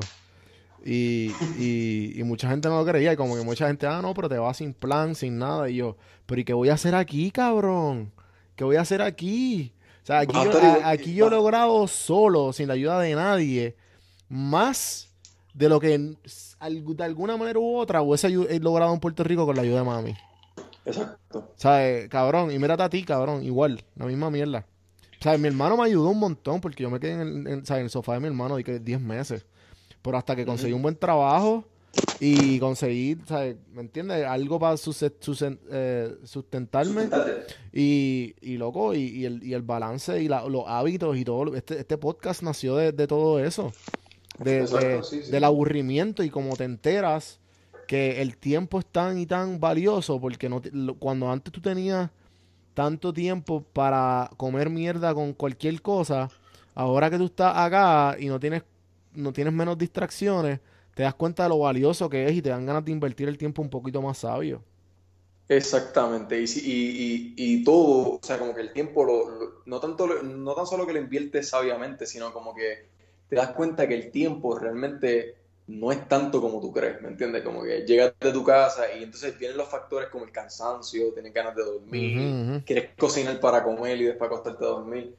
Y, 0.84 1.32
y, 1.57 2.13
y, 2.15 2.24
mucha 2.24 2.49
gente 2.49 2.67
no 2.67 2.80
lo 2.80 2.86
creía. 2.86 3.13
Y 3.13 3.15
como 3.15 3.36
que 3.36 3.43
mucha 3.43 3.67
gente, 3.67 3.88
ah, 3.88 4.01
no, 4.01 4.13
pero 4.13 4.28
te 4.28 4.38
vas 4.38 4.57
sin 4.57 4.74
plan, 4.74 5.15
sin 5.15 5.38
nada. 5.38 5.69
Y 5.69 5.76
yo, 5.78 5.95
pero 6.26 6.41
¿y 6.41 6.43
qué 6.43 6.53
voy 6.53 6.69
a 6.69 6.74
hacer 6.74 6.93
aquí, 6.93 7.32
cabrón? 7.32 8.11
¿Qué 8.55 8.63
voy 8.63 8.76
a 8.76 8.82
hacer 8.82 9.01
aquí? 9.01 9.74
O 10.03 10.05
sea, 10.05 10.19
aquí, 10.19 10.34
yo, 10.34 10.51
aquí 10.84 11.15
yo 11.15 11.28
he 11.28 11.30
logrado 11.30 11.88
solo, 11.88 12.51
sin 12.51 12.67
la 12.67 12.74
ayuda 12.74 12.99
de 12.99 13.15
nadie, 13.15 13.78
más 14.28 15.09
de 15.53 15.69
lo 15.69 15.80
que 15.80 15.97
de 15.97 17.03
alguna 17.03 17.38
manera 17.38 17.59
u 17.59 17.78
otra 17.78 18.01
hubiese 18.01 18.30
logrado 18.59 18.93
en 18.93 18.99
Puerto 18.99 19.24
Rico 19.24 19.45
con 19.45 19.55
la 19.55 19.61
ayuda 19.61 19.80
de 19.80 19.86
mami. 19.86 20.15
Exacto. 20.86 21.39
O 21.39 21.53
sea, 21.55 22.07
cabrón, 22.09 22.51
y 22.51 22.59
mírate 22.59 22.84
a 22.84 22.89
ti, 22.89 23.03
cabrón, 23.03 23.43
igual, 23.43 23.84
la 23.95 24.05
misma 24.05 24.29
mierda. 24.29 24.65
O 25.19 25.23
sea, 25.23 25.38
mi 25.38 25.47
hermano 25.47 25.77
me 25.77 25.86
ayudó 25.86 26.09
un 26.09 26.19
montón 26.19 26.59
porque 26.59 26.84
yo 26.84 26.89
me 26.89 26.99
quedé 26.99 27.13
en 27.13 27.21
el, 27.21 27.47
en 27.47 27.75
el 27.75 27.89
sofá 27.89 28.13
de 28.15 28.19
mi 28.19 28.27
hermano 28.27 28.59
y 28.59 28.63
que 28.63 28.79
10 28.79 28.99
meses. 28.99 29.45
Pero 30.01 30.17
hasta 30.17 30.36
que 30.36 30.45
conseguí 30.45 30.73
un 30.73 30.81
buen 30.81 30.97
trabajo 30.97 31.63
y 32.19 32.59
conseguí, 32.59 33.17
¿me 33.73 33.81
entiendes? 33.81 34.25
Algo 34.25 34.59
para 34.59 34.75
eh, 34.75 36.15
sustentarme. 36.23 37.09
Y, 37.71 38.36
y 38.41 38.57
loco, 38.57 38.93
y, 38.93 39.25
el, 39.25 39.43
y 39.43 39.53
el 39.53 39.61
balance 39.61 40.21
y 40.21 40.27
los 40.27 40.63
hábitos 40.67 41.15
y 41.17 41.23
todo. 41.23 41.55
Este, 41.55 41.79
este 41.79 41.97
podcast 41.97 42.41
nació 42.43 42.75
de, 42.75 43.07
todo 43.07 43.39
eso. 43.39 43.71
De, 44.39 44.65
Del 45.29 45.43
aburrimiento 45.43 46.23
y 46.23 46.29
como 46.29 46.55
te 46.55 46.63
enteras 46.63 47.39
que 47.93 48.23
el 48.23 48.37
tiempo 48.37 48.79
es 48.79 48.87
tan 48.87 49.19
y 49.19 49.27
tan 49.27 49.59
valioso 49.59 50.19
porque 50.19 50.49
no 50.49 50.63
cuando 50.97 51.29
antes 51.29 51.53
tú 51.53 51.61
tenías 51.61 52.09
tanto 52.73 53.13
tiempo 53.13 53.61
para 53.61 54.31
comer 54.35 54.71
mierda 54.71 55.13
con 55.13 55.33
cualquier 55.33 55.79
cosa, 55.79 56.27
ahora 56.73 57.11
que 57.11 57.19
tú 57.19 57.25
estás 57.25 57.55
acá 57.55 58.17
y 58.19 58.29
no 58.29 58.39
tienes 58.39 58.63
no 59.13 59.31
tienes 59.31 59.53
menos 59.53 59.77
distracciones, 59.77 60.59
te 60.95 61.03
das 61.03 61.13
cuenta 61.13 61.43
de 61.43 61.49
lo 61.49 61.59
valioso 61.59 62.09
que 62.09 62.25
es 62.25 62.33
y 62.33 62.41
te 62.41 62.49
dan 62.49 62.65
ganas 62.65 62.83
de 62.83 62.91
invertir 62.91 63.29
el 63.29 63.37
tiempo 63.37 63.61
un 63.61 63.69
poquito 63.69 64.01
más 64.01 64.17
sabio. 64.17 64.63
Exactamente, 65.47 66.41
y, 66.41 66.45
y, 66.45 67.33
y, 67.37 67.63
todo, 67.63 68.15
o 68.15 68.19
sea, 68.23 68.39
como 68.39 68.55
que 68.55 68.61
el 68.61 68.73
tiempo, 68.73 69.05
lo, 69.05 69.61
no, 69.67 69.79
tanto, 69.79 70.23
no 70.23 70.55
tan 70.55 70.65
solo 70.65 70.87
que 70.87 70.93
lo 70.93 70.99
inviertes 70.99 71.49
sabiamente, 71.49 72.07
sino 72.07 72.33
como 72.33 72.55
que 72.55 72.87
te 73.29 73.35
das 73.35 73.49
cuenta 73.49 73.87
que 73.87 73.93
el 73.93 74.09
tiempo 74.09 74.57
realmente 74.57 75.42
no 75.68 75.91
es 75.91 76.07
tanto 76.07 76.41
como 76.41 76.59
tú 76.59 76.72
crees, 76.72 77.01
¿me 77.01 77.07
entiendes? 77.07 77.43
Como 77.43 77.64
que 77.64 77.86
llegas 77.86 78.14
de 78.20 78.32
tu 78.34 78.43
casa 78.43 78.93
y 78.93 79.03
entonces 79.03 79.38
vienen 79.38 79.57
los 79.57 79.70
factores 79.70 80.09
como 80.09 80.26
el 80.26 80.32
cansancio, 80.32 81.14
tienes 81.14 81.34
ganas 81.34 81.55
de 81.55 81.64
dormir, 81.64 82.64
quieres 82.66 82.89
cocinar 82.97 83.39
para 83.39 83.64
comer 83.64 83.97
y 84.01 84.05
después 84.05 84.28
acostarte 84.30 84.64
a 84.66 84.68
dormir. 84.68 85.16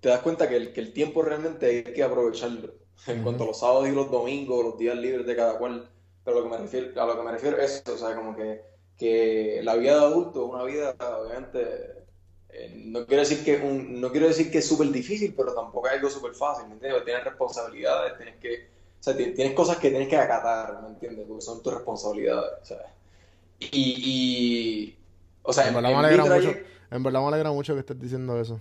Te 0.00 0.08
das 0.08 0.20
cuenta 0.20 0.48
que 0.48 0.56
el, 0.56 0.72
que 0.72 0.80
el 0.80 0.92
tiempo 0.92 1.22
realmente 1.22 1.66
hay 1.66 1.82
que 1.84 2.02
aprovecharlo 2.02 2.74
en 3.06 3.22
cuanto 3.22 3.44
a 3.44 3.46
los 3.46 3.58
sábados 3.58 3.88
y 3.88 3.92
los 3.92 4.10
domingos, 4.10 4.64
los 4.64 4.78
días 4.78 4.96
libres 4.96 5.26
de 5.26 5.36
cada 5.36 5.58
cual. 5.58 5.88
Pero 6.24 6.38
lo 6.38 6.44
que 6.44 6.50
me 6.50 6.58
refiero, 6.58 7.02
a 7.02 7.06
lo 7.06 7.16
que 7.16 7.22
me 7.22 7.32
refiero 7.32 7.58
es 7.58 7.82
eso, 7.84 7.94
o 7.94 7.98
sea, 7.98 8.16
como 8.16 8.34
que, 8.34 8.62
que 8.96 9.60
la 9.62 9.76
vida 9.76 9.98
de 9.98 10.06
adulto 10.06 10.46
es 10.46 10.52
una 10.52 10.64
vida, 10.64 10.96
obviamente, 11.20 11.60
eh, 12.48 12.82
no 12.86 13.06
quiero 13.06 13.20
decir 13.22 13.44
que 13.44 13.56
un, 13.56 14.00
no 14.00 14.10
quiero 14.10 14.28
decir 14.28 14.50
que 14.50 14.58
es 14.58 14.66
súper 14.66 14.88
difícil, 14.88 15.34
pero 15.36 15.54
tampoco 15.54 15.86
es 15.86 15.94
algo 15.94 16.08
súper 16.08 16.34
fácil, 16.34 16.66
¿me 16.68 16.74
entiendes? 16.74 17.04
Tienes 17.04 17.24
responsabilidades, 17.24 18.16
tienes 18.16 18.36
que, 18.40 18.73
sea, 19.04 19.16
tienes 19.16 19.52
cosas 19.52 19.76
que 19.76 19.90
tienes 19.90 20.08
que 20.08 20.16
acatar, 20.16 20.80
¿me 20.82 20.88
entiendes? 20.88 21.26
Porque 21.28 21.42
son 21.42 21.62
tus 21.62 21.74
responsabilidades, 21.74 22.52
¿sabes? 22.62 22.86
Y, 23.60 23.68
y 23.72 24.98
o 25.42 25.52
sea, 25.52 25.68
en, 25.68 25.74
verdad 25.74 25.90
me 25.90 25.96
alegra 25.96 26.24
mucho, 26.24 26.54
en 26.90 27.02
verdad 27.02 27.20
me 27.20 27.28
alegra 27.28 27.52
mucho 27.52 27.74
que 27.74 27.80
estés 27.80 28.00
diciendo 28.00 28.40
eso. 28.40 28.60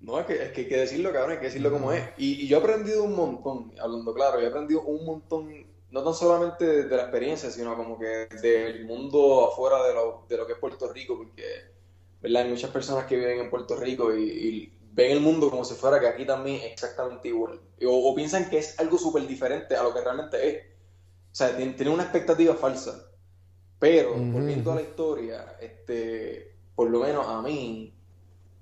No, 0.00 0.20
es 0.20 0.26
que, 0.26 0.34
es 0.34 0.52
que 0.52 0.60
hay 0.62 0.68
que 0.68 0.76
decirlo, 0.76 1.12
cabrón, 1.12 1.32
hay 1.32 1.38
que 1.38 1.46
decirlo 1.46 1.72
como 1.72 1.90
es. 1.90 2.04
Y, 2.16 2.46
yo 2.46 2.58
he 2.58 2.60
aprendido 2.60 3.02
un 3.02 3.16
montón, 3.16 3.72
hablando 3.80 4.14
claro, 4.14 4.38
yo 4.38 4.46
he 4.46 4.50
aprendido 4.50 4.82
un 4.82 5.04
montón, 5.04 5.66
no 5.90 6.04
tan 6.04 6.14
solamente 6.14 6.84
de, 6.84 6.96
la 6.96 7.02
experiencia, 7.02 7.50
sino 7.50 7.76
como 7.76 7.98
que 7.98 8.28
del 8.40 8.84
mundo 8.84 9.48
afuera 9.48 9.82
de 9.84 9.94
lo, 9.94 10.26
de 10.28 10.36
lo 10.36 10.46
que 10.46 10.52
es 10.52 10.58
Puerto 10.58 10.92
Rico, 10.92 11.16
porque, 11.16 11.42
¿verdad? 12.20 12.42
Hay 12.42 12.50
muchas 12.50 12.70
personas 12.70 13.06
que 13.06 13.16
viven 13.16 13.40
en 13.40 13.50
Puerto 13.50 13.76
Rico 13.76 14.14
y, 14.14 14.70
ven 14.94 15.10
el 15.10 15.20
mundo 15.20 15.50
como 15.50 15.64
si 15.64 15.74
fuera 15.74 15.98
que 15.98 16.06
aquí 16.06 16.24
también 16.24 16.56
es 16.56 16.72
exactamente 16.72 17.28
igual. 17.28 17.60
O, 17.86 18.14
piensan 18.14 18.48
que 18.48 18.58
es 18.58 18.78
algo 18.78 18.96
súper 18.96 19.26
diferente 19.26 19.74
a 19.76 19.82
lo 19.82 19.92
que 19.92 20.00
realmente 20.00 20.48
es. 20.48 20.64
O 21.32 21.34
sea, 21.34 21.56
tienen 21.56 21.88
una 21.88 22.04
expectativa 22.04 22.54
falsa. 22.54 23.10
Pero, 23.78 24.14
volviendo 24.14 24.72
a 24.72 24.76
la 24.76 24.82
historia, 24.82 25.56
este, 25.60 26.56
por 26.74 26.88
lo 26.88 27.00
menos 27.00 27.26
a 27.26 27.42
mí, 27.42 27.92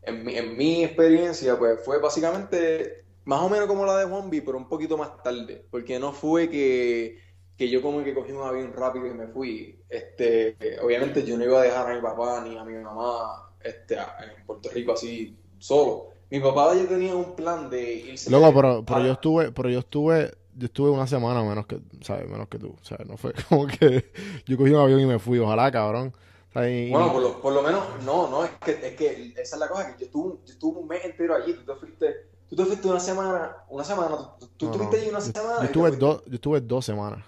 en 0.03 0.24
mi, 0.24 0.37
en 0.37 0.57
mi 0.57 0.85
experiencia, 0.85 1.59
pues 1.59 1.85
fue 1.85 2.01
básicamente 2.01 3.05
más 3.24 3.41
o 3.41 3.49
menos 3.49 3.66
como 3.66 3.85
la 3.85 3.99
de 3.99 4.07
Juanvi, 4.07 4.41
pero 4.41 4.57
un 4.57 4.68
poquito 4.68 4.97
más 4.97 5.22
tarde, 5.22 5.64
porque 5.70 5.99
no 6.01 6.12
fue 6.12 6.49
que, 6.49 7.18
que 7.57 7.68
yo 7.68 7.83
como 7.83 8.03
que 8.03 8.14
cogí 8.14 8.33
un 8.33 8.43
avión 8.43 8.72
rápido 8.72 9.07
y 9.07 9.14
me 9.14 9.28
fui. 9.28 9.80
Este, 9.89 10.57
obviamente 10.83 11.22
yo 11.24 11.37
no 11.37 11.45
iba 11.45 11.61
a 11.61 11.64
dejar 11.64 11.91
a 11.91 11.95
mi 11.95 12.01
papá 12.01 12.43
ni 12.43 12.57
a 12.57 12.64
mi 12.64 12.74
mamá 12.74 13.55
este, 13.61 13.95
en 13.95 14.47
Puerto 14.47 14.70
Rico 14.70 14.93
así 14.93 15.39
solo. 15.59 16.09
Mi 16.33 16.41
papá 16.41 16.74
ya 16.74 16.89
tenía 16.89 17.14
un 17.14 17.37
plan 17.37 17.70
de 17.70 17.95
irse. 17.95 18.30
Luego, 18.30 18.53
pero, 18.53 18.85
pero 18.85 19.07
yo 19.07 19.12
estuve, 19.12 19.53
pero 19.53 19.68
yo 19.68 19.78
estuve, 19.78 20.35
yo 20.57 20.66
estuve 20.66 20.91
una 20.91 21.07
semana 21.07 21.43
menos 21.45 21.66
que, 21.66 21.80
¿sabes? 22.01 22.28
Menos 22.28 22.49
que 22.49 22.59
tú. 22.59 22.74
¿sabes? 22.83 23.07
No 23.07 23.16
fue 23.16 23.33
como 23.49 23.66
que 23.66 24.11
yo 24.47 24.57
cogí 24.57 24.70
un 24.70 24.80
avión 24.80 25.01
y 25.01 25.07
me 25.07 25.18
fui. 25.18 25.39
Ojalá, 25.39 25.70
cabrón 25.70 26.12
bueno, 26.55 27.12
por 27.12 27.22
lo, 27.22 27.41
por 27.41 27.53
lo, 27.55 27.62
menos, 27.62 27.83
no, 28.05 28.28
no, 28.28 28.45
es 28.45 28.51
que, 28.62 28.72
es 28.72 28.95
que 28.95 29.33
esa 29.41 29.57
es 29.57 29.59
la 29.59 29.68
cosa, 29.68 29.93
que 29.93 30.01
yo 30.01 30.07
estuve, 30.07 30.39
yo 30.45 30.53
estuve 30.53 30.80
un 30.80 30.87
mes 30.89 31.05
entero 31.05 31.35
allí, 31.35 31.55
tú 31.55 31.64
te 31.64 31.74
fuiste, 31.74 32.26
tú 32.49 32.57
te 32.57 32.64
fuiste 32.66 32.89
una 32.89 33.01
semana, 33.01 33.57
una 33.70 33.85
semana, 33.85 34.18
tú, 34.39 34.49
tú 34.59 34.66
estuviste 34.66 35.01
allí 35.01 35.09
una 35.09 35.20
semana. 35.22 35.61
Yo 35.61 35.64
estuve, 35.64 35.91
dos, 35.93 36.22
yo 36.26 36.35
estuve 36.35 36.61
dos 36.61 36.85
semanas. 36.85 37.24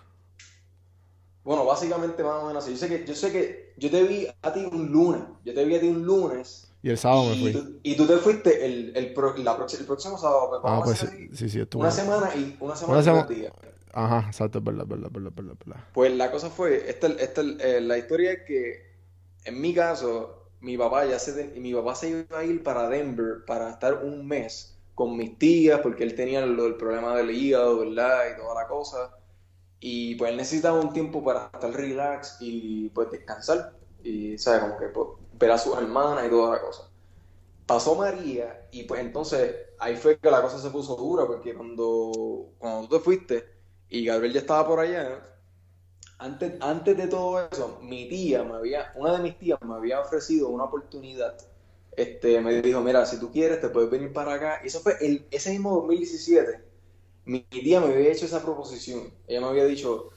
Bueno, 1.42 1.64
básicamente 1.64 2.22
más 2.22 2.42
o 2.42 2.46
menos 2.48 2.64
así. 2.64 2.72
Yo 2.72 2.78
sé 2.78 2.88
que, 2.88 3.07
yo 3.07 3.14
sé 3.14 3.32
que 3.32 3.74
yo 3.78 3.90
te 3.90 4.02
vi 4.02 4.26
a 4.42 4.52
ti 4.52 4.68
un 4.70 4.92
lunes, 4.92 5.22
yo 5.42 5.55
te 5.55 5.64
vi 5.64 5.76
a 5.76 5.80
ti 5.80 5.88
un 5.88 6.05
lunes. 6.05 6.74
Y 6.85 6.91
el 6.91 6.99
sábado 6.99 7.30
me 7.30 7.37
fui. 7.37 7.80
y 7.82 7.97
tú 7.97 8.07
te 8.07 8.18
fuiste 8.18 8.66
el, 8.66 8.93
el, 8.95 9.14
pro, 9.14 9.35
la, 9.39 9.53
el 9.53 9.87
próximo 9.87 10.18
sábado. 10.18 10.51
Pues, 10.51 10.61
ah, 10.64 10.82
pues 10.85 10.99
sí, 11.32 11.49
sí. 11.49 11.62
Una 11.76 11.91
semana 11.91 12.30
y 12.37 12.59
una 12.61 12.76
semana, 12.76 12.99
una 12.99 13.03
semana... 13.03 13.26
días. 13.26 13.53
Ajá, 13.95 14.26
exacto, 14.26 14.59
es 14.59 14.64
verdad, 14.64 14.85
verdad, 14.87 15.09
verdad, 15.11 15.32
verdad, 15.35 15.76
Pues 15.95 16.12
la 16.12 16.30
cosa 16.30 16.51
fue, 16.51 16.91
esta, 16.91 17.07
esta, 17.07 17.41
eh, 17.41 17.80
la 17.80 17.97
historia 17.97 18.32
es 18.32 18.43
que 18.47 18.93
en 19.47 19.62
mi 19.62 19.72
caso, 19.72 20.51
mi 20.61 20.76
papá 20.76 21.07
ya 21.07 21.18
se, 21.18 21.59
mi 21.59 21.72
papá 21.72 21.95
se 21.95 22.11
iba 22.11 22.39
a 22.39 22.45
ir 22.45 22.62
para 22.62 22.87
Denver 22.91 23.47
para 23.47 23.70
estar 23.70 24.05
un 24.05 24.26
mes 24.26 24.76
con 24.95 25.16
mis 25.16 25.39
tías, 25.39 25.80
porque 25.80 26.05
él 26.05 26.14
tenía 26.14 26.45
lo 26.45 26.64
del 26.64 26.74
problema 26.74 27.16
del 27.16 27.30
hígado, 27.30 27.78
¿verdad? 27.78 28.24
Y 28.30 28.37
toda 28.39 28.61
la 28.61 28.68
cosa. 28.68 29.16
Y 29.80 30.16
pues 30.16 30.32
él 30.32 30.37
necesitaba 30.37 30.78
un 30.78 30.93
tiempo 30.93 31.24
para 31.24 31.47
estar 31.47 31.72
relax 31.72 32.37
y 32.41 32.91
pues 32.91 33.11
descansar. 33.11 33.72
Y, 34.03 34.37
¿sabes? 34.37 34.61
Como 34.61 34.76
que 34.76 34.87
pues, 34.89 35.09
ver 35.39 35.51
a 35.51 35.59
sus 35.59 35.76
hermanas 35.76 36.26
y 36.26 36.30
toda 36.30 36.57
la 36.57 36.61
cosa. 36.61 36.91
Pasó 37.66 37.95
María 37.95 38.68
y 38.72 38.85
pues 38.85 39.01
entonces 39.01 39.55
ahí 39.78 39.97
fue 39.97 40.18
que 40.18 40.30
la 40.30 40.43
cosa 40.43 40.59
se 40.59 40.70
puso 40.70 40.97
dura 40.97 41.26
porque 41.26 41.55
cuando, 41.55 42.53
cuando 42.59 42.89
tú 42.89 42.97
te 42.97 43.03
fuiste 43.03 43.45
y 43.89 44.05
Gabriel 44.05 44.35
ya 44.35 44.41
estaba 44.41 44.66
por 44.66 44.80
allá, 44.80 45.35
antes, 46.18 46.55
antes 46.61 46.97
de 46.97 47.07
todo 47.07 47.47
eso, 47.51 47.78
mi 47.82 48.09
tía 48.09 48.45
me 48.45 48.55
había, 48.55 48.93
una 48.97 49.12
de 49.16 49.22
mis 49.22 49.39
tías 49.39 49.59
me 49.62 49.74
había 49.74 50.01
ofrecido 50.01 50.49
una 50.49 50.64
oportunidad. 50.64 51.37
Este, 51.97 52.41
me 52.41 52.61
dijo, 52.61 52.80
mira, 52.80 53.07
si 53.07 53.18
tú 53.20 53.30
quieres, 53.30 53.61
te 53.61 53.68
puedes 53.68 53.91
venir 53.91 54.12
para 54.12 54.35
acá. 54.35 54.61
Y 54.64 54.68
eso 54.68 54.80
fue 54.80 54.97
el, 55.01 55.26
ese 55.30 55.51
mismo 55.51 55.74
2017. 55.76 56.64
Mi 57.26 57.41
tía 57.43 57.80
me 57.80 57.87
había 57.87 58.11
hecho 58.11 58.26
esa 58.26 58.43
proposición. 58.43 59.12
Ella 59.26 59.41
me 59.41 59.47
había 59.49 59.64
dicho, 59.64 60.11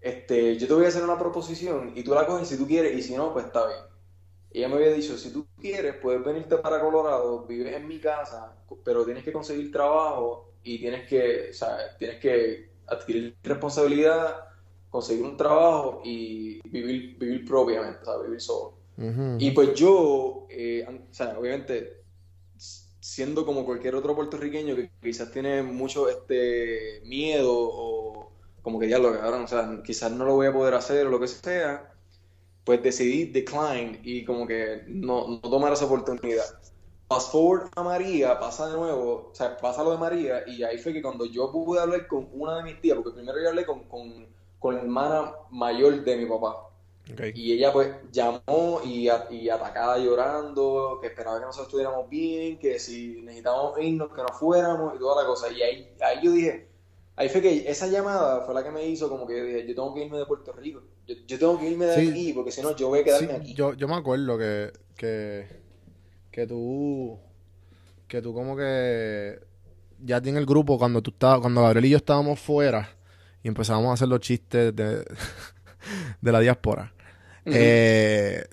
este, 0.00 0.56
yo 0.58 0.66
te 0.66 0.74
voy 0.74 0.84
a 0.84 0.88
hacer 0.88 1.04
una 1.04 1.18
proposición 1.18 1.92
y 1.94 2.02
tú 2.02 2.14
la 2.14 2.26
coges 2.26 2.48
si 2.48 2.56
tú 2.56 2.66
quieres 2.66 2.96
y 2.96 3.02
si 3.02 3.14
no, 3.14 3.32
pues 3.32 3.46
está 3.46 3.66
bien. 3.66 3.91
Ella 4.54 4.68
me 4.68 4.76
había 4.76 4.92
dicho, 4.92 5.16
si 5.16 5.32
tú 5.32 5.46
quieres, 5.60 5.94
puedes 5.96 6.24
venirte 6.24 6.56
para 6.58 6.80
Colorado, 6.80 7.46
vives 7.46 7.74
en 7.74 7.88
mi 7.88 7.98
casa, 7.98 8.54
pero 8.84 9.04
tienes 9.04 9.24
que 9.24 9.32
conseguir 9.32 9.72
trabajo 9.72 10.52
y 10.62 10.78
tienes 10.78 11.08
que, 11.08 11.48
o 11.50 11.54
sea, 11.54 11.96
tienes 11.98 12.18
que 12.20 12.70
adquirir 12.86 13.36
responsabilidad 13.42 14.52
conseguir 14.92 15.24
un 15.24 15.38
trabajo 15.38 16.02
y 16.04 16.60
vivir, 16.68 17.16
vivir 17.18 17.46
propiamente, 17.46 18.02
o 18.02 18.04
sea, 18.04 18.18
vivir 18.18 18.40
solo. 18.40 18.74
Y 19.38 19.50
pues 19.52 19.74
yo, 19.74 20.46
eh, 20.50 20.86
o 20.86 21.12
sea, 21.12 21.36
obviamente, 21.36 22.02
siendo 23.00 23.44
como 23.46 23.64
cualquier 23.64 23.96
otro 23.96 24.14
puertorriqueño 24.14 24.76
que 24.76 24.90
quizás 25.02 25.32
tiene 25.32 25.62
mucho 25.62 26.08
este 26.08 27.00
miedo 27.04 27.50
o 27.52 28.32
como 28.60 28.78
que 28.78 28.88
ya 28.88 28.98
lo 28.98 29.08
agarraron, 29.08 29.44
o 29.44 29.48
sea, 29.48 29.80
quizás 29.82 30.12
no 30.12 30.26
lo 30.26 30.34
voy 30.34 30.46
a 30.46 30.52
poder 30.52 30.74
hacer 30.74 31.06
o 31.06 31.10
lo 31.10 31.18
que 31.18 31.26
sea, 31.26 31.91
pues 32.64 32.82
decidí 32.82 33.26
decline 33.26 34.00
y 34.02 34.24
como 34.24 34.46
que 34.46 34.84
no, 34.86 35.28
no 35.28 35.40
tomar 35.40 35.72
esa 35.72 35.86
oportunidad. 35.86 36.44
Fast 37.08 37.32
forward 37.32 37.68
a 37.76 37.82
María, 37.82 38.38
pasa 38.38 38.68
de 38.68 38.76
nuevo, 38.76 39.30
o 39.30 39.34
sea, 39.34 39.56
pasa 39.56 39.82
lo 39.82 39.92
de 39.92 39.98
María 39.98 40.44
y 40.46 40.62
ahí 40.62 40.78
fue 40.78 40.92
que 40.92 41.02
cuando 41.02 41.26
yo 41.26 41.52
pude 41.52 41.80
hablar 41.80 42.06
con 42.06 42.28
una 42.32 42.56
de 42.56 42.62
mis 42.62 42.80
tías, 42.80 42.96
porque 42.96 43.16
primero 43.16 43.40
yo 43.42 43.48
hablé 43.50 43.66
con, 43.66 43.84
con 43.84 44.26
con 44.62 44.76
la 44.76 44.80
hermana 44.80 45.34
mayor 45.50 46.02
de 46.04 46.16
mi 46.16 46.24
papá. 46.24 46.68
Y 47.34 47.52
ella 47.52 47.72
pues 47.72 47.92
llamó 48.12 48.80
y, 48.84 49.10
y, 49.30 49.48
atacada 49.50 49.98
llorando, 49.98 50.98
que 51.00 51.08
esperaba 51.08 51.40
que 51.40 51.46
nosotros 51.46 51.66
estuviéramos 51.66 52.08
bien, 52.08 52.58
que 52.60 52.78
si 52.78 53.20
necesitábamos 53.22 53.78
irnos, 53.80 54.12
que 54.14 54.22
no 54.22 54.28
fuéramos 54.28 54.94
y 54.94 54.98
toda 54.98 55.22
la 55.22 55.28
cosa. 55.28 55.50
Y 55.50 55.60
ahí, 55.62 55.92
ahí 56.00 56.20
yo 56.22 56.30
dije, 56.30 56.68
ahí 57.16 57.28
fue 57.28 57.42
que 57.42 57.68
esa 57.68 57.88
llamada 57.88 58.42
fue 58.42 58.54
la 58.54 58.62
que 58.62 58.70
me 58.70 58.86
hizo 58.86 59.08
como 59.08 59.26
que 59.26 59.36
yo 59.36 59.44
dije, 59.44 59.66
yo 59.66 59.74
tengo 59.74 59.92
que 59.92 60.04
irme 60.04 60.16
de 60.16 60.26
Puerto 60.26 60.52
Rico. 60.52 60.80
Yo, 61.06 61.38
tengo 61.38 61.58
que 61.58 61.70
irme 61.70 61.86
de 61.86 62.10
aquí 62.10 62.32
porque 62.32 62.52
si 62.52 62.62
no 62.62 62.76
yo 62.76 62.88
voy 62.88 63.00
a 63.00 63.04
quedarme 63.04 63.32
aquí. 63.32 63.54
Yo, 63.54 63.74
yo 63.74 63.88
me 63.88 63.96
acuerdo 63.96 64.38
que, 64.38 64.72
que, 64.96 65.46
que 66.30 66.46
tú, 66.46 67.18
que 68.08 68.22
tú 68.22 68.32
como 68.32 68.56
que 68.56 69.38
ya 70.00 70.20
tienes 70.20 70.40
el 70.40 70.46
grupo 70.46 70.78
cuando 70.78 71.02
tú 71.02 71.10
estabas, 71.10 71.40
cuando 71.40 71.62
Gabriel 71.62 71.86
y 71.86 71.90
yo 71.90 71.96
estábamos 71.96 72.40
fuera 72.40 72.88
y 73.42 73.48
empezamos 73.48 73.90
a 73.90 73.94
hacer 73.94 74.08
los 74.08 74.20
chistes 74.20 74.74
de, 74.74 75.04
de 76.20 76.32
la 76.32 76.40
diáspora. 76.40 76.92
eh, 77.44 78.44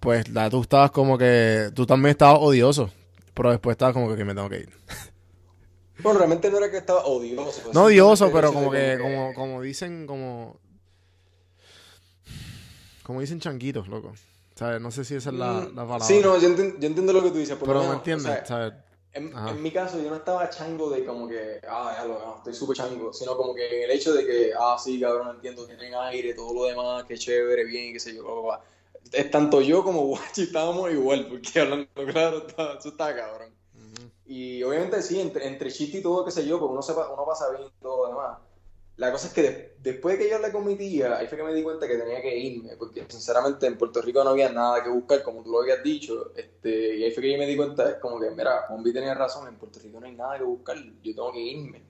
pues 0.00 0.28
la, 0.28 0.48
tú 0.48 0.62
estabas 0.62 0.90
como 0.90 1.18
que. 1.18 1.70
Tú 1.74 1.84
también 1.86 2.10
estabas 2.12 2.38
odioso. 2.40 2.90
Pero 3.34 3.50
después 3.50 3.74
estabas 3.74 3.94
como 3.94 4.14
que, 4.14 4.24
me 4.24 4.34
tengo 4.34 4.48
que 4.48 4.58
ir. 4.58 4.70
Bueno, 6.00 6.18
realmente 6.18 6.50
no 6.50 6.58
era 6.58 6.70
que 6.70 6.76
estaba 6.76 7.04
odioso. 7.04 7.60
Pues, 7.62 7.74
no 7.74 7.84
odioso, 7.84 8.30
pero 8.32 8.52
como 8.52 8.70
que, 8.70 8.98
como, 9.00 9.34
como 9.34 9.62
dicen, 9.62 10.06
como. 10.06 10.60
Como 13.08 13.22
dicen 13.22 13.40
changuitos, 13.40 13.88
loco. 13.88 14.12
¿Sabes? 14.54 14.82
No 14.82 14.90
sé 14.90 15.02
si 15.02 15.14
esa 15.14 15.30
es 15.30 15.36
la, 15.36 15.52
mm, 15.52 15.74
la 15.74 15.82
palabra. 15.82 16.04
Sí, 16.04 16.20
no, 16.22 16.38
yo, 16.38 16.48
entiendo, 16.48 16.78
yo 16.78 16.88
entiendo 16.88 17.12
lo 17.14 17.22
que 17.22 17.30
tú 17.30 17.38
dices. 17.38 17.56
pero 17.58 17.82
me 17.84 17.94
entiendes, 17.94 18.46
¿sabes? 18.46 18.74
En, 19.14 19.62
mi 19.62 19.70
caso, 19.70 19.98
yo 19.98 20.10
no 20.10 20.16
estaba 20.16 20.50
chango 20.50 20.90
de 20.90 21.06
como 21.06 21.26
que, 21.26 21.58
ah, 21.66 21.94
ya 21.96 22.04
lo, 22.04 22.36
estoy 22.36 22.52
súper 22.52 22.76
chango, 22.76 23.10
sino 23.14 23.34
como 23.34 23.54
que 23.54 23.84
el 23.84 23.90
hecho 23.92 24.12
de 24.12 24.26
que, 24.26 24.52
ah, 24.54 24.76
sí, 24.78 25.00
cabrón, 25.00 25.36
entiendo, 25.36 25.64
tienen 25.64 25.94
aire, 25.94 26.34
todo 26.34 26.52
lo 26.52 26.64
demás, 26.64 27.04
qué 27.04 27.16
chévere, 27.16 27.64
bien, 27.64 27.94
qué 27.94 27.98
sé 27.98 28.14
yo, 28.14 28.50
Es 29.10 29.30
tanto 29.30 29.62
yo 29.62 29.82
como 29.82 30.02
Guachi 30.08 30.42
estábamos 30.42 30.92
igual, 30.92 31.28
porque 31.30 31.60
hablando 31.60 31.88
claro, 32.12 32.46
eso 32.78 32.90
está 32.90 33.16
cabrón. 33.16 33.54
Y 34.26 34.62
obviamente 34.64 35.00
sí, 35.00 35.18
entre, 35.18 35.46
entre 35.46 35.72
chiste 35.72 35.96
y 35.96 36.02
todo, 36.02 36.26
qué 36.26 36.30
sé 36.30 36.46
yo, 36.46 36.58
porque 36.58 36.72
uno, 36.74 36.82
sepa, 36.82 37.08
uno 37.10 37.24
pasa 37.24 37.48
bien 37.52 37.68
y 37.68 37.82
todo 37.82 38.02
lo 38.02 38.08
demás. 38.10 38.38
La 38.98 39.12
cosa 39.12 39.28
es 39.28 39.32
que 39.32 39.76
después 39.80 40.18
de 40.18 40.24
que 40.24 40.30
yo 40.30 40.36
hablé 40.36 40.50
con 40.50 40.66
mi 40.66 40.74
tía, 40.74 41.16
ahí 41.16 41.28
fue 41.28 41.38
que 41.38 41.44
me 41.44 41.54
di 41.54 41.62
cuenta 41.62 41.86
que 41.86 41.96
tenía 41.96 42.20
que 42.20 42.36
irme, 42.36 42.76
porque 42.76 43.06
sinceramente 43.08 43.64
en 43.68 43.78
Puerto 43.78 44.02
Rico 44.02 44.24
no 44.24 44.30
había 44.30 44.50
nada 44.50 44.82
que 44.82 44.90
buscar, 44.90 45.22
como 45.22 45.44
tú 45.44 45.52
lo 45.52 45.60
habías 45.60 45.84
dicho, 45.84 46.32
este, 46.34 46.96
y 46.96 47.04
ahí 47.04 47.12
fue 47.12 47.22
que 47.22 47.32
yo 47.32 47.38
me 47.38 47.46
di 47.46 47.56
cuenta, 47.56 47.88
es 47.88 47.96
como 47.98 48.18
que, 48.18 48.28
mira, 48.32 48.66
Bombi 48.68 48.92
tenía 48.92 49.14
razón, 49.14 49.46
en 49.46 49.56
Puerto 49.56 49.78
Rico 49.78 50.00
no 50.00 50.06
hay 50.06 50.16
nada 50.16 50.36
que 50.38 50.42
buscar, 50.42 50.76
yo 50.76 51.14
tengo 51.14 51.32
que 51.32 51.40
irme. 51.40 51.82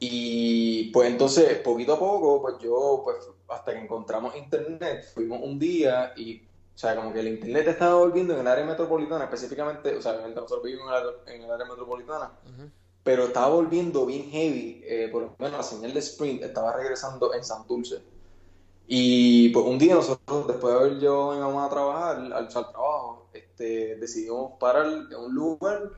Y 0.00 0.90
pues 0.92 1.08
entonces, 1.08 1.58
poquito 1.60 1.94
a 1.94 1.98
poco, 1.98 2.42
pues 2.42 2.56
yo, 2.62 3.00
pues 3.04 3.16
hasta 3.48 3.72
que 3.72 3.78
encontramos 3.78 4.36
internet, 4.36 5.06
fuimos 5.14 5.40
un 5.42 5.58
día 5.58 6.12
y, 6.14 6.42
o 6.74 6.78
sea, 6.78 6.94
como 6.94 7.14
que 7.14 7.20
el 7.20 7.28
internet 7.28 7.68
estaba 7.68 7.94
volviendo 7.94 8.34
en 8.34 8.40
el 8.40 8.48
área 8.48 8.66
metropolitana, 8.66 9.24
específicamente, 9.24 9.96
o 9.96 10.02
sea, 10.02 10.12
nosotros 10.28 10.62
vivimos 10.62 10.92
en 11.26 11.42
el, 11.42 11.50
área 11.50 11.66
metropolitana 11.66 12.32
pero 13.04 13.24
estaba 13.24 13.48
volviendo 13.48 14.06
bien 14.06 14.30
heavy, 14.30 14.82
eh, 14.84 15.08
por 15.10 15.22
lo 15.22 15.36
menos 15.38 15.58
la 15.58 15.62
señal 15.62 15.92
de 15.92 16.00
sprint 16.00 16.42
estaba 16.42 16.72
regresando 16.72 17.34
en 17.34 17.44
Santurce. 17.44 18.02
Y 18.86 19.48
pues 19.50 19.64
un 19.66 19.78
día 19.78 19.94
nosotros, 19.94 20.46
después 20.46 20.74
de 20.74 20.80
haber 20.80 21.00
yo 21.00 21.32
a 21.32 21.70
trabajar, 21.70 22.32
al, 22.32 22.48
trabajo, 22.48 23.28
este, 23.32 23.96
decidimos 23.96 24.52
parar 24.58 24.86
en 24.86 25.16
un 25.16 25.34
lugar, 25.34 25.90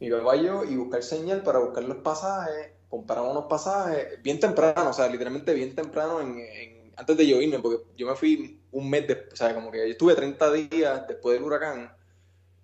mi 0.00 0.10
papá 0.10 0.36
y 0.36 0.46
y 0.46 0.76
buscar 0.76 1.02
señal 1.02 1.42
para 1.42 1.60
buscar 1.60 1.84
los 1.84 1.98
pasajes, 1.98 2.72
compramos 2.88 3.30
unos 3.30 3.44
pasajes 3.44 4.22
bien 4.22 4.40
temprano, 4.40 4.90
o 4.90 4.92
sea, 4.92 5.08
literalmente 5.08 5.54
bien 5.54 5.74
temprano 5.74 6.20
en, 6.20 6.92
antes 6.96 7.16
de 7.16 7.26
yo 7.26 7.40
irme, 7.40 7.60
porque 7.60 7.84
yo 7.96 8.06
me 8.06 8.16
fui 8.16 8.60
un 8.72 8.90
mes, 8.90 9.06
después, 9.06 9.32
o 9.32 9.36
sea, 9.36 9.54
como 9.54 9.70
que 9.70 9.78
yo 9.78 9.92
estuve 9.92 10.14
30 10.14 10.52
días 10.52 11.06
después 11.08 11.34
del 11.34 11.44
huracán, 11.44 11.92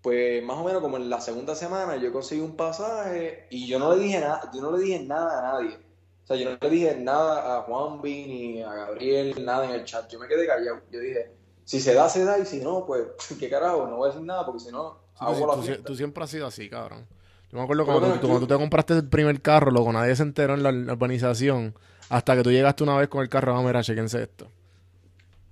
pues 0.07 0.41
más 0.45 0.57
o 0.59 0.63
menos 0.63 0.81
como 0.83 0.99
en 0.99 1.11
la 1.11 1.21
segunda 1.21 1.57
semana 1.57 1.97
yo 1.97 2.13
conseguí 2.13 2.41
un 2.41 2.55
pasaje 2.55 3.49
y 3.51 3.67
yo 3.67 3.81
no 3.81 3.93
le 3.93 4.05
dije 4.05 4.21
nada, 4.21 4.49
yo 4.55 4.63
no 4.63 4.71
le 4.71 4.85
dije 4.85 5.01
nada 5.01 5.41
a 5.41 5.53
nadie. 5.53 5.77
O 6.23 6.27
sea, 6.29 6.37
yo 6.37 6.49
no 6.49 6.57
le 6.61 6.71
dije 6.71 6.95
nada 6.95 7.57
a 7.57 7.63
Juan 7.63 8.01
B 8.01 8.09
ni 8.09 8.63
a 8.63 8.73
Gabriel, 8.73 9.45
nada 9.45 9.65
en 9.65 9.73
el 9.73 9.85
chat. 9.85 10.09
Yo 10.09 10.21
me 10.21 10.29
quedé 10.29 10.47
callado. 10.47 10.81
Yo 10.93 11.01
dije, 11.01 11.33
si 11.65 11.81
se 11.81 11.93
da, 11.93 12.09
se 12.09 12.25
da, 12.25 12.39
y 12.39 12.47
si 12.47 12.61
no, 12.61 12.87
pues, 12.87 13.03
¿qué 13.41 13.51
carajo? 13.51 13.89
No 13.89 13.97
voy 13.97 14.09
a 14.09 14.13
decir 14.13 14.25
nada 14.25 14.47
porque 14.47 14.61
si 14.61 14.71
no, 14.71 14.97
hago 15.19 15.45
la 15.45 15.83
tú, 15.83 15.97
siempre 15.97 16.23
has 16.23 16.31
sido 16.31 16.47
así, 16.47 16.71
cabrón. 16.71 17.05
Yo 17.51 17.59
me 17.59 17.65
acuerdo 17.65 17.85
cuando, 17.85 18.13
tú, 18.21 18.29
cuando 18.29 18.39
tú 18.39 18.47
te 18.47 18.55
compraste 18.55 18.95
el 18.95 19.09
primer 19.09 19.43
carro, 19.43 19.73
loco, 19.73 19.93
nadie 19.93 20.15
se 20.15 20.23
enteró 20.23 20.55
en 20.55 20.63
la, 20.63 20.71
urbanización 20.93 21.75
hasta 22.11 22.37
que 22.37 22.45
tú 22.45 22.53
llegaste 22.53 22.85
una 22.85 22.97
vez 22.97 23.09
con 23.09 23.23
el 23.23 23.29
carro, 23.29 23.55
vamos 23.55 23.71
a 23.71 23.73
ver, 23.73 23.85
chequense 23.85 24.23
esto. 24.23 24.47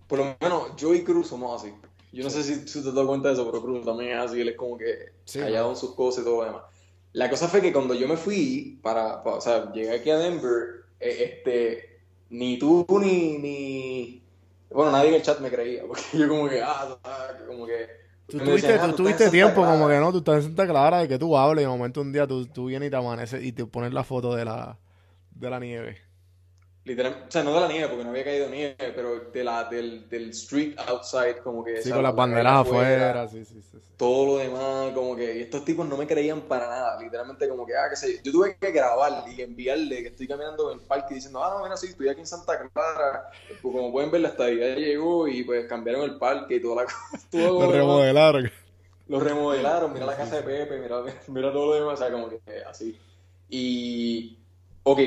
Por 0.07 0.21
lo 0.21 0.37
menos 0.41 0.77
yo 0.77 0.95
y 0.95 1.03
Cruz 1.03 1.27
somos 1.27 1.61
así. 1.61 1.75
Yo 2.15 2.23
no 2.23 2.31
sé 2.31 2.45
si, 2.45 2.65
tú 2.65 2.81
te 2.81 2.93
das 2.93 3.07
cuenta 3.07 3.29
de 3.29 3.35
eso, 3.35 3.45
pero 3.45 3.61
Cruz 3.61 3.85
también 3.85 4.13
es 4.13 4.19
así, 4.19 4.41
él 4.41 4.49
es 4.49 4.57
como 4.57 4.79
que 4.79 5.15
sí, 5.25 5.41
callado 5.41 5.71
en 5.71 5.77
sus 5.77 5.97
cosas 5.97 6.23
y 6.23 6.25
todo 6.25 6.37
lo 6.37 6.45
demás. 6.45 6.63
La 7.13 7.29
cosa 7.29 7.49
fue 7.49 7.61
que 7.61 7.73
cuando 7.73 7.93
yo 7.93 8.07
me 8.07 8.17
fui 8.17 8.79
para, 8.83 9.17
o 9.23 9.41
sea, 9.41 9.73
llegué 9.73 9.91
aquí 9.91 10.11
a 10.11 10.19
Denver, 10.19 10.85
eh, 11.01 11.25
este, 11.25 11.99
ni 12.31 12.57
tú 12.57 12.87
ni, 13.01 13.39
ni, 13.39 14.23
bueno, 14.71 14.93
nadie 14.93 15.09
en 15.09 15.15
el 15.17 15.23
chat 15.23 15.41
me 15.41 15.51
creía, 15.51 15.83
porque 15.89 16.03
yo 16.13 16.29
como 16.29 16.49
que, 16.49 16.63
ah, 16.63 16.97
como 17.49 17.67
que... 17.67 18.05
Tú 18.29 18.39
tuviste, 18.39 18.75
ah, 18.75 18.87
tú 18.91 18.97
tuviste 19.03 19.29
tiempo 19.29 19.65
como 19.65 19.89
que 19.89 19.99
no, 19.99 20.13
tú 20.13 20.19
estás 20.19 20.37
en 20.37 20.43
Santa 20.43 20.69
Clara 20.69 21.01
de 21.01 21.09
que 21.09 21.19
tú 21.19 21.37
hables 21.37 21.63
y 21.63 21.67
de 21.67 21.69
momento 21.69 22.01
un 22.01 22.13
día 22.13 22.29
tú, 22.29 22.47
tú 22.47 22.67
vienes 22.67 22.87
y 22.87 22.91
te 22.91 22.97
amaneces 22.97 23.43
y 23.43 23.51
te 23.51 23.67
pones 23.67 23.93
la 23.93 24.05
foto 24.05 24.37
de 24.37 24.45
la, 24.45 24.79
de 25.33 25.51
la 25.51 25.59
nieve. 25.59 25.99
Literal, 26.87 27.25
o 27.27 27.31
sea, 27.31 27.43
no 27.43 27.55
de 27.55 27.61
la 27.63 27.69
nieve, 27.69 27.89
porque 27.89 28.05
no 28.05 28.11
había 28.11 28.25
caído 28.25 28.47
nieve, 28.51 28.77
pero 28.95 29.19
de 29.33 29.43
la, 29.43 29.65
del, 29.65 30.07
del 30.11 30.29
street 30.31 30.75
outside, 30.87 31.39
como 31.43 31.65
que... 31.65 31.81
Sí, 31.81 31.91
con 31.91 32.03
las 32.03 32.15
banderas 32.15 32.57
afuera, 32.57 33.27
sí, 33.27 33.43
sí, 33.43 33.63
sí, 33.63 33.79
Todo 33.97 34.27
lo 34.27 34.37
demás, 34.37 34.93
como 34.93 35.17
que... 35.17 35.39
Y 35.39 35.41
estos 35.41 35.65
tipos 35.65 35.89
no 35.89 35.97
me 35.97 36.07
creían 36.07 36.43
para 36.43 36.69
nada, 36.69 37.01
literalmente 37.01 37.49
como 37.49 37.65
que, 37.65 37.75
ah, 37.75 37.89
qué 37.89 37.97
sé 37.97 38.21
yo. 38.23 38.31
tuve 38.31 38.59
que 38.61 38.71
grabar 38.71 39.25
y 39.35 39.41
enviarle 39.41 40.03
que 40.03 40.09
estoy 40.09 40.29
caminando 40.29 40.71
en 40.73 40.79
el 40.79 40.85
parque 40.85 41.15
diciendo, 41.15 41.43
ah, 41.43 41.55
no, 41.57 41.65
mira, 41.65 41.75
sí, 41.79 41.87
estoy 41.87 42.11
aquí 42.11 42.21
en 42.21 42.27
Santa 42.27 42.59
Clara. 42.69 43.31
Pues, 43.49 43.61
como 43.63 43.91
pueden 43.91 44.11
ver, 44.11 44.21
la 44.21 44.29
estadía 44.29 44.75
llegó 44.75 45.27
y 45.27 45.43
pues 45.43 45.67
cambiaron 45.67 46.03
el 46.03 46.19
parque 46.19 46.57
y 46.57 46.61
toda 46.61 46.83
la 46.83 46.85
cosa. 47.11 47.27
lo 47.33 47.73
remodelaron. 47.73 48.51
Lo 49.09 49.21
remodelaron, 49.21 49.91
mira 49.91 50.05
la 50.05 50.17
casa 50.19 50.37
de 50.37 50.43
Pepe, 50.43 50.81
mira, 50.81 50.97
mira 51.29 51.51
todo 51.51 51.67
lo 51.69 51.75
demás, 51.77 51.95
o 51.95 52.03
sea, 52.03 52.13
como 52.13 52.29
que 52.29 52.41
así. 52.69 53.01
Y... 53.49 54.39
Ok, 54.87 55.01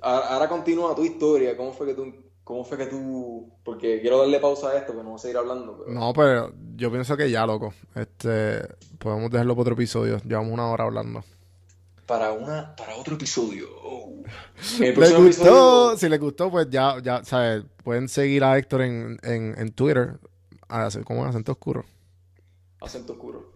ahora 0.00 0.48
continúa 0.48 0.94
tu 0.94 1.04
historia. 1.04 1.56
¿Cómo 1.56 1.72
fue 1.72 1.86
que 1.88 1.94
tú, 1.94 2.14
cómo 2.44 2.64
fue 2.64 2.78
que 2.78 2.86
tú, 2.86 3.52
porque 3.64 4.00
quiero 4.00 4.18
darle 4.18 4.40
pausa 4.40 4.70
a 4.70 4.78
esto, 4.78 4.88
pero 4.88 5.02
no 5.02 5.10
vamos 5.10 5.20
a 5.20 5.22
seguir 5.22 5.36
hablando. 5.36 5.84
No, 5.86 6.12
pero 6.12 6.52
yo 6.76 6.90
pienso 6.90 7.16
que 7.16 7.30
ya, 7.30 7.46
loco. 7.46 7.74
Este, 7.94 8.62
podemos 8.98 9.30
dejarlo 9.30 9.54
para 9.54 9.62
otro 9.62 9.74
episodio. 9.74 10.18
Llevamos 10.24 10.52
una 10.52 10.70
hora 10.70 10.84
hablando. 10.84 11.24
para 12.06 12.32
una 12.32 12.74
para 12.76 12.96
otro 12.96 13.14
episodio. 13.14 13.68
Oh. 14.70 15.22
gustó, 15.22 15.96
si 15.96 16.08
les 16.08 16.20
gustó, 16.20 16.50
pues 16.50 16.68
ya, 16.68 17.00
ya, 17.02 17.24
¿sabes? 17.24 17.64
Pueden 17.82 18.08
seguir 18.08 18.44
a 18.44 18.58
Héctor 18.58 18.82
en, 18.82 19.18
en, 19.22 19.54
en 19.56 19.72
Twitter. 19.72 20.18
¿Cómo 21.04 21.22
es? 21.22 21.30
Acento 21.30 21.52
oscuro. 21.52 21.84
Acento 22.80 23.14
oscuro. 23.14 23.52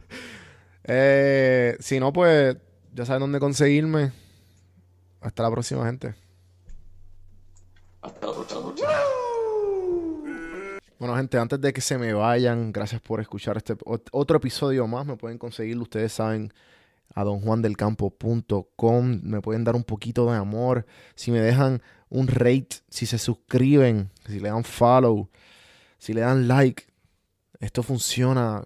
Eh, 0.85 1.77
si 1.81 2.01
no, 2.01 2.12
pues 2.12 2.56
ya 2.94 3.05
saben 3.05 3.20
dónde 3.20 3.40
conseguirme. 3.40 4.12
Hasta 5.20 5.43
la 5.43 5.51
próxima, 5.51 5.85
gente. 5.86 6.14
Hasta 8.02 8.26
la 8.26 8.32
próxima. 8.32 8.90
Bueno, 10.98 11.16
gente, 11.16 11.38
antes 11.38 11.60
de 11.60 11.72
que 11.72 11.80
se 11.80 11.98
me 11.98 12.12
vayan, 12.12 12.70
gracias 12.70 13.00
por 13.00 13.20
escuchar 13.20 13.56
este 13.56 13.76
otro 13.84 14.36
episodio 14.36 14.86
más. 14.86 15.04
Me 15.06 15.16
pueden 15.16 15.38
conseguir, 15.38 15.76
ustedes 15.78 16.12
saben, 16.12 16.52
a 17.14 17.24
donjuandelcampo.com. 17.24 19.20
Me 19.22 19.40
pueden 19.40 19.64
dar 19.64 19.74
un 19.74 19.84
poquito 19.84 20.30
de 20.30 20.36
amor. 20.36 20.86
Si 21.14 21.30
me 21.30 21.40
dejan 21.40 21.82
un 22.08 22.28
rate, 22.28 22.82
si 22.88 23.06
se 23.06 23.18
suscriben, 23.18 24.10
si 24.26 24.38
le 24.38 24.48
dan 24.48 24.64
follow, 24.64 25.28
si 25.98 26.12
le 26.12 26.20
dan 26.20 26.46
like. 26.46 26.84
Esto 27.58 27.82
funciona 27.82 28.64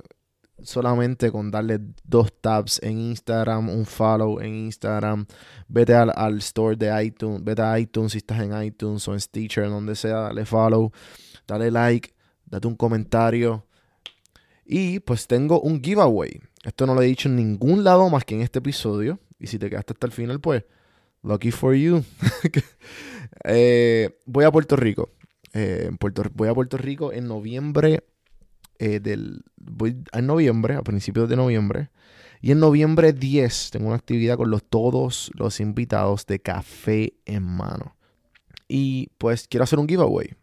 solamente 0.63 1.31
con 1.31 1.51
darle 1.51 1.81
dos 2.05 2.33
tabs 2.41 2.81
en 2.83 2.99
Instagram, 2.99 3.69
un 3.69 3.87
follow 3.87 4.41
en 4.41 4.55
Instagram. 4.55 5.27
Vete 5.69 5.95
al, 5.95 6.39
store 6.39 6.77
de 6.77 7.05
iTunes, 7.05 7.43
vete 7.45 7.63
a 7.63 7.79
iTunes 7.79 8.13
si 8.13 8.19
estás 8.19 8.41
en 8.41 8.63
iTunes 8.63 9.07
o 9.09 9.13
en 9.13 9.21
Stitcher, 9.21 9.69
donde 9.69 9.95
sea, 9.95 10.17
dale 10.17 10.45
follow, 10.47 10.93
dale 11.47 11.71
like, 11.71 12.15
date 12.47 12.67
un 12.67 12.77
comentario. 12.77 13.67
Y 14.65 15.01
pues 15.01 15.27
tengo 15.27 15.61
un 15.61 15.83
giveaway. 15.83 16.41
Esto 16.65 16.87
no 16.87 16.95
lo 16.95 17.03
he 17.03 17.07
dicho 17.07 17.29
en 17.29 17.37
ningún 17.37 17.85
lado 17.85 18.09
más 18.11 18.25
que 18.25 18.35
en 18.35 18.41
este 18.41 18.59
episodio. 18.59 19.21
Y 19.39 19.47
si 19.47 19.59
te 19.59 19.71
quedaste 19.71 19.93
hasta 19.93 20.07
el 20.07 20.13
final, 20.13 20.41
pues, 20.41 20.65
lucky 21.23 21.51
for 21.51 21.75
you. 21.75 22.03
Eh, 23.45 24.21
voy 24.25 24.45
a 24.45 24.53
Puerto 24.53 24.77
Rico. 24.77 25.11
Eh, 25.53 25.91
Puerto, 25.99 26.23
voy 26.35 26.49
a 26.49 26.55
Puerto 26.55 26.77
Rico 26.77 27.13
en 27.13 27.27
noviembre 27.27 28.05
eh, 28.79 29.01
del... 29.01 29.45
Voy 29.57 29.97
en 30.13 30.27
noviembre, 30.27 30.75
a 30.75 30.83
principios 30.83 31.29
de 31.29 31.37
noviembre. 31.37 31.91
Y 32.41 32.53
en 32.53 32.61
noviembre 32.61 33.13
10 33.13 33.71
tengo 33.73 33.89
una 33.89 33.97
actividad 33.97 34.37
con 34.37 34.51
los, 34.51 34.65
todos 34.65 35.31
los 35.35 35.61
invitados 35.61 36.27
de 36.27 36.41
Café 36.41 37.15
en 37.25 37.43
Mano. 37.43 37.97
Y 38.69 39.09
pues 39.19 39.49
quiero 39.49 39.65
hacer 39.65 39.79
un 39.79 39.89
giveaway. 39.89 40.35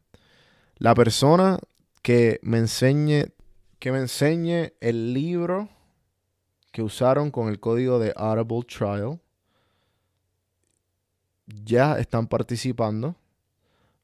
La 0.77 0.95
persona 0.95 1.59
que 2.01 2.39
me 2.41 2.57
enseñe, 2.57 3.27
que 3.79 3.91
me 3.91 3.99
enseñe 3.99 4.73
el 4.81 5.13
libro 5.13 5.69
que 6.71 6.81
usaron 6.81 7.31
con 7.31 7.49
el 7.49 7.59
código 7.59 7.99
de 7.99 8.13
Audible 8.15 8.63
Trial 8.67 9.19
ya 11.45 11.99
están 11.99 12.27
participando 12.27 13.15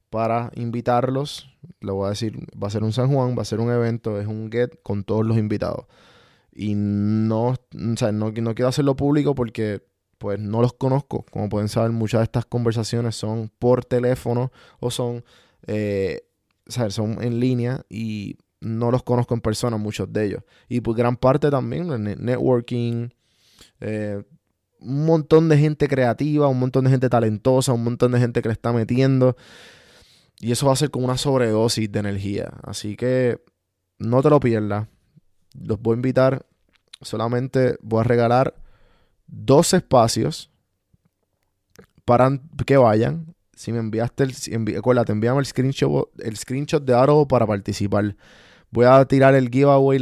para 0.09 0.51
invitarlos. 0.55 1.49
Le 1.81 1.91
voy 1.91 2.07
a 2.07 2.09
decir, 2.09 2.37
va 2.61 2.67
a 2.67 2.71
ser 2.71 2.83
un 2.83 2.93
San 2.93 3.11
Juan, 3.13 3.37
va 3.37 3.41
a 3.41 3.45
ser 3.45 3.59
un 3.59 3.71
evento, 3.71 4.19
es 4.19 4.27
un 4.27 4.51
get 4.51 4.81
con 4.83 5.03
todos 5.03 5.25
los 5.25 5.37
invitados. 5.37 5.85
Y 6.51 6.73
no, 6.75 7.47
o 7.49 8.11
no, 8.11 8.33
quiero 8.33 8.67
hacerlo 8.67 8.95
público 8.95 9.35
porque 9.35 9.81
pues 10.17 10.39
no 10.39 10.61
los 10.61 10.73
conozco. 10.73 11.25
Como 11.31 11.49
pueden 11.49 11.69
saber, 11.69 11.91
muchas 11.91 12.19
de 12.19 12.23
estas 12.25 12.45
conversaciones 12.45 13.15
son 13.15 13.49
por 13.59 13.85
teléfono 13.85 14.51
o 14.79 14.91
son, 14.91 15.23
eh, 15.67 16.21
son 16.67 17.23
en 17.23 17.39
línea 17.39 17.85
y 17.89 18.37
no 18.61 18.91
los 18.91 19.03
conozco 19.03 19.33
en 19.33 19.41
persona, 19.41 19.77
muchos 19.77 20.11
de 20.11 20.25
ellos. 20.25 20.43
Y 20.67 20.81
pues 20.81 20.97
gran 20.97 21.15
parte 21.15 21.49
también, 21.49 21.87
networking, 21.87 23.09
eh, 23.79 24.21
un 24.81 25.05
montón 25.05 25.49
de 25.49 25.57
gente 25.57 25.87
creativa, 25.87 26.47
un 26.47 26.59
montón 26.59 26.85
de 26.85 26.91
gente 26.91 27.09
talentosa, 27.09 27.73
un 27.73 27.83
montón 27.83 28.11
de 28.11 28.19
gente 28.19 28.41
que 28.41 28.49
le 28.49 28.53
está 28.53 28.71
metiendo. 28.73 29.35
Y 30.39 30.51
eso 30.51 30.67
va 30.67 30.73
a 30.73 30.77
ser 30.77 30.89
como 30.89 31.05
una 31.05 31.17
sobredosis 31.17 31.91
de 31.91 31.99
energía. 31.99 32.51
Así 32.63 32.95
que 32.95 33.41
no 33.97 34.21
te 34.21 34.29
lo 34.29 34.39
pierdas. 34.39 34.87
Los 35.53 35.81
voy 35.81 35.93
a 35.93 35.97
invitar. 35.97 36.45
Solamente 37.01 37.77
voy 37.81 38.01
a 38.01 38.03
regalar 38.03 38.55
dos 39.27 39.73
espacios 39.73 40.49
para 42.05 42.39
que 42.65 42.77
vayan. 42.77 43.35
Si 43.53 43.71
me 43.73 43.79
enviaste 43.79 44.23
el. 44.23 44.77
Acuérdate, 44.77 45.11
envíame 45.11 45.39
el 45.39 45.45
screenshot, 45.45 46.09
el 46.19 46.37
screenshot 46.37 46.83
de 46.83 46.93
Aro 46.93 47.27
para 47.27 47.45
participar. 47.45 48.15
Voy 48.71 48.85
a 48.85 49.03
tirar 49.05 49.35
el 49.35 49.49
giveaway 49.49 49.99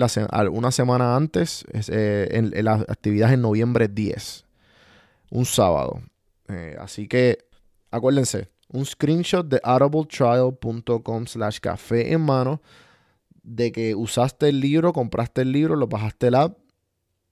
una 0.52 0.72
semana 0.72 1.16
antes, 1.16 1.66
eh, 1.90 2.28
en, 2.32 2.52
la 2.66 2.74
actividad 2.74 3.34
en 3.34 3.42
noviembre 3.42 3.88
10, 3.88 4.46
un 5.32 5.46
sábado. 5.46 6.02
Eh, 6.50 6.76
así 6.78 7.08
que 7.08 7.40
acuérdense, 7.92 8.50
un 8.70 8.86
screenshot 8.86 9.48
de 9.48 9.60
audibletrial.com 9.64 11.28
slash 11.28 11.60
café 11.60 12.14
en 12.14 12.22
mano 12.22 12.62
de 13.44 13.72
que 13.72 13.96
usaste 13.96 14.50
el 14.50 14.60
libro, 14.60 14.92
compraste 14.92 15.42
el 15.42 15.54
libro, 15.54 15.76
lo 15.76 15.88
bajaste 15.88 16.28
el 16.28 16.36
app, 16.36 16.58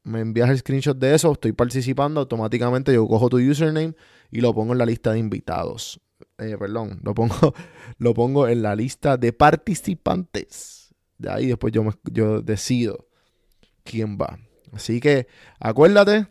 me 0.03 0.21
envías 0.21 0.49
el 0.49 0.59
screenshot 0.59 0.97
de 0.97 1.13
eso, 1.13 1.31
estoy 1.31 1.51
participando, 1.51 2.21
automáticamente 2.21 2.93
yo 2.93 3.07
cojo 3.07 3.27
tu 3.27 3.37
username 3.37 3.95
y 4.31 4.39
lo 4.39 4.53
pongo 4.53 4.71
en 4.73 4.77
la 4.77 4.85
lista 4.85 5.11
de 5.11 5.19
invitados. 5.19 5.99
Eh, 6.37 6.55
perdón, 6.57 6.99
lo 7.03 7.13
pongo, 7.13 7.53
lo 7.97 8.13
pongo 8.13 8.47
en 8.47 8.61
la 8.61 8.75
lista 8.75 9.17
de 9.17 9.33
participantes. 9.33 10.93
De 11.17 11.29
ahí 11.29 11.47
después 11.47 11.73
yo, 11.73 11.83
yo 12.11 12.41
decido 12.41 13.07
quién 13.83 14.17
va. 14.17 14.39
Así 14.71 14.99
que 14.99 15.27
acuérdate, 15.59 16.27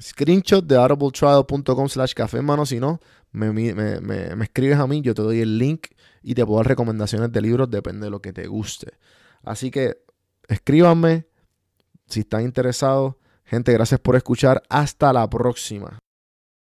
screenshot 0.00 0.64
de 0.64 0.76
audibletrial.com 0.76 1.88
slash 1.88 2.14
café 2.14 2.40
mano. 2.40 2.64
Si 2.64 2.80
no, 2.80 3.00
me, 3.32 3.52
me, 3.52 4.44
escribes 4.44 4.78
a 4.78 4.86
mí, 4.86 5.00
yo 5.00 5.14
te 5.14 5.22
doy 5.22 5.40
el 5.40 5.58
link 5.58 5.88
y 6.22 6.34
te 6.34 6.44
puedo 6.44 6.58
dar 6.58 6.68
recomendaciones 6.68 7.32
de 7.32 7.40
libros, 7.40 7.70
depende 7.70 8.06
de 8.06 8.10
lo 8.10 8.20
que 8.20 8.32
te 8.32 8.46
guste. 8.46 8.92
Así 9.42 9.70
que 9.70 9.98
escríbanme 10.48 11.26
si 12.06 12.20
están 12.20 12.42
interesados. 12.42 13.14
Gente, 13.44 13.72
gracias 13.72 14.00
por 14.00 14.16
escuchar. 14.16 14.62
Hasta 14.68 15.12
la 15.12 15.28
próxima. 15.28 16.01